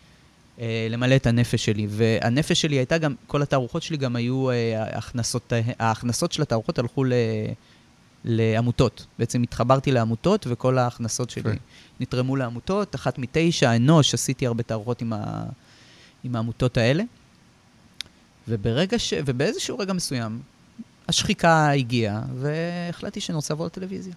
למלא 0.90 1.16
את 1.16 1.26
הנפש 1.26 1.64
שלי. 1.64 1.86
והנפש 1.90 2.60
שלי 2.60 2.76
הייתה 2.76 2.98
גם, 2.98 3.14
כל 3.26 3.42
התערוכות 3.42 3.82
שלי 3.82 3.96
גם 3.96 4.16
היו, 4.16 4.50
אה, 4.50 4.84
ההכנסות, 4.94 5.52
ההכנסות 5.78 6.32
של 6.32 6.42
התערוכות 6.42 6.78
הלכו 6.78 7.04
ל... 7.04 7.12
לעמותות. 8.24 9.06
בעצם 9.18 9.42
התחברתי 9.42 9.92
לעמותות, 9.92 10.46
וכל 10.50 10.78
ההכנסות 10.78 11.30
שלי 11.30 11.42
כן. 11.42 11.56
נתרמו 12.00 12.36
לעמותות. 12.36 12.94
אחת 12.94 13.18
מתשע, 13.18 13.76
אנוש, 13.76 14.14
עשיתי 14.14 14.46
הרבה 14.46 14.62
תערוכות 14.62 15.02
עם, 15.02 15.12
ה... 15.12 15.44
עם 16.24 16.36
העמותות 16.36 16.76
האלה. 16.76 17.04
וברגע 18.48 18.98
ש... 18.98 19.14
ובאיזשהו 19.26 19.78
רגע 19.78 19.92
מסוים, 19.92 20.40
השחיקה 21.08 21.70
הגיעה, 21.70 22.22
והחלטתי 22.34 23.20
שאני 23.20 23.36
רוצה 23.36 23.54
לעבור 23.54 23.66
לטלוויזיה. 23.66 24.14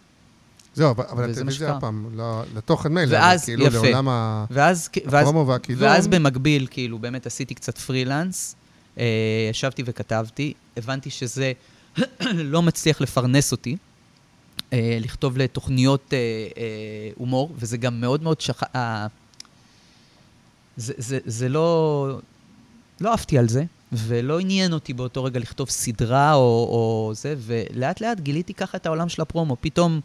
זהו, 0.74 0.92
אבל- 0.92 1.32
הטלוויזיה. 1.32 1.72
הפעם, 1.78 2.10
לא- 2.14 2.44
לתוכן 2.56 2.94
מילא, 2.94 3.14
ואז, 3.18 3.46
כאילו 3.46 3.66
יפה. 3.66 3.78
לעולם 3.78 4.08
ואז, 4.52 4.90
הפרומו 5.06 5.48
והקידום. 5.48 5.84
ואז 5.84 6.08
במקביל, 6.08 6.68
כאילו, 6.72 7.00
באמת 7.00 7.26
עשיתי 7.26 7.54
קצת 7.56 7.78
פרילנס, 7.78 8.56
אה, 8.98 9.06
ישבתי 9.50 9.84
וכתבתי, 9.86 10.54
הבנתי 10.78 11.10
שזה 11.10 11.52
לא 12.54 12.62
מצליח 12.62 13.02
לפרנס 13.02 13.52
אותי, 13.52 13.78
אה, 14.74 14.98
לכתוב 15.02 15.38
לתוכניות 15.38 16.14
אה, 16.14 16.18
אה, 16.58 16.64
הומור, 17.16 17.52
וזה 17.56 17.78
גם 17.78 18.02
מאוד 18.02 18.24
מאוד 18.24 18.42
שכ... 18.42 18.64
אה, 18.76 19.08
זה, 20.78 20.94
זה, 20.98 21.20
זה 21.26 21.50
לא... 21.50 22.20
לא 23.02 23.14
עפתי 23.14 23.38
על 23.38 23.48
זה, 23.50 23.64
ולא 23.92 24.40
עניין 24.40 24.74
אותי 24.74 24.94
באותו 24.94 25.24
רגע 25.24 25.40
לכתוב 25.40 25.70
סדרה 25.70 26.34
או, 26.34 26.40
או 26.70 27.12
זה, 27.16 27.36
ולאט 27.38 28.02
לאט 28.02 28.20
גיליתי 28.20 28.54
ככה 28.54 28.78
את 28.78 28.86
העולם 28.86 29.10
של 29.10 29.22
הפרומו. 29.22 29.58
פתאום 29.62 30.00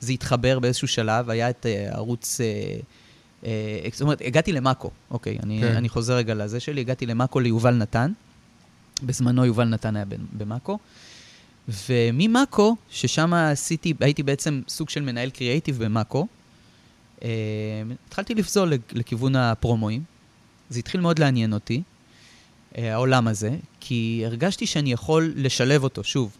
זה 0.00 0.12
התחבר 0.12 0.58
באיזשהו 0.58 0.88
שלב, 0.88 1.30
היה 1.30 1.50
את 1.50 1.66
אה, 1.66 1.88
ערוץ... 1.92 2.40
אה, 2.40 2.46
אה, 3.44 3.88
זאת 3.92 4.00
אומרת, 4.00 4.22
הגעתי 4.24 4.52
למאקו, 4.52 4.90
אוקיי, 5.10 5.38
אני, 5.42 5.58
כן. 5.60 5.76
אני 5.76 5.88
חוזר 5.88 6.14
רגע 6.14 6.34
לזה 6.34 6.60
שלי, 6.60 6.80
הגעתי 6.80 7.06
למאקו 7.06 7.40
ליובל 7.40 7.74
נתן, 7.74 8.12
בזמנו 9.02 9.44
יובל 9.44 9.64
נתן 9.64 9.96
היה 9.96 10.04
במאקו, 10.32 10.78
וממאקו, 11.88 12.76
ששם 12.90 13.34
עשיתי, 13.34 13.94
הייתי 14.00 14.22
בעצם 14.22 14.62
סוג 14.68 14.90
של 14.90 15.00
מנהל 15.02 15.30
קריאייטיב 15.30 15.84
במאקו, 15.84 16.26
אה, 17.22 17.28
התחלתי 18.08 18.34
לפזול 18.34 18.68
לכ- 18.74 18.92
לכיוון 18.92 19.36
הפרומואים. 19.36 20.02
זה 20.70 20.78
התחיל 20.78 21.00
מאוד 21.00 21.18
לעניין 21.18 21.52
אותי, 21.52 21.82
העולם 22.74 23.28
הזה, 23.28 23.56
כי 23.80 24.22
הרגשתי 24.26 24.66
שאני 24.66 24.92
יכול 24.92 25.32
לשלב 25.36 25.82
אותו, 25.84 26.04
שוב, 26.04 26.36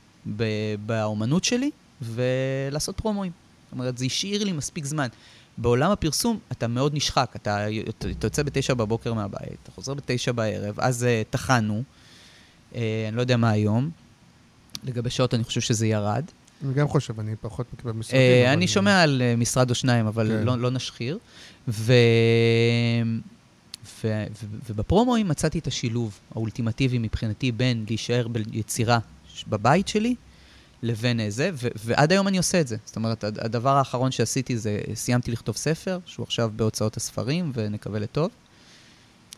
באומנות 0.87 1.45
שלי 1.45 1.71
ולעשות 2.03 2.97
פרומואים. 3.01 3.33
זאת 3.71 3.79
אומרת, 3.79 3.99
זה 3.99 4.05
השאיר 4.05 4.45
לי 4.45 4.53
מספיק 4.53 4.85
זמן. 4.85 5.09
בעולם 5.59 5.91
הפרסום 5.91 6.39
אתה 6.53 6.69
מאוד 6.69 6.95
נשחק, 6.95 7.33
אתה, 7.37 7.67
אתה 7.89 8.27
יוצא 8.27 8.43
בתשע 8.43 8.75
בבוקר 8.75 9.15
מהבית, 9.15 9.59
אתה 9.63 9.71
חוזר 9.71 9.95
בתשע 9.95 10.33
בערב, 10.33 10.81
אז 10.81 11.03
uh, 11.07 11.33
טחנו, 11.33 11.83
uh, 12.73 12.77
אני 13.09 13.17
לא 13.17 13.21
יודע 13.21 13.37
מה 13.37 13.51
היום. 13.51 13.91
לגבי 14.85 15.11
שעות 15.11 15.35
אני 15.35 15.45
חושב 15.45 15.61
שזה 15.61 15.87
ירד. 15.87 16.25
אני 16.65 16.75
גם 16.75 16.89
חושב, 16.89 17.21
אני 17.21 17.37
פחות 17.41 17.67
מקבל 17.75 17.93
משרדים. 17.93 18.47
Uh, 18.47 18.53
אני 18.53 18.69
שומע 18.69 19.03
על 19.03 19.23
uh, 19.23 19.41
משרד 19.41 19.71
או 19.71 19.75
שניים, 19.75 20.07
אבל 20.07 20.29
כן. 20.29 20.47
לא, 20.47 20.59
לא 20.59 20.71
נשחיר. 20.71 21.19
ו... 21.69 21.93
ו... 24.05 24.25
ו... 24.43 24.47
ובפרומואים 24.69 25.29
מצאתי 25.29 25.59
את 25.59 25.67
השילוב 25.67 26.19
האולטימטיבי 26.35 26.99
מבחינתי 26.99 27.53
בין 27.53 27.85
להישאר 27.89 28.29
ביצירה 28.29 28.99
בבית 29.49 29.89
שלי, 29.89 30.15
לבין 30.83 31.31
זה, 31.31 31.51
ו- 31.55 31.69
ועד 31.85 32.13
היום 32.13 32.29
אני 32.29 32.39
עושה 32.39 32.61
את 32.61 32.69
זה. 32.69 32.77
זאת 32.85 32.97
אומרת, 32.97 33.25
הדבר 33.25 33.77
האחרון 33.77 34.11
שעשיתי 34.11 34.59
זה, 34.59 34.81
סיימתי 34.95 35.31
לכתוב 35.31 35.57
ספר, 35.57 35.99
שהוא 36.07 36.25
עכשיו 36.25 36.51
בהוצאות 36.57 36.97
הספרים, 36.97 37.53
ונקווה 37.55 37.99
לטוב. 37.99 38.31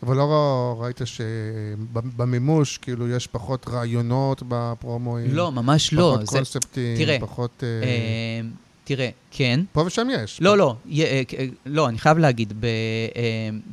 אבל 0.03 0.17
לא 0.17 0.77
ראית 0.81 1.01
שבמימוש, 1.05 2.79
כאילו, 2.79 3.09
יש 3.09 3.27
פחות 3.27 3.69
רעיונות 3.69 4.43
בפרומואים? 4.49 5.35
לא, 5.35 5.53
ממש 5.53 5.93
לא. 5.93 6.13
פחות 6.17 6.29
קונספטים, 6.29 6.97
תראה, 6.97 7.19
פחות... 7.21 7.63
אה, 7.65 8.49
תראה, 8.85 9.11
כן. 9.31 9.61
פה 9.73 9.81
ושם 9.81 10.09
יש. 10.15 10.41
לא, 10.41 10.59
לא, 10.59 10.77
אה, 10.99 11.23
לא, 11.67 11.89
אני 11.89 11.99
חייב 11.99 12.19
להגיד, 12.19 12.53
ב, 12.61 12.65
אה, 12.65 12.71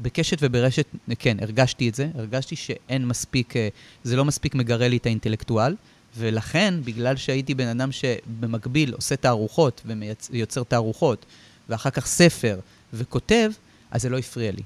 בקשת 0.01 0.37
וברשת, 0.41 0.85
כן, 1.19 1.37
הרגשתי 1.41 1.89
את 1.89 1.95
זה, 1.95 2.07
הרגשתי 2.15 2.55
שאין 2.55 3.07
מספיק, 3.07 3.53
זה 4.03 4.15
לא 4.15 4.25
מספיק 4.25 4.55
מגרה 4.55 4.87
לי 4.87 4.97
את 4.97 5.05
האינטלקטואל. 5.05 5.75
ולכן, 6.17 6.73
בגלל 6.83 7.15
שהייתי 7.15 7.53
בן 7.53 7.67
אדם 7.67 7.91
שבמקביל 7.91 8.93
עושה 8.93 9.15
תערוכות 9.15 9.81
ויוצר 10.31 10.63
תערוכות, 10.63 11.25
ואחר 11.69 11.89
כך 11.89 12.05
ספר 12.05 12.59
וכותב, 12.93 13.51
אז 13.91 14.01
זה 14.01 14.09
לא 14.09 14.17
הפריע 14.17 14.51
לי. 14.51 14.61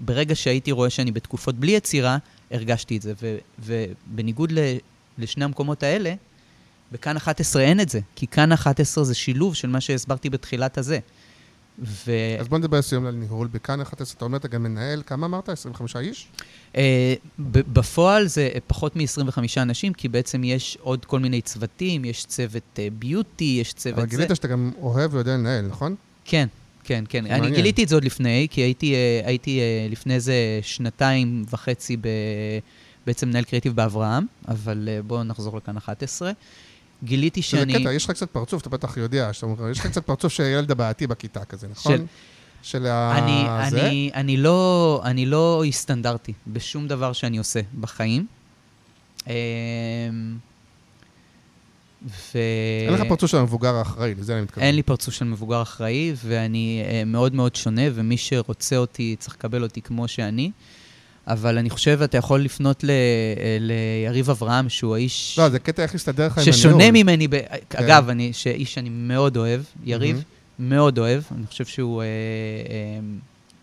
ברגע 0.00 0.34
שהייתי 0.34 0.72
רואה 0.72 0.90
שאני 0.90 1.12
בתקופות 1.12 1.54
בלי 1.54 1.72
יצירה, 1.72 2.18
הרגשתי 2.50 2.96
את 2.96 3.02
זה. 3.02 3.12
ו- 3.22 3.38
ובניגוד 3.58 4.52
ל- 4.52 4.76
לשני 5.18 5.44
המקומות 5.44 5.82
האלה, 5.82 6.14
בכאן 6.92 7.16
11 7.16 7.62
אין 7.62 7.80
את 7.80 7.88
זה, 7.88 8.00
כי 8.16 8.26
כאן 8.26 8.52
11 8.52 9.04
זה 9.04 9.14
שילוב 9.14 9.54
של 9.54 9.68
מה 9.68 9.80
שהסברתי 9.80 10.30
בתחילת 10.30 10.78
הזה. 10.78 10.98
ו... 11.82 12.12
אז 12.40 12.48
בוא 12.48 12.58
נדבר 12.58 12.82
סיום 12.82 13.06
על 13.06 13.14
ניהול. 13.14 13.48
בכאן 13.52 13.80
11, 13.80 14.16
אתה 14.16 14.24
אומר, 14.24 14.38
אתה 14.38 14.48
גם 14.48 14.62
מנהל, 14.62 15.02
כמה 15.06 15.26
אמרת? 15.26 15.48
25 15.48 15.96
איש? 15.96 16.26
Uh, 16.72 16.78
בפועל 17.38 18.26
זה 18.26 18.48
פחות 18.66 18.96
מ-25 18.96 19.38
אנשים, 19.56 19.92
כי 19.92 20.08
בעצם 20.08 20.44
יש 20.44 20.78
עוד 20.80 21.04
כל 21.04 21.18
מיני 21.18 21.40
צוותים, 21.40 22.04
יש 22.04 22.24
צוות 22.24 22.62
uh, 22.76 22.78
ביוטי, 22.98 23.58
יש 23.60 23.72
צוות 23.72 23.96
זה. 23.96 24.02
אבל 24.02 24.10
גילית 24.10 24.30
שאתה 24.34 24.48
גם 24.48 24.70
אוהב 24.80 25.14
ויודע 25.14 25.36
לנהל, 25.36 25.66
נכון? 25.66 25.94
כן, 26.24 26.46
כן, 26.84 27.04
כן. 27.08 27.26
אני 27.26 27.40
מעניין. 27.40 27.54
גיליתי 27.54 27.84
את 27.84 27.88
זה 27.88 27.96
עוד 27.96 28.04
לפני, 28.04 28.46
כי 28.50 28.60
הייתי, 28.60 28.94
uh, 28.94 29.26
הייתי 29.26 29.60
uh, 29.60 29.92
לפני 29.92 30.14
איזה 30.14 30.34
שנתיים 30.62 31.44
וחצי 31.50 31.96
ב... 31.96 32.08
בעצם 33.06 33.28
מנהל 33.28 33.44
קריאיטיב 33.44 33.76
באברהם, 33.76 34.26
אבל 34.48 34.88
בואו 35.06 35.24
נחזור 35.24 35.56
לכאן 35.56 35.76
11. 35.76 36.32
גיליתי 37.04 37.42
שאני... 37.42 37.72
זה 37.72 37.78
קטע, 37.78 37.92
יש 37.92 38.04
לך 38.04 38.10
קצת 38.10 38.30
פרצוף, 38.30 38.62
אתה 38.62 38.70
בטח 38.70 38.96
יודע, 38.96 39.32
שאתה 39.32 39.46
אומר, 39.46 39.70
יש 39.70 39.78
לך 39.78 39.86
קצת 39.86 40.06
פרצוף 40.06 40.32
של 40.32 40.42
ילד 40.42 40.70
הבעייתי 40.70 41.06
בכיתה 41.06 41.44
כזה, 41.44 41.68
נכון? 41.68 41.96
של... 41.96 42.04
של 42.62 42.86
אני, 42.86 43.44
ה... 43.48 43.70
זה? 43.70 43.86
אני, 43.86 44.10
אני, 44.14 44.36
לא, 44.36 45.00
אני 45.04 45.26
לא 45.26 45.62
איש 45.62 45.76
סטנדרטי 45.76 46.32
בשום 46.46 46.88
דבר 46.88 47.12
שאני 47.12 47.38
עושה 47.38 47.60
בחיים. 47.80 48.26
אמ, 49.26 49.32
ו... 52.06 52.38
אין 52.86 52.94
לך 52.94 53.02
פרצוף 53.08 53.30
של 53.30 53.36
המבוגר 53.36 53.74
האחראי, 53.74 54.14
לזה 54.14 54.34
אני 54.34 54.42
מתכוון. 54.42 54.64
אין 54.64 54.74
לי 54.74 54.82
פרצוף 54.82 55.14
של 55.14 55.24
מבוגר 55.24 55.62
אחראי, 55.62 56.12
ואני 56.24 56.82
uh, 56.84 57.04
מאוד 57.04 57.34
מאוד 57.34 57.56
שונה, 57.56 57.82
ומי 57.94 58.16
שרוצה 58.16 58.76
אותי 58.76 59.16
צריך 59.18 59.34
לקבל 59.34 59.62
אותי 59.62 59.82
כמו 59.82 60.08
שאני. 60.08 60.50
אבל 61.28 61.58
אני 61.58 61.70
חושב, 61.70 62.02
אתה 62.02 62.18
יכול 62.18 62.40
לפנות 62.40 62.84
ל, 62.84 62.90
אה, 62.90 63.56
ליריב 63.60 64.30
אברהם, 64.30 64.68
שהוא 64.68 64.94
האיש... 64.94 65.38
לא, 65.38 65.48
זה 65.48 65.58
קטע 65.58 65.82
איך 65.82 65.94
להסתדר 65.94 66.26
לך 66.26 66.38
עם 66.38 66.42
הניהול. 66.42 66.56
ששונה 66.56 66.90
ממני, 66.90 67.28
ב... 67.28 67.36
כן. 67.70 67.78
אגב, 67.78 68.08
אני, 68.08 68.32
איש 68.46 68.74
שאני 68.74 68.88
מאוד 68.88 69.36
אוהב, 69.36 69.60
יריב, 69.84 70.16
mm-hmm. 70.16 70.62
מאוד 70.62 70.98
אוהב. 70.98 71.22
אני 71.36 71.46
חושב 71.46 71.64
שהוא... 71.64 72.02
אה, 72.02 72.06
אה, 72.06 73.00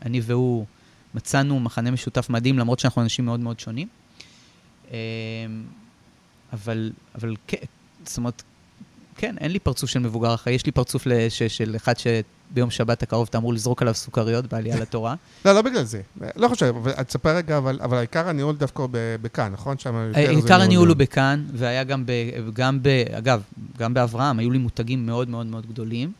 אני 0.05 0.22
והוא 0.24 0.66
מצאנו 1.13 1.59
מחנה 1.59 1.91
משותף 1.91 2.30
מדהים, 2.30 2.59
למרות 2.59 2.80
שאנחנו 2.80 3.01
אנשים 3.01 3.26
מאוד 3.26 3.39
מאוד 3.39 3.59
שונים. 3.59 3.88
אה, 4.91 4.97
אבל, 6.53 6.91
אבל 7.16 7.36
כן, 7.47 7.57
זאת 8.05 8.18
אומרת, 8.18 8.43
כן, 9.18 9.36
אין 9.39 9.51
לי 9.51 9.59
פרצוף 9.59 9.89
של 9.89 9.99
מבוגר 9.99 10.34
אחרי, 10.34 10.53
יש 10.53 10.66
לי 10.66 10.72
פרצוף 10.72 11.05
לש, 11.05 11.43
של 11.43 11.76
אחד 11.76 11.93
שביום 12.52 12.72
שבת 12.72 13.04
הקרוב 13.04 13.28
אתה 13.30 13.38
אמור 13.38 13.54
לזרוק 13.54 13.82
עליו 13.82 13.93
סוכריות 13.93 14.46
בעלייה 14.46 14.80
לתורה. 14.80 15.16
לא, 15.46 15.54
לא 15.54 15.62
בגלל 15.62 15.84
זה. 15.84 16.02
לא 16.36 16.48
חושב, 16.48 16.76
תספר 17.08 17.36
רגע, 17.36 17.58
אבל, 17.58 17.80
אבל 17.84 17.98
העיקר 17.98 18.30
הניהול 18.30 18.56
דווקא 18.56 18.86
בכאן, 19.22 19.52
נכון? 19.52 19.78
שם 19.78 20.12
עיקר 20.14 20.62
הניהול 20.62 20.88
הוא 20.88 20.98
בכאן, 20.98 21.46
והיה 21.54 21.84
גם 21.84 22.06
ב, 22.06 22.12
גם 22.54 22.84
ב... 22.84 22.88
אגב, 23.18 23.41
גם 23.78 23.93
באברהם 23.93 24.39
היו 24.39 24.52
לי 24.52 24.58
מותגים 24.58 25.06
מאוד 25.06 25.30
מאוד 25.30 25.46
מאוד 25.46 25.66
גדולים. 25.66 26.12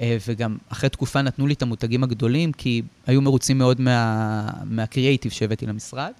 אה, 0.00 0.16
וגם 0.28 0.56
אחרי 0.68 0.90
תקופה 0.90 1.22
נתנו 1.22 1.46
לי 1.46 1.54
את 1.54 1.62
המותגים 1.62 2.04
הגדולים, 2.04 2.52
כי 2.52 2.82
היו 3.06 3.22
מרוצים 3.22 3.58
מאוד 3.58 3.80
מה, 3.80 4.48
מהקריאייטיב 4.64 5.32
שהבאתי 5.32 5.66
למשרד. 5.66 6.12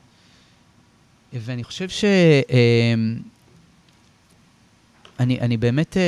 ואני 1.32 1.64
חושב 1.64 1.88
ש... 1.88 2.04
אה, 2.04 2.94
אני, 5.20 5.40
אני 5.40 5.56
באמת, 5.56 5.96
אה, 5.96 6.02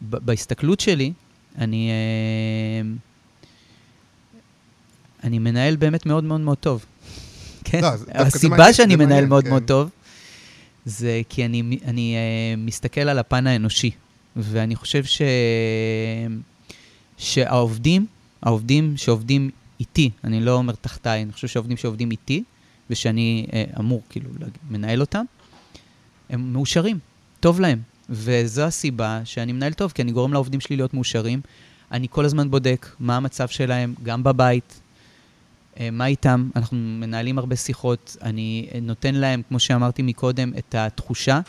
בהסתכלות 0.00 0.80
שלי, 0.80 1.12
אני, 1.58 1.90
אה, 1.90 2.90
אני 5.24 5.38
מנהל 5.38 5.76
באמת 5.76 6.06
מאוד 6.06 6.24
מאוד 6.24 6.40
מאוד 6.40 6.58
טוב. 6.58 6.84
כן, 7.64 7.80
לא, 7.80 7.88
הסיבה 8.14 8.72
שאני 8.72 8.96
מנהל 8.96 9.08
מעניין, 9.08 9.28
מאוד 9.28 9.44
כן. 9.44 9.50
מאוד 9.50 9.62
טוב, 9.66 9.90
זה 10.84 11.20
כי 11.28 11.44
אני, 11.44 11.78
אני 11.84 12.14
אה, 12.16 12.56
מסתכל 12.56 13.00
על 13.00 13.18
הפן 13.18 13.46
האנושי, 13.46 13.90
ואני 14.36 14.76
חושב 14.76 15.04
ש, 15.04 15.22
שהעובדים, 17.18 18.06
העובדים 18.42 18.96
שעובדים 18.96 19.50
איתי, 19.80 20.10
אני 20.24 20.40
לא 20.40 20.54
אומר 20.54 20.74
תחתיי, 20.80 21.22
אני 21.22 21.32
חושב 21.32 21.48
שהעובדים 21.48 21.76
שעובדים 21.76 22.10
איתי, 22.10 22.42
ושאני 22.90 23.46
אה, 23.52 23.64
אמור 23.78 24.02
כאילו 24.08 24.30
לנהל 24.70 25.00
אותם, 25.00 25.24
הם 26.30 26.52
מאושרים, 26.52 26.98
טוב 27.40 27.60
להם. 27.60 27.89
וזו 28.10 28.62
הסיבה 28.62 29.20
שאני 29.24 29.52
מנהל 29.52 29.72
טוב, 29.72 29.92
כי 29.92 30.02
אני 30.02 30.12
גורם 30.12 30.32
לעובדים 30.32 30.60
שלי 30.60 30.76
להיות 30.76 30.94
מאושרים. 30.94 31.40
אני 31.92 32.06
כל 32.10 32.24
הזמן 32.24 32.50
בודק 32.50 32.86
מה 33.00 33.16
המצב 33.16 33.48
שלהם, 33.48 33.94
גם 34.02 34.22
בבית, 34.22 34.80
אה, 35.80 35.90
מה 35.92 36.06
איתם. 36.06 36.50
אנחנו 36.56 36.76
מנהלים 36.76 37.38
הרבה 37.38 37.56
שיחות. 37.56 38.16
אני 38.22 38.68
נותן 38.82 39.14
להם, 39.14 39.42
כמו 39.48 39.58
שאמרתי 39.58 40.02
מקודם, 40.02 40.52
את 40.58 40.74
התחושה 40.74 41.40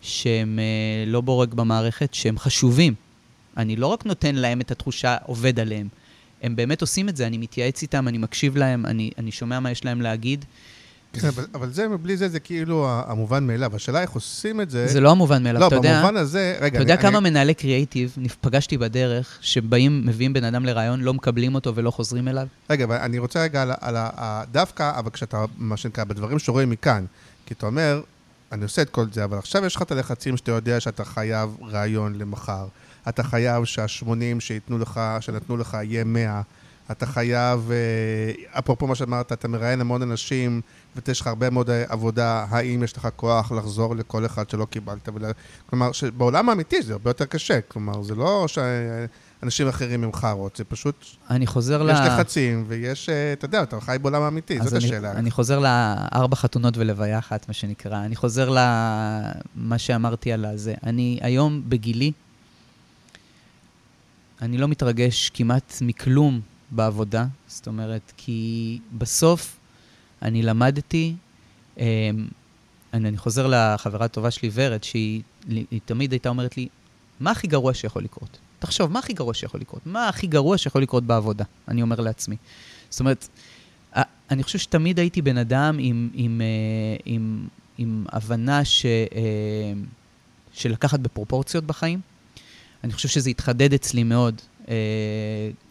שהם 0.00 0.58
אה, 0.58 1.10
לא 1.10 1.20
בורג 1.20 1.54
במערכת, 1.54 2.14
שהם 2.14 2.38
חשובים. 2.38 2.94
אני 3.56 3.76
לא 3.76 3.86
רק 3.86 4.06
נותן 4.06 4.34
להם 4.34 4.60
את 4.60 4.70
התחושה 4.70 5.16
עובד 5.22 5.60
עליהם, 5.60 5.88
הם 6.42 6.56
באמת 6.56 6.80
עושים 6.80 7.08
את 7.08 7.16
זה, 7.16 7.26
אני 7.26 7.38
מתייעץ 7.38 7.82
איתם, 7.82 8.08
אני 8.08 8.18
מקשיב 8.18 8.56
להם, 8.56 8.86
אני, 8.86 9.10
אני 9.18 9.32
שומע 9.32 9.60
מה 9.60 9.70
יש 9.70 9.84
להם 9.84 10.00
להגיד. 10.00 10.44
כן, 11.20 11.28
אבל, 11.28 11.46
אבל 11.54 11.72
זה, 11.72 11.86
בלי 12.02 12.16
זה, 12.16 12.28
זה 12.28 12.40
כאילו 12.40 12.88
המובן 13.06 13.46
מאליו. 13.46 13.76
השאלה 13.76 14.02
איך 14.02 14.10
עושים 14.10 14.60
את 14.60 14.70
זה... 14.70 14.86
זה 14.86 15.00
לא 15.00 15.10
המובן 15.10 15.42
מאליו, 15.42 15.60
לא, 15.60 15.66
אתה 15.66 15.76
יודע... 15.76 15.92
לא, 15.92 15.98
במובן 15.98 16.16
הזה... 16.16 16.56
רגע, 16.60 16.76
אתה 16.76 16.82
יודע 16.82 16.94
אני, 16.94 17.02
כמה 17.02 17.18
אני... 17.18 17.30
מנהלי 17.30 17.54
קריאייטיב 17.54 18.16
פגשתי 18.40 18.78
בדרך, 18.78 19.38
שבאים, 19.40 20.02
מביאים 20.06 20.32
בן 20.32 20.44
אדם 20.44 20.64
לרעיון, 20.64 21.00
לא 21.00 21.14
מקבלים 21.14 21.54
אותו 21.54 21.74
ולא 21.74 21.90
חוזרים 21.90 22.28
אליו? 22.28 22.46
רגע, 22.70 22.84
אבל 22.84 22.96
אני 22.96 23.18
רוצה 23.18 23.42
רגע 23.42 23.62
על, 23.62 23.72
על 23.80 23.96
ה... 23.98 24.42
דווקא, 24.52 24.98
אבל 24.98 25.10
כשאתה, 25.10 25.44
מה 25.58 25.76
שנקרא, 25.76 26.04
בדברים 26.04 26.38
שרואים 26.38 26.70
מכאן, 26.70 27.04
כי 27.46 27.54
אתה 27.54 27.66
אומר, 27.66 28.00
אני 28.52 28.62
עושה 28.62 28.82
את 28.82 28.90
כל 28.90 29.06
זה, 29.12 29.24
אבל 29.24 29.38
עכשיו 29.38 29.64
יש 29.64 29.76
לך 29.76 29.82
את 29.82 29.92
הלחצים 29.92 30.36
שאתה 30.36 30.50
יודע 30.50 30.80
שאתה 30.80 31.04
חייב 31.04 31.56
רעיון 31.62 32.14
למחר. 32.18 32.66
אתה 33.08 33.22
חייב 33.22 33.64
שה-80 33.64 34.40
שייתנו 34.40 34.78
לך, 34.78 35.00
שנתנו 35.20 35.56
לך, 35.56 35.76
יהיה 35.82 36.04
100. 36.04 36.42
אתה 36.90 37.06
חייב, 37.06 37.70
אה, 37.70 38.58
אפרופו 38.58 38.86
מה 38.86 38.94
שאמרת, 38.94 39.32
אתה 39.32 39.48
מראיין 39.48 39.80
המון 39.80 40.02
אנשים 40.02 40.60
ויש 41.06 41.20
לך 41.20 41.26
הרבה 41.26 41.50
מאוד 41.50 41.70
עבודה, 41.70 42.46
האם 42.48 42.82
יש 42.82 42.96
לך 42.96 43.08
כוח 43.16 43.52
לחזור 43.52 43.96
לכל 43.96 44.26
אחד 44.26 44.50
שלא 44.50 44.64
קיבלת? 44.64 45.08
ולה... 45.14 45.30
כלומר, 45.66 45.90
בעולם 46.16 46.48
האמיתי 46.48 46.82
זה 46.82 46.92
הרבה 46.92 47.10
יותר 47.10 47.24
קשה, 47.24 47.60
כלומר, 47.60 48.02
זה 48.02 48.14
לא 48.14 48.46
שאנשים 48.48 49.68
אחרים 49.68 50.04
הם 50.04 50.12
חארות, 50.12 50.56
זה 50.56 50.64
פשוט... 50.64 51.04
אני 51.30 51.46
חוזר 51.46 51.82
יש 51.82 51.88
ל... 51.88 51.92
יש 51.92 52.12
לחצים 52.12 52.64
ויש, 52.68 53.08
אה, 53.08 53.32
אתה 53.32 53.44
יודע, 53.44 53.62
אתה 53.62 53.80
חי 53.80 53.96
בעולם 54.02 54.22
האמיתי, 54.22 54.58
זאת 54.62 54.72
אני, 54.72 54.84
השאלה. 54.84 55.12
אני 55.12 55.30
חוזר 55.30 55.58
לארבע 55.58 56.36
חתונות 56.36 56.76
ולוויה 56.76 57.18
אחת, 57.18 57.48
מה 57.48 57.54
שנקרא. 57.54 58.04
אני 58.04 58.16
חוזר 58.16 58.48
למה 58.48 59.78
שאמרתי 59.78 60.32
על 60.32 60.44
הזה. 60.44 60.74
אני 60.84 61.18
היום 61.22 61.62
בגילי, 61.68 62.12
אני 64.42 64.58
לא 64.58 64.68
מתרגש 64.68 65.30
כמעט 65.34 65.74
מכלום 65.80 66.40
בעבודה, 66.70 67.26
זאת 67.48 67.66
אומרת, 67.66 68.12
כי 68.16 68.78
בסוף 68.98 69.56
אני 70.22 70.42
למדתי, 70.42 71.14
אמ, 71.78 71.84
אני, 72.94 73.18
חוזר 73.18 73.46
לחברה 73.50 74.04
הטובה 74.04 74.30
שלי, 74.30 74.50
ורד, 74.52 74.84
שהיא 74.84 75.22
תמיד 75.84 76.12
הייתה 76.12 76.28
אומרת 76.28 76.56
לי, 76.56 76.68
מה 77.20 77.30
הכי 77.30 77.46
גרוע 77.46 77.74
שיכול 77.74 78.04
לקרות? 78.04 78.38
תחשוב, 78.58 78.92
מה 78.92 78.98
הכי 78.98 79.12
גרוע 79.12 79.34
שיכול 79.34 79.60
לקרות? 79.60 79.86
מה 79.86 80.08
הכי 80.08 80.26
גרוע 80.26 80.58
שיכול 80.58 80.82
לקרות 80.82 81.04
בעבודה? 81.04 81.44
אני 81.68 81.82
אומר 81.82 82.00
לעצמי. 82.00 82.36
זאת 82.90 83.00
אומרת, 83.00 83.28
אני 84.30 84.42
חושב 84.42 84.58
שתמיד 84.58 84.98
הייתי 84.98 85.22
בן 85.22 85.38
אדם 85.38 85.76
עם, 85.80 86.10
עם, 86.14 86.40
אה, 86.40 86.96
עם, 87.04 87.48
עם 87.78 88.04
הבנה 88.12 88.64
ש, 88.64 88.86
אה, 88.86 89.72
של 90.52 90.72
לקחת 90.72 91.00
בפרופורציות 91.00 91.64
בחיים. 91.64 92.00
אני 92.84 92.92
חושב 92.92 93.08
שזה 93.08 93.30
התחדד 93.30 93.74
אצלי 93.74 94.02
מאוד 94.02 94.40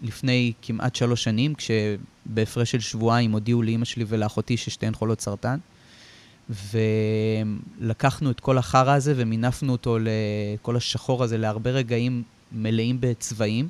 לפני 0.01 0.53
כמעט 0.61 0.95
שלוש 0.95 1.23
שנים, 1.23 1.53
כשבהפרש 1.55 2.71
של 2.71 2.79
שבועיים 2.79 3.31
הודיעו 3.31 3.61
לאימא 3.61 3.85
שלי 3.85 4.05
ולאחותי 4.07 4.57
ששתיהן 4.57 4.93
חולות 4.93 5.21
סרטן. 5.21 5.57
ולקחנו 6.71 8.31
את 8.31 8.39
כל 8.39 8.57
החרא 8.57 8.91
הזה 8.95 9.13
ומינפנו 9.15 9.71
אותו, 9.71 9.97
כל 10.61 10.75
השחור 10.75 11.23
הזה, 11.23 11.37
להרבה 11.37 11.71
רגעים 11.71 12.23
מלאים 12.51 12.97
בצבעים. 12.99 13.67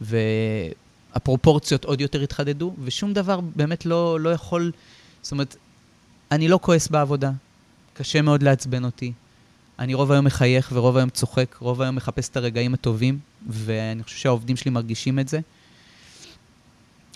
והפרופורציות 0.00 1.84
עוד 1.84 2.00
יותר 2.00 2.22
התחדדו, 2.22 2.74
ושום 2.84 3.12
דבר 3.12 3.40
באמת 3.40 3.86
לא, 3.86 4.20
לא 4.20 4.28
יכול... 4.28 4.72
זאת 5.22 5.32
אומרת, 5.32 5.56
אני 6.32 6.48
לא 6.48 6.58
כועס 6.62 6.88
בעבודה, 6.88 7.30
קשה 7.94 8.22
מאוד 8.22 8.42
לעצבן 8.42 8.84
אותי. 8.84 9.12
אני 9.78 9.94
רוב 9.94 10.12
היום 10.12 10.24
מחייך 10.24 10.70
ורוב 10.72 10.96
היום 10.96 11.10
צוחק, 11.10 11.56
רוב 11.60 11.82
היום 11.82 11.96
מחפש 11.96 12.28
את 12.28 12.36
הרגעים 12.36 12.74
הטובים, 12.74 13.18
ואני 13.48 14.02
חושב 14.02 14.16
שהעובדים 14.16 14.56
שלי 14.56 14.70
מרגישים 14.70 15.18
את 15.18 15.28
זה. 15.28 15.40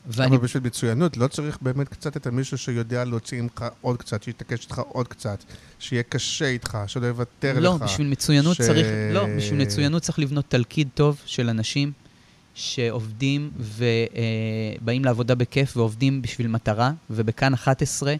ואני... 0.06 0.36
אבל 0.36 0.44
בשביל 0.44 0.62
מצוינות, 0.62 1.16
לא 1.16 1.28
צריך 1.28 1.58
באמת 1.62 1.88
קצת 1.88 2.16
את 2.16 2.26
המישהו 2.26 2.58
שיודע 2.58 3.04
להוציא 3.04 3.42
ממך 3.42 3.64
עוד 3.80 3.96
קצת, 3.96 4.22
שיתעקש 4.22 4.64
איתך 4.64 4.78
עוד 4.78 5.08
קצת, 5.08 5.44
שיהיה 5.78 6.02
קשה 6.02 6.46
איתך, 6.46 6.78
שלא 6.86 7.06
יוותר 7.06 7.61
לא, 7.61 7.74
לך. 7.74 7.82
בשביל 7.82 8.06
מצוינות 8.06 8.56
ש... 8.56 8.61
צריך, 8.61 8.86
לא, 9.12 9.26
בשביל 9.36 9.61
מצוינות 9.61 10.02
צריך 10.02 10.18
לבנות 10.18 10.44
תלכיד 10.48 10.88
טוב 10.94 11.20
של 11.26 11.48
אנשים 11.48 11.92
שעובדים 12.54 13.50
ובאים 13.56 15.02
אה, 15.02 15.06
לעבודה 15.06 15.34
בכיף 15.34 15.76
ועובדים 15.76 16.22
בשביל 16.22 16.46
מטרה, 16.48 16.92
ובכאן 17.11 17.54
11, 17.54 18.14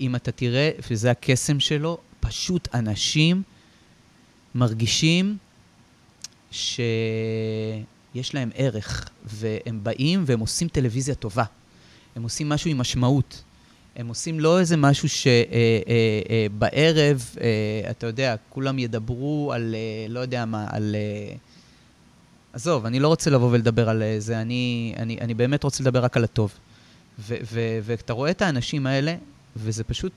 אם 0.00 0.16
אתה 0.16 0.32
תראה, 0.32 0.70
וזה 0.90 1.10
הקסם 1.10 1.60
שלו, 1.60 1.98
פשוט 2.20 2.68
אנשים 2.74 3.42
מרגישים 4.54 5.36
ש... 6.50 6.80
יש 8.14 8.34
להם 8.34 8.50
ערך, 8.54 9.08
והם 9.24 9.80
באים 9.82 10.22
והם 10.26 10.40
עושים 10.40 10.68
טלוויזיה 10.68 11.14
טובה. 11.14 11.44
הם 12.16 12.22
עושים 12.22 12.48
משהו 12.48 12.70
עם 12.70 12.78
משמעות. 12.78 13.42
הם 13.96 14.08
עושים 14.08 14.40
לא 14.40 14.60
איזה 14.60 14.76
משהו 14.76 15.08
שבערב, 15.08 16.60
אה, 16.60 17.42
אה, 17.42 17.84
אה, 17.84 17.90
אתה 17.90 18.06
יודע, 18.06 18.36
כולם 18.48 18.78
ידברו 18.78 19.52
על, 19.54 19.74
לא 20.08 20.20
יודע 20.20 20.44
מה, 20.44 20.66
על... 20.70 20.96
עזוב, 22.52 22.86
אני 22.86 23.00
לא 23.00 23.08
רוצה 23.08 23.30
לבוא 23.30 23.48
ולדבר 23.52 23.88
על 23.88 24.02
זה, 24.18 24.40
אני, 24.40 24.94
אני, 24.96 25.18
אני 25.20 25.34
באמת 25.34 25.64
רוצה 25.64 25.82
לדבר 25.82 26.04
רק 26.04 26.16
על 26.16 26.24
הטוב. 26.24 26.52
ואתה 27.82 28.12
רואה 28.12 28.30
את 28.30 28.42
האנשים 28.42 28.86
האלה, 28.86 29.14
וזה 29.56 29.84
פשוט, 29.84 30.12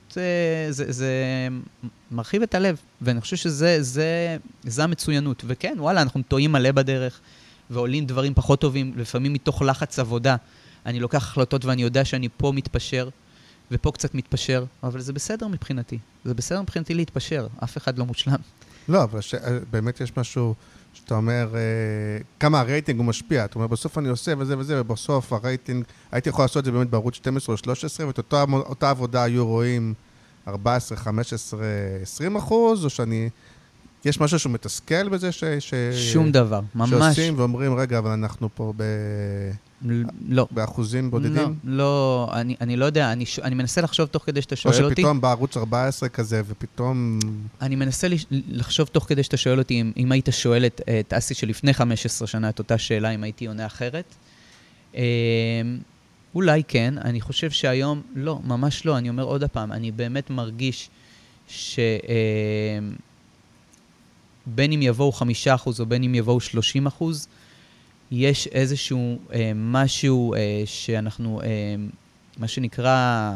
זה, 0.70 0.92
זה 0.92 1.14
מרחיב 2.12 2.42
את 2.42 2.56
הלב, 2.56 2.78
ואני 3.02 3.22
חושב 3.22 3.36
שזה 3.36 3.78
זה, 3.84 4.38
זה 4.64 4.84
המצוינות. 4.84 5.44
וכן, 5.48 5.76
וואלה, 5.78 6.02
אנחנו 6.02 6.22
טועים 6.28 6.52
מלא 6.52 6.72
בדרך. 6.72 7.20
ועולים 7.70 8.06
דברים 8.06 8.34
פחות 8.34 8.62
טובים, 8.62 8.94
לפעמים 8.96 9.34
מתוך 9.34 9.62
לחץ 9.62 10.00
עבודה. 10.00 10.36
אני 10.86 11.00
לוקח 11.00 11.24
החלטות 11.24 11.66
ואני 11.66 11.82
יודע 11.82 12.06
שאני 12.06 12.30
פה 12.38 12.52
מתפשר, 12.52 13.10
ופה 13.72 13.92
קצת 13.92 14.16
מתפשר, 14.16 14.66
אבל 14.84 15.00
זה 15.00 15.14
בסדר 15.14 15.48
מבחינתי. 15.48 16.00
זה 16.26 16.34
בסדר 16.34 16.62
מבחינתי 16.62 16.94
להתפשר, 16.94 17.48
אף 17.64 17.78
אחד 17.78 17.98
לא 17.98 18.06
מושלם. 18.06 18.36
לא, 18.88 19.04
אבל 19.04 19.22
ש... 19.22 19.36
באמת 19.72 20.02
יש 20.02 20.18
משהו 20.18 20.56
שאתה 20.96 21.16
אומר, 21.16 21.56
אה, 21.56 21.60
כמה 22.40 22.60
הרייטינג 22.60 23.00
הוא 23.00 23.06
משפיע. 23.06 23.46
אתה 23.46 23.56
אומר, 23.56 23.68
בסוף 23.68 23.98
אני 23.98 24.10
עושה 24.10 24.34
וזה 24.38 24.58
וזה, 24.58 24.82
ובסוף 24.82 25.34
הרייטינג, 25.34 25.84
הייתי 26.12 26.30
יכול 26.30 26.44
לעשות 26.44 26.58
את 26.58 26.66
זה 26.66 26.72
באמת 26.72 26.90
בערוץ 26.90 27.16
12 27.16 27.54
או 27.54 27.58
13, 27.58 28.08
ואת 28.08 28.18
אותה, 28.18 28.44
אותה 28.54 28.90
עבודה 28.90 29.24
היו 29.24 29.48
רואים 29.48 29.94
14, 30.48 30.98
15, 30.98 31.60
20 32.02 32.36
אחוז, 32.36 32.86
או 32.86 32.90
שאני... 32.90 33.30
יש 34.06 34.20
משהו 34.20 34.40
שהוא 34.40 34.52
מתסכל 34.54 35.10
בזה 35.10 35.32
ש... 35.32 35.44
ש... 35.60 35.74
שום 36.14 36.32
דבר, 36.32 36.62
ממש. 36.76 36.90
שעושים 36.90 37.40
ואומרים, 37.40 37.76
רגע, 37.76 37.98
אבל 37.98 38.12
אנחנו 38.12 38.50
פה 38.56 38.74
ב... 38.78 38.84
לא. 40.28 40.48
באחוזים 40.52 41.12
בודדים? 41.12 41.56
לא, 41.64 41.78
לא, 41.78 42.30
אני, 42.34 42.56
אני 42.62 42.78
לא 42.78 42.86
יודע, 42.86 43.12
אני, 43.12 43.26
ש... 43.26 43.40
אני 43.40 43.56
מנסה 43.56 43.82
לחשוב 43.82 44.08
תוך 44.08 44.24
כדי 44.26 44.42
שאתה 44.42 44.56
שואל 44.56 44.74
אותי. 44.74 44.86
או 44.86 44.90
שפתאום 44.92 45.22
בערוץ 45.22 45.58
14 45.58 46.10
כזה, 46.10 46.42
ופתאום... 46.48 47.20
אני 47.62 47.76
מנסה 47.76 48.08
לחשוב 48.32 48.88
תוך 48.88 49.06
כדי 49.08 49.24
שאתה 49.24 49.38
שואל 49.38 49.60
אותי, 49.60 49.82
אם, 49.82 49.92
אם 49.98 50.12
היית 50.12 50.28
שואל 50.32 50.66
את, 50.66 50.82
את 51.00 51.14
אסי 51.14 51.34
שלפני 51.34 51.74
15 51.74 52.28
שנה 52.28 52.50
את 52.50 52.60
אותה 52.60 52.78
שאלה, 52.78 53.10
אם 53.10 53.24
הייתי 53.24 53.46
עונה 53.46 53.66
אחרת. 53.66 54.16
אה, 54.96 55.02
אולי 56.36 56.64
כן, 56.68 56.94
אני 56.98 57.22
חושב 57.22 57.52
שהיום, 57.52 58.02
לא, 58.16 58.40
ממש 58.44 58.86
לא. 58.86 58.98
אני 58.98 59.10
אומר 59.10 59.24
עוד 59.24 59.44
פעם, 59.44 59.72
אני 59.72 59.92
באמת 59.92 60.30
מרגיש 60.30 60.90
ש... 61.48 61.80
אה, 61.80 62.80
בין 64.46 64.72
אם 64.72 64.82
יבואו 64.82 65.12
חמישה 65.12 65.56
אחוז 65.56 65.80
או 65.80 65.86
בין 65.86 66.04
אם 66.04 66.16
יבואו 66.16 66.40
שלושים 66.40 66.86
אחוז, 66.86 67.28
יש 68.12 68.48
איזשהו 68.48 69.20
אה, 69.34 69.52
משהו 69.56 70.34
אה, 70.34 70.64
שאנחנו, 70.66 71.42
אה, 71.42 71.48
מה 72.38 72.48
שנקרא, 72.48 73.32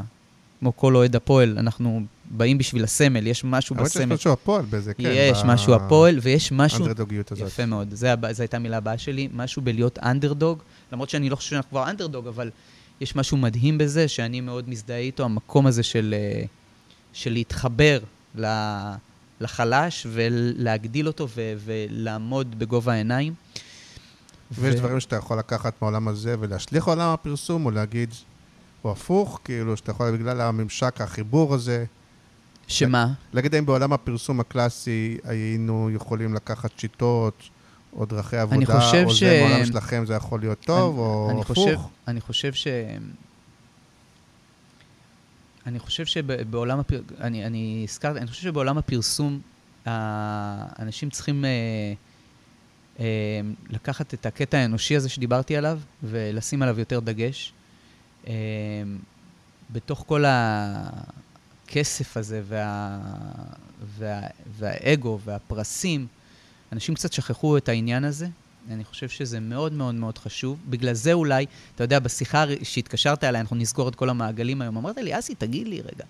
כמו 0.60 0.76
כל 0.76 0.96
אוהד 0.96 1.16
הפועל, 1.16 1.58
אנחנו 1.58 2.02
באים 2.26 2.58
בשביל 2.58 2.84
הסמל, 2.84 3.28
יש 3.28 3.44
משהו 3.44 3.76
בסמל. 3.76 4.04
אבל 4.04 4.14
יש 4.14 4.20
משהו 4.20 4.32
הפועל 4.32 4.66
בזה, 4.66 4.94
כן. 4.94 5.12
יש 5.16 5.44
ב... 5.44 5.46
משהו 5.46 5.74
הפועל, 5.74 6.20
ויש 6.22 6.52
משהו... 6.52 6.80
אנדרדוגיות 6.80 7.32
הזאת. 7.32 7.48
יפה 7.48 7.66
מאוד, 7.66 7.94
זו 7.94 8.08
הייתה 8.40 8.58
המילה 8.58 8.78
הבאה 8.78 8.98
שלי, 8.98 9.30
משהו 9.34 9.62
בלהיות 9.62 10.00
אנדרדוג, 10.00 10.60
למרות 10.92 11.10
שאני 11.10 11.30
לא 11.30 11.36
חושב 11.36 11.50
שאנחנו 11.50 11.70
כבר 11.70 11.90
אנדרדוג, 11.90 12.28
אבל 12.28 12.50
יש 13.02 13.16
משהו 13.16 13.38
מדהים 13.38 13.78
בזה, 13.78 14.08
שאני 14.08 14.42
מאוד 14.42 14.70
מזדהה 14.70 14.98
איתו, 14.98 15.24
המקום 15.24 15.68
הזה 15.68 15.84
של, 15.84 16.16
אה, 16.18 16.44
של 17.14 17.34
להתחבר 17.34 18.00
ל... 18.36 18.46
לחלש 19.42 20.08
ולהגדיל 20.10 21.08
אותו 21.08 21.28
ולעמוד 21.66 22.60
בגובה 22.60 22.94
העיניים. 22.94 23.34
ויש. 24.52 24.76
דברים 24.76 25.00
שאתה 25.00 25.16
יכול 25.16 25.40
לקחת 25.40 25.82
מהעולם 25.82 26.08
הזה 26.08 26.36
ולהשליך 26.40 26.88
לעולם 26.88 27.10
הפרסום, 27.10 27.66
או 27.66 27.72
להגיד, 27.72 28.14
או 28.84 28.92
הפוך, 28.92 29.40
כאילו, 29.44 29.78
שאתה 29.78 29.92
יכול, 29.92 30.18
בגלל 30.18 30.42
הממשק, 30.42 31.02
החיבור 31.02 31.54
הזה. 31.54 31.86
שמה? 32.68 33.08
להגיד 33.34 33.56
אם 33.56 33.66
בעולם 33.66 33.94
הפרסום 33.94 34.40
הקלאסי 34.40 35.18
היינו 35.24 35.90
יכולים 35.94 36.34
לקחת 36.34 36.72
שיטות, 36.78 37.50
או 37.94 38.06
דרכי 38.06 38.38
עבודה, 38.38 39.04
או 39.04 39.12
ש... 39.12 39.24
זה 39.24 39.46
בעולם 39.48 39.66
שלכם 39.66 40.06
זה 40.06 40.14
יכול 40.14 40.40
להיות 40.40 40.60
טוב, 40.60 40.96
אני, 40.96 41.06
או 41.06 41.30
אני 41.32 41.42
הפוך. 41.42 41.58
חושב, 41.58 41.78
אני 42.08 42.22
חושב 42.22 42.54
ש... 42.54 42.68
אני 45.66 45.80
חושב 45.80 46.06
שבעולם 46.06 46.80
הפרסום, 46.80 47.06
אני, 47.22 47.46
אני 47.46 47.86
הזכרתי, 47.90 48.20
אני 48.20 48.28
חושב 48.28 48.42
שבעולם 48.42 48.78
הפרסום, 48.78 49.40
האנשים 49.86 51.10
צריכים 51.10 51.46
אה, 51.46 51.94
לקחת 53.70 54.14
את 54.14 54.26
הקטע 54.26 54.58
האנושי 54.58 54.96
הזה 54.96 55.10
שדיברתי 55.10 55.58
עליו, 55.58 55.80
ולשים 56.04 56.62
עליו 56.62 56.80
יותר 56.80 57.00
דגש. 57.00 57.54
אה, 58.28 58.34
בתוך 59.70 60.04
כל 60.08 60.24
הכסף 60.28 62.18
הזה, 62.18 62.42
וה, 62.48 63.00
וה, 63.98 64.22
והאגו, 64.58 65.20
והפרסים, 65.26 66.08
אנשים 66.72 66.96
קצת 66.96 67.14
שכחו 67.14 67.58
את 67.58 67.70
העניין 67.70 68.04
הזה, 68.04 68.28
אני 68.70 68.84
חושב 68.84 69.10
שזה 69.10 69.40
מאוד 69.40 69.74
מאוד 69.74 69.96
מאוד 69.96 70.18
חשוב. 70.18 70.58
בגלל 70.70 70.94
זה 70.94 71.14
אולי, 71.14 71.46
אתה 71.76 71.84
יודע, 71.84 72.00
בשיחה 72.00 72.46
שהתקשרת 72.64 73.24
אליי, 73.24 73.42
אנחנו 73.42 73.56
נסגור 73.56 73.90
את 73.90 73.96
כל 73.96 74.10
המעגלים 74.10 74.62
היום, 74.62 74.78
אמרת 74.78 74.98
לי, 74.98 75.20
אסי, 75.20 75.36
תגיד 75.36 75.68
לי 75.68 75.82
רגע, 75.82 76.06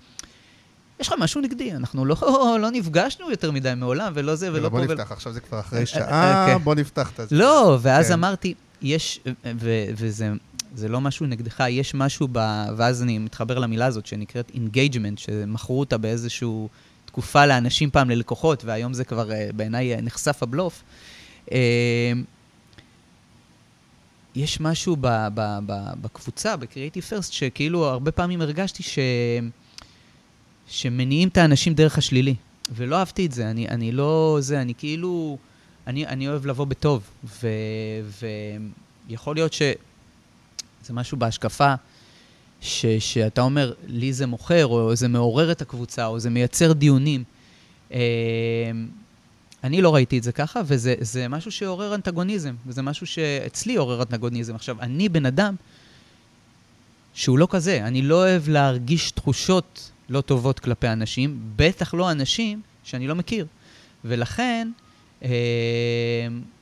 יש 1.00 1.08
לך 1.08 1.14
משהו 1.20 1.42
נגדי, 1.42 1.72
אנחנו 1.72 2.06
לא, 2.06 2.16
לא 2.62 2.72
נפגשנו 2.72 3.32
יותר 3.32 3.52
מדי 3.52 3.74
מעולם, 3.78 4.12
ולא 4.16 4.36
זה 4.36 4.54
ולא 4.54 4.70
פה. 4.70 4.70
בוא 4.70 4.82
נפתח, 4.82 5.12
עכשיו 5.12 5.34
זה 5.34 5.40
כבר 5.40 5.60
אחרי 5.60 5.86
שעה, 5.86 6.48
כן. 6.48 6.64
בוא 6.64 6.76
נפתח 6.76 7.12
את 7.20 7.30
זה. 7.30 7.36
לא, 7.36 7.78
ואז 7.82 8.08
כן. 8.08 8.14
אמרתי, 8.14 8.54
יש, 8.82 9.20
וזה 9.96 10.32
זה 10.76 10.88
לא 10.88 11.02
משהו 11.02 11.26
נגדך, 11.26 11.64
יש 11.70 11.96
משהו 11.96 12.28
ב... 12.32 12.66
ואז 12.78 13.04
אני 13.04 13.18
מתחבר 13.18 13.60
למילה 13.60 13.86
הזאת 13.86 14.06
שנקראת 14.06 14.52
engagement, 14.54 15.18
שמכרו 15.18 15.80
אותה 15.80 15.98
באיזושהי 15.98 16.68
תקופה 17.06 17.46
לאנשים 17.46 17.90
פעם, 17.90 18.10
ללקוחות, 18.10 18.66
והיום 18.66 18.94
זה 18.94 19.04
כבר 19.04 19.32
אה, 19.32 19.50
בעיניי 19.56 20.02
נחשף 20.02 20.44
הבלוף. 20.44 20.84
אה, 21.52 22.12
יש 24.36 24.60
משהו 24.60 24.96
ב, 25.02 25.08
ב, 25.34 25.60
ב, 25.66 25.74
בקבוצה, 26.02 26.58
ב-Creative 26.58 27.12
First, 27.12 27.32
שכאילו 27.32 27.86
הרבה 27.86 28.12
פעמים 28.12 28.42
הרגשתי 28.42 28.84
ש... 28.84 29.00
שמניעים 30.70 31.28
את 31.28 31.38
האנשים 31.38 31.74
דרך 31.74 31.98
השלילי. 31.98 32.36
ולא 32.76 32.96
אהבתי 32.96 33.26
את 33.26 33.32
זה, 33.32 33.52
אני, 33.52 33.68
אני 33.68 33.92
לא 33.92 34.38
זה, 34.40 34.62
אני 34.62 34.74
כאילו, 34.78 35.38
אני, 35.88 36.08
אני 36.08 36.28
אוהב 36.28 36.46
לבוא 36.46 36.66
בטוב, 36.66 37.10
ויכול 39.10 39.36
להיות 39.36 39.54
שזה 39.54 39.74
משהו 40.90 41.18
בהשקפה, 41.18 41.74
ש, 42.62 42.86
שאתה 42.86 43.42
אומר, 43.42 43.74
לי 43.88 44.14
זה 44.14 44.28
מוכר, 44.28 44.66
או 44.66 44.96
זה 44.96 45.08
מעורר 45.08 45.52
את 45.52 45.62
הקבוצה, 45.62 46.06
או 46.06 46.20
זה 46.20 46.30
מייצר 46.30 46.74
דיונים. 46.74 47.24
אה, 47.92 48.00
אני 49.64 49.82
לא 49.82 49.96
ראיתי 49.96 50.18
את 50.18 50.24
זה 50.24 50.32
ככה, 50.32 50.62
וזה 50.66 50.96
זה 51.00 51.28
משהו 51.28 51.52
שעורר 51.52 51.96
אנטגוניזם, 51.96 52.56
וזה 52.68 52.82
משהו 52.82 53.08
שאצלי 53.08 53.76
עורר 53.76 54.02
אנטגוניזם. 54.02 54.56
עכשיו, 54.56 54.82
אני 54.82 55.10
בן 55.10 55.26
אדם 55.26 55.56
שהוא 57.14 57.40
לא 57.40 57.48
כזה, 57.50 57.88
אני 57.88 58.02
לא 58.02 58.16
אוהב 58.16 58.50
להרגיש 58.50 59.12
תחושות 59.12 59.92
לא 60.10 60.22
טובות 60.22 60.60
כלפי 60.60 60.88
אנשים, 60.88 61.40
בטח 61.56 61.94
לא 61.94 62.12
אנשים 62.12 62.62
שאני 62.84 63.08
לא 63.08 63.16
מכיר. 63.16 63.48
ולכן, 64.06 64.72
אה, 65.24 65.30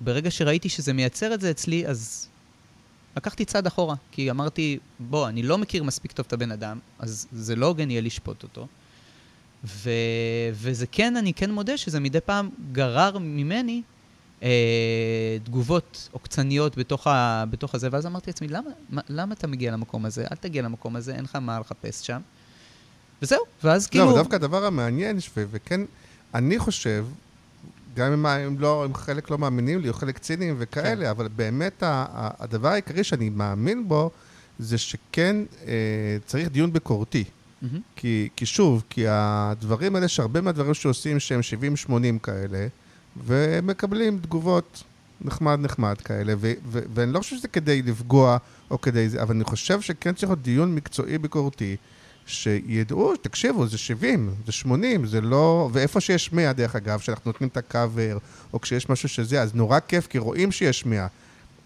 ברגע 0.02 0.32
שראיתי 0.32 0.69
שזה 0.69 0.94
מייצר 0.94 1.34
את 1.34 1.41
זה 1.41 1.52
אצלי, 1.52 1.88
אז 1.88 2.28
לקחתי 3.18 3.45
צעד 3.45 3.68
אחורה, 3.68 3.95
כי 4.11 4.32
אמרתי, 4.32 4.80
בוא, 4.99 5.28
אני 5.28 5.44
לא 5.44 5.57
מכיר 5.57 5.84
מספיק 5.84 6.11
טוב 6.11 6.26
את 6.28 6.34
הבן 6.34 6.52
אדם, 6.52 6.80
אז 6.99 7.28
זה 7.32 7.56
לא 7.56 7.65
הוגן 7.65 7.91
יהיה 7.91 8.02
לשפוט 8.02 8.44
אותו. 8.44 8.68
ו... 9.64 9.90
וזה 10.53 10.88
כן, 10.88 11.18
אני 11.18 11.34
כן 11.34 11.52
מודה 11.52 11.78
שזה 11.78 11.99
מדי 11.99 12.22
פעם 12.22 12.49
גרר 12.72 13.18
ממני 13.18 13.82
אה, 14.44 15.38
תגובות 15.44 16.10
עוקצניות 16.11 16.78
בתוך, 16.78 17.07
ה... 17.07 17.44
בתוך 17.49 17.76
הזה, 17.76 17.88
ואז 17.91 18.06
אמרתי 18.06 18.30
לעצמי, 18.30 18.48
למה, 18.48 18.69
מה, 18.90 19.02
למה 19.10 19.34
אתה 19.34 19.48
מגיע 19.48 19.72
למקום 19.72 20.06
הזה? 20.06 20.26
אל 20.32 20.36
תגיע 20.36 20.61
למקום 20.61 20.95
הזה, 20.95 21.15
אין 21.15 21.24
לך 21.24 21.36
מה 21.36 21.60
לחפש 21.60 22.07
שם. 22.07 22.22
וזהו, 23.22 23.39
ואז 23.64 23.88
כאילו... 23.88 24.06
לא, 24.06 24.15
דווקא 24.15 24.35
הדבר 24.35 24.65
המעניין, 24.65 25.19
ש... 25.19 25.30
וכן, 25.35 25.81
אני 26.34 26.60
חושב, 26.60 27.06
גם 27.95 28.14
אם 28.14 28.26
הם, 28.26 28.60
לא, 28.60 28.85
אם 28.85 28.94
חלק 28.94 29.30
לא 29.30 29.38
מאמינים 29.38 29.80
לי, 29.80 29.89
או 29.89 29.94
חלק 29.94 30.18
ציניים 30.18 30.56
וכאלה, 30.57 31.06
כן. 31.06 31.10
אבל 31.10 31.27
באמת 31.35 31.84
ה... 31.84 32.06
הדבר 32.39 32.68
העיקרי 32.68 33.03
שאני 33.03 33.30
מאמין 33.30 33.88
בו, 33.88 34.11
זה 34.60 34.77
שכן 34.77 35.35
אה, 35.68 35.73
צריך 36.26 36.49
דיון 36.49 36.73
ביקורתי. 36.73 37.23
Mm-hmm. 37.23 37.65
כי, 37.95 38.30
כי 38.35 38.45
שוב, 38.45 38.84
כי 38.89 39.06
הדברים 39.07 39.95
האלה, 39.95 40.07
שהרבה 40.07 40.41
מהדברים 40.41 40.73
שעושים 40.73 41.19
שהם 41.19 41.39
70-80 41.89 41.91
כאלה, 42.23 42.68
ומקבלים 43.26 44.19
תגובות 44.19 44.84
נחמד 45.22 45.60
נחמד 45.61 46.02
כאלה, 46.02 46.34
ו- 46.38 46.53
ו- 46.68 46.84
ואני 46.94 47.14
לא 47.14 47.19
חושב 47.19 47.35
שזה 47.35 47.48
כדי 47.48 47.81
לפגוע 47.81 48.38
או 48.72 48.81
כדי 48.81 49.10
זה, 49.10 49.22
אבל 49.22 49.35
אני 49.35 49.44
חושב 49.44 49.81
שכן 49.81 50.14
צריך 50.14 50.30
להיות 50.30 50.41
דיון 50.41 50.76
מקצועי 50.76 51.18
ביקורתי, 51.18 51.76
שידעו, 52.27 53.15
תקשיבו, 53.15 53.67
זה 53.67 53.77
70, 53.77 54.29
זה 54.45 54.51
80, 54.51 55.05
זה 55.05 55.21
לא... 55.21 55.69
ואיפה 55.73 56.01
שיש 56.01 56.33
100, 56.33 56.53
דרך 56.53 56.75
אגב, 56.75 56.99
שאנחנו 56.99 57.31
נותנים 57.31 57.49
את 57.49 57.57
הקאבר, 57.57 58.17
או 58.53 58.61
כשיש 58.61 58.89
משהו 58.89 59.09
שזה, 59.09 59.41
אז 59.41 59.55
נורא 59.55 59.79
כיף, 59.87 60.07
כי 60.07 60.17
רואים 60.17 60.51
שיש 60.51 60.85
100. 60.85 61.07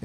Uh, 0.00 0.04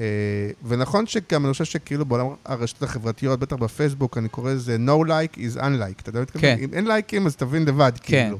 ונכון 0.66 1.06
שגם 1.06 1.44
אני 1.44 1.52
חושב 1.52 1.64
שכאילו 1.64 2.04
בעולם 2.04 2.26
הרשתות 2.44 2.82
החברתיות, 2.82 3.40
בטח 3.40 3.56
בפייסבוק, 3.56 4.18
אני 4.18 4.28
קורא 4.28 4.52
לזה 4.52 4.76
no 4.86 5.06
like 5.08 5.36
is 5.36 5.56
unlike. 5.56 6.00
אתה 6.02 6.08
יודע 6.08 6.18
מה 6.18 6.22
מתכוון? 6.22 6.40
כן. 6.40 6.56
אם 6.60 6.74
אין 6.74 6.86
לייקים, 6.86 7.26
אז 7.26 7.36
תבין 7.36 7.64
לבד, 7.64 7.92
כן. 8.02 8.22
כאילו. 8.24 8.38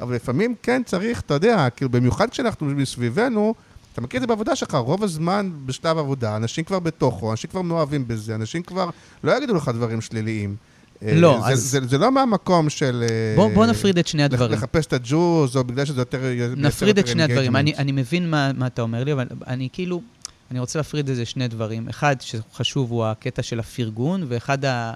אבל 0.00 0.14
לפעמים 0.14 0.54
כן 0.62 0.82
צריך, 0.86 1.20
אתה 1.20 1.34
יודע, 1.34 1.70
כאילו, 1.70 1.90
במיוחד 1.90 2.30
כשאנחנו 2.30 2.66
מסביבנו, 2.66 3.54
אתה 3.92 4.00
מכיר 4.00 4.18
את 4.18 4.22
זה 4.22 4.26
בעבודה 4.26 4.56
שלך, 4.56 4.74
רוב 4.74 5.04
הזמן 5.04 5.50
בשלב 5.66 5.98
עבודה, 5.98 6.36
אנשים 6.36 6.64
כבר 6.64 6.78
בתוכו, 6.78 7.30
אנשים 7.30 7.50
כבר 7.50 7.62
מאוהבים 7.62 8.08
בזה, 8.08 8.34
אנשים 8.34 8.62
כבר 8.62 8.90
לא 9.24 9.36
יגידו 9.36 9.54
לך 9.54 9.70
דברים 9.74 10.00
שליליים. 10.00 10.56
אה, 11.02 11.14
לא, 11.14 11.40
זה, 11.44 11.52
אז... 11.52 11.62
זה, 11.62 11.80
זה, 11.80 11.86
זה 11.86 11.98
לא 11.98 12.12
מהמקום 12.12 12.70
של... 12.70 13.04
בוא, 13.36 13.50
בוא 13.54 13.66
נפריד 13.66 13.98
את 13.98 14.06
שני 14.06 14.22
הדברים. 14.22 14.52
לחפש 14.52 14.86
את 14.86 14.92
הג'וז, 14.92 15.56
או 15.56 15.64
בגלל 15.64 15.84
שזה 15.84 16.00
יותר... 16.00 16.20
נפריד 16.56 16.98
את 16.98 17.06
שני 17.06 17.22
הדברים. 17.22 17.56
אני, 17.56 17.74
אני 17.76 17.92
מבין 17.92 18.30
מה, 18.30 18.50
מה 18.52 18.66
אתה 18.66 18.82
אומר 18.82 19.04
לי, 19.04 19.12
אבל 19.12 19.26
אני 19.46 19.68
כאילו... 19.72 20.02
אני 20.50 20.60
רוצה 20.60 20.78
להפריד 20.78 21.10
את 21.10 21.16
זה 21.16 21.24
שני 21.24 21.48
דברים. 21.48 21.88
אחד 21.88 22.16
שחשוב 22.20 22.90
הוא 22.90 23.04
הקטע 23.04 23.42
של 23.42 23.60
הפרגון, 23.60 24.24
ואחד, 24.28 24.64
ה... 24.64 24.92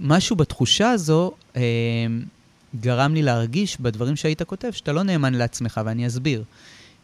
משהו 0.00 0.36
בתחושה 0.36 0.90
הזו 0.90 1.32
אה, 1.56 1.62
גרם 2.80 3.14
לי 3.14 3.22
להרגיש 3.22 3.80
בדברים 3.80 4.16
שהיית 4.16 4.42
כותב, 4.42 4.70
שאתה 4.70 4.92
לא 4.92 5.02
נאמן 5.02 5.34
לעצמך, 5.34 5.80
ואני 5.84 6.06
אסביר. 6.06 6.44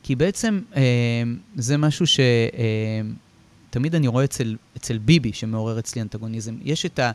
כי 0.02 0.14
בעצם 0.14 0.60
אה, 0.76 0.82
זה 1.56 1.76
משהו 1.76 2.06
שתמיד 2.06 3.94
אה, 3.94 3.98
אני 3.98 4.08
רואה 4.08 4.24
אצל, 4.24 4.56
אצל 4.76 4.98
ביבי, 4.98 5.32
שמעורר 5.32 5.78
אצלי 5.78 6.02
אנטגוניזם. 6.02 6.54
יש 6.62 6.86
את 6.86 6.98
ה... 6.98 7.10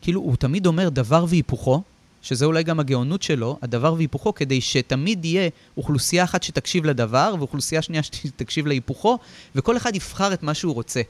כאילו, 0.00 0.20
הוא 0.20 0.36
תמיד 0.36 0.66
אומר 0.66 0.88
דבר 0.88 1.24
והיפוכו, 1.28 1.82
שזה 2.22 2.44
אולי 2.44 2.62
גם 2.62 2.80
הגאונות 2.80 3.22
שלו, 3.22 3.58
הדבר 3.62 3.94
והיפוכו, 3.94 4.34
כדי 4.34 4.60
שתמיד 4.60 5.24
יהיה 5.24 5.48
אוכלוסייה 5.76 6.24
אחת 6.24 6.42
שתקשיב 6.42 6.84
לדבר, 6.84 7.34
ואוכלוסייה 7.38 7.82
שנייה 7.82 8.02
שתקשיב 8.12 8.66
להיפוכו, 8.66 9.18
וכל 9.54 9.76
אחד 9.76 9.96
יבחר 9.96 10.32
את 10.32 10.42
מה 10.42 10.54
שהוא 10.54 10.74
רוצה 10.74 11.00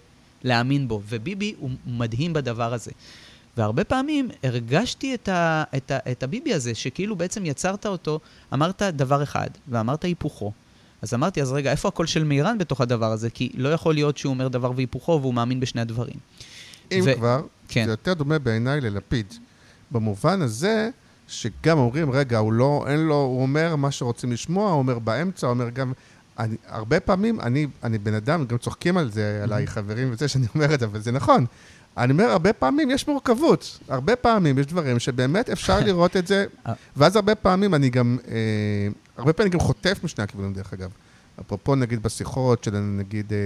להאמין 0.44 0.88
בו. 0.88 1.02
וביבי 1.08 1.54
הוא 1.58 1.70
מדהים 1.86 2.32
בדבר 2.32 2.72
הזה. 2.72 2.90
והרבה 3.56 3.84
פעמים 3.84 4.28
הרגשתי 4.42 5.14
את, 5.14 5.28
ה, 5.28 5.64
את, 5.76 5.90
ה, 5.90 5.98
את 6.10 6.22
הביבי 6.22 6.54
הזה, 6.54 6.74
שכאילו 6.74 7.16
בעצם 7.16 7.46
יצרת 7.46 7.86
אותו, 7.86 8.20
אמרת 8.52 8.82
דבר 8.82 9.22
אחד, 9.22 9.48
ואמרת 9.68 10.04
היפוכו. 10.04 10.52
אז 11.02 11.14
אמרתי, 11.14 11.42
אז 11.42 11.52
רגע, 11.52 11.70
איפה 11.70 11.88
הקול 11.88 12.06
של 12.06 12.24
מירן 12.24 12.58
בתוך 12.58 12.80
הדבר 12.80 13.12
הזה? 13.12 13.30
כי 13.30 13.50
לא 13.54 13.68
יכול 13.68 13.94
להיות 13.94 14.18
שהוא 14.18 14.30
אומר 14.30 14.48
דבר 14.48 14.72
והיפוכו 14.76 15.18
והוא 15.22 15.34
מאמין 15.34 15.60
בשני 15.60 15.80
הדברים. 15.80 16.16
אם 16.92 17.00
ו... 17.04 17.14
כבר, 17.14 17.42
כן. 17.68 17.84
זה 17.84 17.90
יותר 17.90 18.14
דומה 18.14 18.38
בעיניי 18.38 18.80
ללפיד. 18.80 19.34
במובן 19.90 20.42
הזה, 20.42 20.90
שגם 21.28 21.78
אומרים, 21.78 22.10
רגע, 22.10 22.38
הוא 22.38 22.52
לא, 22.52 22.84
אין 22.88 23.00
לו, 23.00 23.14
הוא 23.14 23.42
אומר 23.42 23.76
מה 23.76 23.90
שרוצים 23.90 24.32
לשמוע, 24.32 24.70
הוא 24.70 24.78
אומר 24.78 24.98
באמצע, 24.98 25.46
הוא 25.46 25.54
אומר 25.54 25.68
גם... 25.68 25.92
אני, 26.38 26.56
הרבה 26.66 27.00
פעמים, 27.00 27.40
אני, 27.40 27.66
אני 27.82 27.98
בן 27.98 28.14
אדם, 28.14 28.46
גם 28.46 28.58
צוחקים 28.58 28.96
על 28.96 29.10
זה, 29.10 29.40
עליי 29.42 29.66
חברים 29.66 30.10
וזה, 30.12 30.28
שאני 30.28 30.46
אומר 30.54 30.74
את 30.74 30.80
זה, 30.80 30.86
אבל 30.86 31.00
זה 31.00 31.12
נכון. 31.12 31.46
אני 31.96 32.12
אומר, 32.12 32.24
הרבה 32.24 32.52
פעמים 32.52 32.90
יש 32.90 33.08
מורכבות. 33.08 33.78
הרבה 33.88 34.16
פעמים 34.16 34.58
יש 34.58 34.66
דברים 34.66 34.98
שבאמת 34.98 35.50
אפשר 35.50 35.80
לראות 35.86 36.16
את 36.16 36.26
זה, 36.26 36.46
אה. 36.66 36.72
ואז 36.96 37.16
הרבה 37.16 37.34
פעמים 37.34 37.74
אני 37.74 37.90
גם, 37.90 38.18
אה, 38.28 38.34
הרבה 39.16 39.32
פעמים 39.32 39.52
אני 39.52 39.58
גם 39.58 39.66
חוטף 39.66 40.00
משני 40.04 40.24
הכיוונים, 40.24 40.52
דרך 40.52 40.72
אגב. 40.72 40.90
אפרופו, 41.40 41.74
נגיד, 41.74 42.02
בשיחות 42.02 42.64
של, 42.64 42.78
נגיד, 42.78 43.32
אה, 43.32 43.38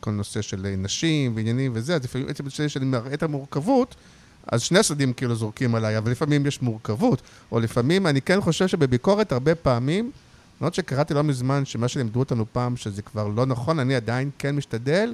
כל 0.00 0.10
נושא 0.10 0.42
של 0.42 0.74
נשים 0.78 1.36
ועניינים 1.36 1.72
וזה, 1.74 1.94
אז 1.94 2.04
לפעמים, 2.04 2.28
עצם 2.28 2.68
שאני 2.68 2.84
מראה 2.84 3.14
את 3.14 3.22
המורכבות, 3.22 3.94
אז 4.46 4.62
שני 4.62 4.78
הצדדים 4.78 5.12
כאילו 5.12 5.34
זורקים 5.34 5.74
עליי, 5.74 5.98
אבל 5.98 6.10
לפעמים 6.10 6.46
יש 6.46 6.62
מורכבות. 6.62 7.22
או 7.52 7.60
לפעמים, 7.60 8.06
אני 8.06 8.20
כן 8.20 8.40
חושב 8.40 8.66
שבביקורת 8.66 9.32
הרבה 9.32 9.54
פעמים, 9.54 10.10
למרות 10.60 10.74
שקראתי 10.74 11.14
לא 11.14 11.22
מזמן 11.22 11.64
שמה 11.64 11.88
שלימדו 11.88 12.18
אותנו 12.18 12.44
פעם, 12.52 12.76
שזה 12.76 13.02
כבר 13.02 13.28
לא 13.28 13.46
נכון, 13.46 13.78
אני 13.78 13.94
עדיין 13.94 14.30
כן 14.38 14.56
משתדל 14.56 15.12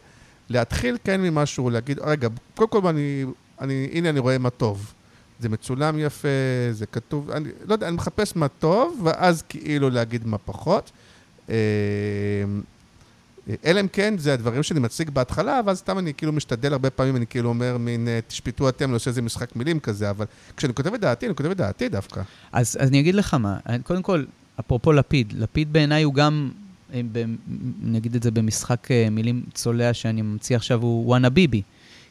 להתחיל 0.48 0.96
כן 1.04 1.20
ממשהו, 1.20 1.70
להגיד, 1.70 1.98
רגע, 1.98 2.28
קודם 2.54 2.70
כל 2.70 2.88
אני, 2.88 3.24
אני, 3.60 3.88
הנה 3.92 4.08
אני 4.08 4.18
רואה 4.18 4.38
מה 4.38 4.50
טוב. 4.50 4.92
זה 5.40 5.48
מצולם 5.48 5.98
יפה, 5.98 6.28
זה 6.70 6.86
כתוב, 6.86 7.30
אני 7.30 7.48
לא 7.66 7.72
יודע, 7.72 7.88
אני 7.88 7.96
מחפש 7.96 8.36
מה 8.36 8.48
טוב, 8.48 9.00
ואז 9.04 9.42
כאילו 9.48 9.90
להגיד 9.90 10.26
מה 10.26 10.38
פחות. 10.38 10.90
אה, 11.50 11.56
אלא 13.64 13.80
אם 13.80 13.88
כן, 13.88 14.14
זה 14.18 14.34
הדברים 14.34 14.62
שאני 14.62 14.80
מציג 14.80 15.10
בהתחלה, 15.10 15.60
ואז 15.66 15.78
סתם 15.78 15.98
אני 15.98 16.14
כאילו 16.14 16.32
משתדל 16.32 16.72
הרבה 16.72 16.90
פעמים, 16.90 17.16
אני 17.16 17.26
כאילו 17.26 17.48
אומר 17.48 17.76
מין, 17.78 18.08
אה, 18.08 18.18
תשפטו 18.28 18.68
אתם, 18.68 18.84
אני 18.84 18.94
עושה 18.94 19.10
איזה 19.10 19.22
משחק 19.22 19.56
מילים 19.56 19.80
כזה, 19.80 20.10
אבל 20.10 20.26
כשאני 20.56 20.74
כותב 20.74 20.94
את 20.94 21.00
דעתי, 21.00 21.26
אני 21.26 21.34
כותב 21.34 21.50
את 21.50 21.56
דעתי 21.56 21.88
דווקא. 21.88 22.22
אז, 22.52 22.76
אז 22.80 22.88
אני 22.88 23.00
אגיד 23.00 23.14
לך 23.14 23.34
מה, 23.34 23.58
קודם 23.82 24.02
כל, 24.02 24.24
אפרופו 24.60 24.92
לפיד, 24.92 25.32
לפיד 25.36 25.72
בעיניי 25.72 26.02
הוא 26.02 26.14
גם, 26.14 26.50
אה, 26.94 27.00
נגיד 27.82 28.14
את 28.14 28.22
זה 28.22 28.30
במשחק 28.30 28.88
מילים 29.10 29.42
צולע 29.54 29.94
שאני 29.94 30.22
ממציא 30.22 30.56
עכשיו, 30.56 30.82
הוא 30.82 31.06
וואנה 31.06 31.30
ביבי. 31.30 31.62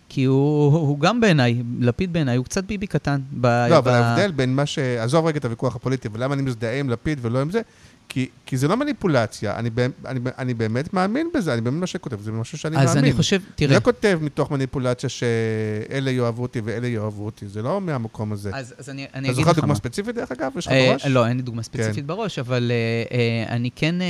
כי 0.09 0.23
הוא, 0.23 0.77
הוא 0.77 0.99
גם 0.99 1.21
בעיניי, 1.21 1.63
לפיד 1.79 2.13
בעיניי, 2.13 2.37
הוא 2.37 2.45
קצת 2.45 2.63
ביבי 2.63 2.87
קטן. 2.87 3.21
ב, 3.31 3.45
לא, 3.69 3.81
ב... 3.81 3.87
אבל 3.87 3.91
ההבדל 3.91 4.31
בין 4.31 4.55
מה 4.55 4.65
ש... 4.65 4.79
עזוב 4.79 5.25
רגע 5.25 5.37
את 5.37 5.45
הוויכוח 5.45 5.75
הפוליטי, 5.75 6.07
ולמה 6.13 6.33
אני 6.33 6.41
מזדהה 6.41 6.79
עם 6.79 6.89
לפיד 6.89 7.19
ולא 7.21 7.41
עם 7.41 7.51
זה, 7.51 7.61
כי, 8.09 8.29
כי 8.45 8.57
זה 8.57 8.67
לא 8.67 8.77
מניפולציה, 8.77 9.55
אני, 9.59 9.69
אני, 10.05 10.19
אני 10.37 10.53
באמת 10.53 10.93
מאמין 10.93 11.29
בזה, 11.33 11.53
אני 11.53 11.61
באמת 11.61 11.79
מה 11.79 11.87
שכותב, 11.87 12.21
זה 12.21 12.31
משהו 12.31 12.57
שאני 12.57 12.77
אז 12.77 12.85
מאמין. 12.85 12.97
אז 12.97 12.97
אני 12.97 13.13
חושב, 13.13 13.41
תראה... 13.55 13.69
אני 13.69 13.75
לא 13.75 13.83
כותב 13.83 14.19
מתוך 14.21 14.51
מניפולציה 14.51 15.09
שאלה 15.09 16.11
יאהבו 16.11 16.41
אותי 16.41 16.61
ואלה 16.63 16.87
יאהבו 16.87 17.25
אותי, 17.25 17.47
זה 17.47 17.61
לא 17.61 17.81
מהמקום 17.81 18.31
הזה. 18.31 18.51
אז, 18.53 18.73
אז 18.77 18.89
אני, 18.89 19.07
אני 19.13 19.29
אגיד 19.29 19.31
לך 19.31 19.37
מה. 19.37 19.41
אתה 19.41 19.51
זוכר 19.51 19.61
דוגמה 19.61 19.75
ספציפית 19.75 20.15
דרך 20.15 20.31
אגב? 20.31 20.51
יש 20.57 20.67
לך 20.67 20.73
אה, 20.73 20.87
בראש? 20.89 21.05
לא, 21.05 21.27
אין 21.27 21.37
לי 21.37 21.43
דוגמה 21.43 21.63
ספציפית 21.63 21.95
כן. 21.95 22.07
בראש, 22.07 22.39
אבל 22.39 22.71
אה, 22.71 23.17
אה, 23.17 23.55
אני 23.55 23.69
כן, 23.75 24.01
אה, 24.01 24.07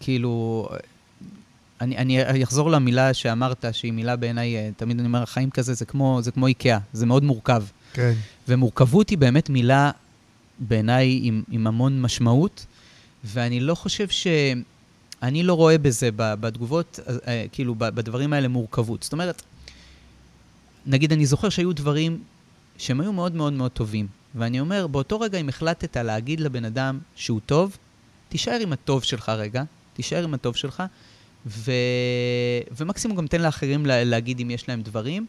כאילו... 0.00 0.68
אני, 1.80 1.98
אני 1.98 2.44
אחזור 2.44 2.70
למילה 2.70 3.14
שאמרת, 3.14 3.64
שהיא 3.72 3.92
מילה 3.92 4.16
בעיניי, 4.16 4.56
אה, 4.56 4.70
תמיד 4.76 4.98
אני 4.98 5.06
אומר, 5.06 5.22
החיים 5.22 5.50
כזה 5.50 5.74
זה 5.74 5.84
כמו, 5.84 6.18
זה 6.22 6.30
כמו 6.30 6.46
איקאה, 6.46 6.78
זה 6.92 7.06
מאוד 7.06 7.24
מורכב. 7.24 7.64
כן. 7.92 8.12
ומורכבות 8.48 9.10
היא 9.10 9.18
באמת 9.18 9.50
מילה, 9.50 9.90
בעיניי, 10.68 11.20
עם, 11.22 11.42
עם 11.50 11.66
המון 11.66 12.00
משמעות, 12.00 12.66
ואני 13.24 13.60
לא 13.60 13.74
חושב 13.74 14.08
ש... 14.08 14.26
אני 15.22 15.42
לא 15.42 15.54
רואה 15.54 15.78
בזה, 15.78 16.08
בתגובות, 16.16 17.00
אה, 17.08 17.14
אה, 17.26 17.44
כאילו, 17.52 17.74
בדברים 17.74 18.32
האלה 18.32 18.48
מורכבות. 18.48 19.02
זאת 19.02 19.12
אומרת, 19.12 19.42
נגיד, 20.86 21.12
אני 21.12 21.26
זוכר 21.26 21.48
שהיו 21.48 21.72
דברים 21.72 22.22
שהם 22.78 23.00
היו 23.00 23.12
מאוד 23.12 23.34
מאוד 23.34 23.52
מאוד 23.52 23.70
טובים, 23.70 24.06
ואני 24.34 24.60
אומר, 24.60 24.86
באותו 24.86 25.20
רגע, 25.20 25.38
אם 25.38 25.48
החלטת 25.48 25.96
להגיד 25.96 26.40
לבן 26.40 26.64
אדם 26.64 26.98
שהוא 27.14 27.40
טוב, 27.46 27.76
תישאר 28.28 28.58
עם 28.60 28.72
הטוב 28.72 29.02
שלך 29.02 29.28
רגע, 29.28 29.62
תישאר 29.94 30.24
עם 30.24 30.34
הטוב 30.34 30.56
שלך, 30.56 30.82
ו... 31.46 31.72
ומקסימום 32.76 33.16
גם 33.16 33.26
תן 33.26 33.40
לאחרים 33.40 33.86
לה... 33.86 34.04
להגיד 34.04 34.40
אם 34.40 34.50
יש 34.50 34.68
להם 34.68 34.82
דברים, 34.82 35.26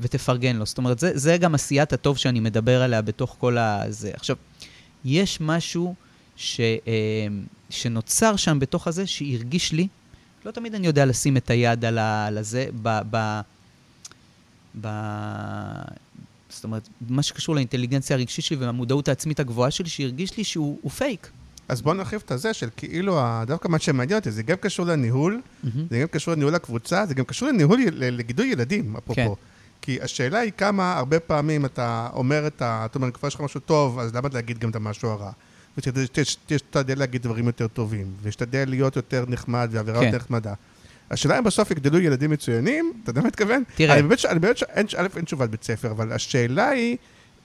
ותפרגן 0.00 0.56
לו. 0.56 0.66
זאת 0.66 0.78
אומרת, 0.78 0.98
זה, 0.98 1.10
זה 1.14 1.36
גם 1.36 1.54
עשיית 1.54 1.92
הטוב 1.92 2.16
שאני 2.18 2.40
מדבר 2.40 2.82
עליה 2.82 3.02
בתוך 3.02 3.36
כל 3.40 3.58
הזה. 3.58 4.10
עכשיו, 4.14 4.36
יש 5.04 5.40
משהו 5.40 5.94
ש, 6.36 6.60
אה, 6.60 7.26
שנוצר 7.70 8.36
שם 8.36 8.58
בתוך 8.58 8.88
הזה, 8.88 9.06
שהרגיש 9.06 9.72
לי, 9.72 9.88
לא 10.44 10.50
תמיד 10.50 10.74
אני 10.74 10.86
יודע 10.86 11.06
לשים 11.06 11.36
את 11.36 11.50
היד 11.50 11.84
על, 11.84 11.98
ה, 11.98 12.26
על 12.26 12.38
הזה, 12.38 12.66
ב, 12.82 12.98
ב, 13.10 13.40
ב... 14.80 14.88
זאת 16.48 16.64
אומרת, 16.64 16.88
מה 17.08 17.22
שקשור 17.22 17.54
לאינטליגנציה 17.54 18.16
הרגשית 18.16 18.44
שלי 18.44 18.56
והמודעות 18.56 19.08
העצמית 19.08 19.40
הגבוהה 19.40 19.70
שלי, 19.70 19.88
שהרגיש 19.88 20.36
לי 20.36 20.44
שהוא 20.44 20.78
הוא 20.82 20.90
פייק. 20.90 21.30
אז 21.68 21.82
בוא 21.82 21.94
נרחיב 21.94 22.22
את 22.24 22.30
הזה 22.30 22.54
של 22.54 22.68
כאילו, 22.76 23.20
דווקא 23.46 23.68
מה 23.68 23.78
שמעניין 23.78 24.18
אותי, 24.18 24.30
זה 24.30 24.42
גם 24.42 24.56
קשור 24.56 24.86
לניהול, 24.86 25.40
זה 25.90 25.98
גם 26.00 26.06
קשור 26.06 26.34
לניהול 26.34 26.54
הקבוצה, 26.54 27.06
זה 27.06 27.14
גם 27.14 27.24
קשור 27.24 27.48
לניהול, 27.48 27.80
לגידול 27.92 28.46
ילדים, 28.46 28.96
אפרופו. 28.96 29.36
כן. 29.36 29.53
כי 29.84 29.98
השאלה 30.02 30.38
היא 30.38 30.52
כמה, 30.56 30.96
הרבה 30.98 31.20
פעמים 31.20 31.64
אתה 31.64 32.08
אומר 32.12 32.46
את 32.46 32.62
ה... 32.62 32.82
אתה 32.84 32.98
אומר, 32.98 33.10
כבר 33.10 33.28
יש 33.28 33.34
לך 33.34 33.40
משהו 33.40 33.60
טוב, 33.60 33.98
אז 33.98 34.14
למה 34.14 34.28
להגיד 34.32 34.58
גם 34.58 34.70
את 34.70 34.76
המשהו 34.76 35.08
הרע? 35.08 35.30
ותשתדל 35.78 36.98
להגיד 36.98 37.22
דברים 37.22 37.46
יותר 37.46 37.66
טובים, 37.66 38.06
ושתדל 38.22 38.64
להיות 38.68 38.96
יותר 38.96 39.24
נחמד 39.28 39.68
ואווירה 39.72 40.00
כן. 40.00 40.04
יותר 40.06 40.16
נחמדה. 40.18 40.54
השאלה 41.10 41.38
אם 41.38 41.44
בסוף 41.44 41.70
יגדלו 41.70 41.98
ילדים 41.98 42.30
מצוינים, 42.30 42.92
אתה 43.02 43.10
יודע 43.10 43.20
מה 43.20 43.26
מתכוון? 43.26 43.62
תראה. 43.74 43.94
אני 43.94 44.02
באמת, 44.02 44.18
ש- 44.18 44.26
אני 44.26 44.38
באמת, 44.38 44.56
ש- 44.56 44.62
אין, 44.62 44.86
א', 44.96 45.06
אין 45.16 45.24
תשובת 45.24 45.50
בית 45.50 45.64
ספר, 45.64 45.90
אבל 45.90 46.12
השאלה 46.12 46.68
היא, 46.68 46.96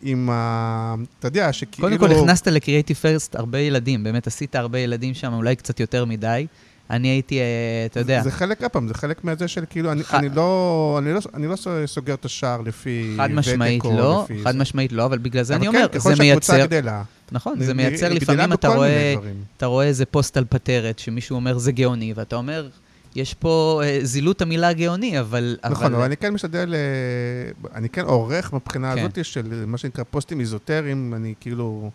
אם 0.04 0.30
ה... 0.32 0.96
אתה 1.20 1.28
יודע, 1.28 1.54
שכאילו... 1.54 1.88
קודם 1.88 1.98
כל, 1.98 2.24
הכנסת 2.24 2.48
לקריאייטיב 2.48 2.98
פרסט 2.98 3.36
הרבה 3.36 3.60
ילדים, 3.60 4.04
באמת 4.04 4.28
עשית 4.28 4.56
הרבה 4.56 4.80
ילדים 4.80 5.14
שם, 5.14 5.34
אולי 5.34 5.56
קצת 5.56 5.80
יותר 5.80 6.06
מדי. 6.06 6.48
אני 6.90 7.08
הייתי, 7.08 7.40
אה, 7.40 7.46
אתה 7.86 8.00
יודע, 8.00 8.24
זה 8.24 8.32
חלק, 8.32 8.62
עוד 8.62 8.72
פעם, 8.72 8.88
זה 8.88 8.94
חלק 8.94 9.24
מהזה 9.24 9.48
של 9.48 9.64
כאילו, 9.70 9.92
אני, 9.92 10.04
ח- 10.04 10.14
אני, 10.14 10.30
לא, 10.30 10.96
אני, 11.04 11.14
לא, 11.14 11.20
אני 11.34 11.48
לא 11.48 11.56
סוגר 11.86 12.14
את 12.14 12.26
השער 12.26 12.62
לפי 12.62 13.14
חד 13.18 13.32
משמעית 13.32 13.86
לא, 13.86 14.22
לפי 14.24 14.44
חד 14.44 14.52
זה. 14.52 14.58
משמעית 14.60 14.92
לא, 14.92 15.06
אבל 15.06 15.18
בגלל 15.18 15.44
זה 15.44 15.56
אבל 15.56 15.64
אני 15.64 15.72
כן, 15.72 15.78
אומר, 15.78 15.88
ככל 15.88 16.10
זה 16.10 16.16
שהקבוצה 16.16 16.54
מייצר, 16.54 16.66
גדלה. 16.66 17.04
נכון, 17.32 17.60
זה 17.64 17.74
מייצר 17.74 18.14
לפעמים, 18.14 18.54
אתה 18.54 18.68
רואה. 18.68 19.16
אתה 19.58 19.66
רואה 19.66 19.86
איזה 19.86 20.06
פוסט 20.06 20.38
על 20.38 20.46
פטרת, 20.50 21.00
שמישהו 21.00 21.36
אומר 21.36 21.58
זה 21.58 21.72
גאוני, 21.72 22.14
ואתה 22.16 22.36
אומר, 22.36 22.70
יש 23.16 23.34
פה 23.34 23.82
אה, 23.84 24.00
זילות 24.04 24.42
המילה 24.42 24.74
גאוני, 24.74 25.20
אבל... 25.20 25.58
נכון, 25.70 25.94
אבל 25.94 26.04
אני 26.04 26.18
כן 26.18 26.34
משתדל, 26.34 26.74
אה, 26.76 27.52
אני 27.78 27.90
כן 27.90 28.06
עורך 28.06 28.54
מבחינה 28.54 28.96
כן. 28.96 29.00
הזאת 29.02 29.26
של 29.26 29.64
מה 29.68 29.78
שנקרא 29.78 30.04
פוסטים 30.12 30.40
איזוטריים, 30.40 31.14
אני 31.16 31.34
כאילו 31.40 31.92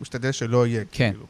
משתדל 0.00 0.32
שלא 0.32 0.66
יהיה, 0.66 0.82
כן. 0.92 1.10
כאילו. 1.12 1.26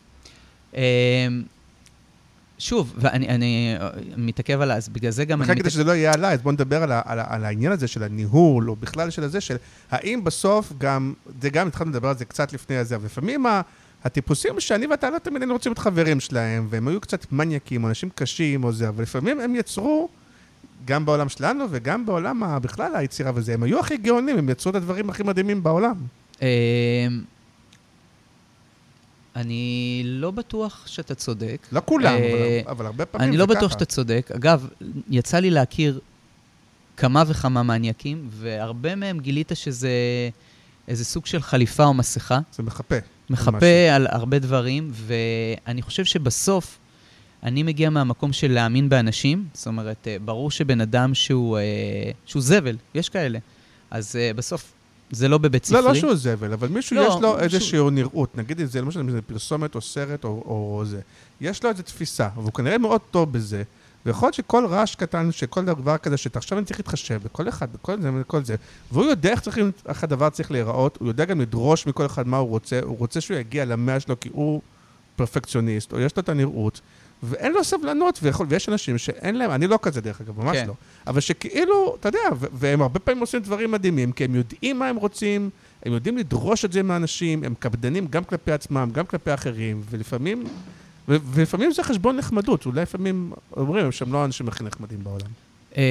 שוב, 2.58 2.94
ואני 2.96 3.28
אני, 3.28 3.76
אה, 3.80 3.88
מתעכב 4.16 4.60
על 4.60 4.72
אז, 4.72 4.88
בגלל 4.88 5.10
זה 5.10 5.24
גם 5.24 5.42
אני... 5.42 5.60
כדי 5.60 5.70
שזה 5.70 5.84
לא 5.84 5.92
יהיה 5.92 6.12
עליי, 6.12 6.34
אז 6.34 6.42
בואו 6.42 6.52
נדבר 6.52 6.82
על, 6.82 6.92
על, 6.92 7.20
על 7.28 7.44
העניין 7.44 7.72
הזה 7.72 7.88
של 7.88 8.02
הניהול, 8.02 8.70
או 8.70 8.76
בכלל 8.76 9.10
של 9.10 9.22
הזה, 9.22 9.40
של 9.40 9.56
האם 9.90 10.24
בסוף 10.24 10.72
גם, 10.78 11.12
זה 11.40 11.50
גם 11.50 11.68
התחלנו 11.68 11.90
לדבר 11.90 12.08
על 12.08 12.16
זה 12.18 12.24
קצת 12.24 12.52
לפני 12.52 12.76
הזה, 12.76 12.96
אבל 12.96 13.04
לפעמים 13.04 13.46
הטיפוסים 14.04 14.60
שאני 14.60 14.86
ואתה 14.86 15.10
לא 15.10 15.18
תמיד 15.18 15.42
היינו 15.42 15.54
רוצים 15.54 15.70
להיות 15.70 15.78
חברים 15.78 16.20
שלהם, 16.20 16.66
והם 16.70 16.88
היו 16.88 17.00
קצת 17.00 17.32
מניאקים, 17.32 17.84
או 17.84 17.88
אנשים 17.88 18.08
קשים 18.14 18.64
או 18.64 18.72
זה, 18.72 18.88
אבל 18.88 19.02
לפעמים 19.02 19.40
הם 19.40 19.54
יצרו, 19.54 20.08
גם 20.84 21.04
בעולם 21.04 21.28
שלנו 21.28 21.64
וגם 21.70 22.06
בעולם 22.06 22.42
בכלל 22.62 22.96
היצירה 22.96 23.32
וזה, 23.34 23.54
הם 23.54 23.62
היו 23.62 23.80
הכי 23.80 23.96
גאונים, 23.96 24.38
הם 24.38 24.48
יצרו 24.48 24.70
את 24.70 24.76
הדברים 24.76 25.10
הכי 25.10 25.22
מדהימים 25.22 25.62
בעולם. 25.62 25.94
אני 29.36 30.02
לא 30.04 30.30
בטוח 30.30 30.86
שאתה 30.86 31.14
צודק. 31.14 31.66
לא 31.72 31.82
כולם, 31.84 32.14
אה, 32.14 32.60
אבל, 32.64 32.70
אבל 32.70 32.86
הרבה 32.86 33.06
פעמים 33.06 33.28
אני 33.28 33.36
זה 33.36 33.42
לא 33.42 33.46
ככה. 33.46 33.54
בטוח 33.54 33.72
שאתה 33.72 33.84
צודק. 33.84 34.30
אגב, 34.36 34.68
יצא 35.10 35.38
לי 35.38 35.50
להכיר 35.50 36.00
כמה 36.96 37.22
וכמה 37.26 37.62
מניאקים, 37.62 38.28
והרבה 38.30 38.94
מהם 38.94 39.20
גילית 39.20 39.52
שזה 39.54 39.90
איזה 40.88 41.04
סוג 41.04 41.26
של 41.26 41.42
חליפה 41.42 41.84
או 41.84 41.94
מסכה. 41.94 42.40
זה 42.52 42.62
מחפה. 42.62 42.96
מחפה 43.30 43.90
על 43.94 44.06
הרבה 44.10 44.38
דברים, 44.38 44.90
ואני 44.92 45.82
חושב 45.82 46.04
שבסוף 46.04 46.78
אני 47.42 47.62
מגיע 47.62 47.90
מהמקום 47.90 48.32
של 48.32 48.52
להאמין 48.52 48.88
באנשים. 48.88 49.48
זאת 49.52 49.66
אומרת, 49.66 50.08
אה, 50.08 50.16
ברור 50.24 50.50
שבן 50.50 50.80
אדם 50.80 51.14
שהוא, 51.14 51.58
אה, 51.58 51.62
שהוא 52.26 52.42
זבל, 52.42 52.76
יש 52.94 53.08
כאלה. 53.08 53.38
אז 53.90 54.16
בסוף 54.36 54.73
זה 55.10 55.28
לא 55.28 55.38
בבית 55.38 55.64
ספרי. 55.64 55.82
לא, 55.82 55.88
לא 55.88 55.94
שהוא 55.94 56.14
זבל, 56.14 56.52
אבל 56.52 56.68
מישהו 56.68 56.96
לא, 56.96 57.02
יש 57.02 57.14
לו 57.22 57.38
איזושהי 57.38 57.90
נראות, 57.92 58.38
נגיד 58.38 58.60
אם 58.60 58.66
זה 58.66 58.80
למשל 58.80 59.00
אם 59.00 59.10
זה 59.10 59.22
פרסומת 59.22 59.74
או 59.74 59.80
סרט 59.80 60.24
או, 60.24 60.30
או 60.30 60.82
זה, 60.86 61.00
יש 61.40 61.64
לו 61.64 61.70
איזו 61.70 61.82
תפיסה, 61.82 62.28
והוא 62.36 62.52
כנראה 62.52 62.78
מאוד 62.78 63.00
טוב 63.10 63.32
בזה, 63.32 63.62
ויכול 64.06 64.26
להיות 64.26 64.34
שכל 64.34 64.66
רעש 64.66 64.94
קטן, 64.94 65.32
שכל 65.32 65.64
דבר 65.64 65.96
כזה, 65.98 66.16
שעכשיו 66.16 66.58
אני 66.58 66.66
צריך 66.66 66.80
להתחשב 66.80 67.20
בכל 67.24 67.48
אחד, 67.48 67.72
בכל 67.72 68.00
זה 68.00 68.10
וכל 68.20 68.44
זה, 68.44 68.56
והוא 68.92 69.04
יודע 69.04 69.30
איך, 69.30 69.40
צריך, 69.40 69.58
איך 69.88 70.04
הדבר 70.04 70.30
צריך 70.30 70.50
להיראות, 70.50 70.96
הוא 71.00 71.08
יודע 71.08 71.24
גם 71.24 71.40
לדרוש 71.40 71.86
מכל 71.86 72.06
אחד 72.06 72.28
מה 72.28 72.36
הוא 72.36 72.48
רוצה, 72.48 72.80
הוא 72.82 72.98
רוצה 72.98 73.20
שהוא 73.20 73.36
יגיע 73.36 73.64
למאה 73.64 74.00
שלו 74.00 74.20
כי 74.20 74.28
הוא 74.32 74.60
פרפקציוניסט, 75.16 75.92
או 75.92 76.00
יש 76.00 76.16
לו 76.16 76.22
את 76.22 76.28
הנראות, 76.28 76.80
ואין 77.24 77.52
לו 77.52 77.64
סבלנות, 77.64 78.18
ויכול, 78.22 78.46
ויש 78.50 78.68
אנשים 78.68 78.98
שאין 78.98 79.34
להם, 79.34 79.50
אני 79.50 79.66
לא 79.66 79.78
כזה 79.82 80.00
דרך 80.00 80.20
אגב, 80.20 80.40
ממש 80.40 80.56
כן. 80.56 80.66
לא, 80.66 80.74
אבל 81.06 81.20
שכאילו, 81.20 81.96
אתה 82.00 82.08
יודע, 82.08 82.18
והם 82.32 82.82
הרבה 82.82 82.98
פעמים 82.98 83.20
עושים 83.20 83.40
דברים 83.40 83.70
מדהימים, 83.70 84.12
כי 84.12 84.24
הם 84.24 84.34
יודעים 84.34 84.78
מה 84.78 84.88
הם 84.88 84.96
רוצים, 84.96 85.50
הם 85.84 85.92
יודעים 85.92 86.18
לדרוש 86.18 86.64
את 86.64 86.72
זה 86.72 86.82
מהאנשים, 86.82 87.44
הם 87.44 87.54
קפדנים 87.58 88.06
גם 88.10 88.24
כלפי 88.24 88.52
עצמם, 88.52 88.90
גם 88.92 89.06
כלפי 89.06 89.34
אחרים, 89.34 89.82
ולפעמים, 89.90 90.44
ו- 91.08 91.16
ולפעמים 91.32 91.72
זה 91.72 91.82
חשבון 91.82 92.16
נחמדות, 92.16 92.66
אולי 92.66 92.82
לפעמים 92.82 93.32
אומרים 93.56 93.92
שהם 93.92 94.12
לא 94.12 94.22
האנשים 94.22 94.48
הכי 94.48 94.64
נחמדים 94.64 94.98
בעולם. 95.04 95.26
אמ, 95.76 95.82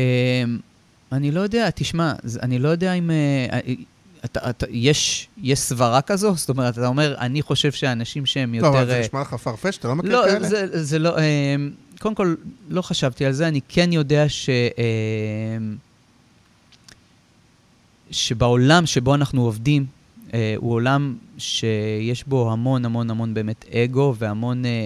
אני 1.11 1.31
לא 1.31 1.41
יודע, 1.41 1.69
תשמע, 1.69 2.13
אני 2.41 2.59
לא 2.59 2.69
יודע 2.69 2.93
אם... 2.93 3.11
אה, 4.23 4.29
אה, 4.35 4.49
אתה, 4.49 4.49
אתה, 4.49 4.65
יש, 4.69 5.27
יש 5.41 5.59
סברה 5.59 6.01
כזו? 6.01 6.35
זאת 6.35 6.49
אומרת, 6.49 6.77
אתה 6.77 6.87
אומר, 6.87 7.15
אני 7.17 7.41
חושב 7.41 7.71
שאנשים 7.71 8.25
שהם 8.25 8.53
יותר... 8.53 8.69
לא, 8.69 8.77
אבל 8.77 8.85
זה 8.85 8.95
אה, 8.95 9.01
נשמע 9.01 9.21
לך 9.21 9.33
פרפש, 9.33 9.77
אתה 9.77 9.87
לא 9.87 9.95
מכיר 9.95 10.11
לא, 10.11 10.25
כאלה? 10.25 10.47
זה, 10.47 10.83
זה 10.83 10.99
לא... 10.99 11.17
אמ, 11.17 11.71
קודם 11.99 12.15
כל, 12.15 12.35
לא 12.69 12.81
חשבתי 12.81 13.25
על 13.25 13.31
זה, 13.31 13.47
אני 13.47 13.59
כן 13.69 13.93
יודע 13.93 14.29
ש... 14.29 14.49
אמ, 14.49 15.75
שבעולם 18.11 18.85
שבו 18.85 19.15
אנחנו 19.15 19.41
עובדים, 19.41 19.85
אה, 20.33 20.53
הוא 20.57 20.73
עולם 20.73 21.15
שיש 21.37 22.23
בו 22.23 22.51
המון 22.51 22.85
המון 22.85 23.09
המון 23.09 23.33
באמת 23.33 23.65
אגו 23.69 24.15
והמון 24.17 24.65
אה, 24.65 24.69
אה, 24.69 24.77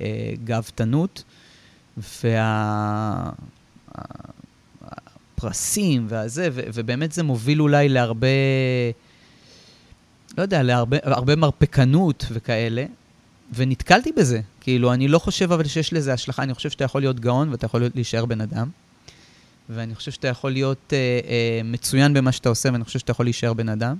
אה, 0.00 0.32
גאוותנות, 0.44 1.24
והפרסים 5.44 6.06
והזה, 6.08 6.48
ו- 6.52 6.60
ובאמת 6.74 7.12
זה 7.12 7.22
מוביל 7.22 7.60
אולי 7.60 7.88
להרבה, 7.88 8.26
לא 10.38 10.42
יודע, 10.42 10.62
להרבה 10.62 10.96
הרבה 11.02 11.36
מרפקנות 11.36 12.26
וכאלה, 12.32 12.84
ונתקלתי 13.54 14.12
בזה. 14.12 14.40
כאילו, 14.60 14.92
אני 14.92 15.08
לא 15.08 15.18
חושב 15.18 15.52
אבל 15.52 15.66
שיש 15.66 15.92
לזה 15.92 16.12
השלכה, 16.12 16.42
אני 16.42 16.54
חושב 16.54 16.70
שאתה 16.70 16.84
יכול 16.84 17.00
להיות 17.00 17.20
גאון 17.20 17.48
ואתה 17.50 17.66
יכול 17.66 17.80
להיות, 17.80 17.94
להישאר 17.94 18.24
בן 18.24 18.40
אדם. 18.40 18.68
ואני 19.68 19.94
חושב 19.94 20.10
שאתה 20.10 20.28
יכול 20.28 20.50
להיות 20.50 20.92
אה, 20.92 20.98
אה, 20.98 21.60
מצוין 21.64 22.14
במה 22.14 22.32
שאתה 22.32 22.48
עושה, 22.48 22.68
ואני 22.72 22.84
חושב 22.84 22.98
שאתה 22.98 23.10
יכול 23.10 23.26
להישאר 23.26 23.52
בן 23.52 23.68
אדם. 23.68 23.96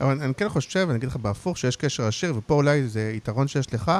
אבל 0.00 0.20
אני 0.20 0.34
כן 0.34 0.48
חושב, 0.48 0.86
אני 0.90 0.98
אגיד 0.98 1.08
לך 1.08 1.16
בהפוך, 1.16 1.58
שיש 1.58 1.76
קשר 1.76 2.08
ישיר, 2.08 2.34
ופה 2.36 2.54
אולי 2.54 2.88
זה 2.88 3.12
יתרון 3.16 3.48
שיש 3.48 3.74
לך, 3.74 3.92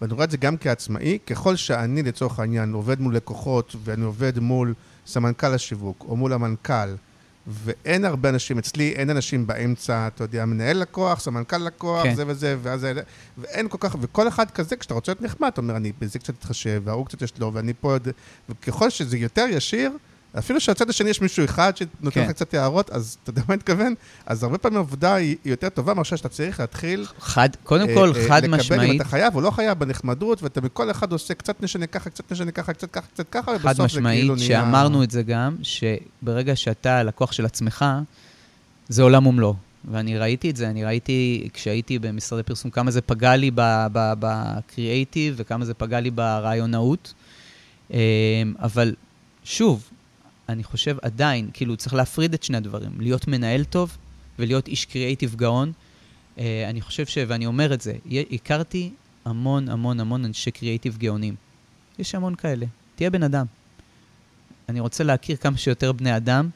ואני 0.00 0.12
רואה 0.12 0.24
את 0.24 0.30
זה 0.30 0.36
גם 0.36 0.56
כעצמאי, 0.56 1.18
ככל 1.26 1.56
שאני 1.56 2.02
לצורך 2.02 2.38
העניין 2.38 2.72
עובד 2.72 3.00
מול 3.00 3.16
לקוחות, 3.16 3.76
ואני 3.84 4.04
עובד 4.04 4.38
מול 4.38 4.74
סמנכ"ל 5.06 5.54
השיווק, 5.54 6.04
או 6.08 6.16
מול 6.16 6.32
המנכ"ל, 6.32 6.94
ואין 7.46 8.04
הרבה 8.04 8.28
אנשים, 8.28 8.58
אצלי 8.58 8.92
אין 8.92 9.10
אנשים 9.10 9.46
באמצע, 9.46 10.06
אתה 10.06 10.24
יודע, 10.24 10.44
מנהל 10.44 10.76
לקוח, 10.76 11.20
סמנכ"ל 11.20 11.58
לקוח, 11.58 12.02
כן. 12.02 12.14
זה 12.14 12.24
וזה, 12.26 12.56
ואז 12.62 12.80
זה, 12.80 12.92
ואין 13.38 13.68
כל 13.68 13.78
כך, 13.80 13.96
וכל 14.00 14.28
אחד 14.28 14.50
כזה, 14.50 14.76
כשאתה 14.76 14.94
רוצה 14.94 15.12
להיות 15.12 15.22
נחמד, 15.22 15.48
אתה 15.52 15.60
אומר, 15.60 15.76
אני 15.76 15.92
בזה 15.98 16.18
קצת 16.18 16.34
אתחשב, 16.38 16.82
וההוא 16.84 17.06
קצת 17.06 17.22
יש 17.22 17.38
לו, 17.38 17.52
ואני 17.52 17.72
פה 17.80 17.96
וככל 18.48 18.90
שזה 18.90 19.16
יותר 19.16 19.46
ישיר, 19.50 19.92
אפילו 20.38 20.60
שהצד 20.60 20.90
השני 20.90 21.10
יש 21.10 21.20
מישהו 21.20 21.44
אחד 21.44 21.76
שנותן 21.76 22.10
כן. 22.10 22.24
לך 22.24 22.30
קצת 22.30 22.54
הערות, 22.54 22.90
אז 22.90 23.16
אתה 23.22 23.30
יודע 23.30 23.42
מה 23.48 23.54
אני 23.54 23.56
מתכוון? 23.56 23.94
אז 24.26 24.42
הרבה 24.42 24.58
פעמים 24.58 24.76
העבודה 24.76 25.14
היא 25.14 25.36
היא 25.44 25.50
יותר 25.50 25.68
טובה 25.68 25.94
מאשר 25.94 26.16
שאתה 26.16 26.28
צריך 26.28 26.60
להתחיל... 26.60 27.06
חד, 27.20 27.48
קודם 27.62 27.88
אה, 27.88 27.94
כל, 27.94 28.12
אה, 28.16 28.28
חד 28.28 28.42
לקבל 28.42 28.54
אם 28.54 28.60
משמעית, 28.60 29.00
אתה 29.00 29.08
חייב 29.08 29.34
או 29.34 29.40
לא 29.40 29.50
חייב 29.50 29.78
בנחמדות, 29.78 30.42
ואתה 30.42 30.60
מכל 30.60 30.90
אחד 30.90 31.12
עושה 31.12 31.34
קצת 31.34 31.62
נשנה 31.62 31.86
ככה, 31.86 32.10
קצת 32.10 32.32
נשנה 32.32 32.50
ככה, 32.50 32.72
קצת 32.72 32.90
ככה, 32.90 33.06
קצת 33.06 33.26
ככה, 33.30 33.58
חד 33.58 33.64
ובסוף 33.64 33.76
זה 33.76 33.82
משמעית, 33.84 34.20
כאילו 34.20 34.34
נהיה... 34.34 34.46
שאמרנו 34.48 35.02
את 35.02 35.10
זה 35.10 35.22
גם, 35.22 35.56
שברגע 35.62 36.56
שאתה 36.56 37.02
לקוח 37.02 37.32
של 37.32 37.46
עצמך, 37.46 37.84
זה 38.88 39.02
עולם 39.02 39.26
ומלואו. 39.26 39.54
ואני 39.90 40.18
ראיתי 40.18 40.50
את 40.50 40.56
זה, 40.56 40.70
אני 40.70 40.84
ראיתי 40.84 41.48
כשהייתי 41.54 41.98
במשרדי 41.98 42.42
פרסום, 42.42 42.70
כמה 42.70 42.90
זה 42.90 43.00
פגע 43.00 43.36
לי 43.36 43.50
בקריאייטיב 43.94 45.34
וכמה 45.36 45.64
זה 45.64 45.74
פגע 45.74 46.00
לי 46.00 46.10
ברעיונאות. 46.10 47.14
אה, 47.92 47.98
אבל 48.58 48.94
שוב, 49.44 49.90
אני 50.48 50.64
חושב 50.64 50.96
עדיין, 51.02 51.50
כאילו, 51.52 51.76
צריך 51.76 51.94
להפריד 51.94 52.34
את 52.34 52.42
שני 52.42 52.56
הדברים. 52.56 53.00
להיות 53.00 53.28
מנהל 53.28 53.64
טוב 53.64 53.96
ולהיות 54.38 54.68
איש 54.68 54.84
קריאייטיב 54.84 55.34
גאון. 55.34 55.72
אה, 56.38 56.66
אני 56.70 56.80
חושב 56.80 57.06
ש... 57.06 57.18
ואני 57.28 57.46
אומר 57.46 57.74
את 57.74 57.80
זה, 57.80 57.92
הכרתי 58.32 58.90
המון 59.24 59.68
המון 59.68 60.00
המון 60.00 60.24
אנשי 60.24 60.50
קריאייטיב 60.50 60.96
גאונים. 60.96 61.34
יש 61.98 62.14
המון 62.14 62.34
כאלה. 62.34 62.66
תהיה 62.94 63.10
בן 63.10 63.22
אדם. 63.22 63.46
אני 64.68 64.80
רוצה 64.80 65.04
להכיר 65.04 65.36
כמה 65.36 65.56
שיותר 65.56 65.92
בני 65.92 66.16
אדם, 66.16 66.48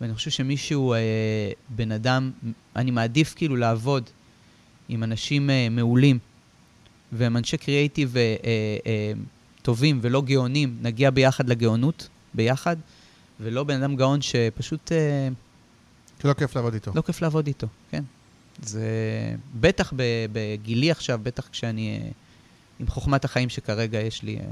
ואני 0.00 0.14
חושב 0.14 0.30
שמישהו, 0.30 0.92
אה, 0.92 0.98
בן 1.68 1.92
אדם, 1.92 2.30
אני 2.76 2.90
מעדיף 2.90 3.34
כאילו 3.36 3.56
לעבוד 3.56 4.10
עם 4.88 5.02
אנשים 5.02 5.50
אה, 5.50 5.68
מעולים, 5.70 6.18
והם 7.12 7.36
אנשי 7.36 7.56
קריאייטיב 7.56 8.16
אה, 8.16 8.36
אה, 8.86 9.12
טובים 9.62 9.98
ולא 10.02 10.22
גאונים, 10.22 10.76
נגיע 10.82 11.10
ביחד 11.10 11.48
לגאונות, 11.48 12.08
ביחד, 12.34 12.76
ולא 13.40 13.64
בן 13.64 13.82
אדם 13.82 13.96
גאון 13.96 14.22
שפשוט... 14.22 14.92
אה, 14.92 15.28
שלא 16.22 16.32
כיף 16.32 16.56
לעבוד 16.56 16.74
איתו. 16.74 16.92
לא 16.94 17.02
כיף 17.02 17.22
לעבוד 17.22 17.46
איתו, 17.46 17.66
כן. 17.90 18.04
זה 18.62 18.84
בטח 19.60 19.92
בגילי 20.32 20.90
עכשיו, 20.90 21.20
בטח 21.22 21.48
כשאני 21.48 22.00
אה, 22.02 22.10
עם 22.80 22.86
חוכמת 22.86 23.24
החיים 23.24 23.48
שכרגע 23.48 24.00
יש 24.00 24.22
לי, 24.22 24.38
אה, 24.38 24.44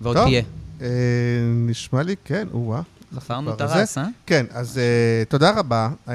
ועוד 0.00 0.16
טוב, 0.16 0.26
תהיה. 0.26 0.42
אה, 0.80 0.86
נשמע 1.66 2.02
לי, 2.02 2.16
כן, 2.24 2.48
או-אה. 2.52 2.82
חפרנו 3.16 3.54
את 3.54 3.60
הרס, 3.60 3.98
אה? 3.98 4.04
כן, 4.26 4.46
אז 4.50 4.78
אה, 4.78 5.24
תודה 5.28 5.50
רבה. 5.50 5.90
אה, 6.08 6.14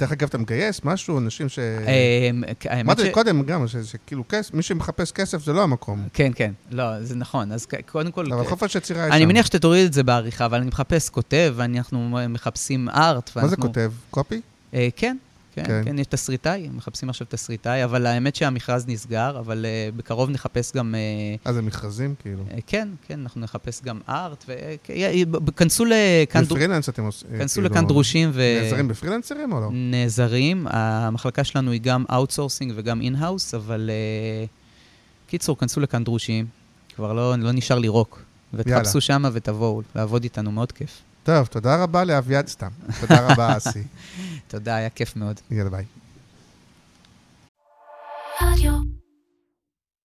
דרך 0.00 0.12
אגב, 0.12 0.28
אתה 0.28 0.38
מגייס 0.38 0.80
משהו, 0.84 1.18
אנשים 1.18 1.48
ש... 1.48 1.58
אה, 1.58 2.30
האמת 2.64 2.86
אמרתי 2.86 3.06
ש... 3.06 3.08
קודם 3.08 3.42
גם, 3.42 3.64
שכאילו 3.84 4.24
כסף, 4.28 4.54
מי 4.54 4.62
שמחפש 4.62 5.12
כסף 5.12 5.44
זה 5.44 5.52
לא 5.52 5.62
המקום. 5.62 6.08
כן, 6.12 6.32
כן, 6.34 6.52
לא, 6.70 7.02
זה 7.02 7.16
נכון. 7.16 7.52
אז 7.52 7.66
קודם 7.92 8.10
כל... 8.10 8.32
אבל 8.32 8.44
חופש 8.44 8.74
יצירה 8.74 9.00
יש 9.00 9.06
שם. 9.08 9.12
אני 9.12 9.26
מניח 9.26 9.46
שתוריד 9.46 9.86
את 9.86 9.92
זה 9.92 10.02
בעריכה, 10.02 10.46
אבל 10.46 10.58
אני 10.58 10.66
מחפש 10.66 11.08
כותב, 11.08 11.54
ואנחנו 11.56 12.18
מחפשים 12.28 12.88
ארט. 12.88 13.30
מה 13.36 13.48
זה 13.48 13.56
כותב? 13.56 13.92
קופי? 14.10 14.40
כן, 14.96 15.16
כן, 15.56 15.64
כן. 15.64 15.82
כן, 15.84 15.98
יש 15.98 16.06
תסריטאי, 16.06 16.68
מחפשים 16.74 17.08
עכשיו 17.10 17.26
תסריטאי, 17.30 17.84
אבל 17.84 18.06
האמת 18.06 18.36
שהמכרז 18.36 18.84
נסגר, 18.88 19.38
אבל 19.38 19.66
אה, 19.68 19.88
בקרוב 19.96 20.30
נחפש 20.30 20.72
גם... 20.76 20.94
אה, 20.94 21.00
אה, 21.46 21.52
זה 21.52 21.62
מכרזים 21.62 22.14
כאילו. 22.22 22.42
אה, 22.50 22.58
כן, 22.66 22.88
כן, 23.08 23.20
אנחנו 23.20 23.40
נחפש 23.40 23.82
גם 23.82 24.00
art, 24.08 24.44
וכנסו 24.48 25.84
לכאן 25.84 26.44
דרו- 26.44 26.56
בפרילנס 26.56 26.88
אתם 26.88 27.02
עושים... 27.04 27.28
כנסו 27.38 27.60
לכאן 27.62 27.86
דרושים 27.86 28.30
ו... 28.34 28.58
נעזרים 28.62 28.88
בפרילנסרים 28.88 29.52
או 29.52 29.60
לא? 29.60 29.68
נעזרים. 29.72 30.66
המחלקה 30.70 31.44
שלנו 31.44 31.70
היא 31.70 31.80
גם 31.80 32.04
outsourcing 32.12 32.72
וגם 32.76 33.00
in-house, 33.00 33.54
אבל 33.54 33.90
אה, 33.92 34.44
קיצור, 35.26 35.58
כנסו 35.58 35.80
לכאן 35.80 36.04
דרושים, 36.04 36.46
כבר 36.96 37.12
לא, 37.12 37.34
לא 37.38 37.52
נשאר 37.52 37.78
לי 37.78 37.88
רוק. 37.88 38.22
ותחפשו 38.54 39.00
שמה 39.00 39.28
ותבואו 39.32 39.82
לעבוד 39.94 40.22
איתנו, 40.22 40.52
מאוד 40.52 40.72
כיף. 40.72 40.90
טוב, 41.24 41.46
תודה 41.46 41.82
רבה 41.82 42.04
לאביעד 42.04 42.46
סתם. 42.48 42.68
תודה 43.00 43.26
רבה, 43.28 43.56
אסי. 43.56 43.82
תודה, 44.48 44.76
היה 44.76 44.90
כיף 44.90 45.16
מאוד. 45.16 45.40
יאללה, 45.50 45.70
ביי. 45.70 45.84